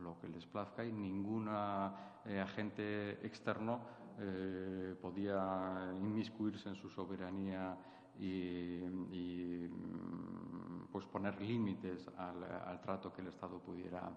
lo 0.00 0.20
que 0.20 0.28
les 0.28 0.44
plazca 0.44 0.84
y 0.84 0.92
ningún 0.92 1.48
eh, 1.48 2.38
agente 2.38 3.12
externo 3.26 3.80
eh, 4.20 4.94
podía 5.00 5.90
inmiscuirse 5.96 6.68
en 6.68 6.74
su 6.74 6.90
soberanía 6.90 7.74
y, 8.20 8.82
mm, 8.84 10.88
pues 10.92 11.06
poner 11.06 11.40
límites 11.40 12.10
al, 12.18 12.78
trato 12.82 13.10
que 13.10 13.22
el 13.22 13.28
Estado 13.28 13.58
pudiera, 13.58 14.12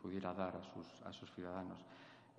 pudiera 0.00 0.32
dar 0.32 0.56
a 0.56 0.62
sus, 0.62 1.02
a 1.02 1.12
sus 1.12 1.32
ciudadanos. 1.32 1.84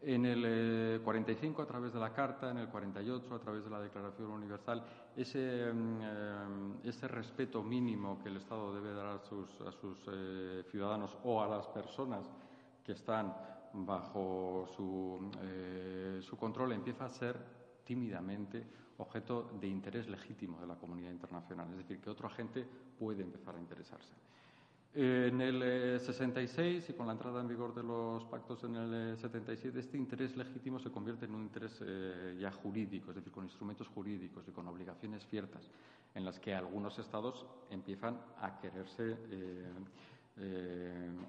En 0.05 0.25
el 0.25 1.01
45, 1.01 1.61
eh, 1.61 1.63
a 1.63 1.67
través 1.67 1.93
de 1.93 1.99
la 1.99 2.11
Carta, 2.11 2.51
en 2.51 2.57
el 2.57 2.67
48, 2.67 3.35
a 3.35 3.39
través 3.39 3.63
de 3.63 3.69
la 3.69 3.79
Declaración 3.79 4.31
Universal, 4.31 4.83
ese, 5.15 5.71
mm, 5.71 5.99
eh, 6.01 6.73
ese 6.83 7.07
respeto 7.07 7.63
mínimo 7.63 8.21
que 8.21 8.27
el 8.27 8.37
Estado 8.37 8.73
debe 8.75 8.93
dar 8.93 9.07
a 9.07 9.19
sus, 9.19 9.49
a 9.61 9.71
sus 9.71 9.97
eh, 10.07 10.65
ciudadanos 10.69 11.17
o 11.23 11.41
a 11.41 11.47
las 11.47 11.67
personas 11.67 12.29
que 12.83 12.91
están 12.91 13.33
bajo 13.75 14.67
su, 14.75 15.31
su 16.21 16.37
control 16.37 16.73
empieza 16.73 17.05
a 17.05 17.09
ser 17.09 17.39
tímidamente 17.83 18.67
objeto 18.97 19.49
de 19.59 19.67
interés 19.67 20.07
legítimo 20.07 20.59
de 20.59 20.67
la 20.67 20.75
comunidad 20.75 21.11
internacional. 21.11 21.69
Es 21.71 21.77
decir, 21.77 21.99
que 21.99 22.09
otro 22.09 22.27
agente 22.27 22.67
puede 22.99 23.23
empezar 23.23 23.55
a 23.55 23.59
interesarse. 23.59 24.13
En 24.95 25.41
el 25.41 25.99
66 25.99 26.59
eh, 26.59 26.91
y 26.91 26.93
con 26.95 27.07
la 27.07 27.13
entrada 27.13 27.41
en 27.41 27.47
vigor 27.47 27.73
de 27.73 27.81
los 27.81 28.23
pactos 28.25 28.63
en 28.63 28.75
el 28.75 29.17
77, 29.17 29.75
eh, 29.75 29.81
este 29.81 29.97
interés 29.97 30.37
legítimo 30.37 30.77
se 30.77 30.91
convierte 30.91 31.25
en 31.25 31.33
un 31.33 31.41
interés 31.41 31.79
eh, 31.81 32.37
ya 32.39 32.51
jurídico, 32.51 33.09
es 33.09 33.15
decir, 33.15 33.33
con 33.33 33.43
instrumentos 33.43 33.87
jurídicos 33.87 34.47
y 34.47 34.51
con 34.51 34.67
obligaciones 34.67 35.25
ciertas, 35.27 35.67
en 36.13 36.23
las 36.23 36.39
que 36.39 36.53
algunos 36.53 36.99
estados 36.99 37.43
empiezan 37.71 38.19
a 38.39 38.59
quererse 38.59 39.17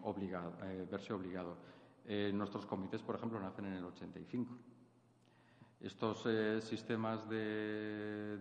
obligado, 0.03 0.53
verse 0.91 1.15
obligado. 1.15 1.57
nuestros 2.35 2.67
comités, 2.67 3.01
por 3.01 3.17
ejemplo, 3.17 3.41
nacen 3.41 3.65
en 3.65 3.75
el 3.75 3.85
85. 3.85 4.59
Estos 5.85 6.27
sistemas 6.65 7.29
de, 7.29 8.39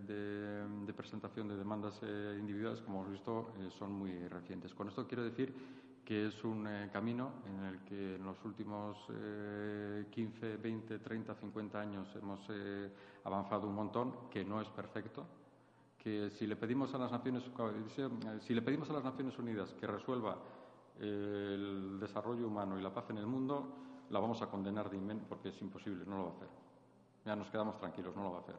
presentación 0.96 1.46
de 1.48 1.56
demandas 1.56 2.00
individuales, 2.38 2.80
como 2.80 3.00
hemos 3.00 3.12
visto, 3.12 3.52
son 3.78 3.92
muy 3.92 4.26
recientes. 4.28 4.74
Con 4.74 4.88
esto 4.88 5.06
quiero 5.06 5.24
decir 5.24 5.54
que 6.04 6.26
es 6.26 6.44
un 6.44 6.66
eh, 6.66 6.90
camino 6.92 7.32
en 7.46 7.64
el 7.64 7.80
que 7.80 8.16
en 8.16 8.24
los 8.24 8.36
últimos 8.44 8.96
15, 10.10 10.56
20, 10.56 10.98
30, 10.98 11.34
50 11.34 11.80
años 11.80 12.08
hemos 12.16 12.40
eh, 12.50 12.90
avanzado 13.24 13.66
un 13.66 13.74
montón, 13.74 14.28
que 14.30 14.44
no 14.44 14.60
es 14.60 14.68
perfecto, 14.68 15.26
que 15.98 16.30
si 16.30 16.46
le 16.46 16.56
pedimos 16.56 16.92
a 16.94 16.98
las 16.98 17.10
Naciones, 17.10 17.42
eh, 17.44 18.10
si 18.40 18.54
le 18.54 18.62
pedimos 18.62 18.90
a 18.90 18.92
las 18.94 19.38
Unidas 19.38 19.72
que 19.72 19.86
resuelva 19.86 20.36
el 21.00 21.98
desarrollo 21.98 22.46
humano 22.46 22.78
y 22.78 22.82
la 22.82 22.92
paz 22.92 23.10
en 23.10 23.18
el 23.18 23.26
mundo, 23.26 23.74
la 24.10 24.20
vamos 24.20 24.40
a 24.42 24.46
condenar 24.46 24.90
de 24.90 24.98
inmen 24.98 25.20
porque 25.28 25.48
es 25.48 25.60
imposible, 25.60 26.04
no 26.04 26.18
lo 26.18 26.24
va 26.24 26.30
a 26.30 26.34
hacer. 26.34 26.63
Ya 27.24 27.34
nos 27.34 27.50
quedamos 27.50 27.78
tranquilos, 27.78 28.14
no 28.14 28.22
lo 28.22 28.32
va 28.32 28.38
a 28.38 28.40
hacer. 28.40 28.56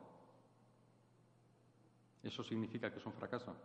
¿Eso 2.24 2.44
significa 2.44 2.92
que 2.92 2.98
es 2.98 3.06
un 3.06 3.14
fracaso? 3.14 3.56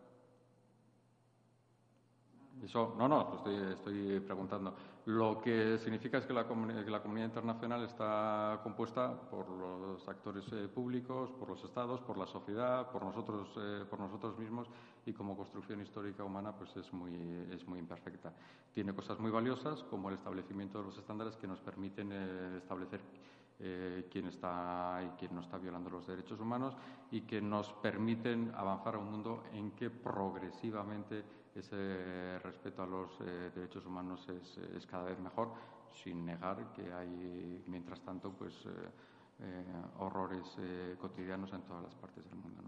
Eso, 2.62 2.94
no, 2.98 3.09
no, 3.09 3.36
estoy, 3.36 3.56
estoy 3.72 4.20
preguntando. 4.20 4.74
Lo 5.06 5.40
que 5.40 5.78
significa 5.78 6.18
es 6.18 6.27
que 6.27 6.35
la, 6.35 6.47
comunidad 6.47 7.24
internacional 7.24 7.85
está 7.85 8.60
compuesta 8.62 9.18
por 9.31 9.48
los 9.48 10.06
actores 10.06 10.44
eh, 10.52 10.68
públicos, 10.68 11.31
por 11.32 11.48
los 11.48 11.64
estados, 11.64 12.02
por 12.02 12.18
la 12.18 12.27
sociedad, 12.27 12.90
por 12.90 13.02
nosotros, 13.02 13.48
eh, 13.56 13.85
por 13.89 13.98
nosotros 13.98 14.39
mismos 14.39 14.68
y 15.06 15.14
como 15.14 15.36
construcción 15.36 15.81
histórica 15.81 16.22
humana 16.22 16.52
pues 16.55 16.77
es 16.77 16.93
muy, 16.93 17.14
es 17.51 17.66
muy 17.66 17.78
imperfecta. 17.78 18.35
Tiene 18.74 18.94
cosas 18.94 19.18
muy 19.18 19.31
valiosas 19.31 19.82
como 19.85 20.10
el 20.10 20.16
establecimiento 20.16 20.78
de 20.78 20.85
los 20.85 20.98
estándares 20.98 21.36
que 21.36 21.47
nos 21.47 21.60
permiten 21.60 22.10
eh, 22.12 22.59
establecer 22.59 23.01
quién 24.10 24.26
está 24.26 25.02
y 25.04 25.18
quién 25.18 25.34
no 25.34 25.42
está 25.42 25.58
violando 25.58 25.90
los 25.90 26.06
derechos 26.06 26.40
humanos 26.40 26.74
y 27.10 27.22
que 27.22 27.42
nos 27.42 27.72
permiten 27.74 28.52
avanzar 28.56 28.94
a 28.94 28.98
un 28.98 29.10
mundo 29.10 29.44
en 29.52 29.72
que 29.72 29.90
progresivamente 29.90 31.24
ese 31.54 32.38
respeto 32.42 32.82
a 32.82 32.86
los 32.86 33.10
eh, 33.20 33.50
derechos 33.54 33.84
humanos 33.84 34.26
es, 34.28 34.86
cada 34.86 35.04
vez 35.04 35.18
mejor, 35.18 35.52
sin 35.92 36.24
negar 36.24 36.72
que 36.72 36.92
hay, 36.92 37.62
mientras 37.66 38.00
tanto, 38.00 38.30
pues 38.30 38.54
eh, 38.66 38.68
eh, 39.40 39.64
horrores 39.98 40.56
cotidianos 41.00 41.52
en 41.52 41.62
todas 41.62 41.84
las 41.84 41.94
partes 41.96 42.24
del 42.24 42.36
mundo. 42.36 42.62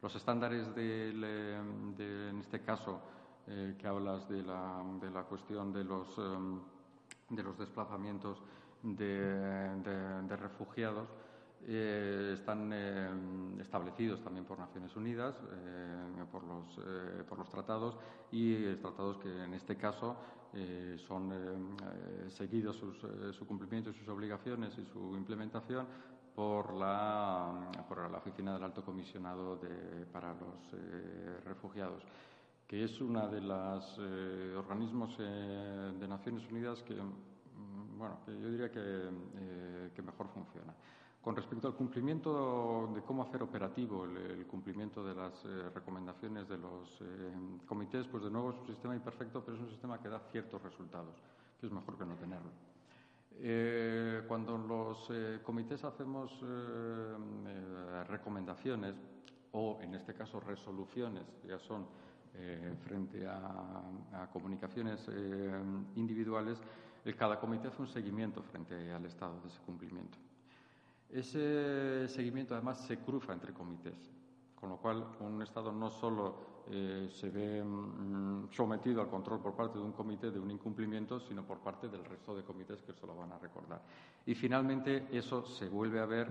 Los 0.00 0.14
estándares, 0.14 0.68
en 0.76 2.38
este 2.40 2.62
caso, 2.62 3.00
que 3.46 3.86
hablas 3.86 4.28
de 4.28 4.42
la, 4.42 4.84
de 5.00 5.10
la 5.10 5.24
cuestión 5.24 5.72
de 5.72 5.82
los, 5.82 6.16
de 7.30 7.42
los 7.42 7.58
desplazamientos 7.58 8.40
de 8.82 10.36
refugiados, 10.36 11.08
eh, 11.66 12.34
están 12.34 12.70
eh, 12.72 13.60
establecidos 13.60 14.22
también 14.22 14.46
por 14.46 14.58
Naciones 14.58 14.94
Unidas, 14.96 15.34
eh, 15.52 16.24
por, 16.30 16.44
los, 16.44 16.64
por 17.28 17.38
los 17.38 17.50
tratados 17.50 17.96
y 18.30 18.74
tratados 18.76 19.18
que 19.18 19.44
en 19.44 19.54
este 19.54 19.76
caso 19.76 20.16
son 21.06 21.76
seguidos 22.28 22.82
su 23.32 23.46
cumplimiento 23.46 23.90
y 23.90 23.92
sus 23.92 24.08
obligaciones 24.08 24.76
y 24.78 24.84
su 24.86 25.14
implementación 25.14 25.86
por 26.34 26.72
la, 26.72 27.70
por 27.86 28.10
la 28.10 28.16
Oficina 28.16 28.54
del 28.54 28.64
Alto 28.64 28.82
Comisionado 28.82 29.60
para 30.10 30.32
los 30.32 31.44
Refugiados 31.44 32.02
que 32.66 32.82
es 32.82 32.98
uno 32.98 33.28
de 33.28 33.42
los 33.42 33.98
organismos 34.56 35.18
de 35.18 36.08
Naciones 36.08 36.50
Unidas 36.50 36.82
que, 36.82 36.96
bueno, 37.98 38.20
yo 38.26 38.50
diría 38.50 38.70
que, 38.70 39.90
que 39.94 40.02
mejor 40.02 40.28
funciona. 40.28 40.72
Con 41.28 41.34
respecto 41.34 41.66
al 41.66 41.74
cumplimiento 41.74 42.90
de 42.94 43.02
cómo 43.02 43.22
hacer 43.24 43.42
operativo 43.42 44.04
el, 44.04 44.46
cumplimiento 44.46 45.04
de 45.04 45.14
las 45.14 45.34
eh, 45.44 45.68
recomendaciones 45.74 46.48
de 46.48 46.56
los 46.56 46.88
eh, 47.02 47.32
comités, 47.66 48.06
pues 48.06 48.22
de 48.22 48.30
nuevo 48.30 48.50
es 48.52 48.56
un 48.60 48.66
sistema 48.68 48.94
imperfecto, 48.94 49.42
pero 49.44 49.56
es 49.56 49.62
un 49.62 49.68
sistema 49.68 50.00
que 50.00 50.08
da 50.08 50.20
ciertos 50.30 50.62
resultados, 50.62 51.14
que 51.60 51.66
es 51.66 51.72
mejor 51.72 51.98
que 51.98 52.06
no 52.06 52.14
tenerlo. 52.14 52.50
Eh, 53.40 54.22
cuando 54.26 54.56
los 54.56 55.10
comités 55.42 55.84
hacemos 55.84 56.32
recomendaciones, 58.08 58.94
o 59.52 59.78
en 59.82 59.94
este 59.96 60.14
caso 60.14 60.40
resoluciones, 60.40 61.24
ya 61.46 61.58
son 61.58 61.86
frente 62.84 63.26
a, 63.26 64.28
comunicaciones 64.32 65.06
individuales, 65.94 66.58
cada 67.16 67.38
comité 67.40 67.68
hace 67.68 67.82
un 67.82 67.88
seguimiento 67.88 68.42
frente 68.42 68.92
al 68.92 69.04
estado 69.06 69.40
de 69.40 69.48
ese 69.48 69.60
cumplimiento. 69.60 70.18
Ese 71.10 72.06
seguimiento 72.08 72.54
además 72.54 72.84
se 72.86 72.98
cruza 72.98 73.32
entre 73.32 73.54
comités, 73.54 73.96
con 74.54 74.68
lo 74.68 74.76
cual 74.76 75.06
un 75.20 75.40
Estado 75.40 75.72
no 75.72 75.90
solo 75.90 76.64
eh, 76.70 77.08
se 77.10 77.30
ve 77.30 77.64
mm, 77.64 78.50
sometido 78.50 79.00
al 79.00 79.08
control 79.08 79.40
por 79.40 79.54
parte 79.54 79.78
de 79.78 79.84
un 79.84 79.92
comité 79.92 80.30
de 80.30 80.38
un 80.38 80.50
incumplimiento, 80.50 81.18
sino 81.18 81.42
por 81.44 81.60
parte 81.60 81.88
del 81.88 82.04
resto 82.04 82.36
de 82.36 82.42
comités 82.42 82.82
que 82.82 82.92
se 82.92 83.06
lo 83.06 83.16
van 83.16 83.32
a 83.32 83.38
recordar. 83.38 83.80
Y 84.26 84.34
finalmente 84.34 85.06
eso 85.10 85.46
se 85.46 85.68
vuelve 85.68 85.98
a 85.98 86.06
ver 86.06 86.28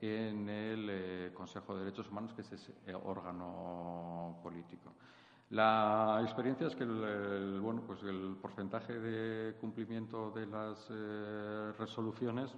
en 0.00 0.48
el 0.48 0.88
eh, 0.88 1.30
Consejo 1.34 1.74
de 1.74 1.84
Derechos 1.84 2.08
Humanos, 2.08 2.32
que 2.32 2.42
es 2.42 2.52
ese 2.52 2.72
eh, 2.86 2.94
órgano 2.94 4.38
político. 4.40 4.92
La 5.52 6.18
experiencia 6.22 6.66
es 6.66 6.74
que 6.74 6.84
el, 6.84 7.60
bueno, 7.60 7.82
pues 7.86 8.02
el 8.04 8.38
porcentaje 8.40 8.98
de 8.98 9.54
cumplimiento 9.56 10.30
de 10.30 10.46
las 10.46 10.88
resoluciones 11.78 12.50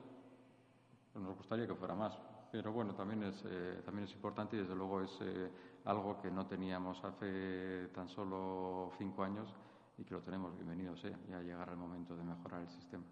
nos 1.15 1.37
gustaría 1.37 1.67
que 1.67 1.75
fuera 1.75 1.97
más, 1.97 2.17
pero 2.53 2.73
bueno, 2.73 2.95
también 2.95 3.25
es, 3.25 3.43
eh, 3.47 3.83
también 3.85 4.07
es 4.07 4.15
importante 4.15 4.55
y 4.55 4.61
desde 4.61 4.77
luego 4.77 5.01
es 5.01 5.11
eh, 5.23 5.51
algo 5.87 6.21
que 6.21 6.31
no 6.31 6.47
teníamos 6.47 7.03
hace 7.03 7.89
tan 7.93 8.09
solo 8.09 8.93
cinco 8.97 9.25
años 9.25 9.53
y 9.99 10.05
que 10.05 10.15
lo 10.15 10.21
tenemos 10.21 10.55
bienvenido 10.55 10.95
ya 10.95 11.41
llegará 11.41 11.73
el 11.73 11.79
momento 11.79 12.17
de 12.17 12.23
mejorar 12.23 12.63
el 12.63 12.69
sistema. 12.69 13.03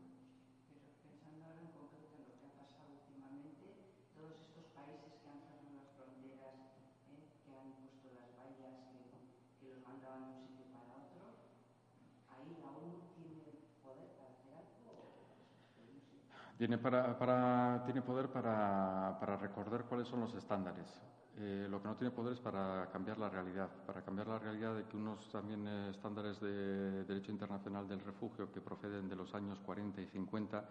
Tiene, 16.63 16.79
para, 16.79 17.83
tiene 17.85 18.03
poder 18.03 18.29
para, 18.29 19.17
para, 19.19 19.37
recordar 19.37 19.85
cuáles 19.87 20.07
son 20.07 20.21
los 20.21 20.33
estándares. 20.33 20.97
Eh, 21.37 21.67
lo 21.69 21.83
que 21.83 21.89
no 21.89 21.97
tiene 21.97 22.15
poder 22.15 22.35
es 22.35 22.39
para 22.39 22.89
cambiar 22.93 23.19
la 23.19 23.29
realidad, 23.29 23.69
para 23.85 24.03
cambiar 24.03 24.29
la 24.29 24.39
realidad 24.39 24.77
de 24.77 24.85
que 24.85 24.97
unos 24.97 25.29
también 25.33 25.67
eh, 25.67 25.91
estándares 25.91 26.41
de 26.41 27.03
derecho 27.03 27.33
internacional 27.33 27.89
del 27.89 27.99
refugio 27.99 28.53
que 28.53 28.61
proceden 28.61 29.09
de 29.09 29.17
los 29.17 29.35
años 29.35 29.59
40 29.59 30.03
y 30.03 30.07
50, 30.07 30.65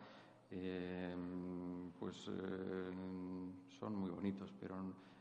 eh, 0.51 1.13
pues 1.99 2.15
son 3.77 3.93
muy 3.93 4.11
bonitos, 4.11 4.53
pero 4.61 4.77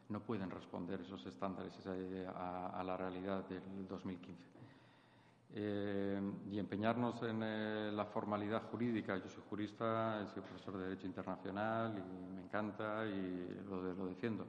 no 0.09 0.21
pueden 0.21 0.51
responder 0.51 1.01
esos 1.01 1.27
estándares 1.27 1.85
a, 2.29 2.79
a 2.79 2.85
la 2.85 2.97
realidad 2.97 3.45
del 3.49 3.89
2015. 3.89 4.70
Eh, 5.53 6.21
y 6.49 6.59
empeñarnos 6.61 7.21
en 7.23 7.43
eh, 7.43 7.91
la 7.93 8.05
formalidad 8.05 8.63
jurídica. 8.71 9.17
Yo 9.17 9.29
soy 9.29 9.43
jurista, 9.49 10.25
soy 10.33 10.43
profesor 10.43 10.77
de 10.77 10.85
Derecho 10.85 11.07
Internacional 11.09 11.99
y 11.99 12.35
me 12.35 12.43
encanta 12.43 13.05
y 13.07 13.65
lo, 13.69 13.83
lo 13.95 14.07
defiendo, 14.07 14.47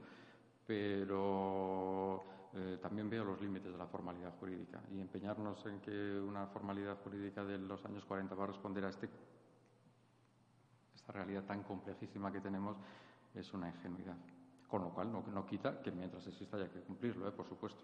pero 0.64 2.22
eh, 2.54 2.78
también 2.80 3.10
veo 3.10 3.24
los 3.24 3.40
límites 3.40 3.72
de 3.72 3.78
la 3.78 3.86
formalidad 3.86 4.32
jurídica 4.38 4.80
y 4.92 5.00
empeñarnos 5.00 5.66
en 5.66 5.80
que 5.80 6.20
una 6.20 6.46
formalidad 6.46 6.98
jurídica 7.02 7.42
de 7.44 7.58
los 7.58 7.84
años 7.84 8.04
40 8.04 8.34
va 8.36 8.44
a 8.44 8.46
responder 8.46 8.84
a 8.84 8.90
este, 8.90 9.08
esta 10.94 11.12
realidad 11.12 11.42
tan 11.44 11.64
complejísima 11.64 12.30
que 12.30 12.40
tenemos 12.40 12.76
es 13.34 13.52
una 13.52 13.68
ingenuidad. 13.68 14.16
Con 14.68 14.82
lo 14.82 14.90
cual 14.90 15.10
no, 15.10 15.24
no 15.32 15.44
quita 15.44 15.82
que 15.82 15.90
mientras 15.90 16.26
exista 16.28 16.56
haya 16.56 16.70
que 16.70 16.80
cumplirlo, 16.80 17.34
por 17.34 17.48
supuesto. 17.48 17.82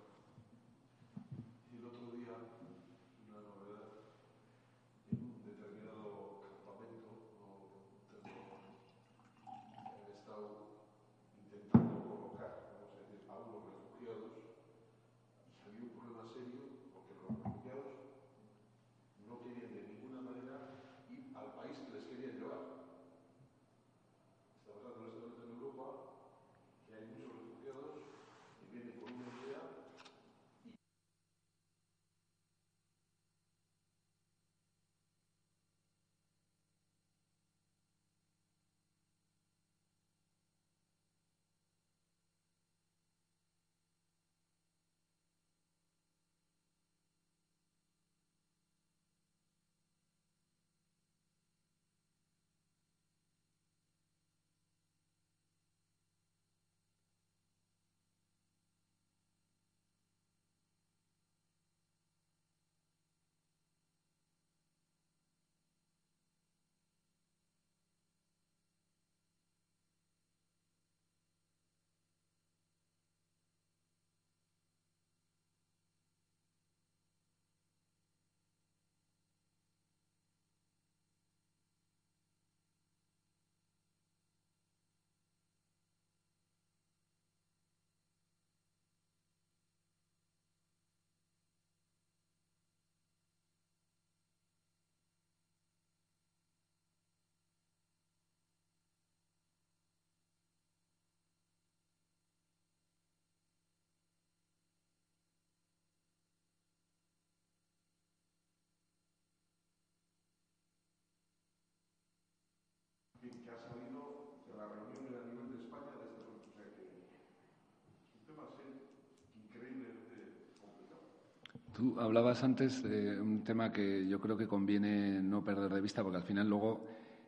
Tú 121.78 121.94
hablabas 122.00 122.42
antes 122.42 122.82
de 122.82 123.20
un 123.20 123.44
tema 123.44 123.70
que 123.70 124.04
yo 124.08 124.20
creo 124.20 124.36
que 124.36 124.48
conviene 124.48 125.22
no 125.22 125.44
perder 125.44 125.72
de 125.72 125.80
vista, 125.80 126.02
porque 126.02 126.16
al 126.16 126.24
final 126.24 126.48
luego 126.48 126.84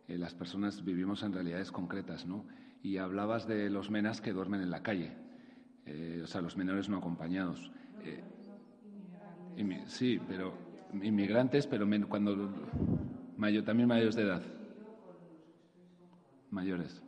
eh, 0.09 0.19
las 0.19 0.35
personas 0.35 0.85
vivimos 0.85 1.23
en 1.23 1.33
realidades 1.33 1.71
concretas, 1.71 2.27
¿no? 2.27 2.45
Y 2.83 2.97
hablabas 2.97 3.47
de 3.47 3.71
los 3.71 3.93
menas 3.93 4.21
que 4.21 4.33
duermen 4.33 4.61
en 4.61 4.73
la 4.73 4.83
calle, 4.83 5.13
eh, 5.87 6.23
o 6.25 6.27
sea, 6.27 6.41
los 6.41 6.57
menores 6.57 6.89
no 6.89 6.97
acompañados. 6.97 7.71
Eh, 8.05 8.25
sí, 9.87 10.21
pero 10.27 10.53
inmigrantes, 11.01 11.69
pero 11.69 11.87
cuando 12.09 12.53
mayor, 13.37 13.63
también 13.63 13.89
mayores 13.89 14.17
de 14.17 14.23
edad, 14.23 14.43
mayores. 16.51 17.01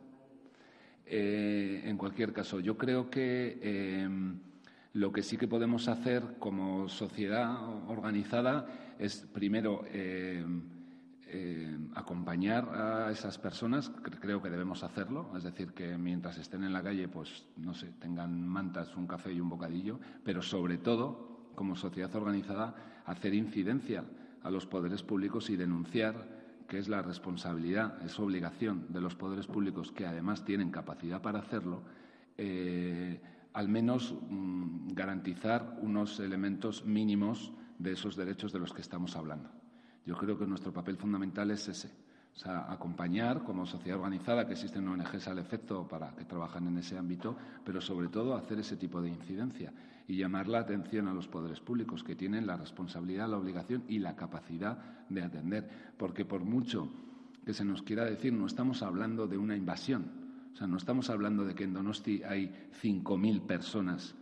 en 1.05 1.97
cualquier 1.97 2.31
caso, 2.31 2.61
yo 2.61 2.77
creo 2.77 3.09
que 3.09 4.07
lo 4.93 5.11
que 5.11 5.23
sí 5.23 5.37
que 5.37 5.47
podemos 5.47 5.87
hacer 5.87 6.37
como 6.39 6.87
sociedad 6.87 7.89
organizada 7.89 8.95
es 8.99 9.27
primero 9.33 9.83
eh, 9.87 10.45
acompañar 11.95 12.69
a 12.69 13.11
esas 13.11 13.39
personas, 13.39 13.89
creo 14.21 14.41
que 14.41 14.51
debemos 14.51 14.83
hacerlo, 14.83 15.31
es 15.35 15.43
decir, 15.43 15.73
que 15.73 15.97
mientras 15.97 16.37
estén 16.37 16.63
en 16.63 16.73
la 16.73 16.83
calle, 16.83 17.07
pues, 17.07 17.45
no 17.57 17.73
sé, 17.73 17.87
tengan 17.99 18.47
mantas, 18.47 18.95
un 18.95 19.07
café 19.07 19.33
y 19.33 19.39
un 19.39 19.49
bocadillo, 19.49 19.99
pero 20.23 20.43
sobre 20.43 20.77
todo, 20.77 21.49
como 21.55 21.75
sociedad 21.75 22.15
organizada, 22.15 22.75
hacer 23.05 23.33
incidencia 23.33 24.03
a 24.43 24.51
los 24.51 24.67
poderes 24.67 25.01
públicos 25.01 25.49
y 25.49 25.55
denunciar 25.55 26.43
que 26.67 26.77
es 26.77 26.87
la 26.87 27.01
responsabilidad, 27.01 28.01
es 28.03 28.19
obligación 28.19 28.85
de 28.89 29.01
los 29.01 29.15
poderes 29.15 29.47
públicos, 29.47 29.91
que 29.91 30.05
además 30.05 30.45
tienen 30.45 30.69
capacidad 30.69 31.21
para 31.21 31.39
hacerlo, 31.39 31.81
eh, 32.37 33.21
al 33.53 33.69
menos 33.69 34.15
mm, 34.29 34.93
garantizar 34.93 35.77
unos 35.81 36.19
elementos 36.19 36.85
mínimos 36.85 37.53
de 37.77 37.93
esos 37.93 38.15
derechos 38.15 38.51
de 38.51 38.59
los 38.59 38.73
que 38.73 38.81
estamos 38.81 39.15
hablando. 39.15 39.49
Yo 40.05 40.17
creo 40.17 40.37
que 40.37 40.45
nuestro 40.45 40.73
papel 40.73 40.97
fundamental 40.97 41.51
es 41.51 41.67
ese. 41.67 41.91
Acompañar 42.45 43.43
como 43.43 43.65
sociedad 43.65 43.99
organizada, 43.99 44.47
que 44.47 44.53
existen 44.53 44.87
ONGs 44.87 45.27
al 45.27 45.37
efecto 45.37 45.87
para 45.87 46.15
que 46.15 46.25
trabajan 46.25 46.67
en 46.67 46.79
ese 46.79 46.97
ámbito, 46.97 47.37
pero 47.63 47.79
sobre 47.79 48.07
todo 48.07 48.35
hacer 48.35 48.59
ese 48.59 48.75
tipo 48.75 49.01
de 49.01 49.09
incidencia 49.09 49.71
y 50.07 50.17
llamar 50.17 50.47
la 50.47 50.59
atención 50.59 51.07
a 51.07 51.13
los 51.13 51.27
poderes 51.27 51.59
públicos 51.59 52.03
que 52.03 52.15
tienen 52.15 52.47
la 52.47 52.57
responsabilidad, 52.57 53.29
la 53.29 53.37
obligación 53.37 53.83
y 53.87 53.99
la 53.99 54.15
capacidad 54.15 55.05
de 55.09 55.21
atender. 55.21 55.69
Porque 55.95 56.25
por 56.25 56.43
mucho 56.43 56.89
que 57.45 57.53
se 57.53 57.63
nos 57.63 57.83
quiera 57.83 58.03
decir, 58.05 58.33
no 58.33 58.47
estamos 58.47 58.81
hablando 58.81 59.27
de 59.27 59.37
una 59.37 59.55
invasión. 59.55 60.22
O 60.53 60.55
sea, 60.55 60.67
no 60.67 60.77
estamos 60.77 61.09
hablando 61.09 61.45
de 61.45 61.55
que 61.55 61.63
en 61.63 61.73
Donosti 61.73 62.21
hay 62.23 62.69
5.000 62.81 63.41
personas 63.41 64.13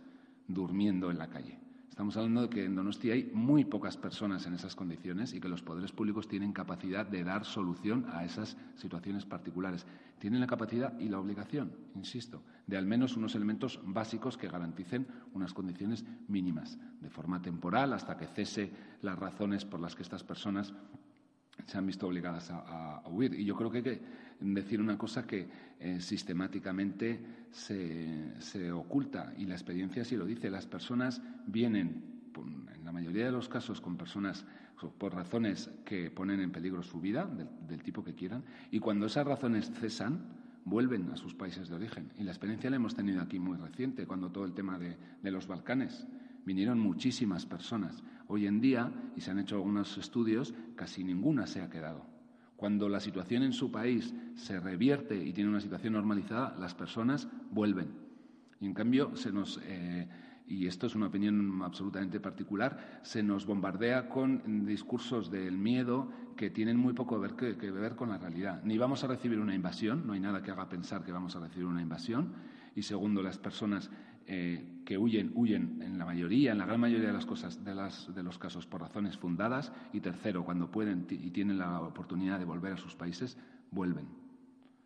durmiendo 0.48 1.10
en 1.10 1.18
la 1.18 1.28
calle. 1.28 1.58
Estamos 1.90 2.16
hablando 2.16 2.40
de 2.40 2.48
que 2.48 2.64
en 2.64 2.74
Donosti 2.74 3.10
hay 3.10 3.30
muy 3.34 3.66
pocas 3.66 3.98
personas 3.98 4.46
en 4.46 4.54
esas 4.54 4.74
condiciones 4.74 5.34
y 5.34 5.40
que 5.40 5.50
los 5.50 5.60
poderes 5.60 5.92
públicos 5.92 6.26
tienen 6.26 6.54
capacidad 6.54 7.04
de 7.04 7.22
dar 7.22 7.44
solución 7.44 8.06
a 8.14 8.24
esas 8.24 8.56
situaciones 8.76 9.26
particulares. 9.26 9.86
Tienen 10.18 10.40
la 10.40 10.46
capacidad 10.46 10.98
y 10.98 11.10
la 11.10 11.20
obligación, 11.20 11.70
insisto, 11.94 12.42
de 12.66 12.78
al 12.78 12.86
menos 12.86 13.18
unos 13.18 13.34
elementos 13.34 13.78
básicos 13.84 14.38
que 14.38 14.48
garanticen 14.48 15.06
unas 15.34 15.52
condiciones 15.52 16.02
mínimas, 16.28 16.78
de 17.02 17.10
forma 17.10 17.42
temporal, 17.42 17.92
hasta 17.92 18.16
que 18.16 18.26
cese 18.26 18.72
las 19.02 19.18
razones 19.18 19.66
por 19.66 19.78
las 19.78 19.94
que 19.94 20.02
estas 20.02 20.24
personas 20.24 20.72
se 21.66 21.78
han 21.78 21.86
visto 21.86 22.06
obligadas 22.06 22.50
a, 22.50 23.02
huir. 23.08 23.34
Y 23.34 23.44
yo 23.44 23.56
creo 23.56 23.70
que 23.70 23.78
hay 23.78 23.84
que 23.84 24.00
decir 24.40 24.80
una 24.80 24.98
cosa 24.98 25.26
que 25.26 25.48
eh, 25.78 26.00
sistemáticamente 26.00 27.20
se, 27.50 28.72
oculta, 28.72 29.32
y 29.36 29.46
la 29.46 29.54
experiencia 29.54 30.04
sí 30.04 30.16
lo 30.16 30.26
dice. 30.26 30.50
Las 30.50 30.66
personas 30.66 31.22
vienen, 31.46 32.22
en 32.74 32.84
la 32.84 32.92
mayoría 32.92 33.26
de 33.26 33.32
los 33.32 33.48
casos, 33.48 33.80
con 33.80 33.96
personas 33.96 34.44
por 34.98 35.14
razones 35.14 35.70
que 35.84 36.10
ponen 36.10 36.40
en 36.40 36.50
peligro 36.50 36.82
su 36.82 37.00
vida, 37.00 37.26
del, 37.68 37.82
tipo 37.82 38.02
que 38.02 38.14
quieran, 38.14 38.42
y 38.70 38.80
cuando 38.80 39.06
esas 39.06 39.26
razones 39.26 39.70
cesan, 39.70 40.40
vuelven 40.64 41.10
a 41.10 41.16
sus 41.16 41.34
países 41.34 41.68
de 41.68 41.76
origen. 41.76 42.10
Y 42.18 42.24
la 42.24 42.32
experiencia 42.32 42.70
la 42.70 42.76
hemos 42.76 42.94
tenido 42.94 43.20
aquí 43.20 43.38
muy 43.38 43.56
reciente, 43.58 44.06
cuando 44.06 44.30
todo 44.30 44.44
el 44.44 44.54
tema 44.54 44.78
de 44.78 45.30
los 45.30 45.46
Balcanes. 45.46 46.06
Vinieron 46.44 46.78
muchísimas 46.78 47.46
personas 47.46 48.02
Hoy 48.34 48.46
en 48.46 48.62
día, 48.62 48.90
y 49.14 49.20
se 49.20 49.30
han 49.30 49.40
hecho 49.40 49.56
algunos 49.56 49.98
estudios, 49.98 50.54
casi 50.74 51.04
ninguna 51.04 51.46
se 51.46 51.60
ha 51.60 51.68
quedado. 51.68 52.06
Cuando 52.56 52.88
la 52.88 52.98
situación 52.98 53.42
en 53.42 53.52
su 53.52 53.70
país 53.70 54.14
se 54.36 54.58
revierte 54.58 55.22
y 55.22 55.34
tiene 55.34 55.50
una 55.50 55.60
situación 55.60 55.92
normalizada, 55.92 56.56
las 56.58 56.74
personas 56.74 57.28
vuelven. 57.50 57.90
Y 58.58 58.64
en 58.64 58.72
cambio, 58.72 59.16
se 59.16 59.32
nos, 59.32 59.60
eh, 59.64 60.08
y 60.46 60.66
esto 60.66 60.86
es 60.86 60.94
una 60.94 61.08
opinión 61.08 61.60
absolutamente 61.62 62.20
particular, 62.20 63.00
se 63.02 63.22
nos 63.22 63.44
bombardea 63.44 64.08
con 64.08 64.64
discursos 64.64 65.30
del 65.30 65.58
miedo 65.58 66.10
que 66.34 66.48
tienen 66.48 66.78
muy 66.78 66.94
poco 66.94 67.20
que, 67.36 67.58
que 67.58 67.70
ver 67.70 67.96
con 67.96 68.08
la 68.08 68.16
realidad. 68.16 68.62
Ni 68.64 68.78
vamos 68.78 69.04
a 69.04 69.08
recibir 69.08 69.40
una 69.40 69.54
invasión, 69.54 70.06
no 70.06 70.14
hay 70.14 70.20
nada 70.20 70.42
que 70.42 70.52
haga 70.52 70.70
pensar 70.70 71.04
que 71.04 71.12
vamos 71.12 71.36
a 71.36 71.40
recibir 71.40 71.66
una 71.66 71.82
invasión. 71.82 72.32
Y 72.74 72.80
segundo, 72.80 73.22
las 73.22 73.36
personas 73.36 73.90
eh, 74.26 74.82
que 74.84 74.98
huyen, 74.98 75.32
huyen 75.34 75.80
en 75.82 75.98
la 75.98 76.04
mayoría, 76.04 76.52
en 76.52 76.58
la 76.58 76.66
gran 76.66 76.80
mayoría 76.80 77.08
de 77.08 77.12
las 77.12 77.26
cosas, 77.26 77.64
de, 77.64 77.74
las, 77.74 78.12
de 78.14 78.22
los 78.22 78.38
casos, 78.38 78.66
por 78.66 78.80
razones 78.80 79.16
fundadas. 79.16 79.72
Y 79.92 80.00
tercero, 80.00 80.44
cuando 80.44 80.70
pueden 80.70 81.06
y 81.08 81.30
tienen 81.30 81.58
la 81.58 81.80
oportunidad 81.80 82.38
de 82.38 82.44
volver 82.44 82.72
a 82.72 82.76
sus 82.76 82.94
países, 82.94 83.36
vuelven. 83.70 84.22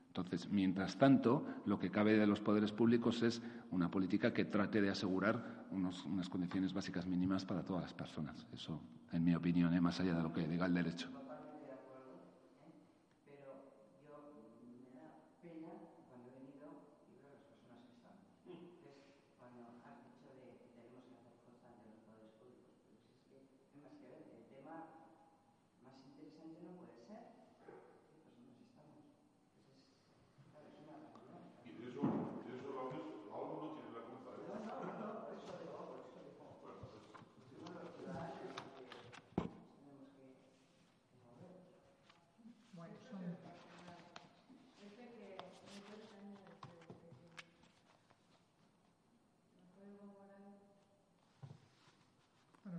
Entonces, 0.08 0.48
mientras 0.50 0.96
tanto, 0.96 1.46
lo 1.66 1.78
que 1.78 1.90
cabe 1.90 2.16
de 2.16 2.26
los 2.26 2.40
poderes 2.40 2.72
públicos 2.72 3.22
es 3.22 3.42
una 3.70 3.90
política 3.90 4.32
que 4.32 4.46
trate 4.46 4.80
de 4.80 4.88
asegurar 4.88 5.66
unas 5.70 6.28
condiciones 6.30 6.72
básicas 6.72 7.06
mínimas 7.06 7.44
para 7.44 7.62
todas 7.62 7.82
las 7.82 7.92
personas. 7.92 8.46
Eso, 8.54 8.80
en 9.12 9.24
mi 9.24 9.34
opinión, 9.34 9.74
¿eh? 9.74 9.80
más 9.80 10.00
allá 10.00 10.14
de 10.14 10.22
lo 10.22 10.32
que 10.32 10.48
diga 10.48 10.64
el 10.64 10.72
derecho. 10.72 11.10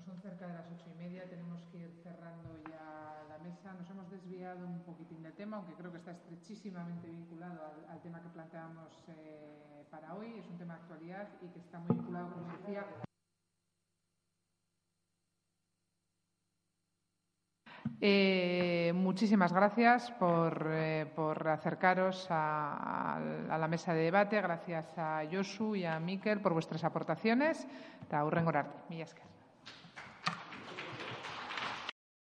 son 0.08 0.22
cerca 0.22 0.48
de 0.48 0.54
las 0.54 0.66
ocho 0.72 0.86
y 0.94 0.98
media, 0.98 1.08
tenemos 1.28 1.64
que 1.72 1.78
ir 1.78 1.92
cerrando 2.04 2.58
ya 2.70 3.24
la 3.30 3.38
mesa. 3.40 3.74
Nos 3.74 3.90
hemos 3.90 4.10
desviado 4.10 4.66
un 4.66 4.82
poquitín 4.84 5.22
del 5.24 5.34
tema, 5.34 5.58
aunque 5.58 5.74
creo 5.74 5.92
que 5.92 5.98
está 5.98 6.12
estrechísimamente 6.12 7.08
vinculado 7.08 7.60
al, 7.90 8.02
tema 8.02 8.22
que 8.22 8.30
planteamos 8.30 9.04
eh, 9.10 9.86
para 9.90 10.16
hoy. 10.16 10.40
Es 10.40 10.48
un 10.48 10.58
tema 10.58 10.76
de 10.76 10.82
actualidad 10.82 11.28
y 11.42 11.48
que 11.50 11.60
está 11.60 11.80
muy 11.80 11.96
vinculado, 11.96 12.34
como 12.34 12.52
decía, 12.58 12.86
Eh, 18.00 18.92
muchísimas 18.94 19.52
gracias 19.52 20.12
por, 20.12 20.68
eh, 20.70 21.12
por 21.16 21.48
acercaros 21.48 22.28
a, 22.30 23.20
la 23.50 23.68
mesa 23.68 23.94
de 23.94 24.04
debate. 24.04 24.40
Gracias 24.40 24.86
a 24.98 25.24
Josu 25.32 25.76
y 25.76 25.86
a 25.86 26.00
Miquel 26.00 26.40
por 26.40 26.54
vuestras 26.54 26.84
aportaciones. 26.84 27.68
Eta 28.04 28.24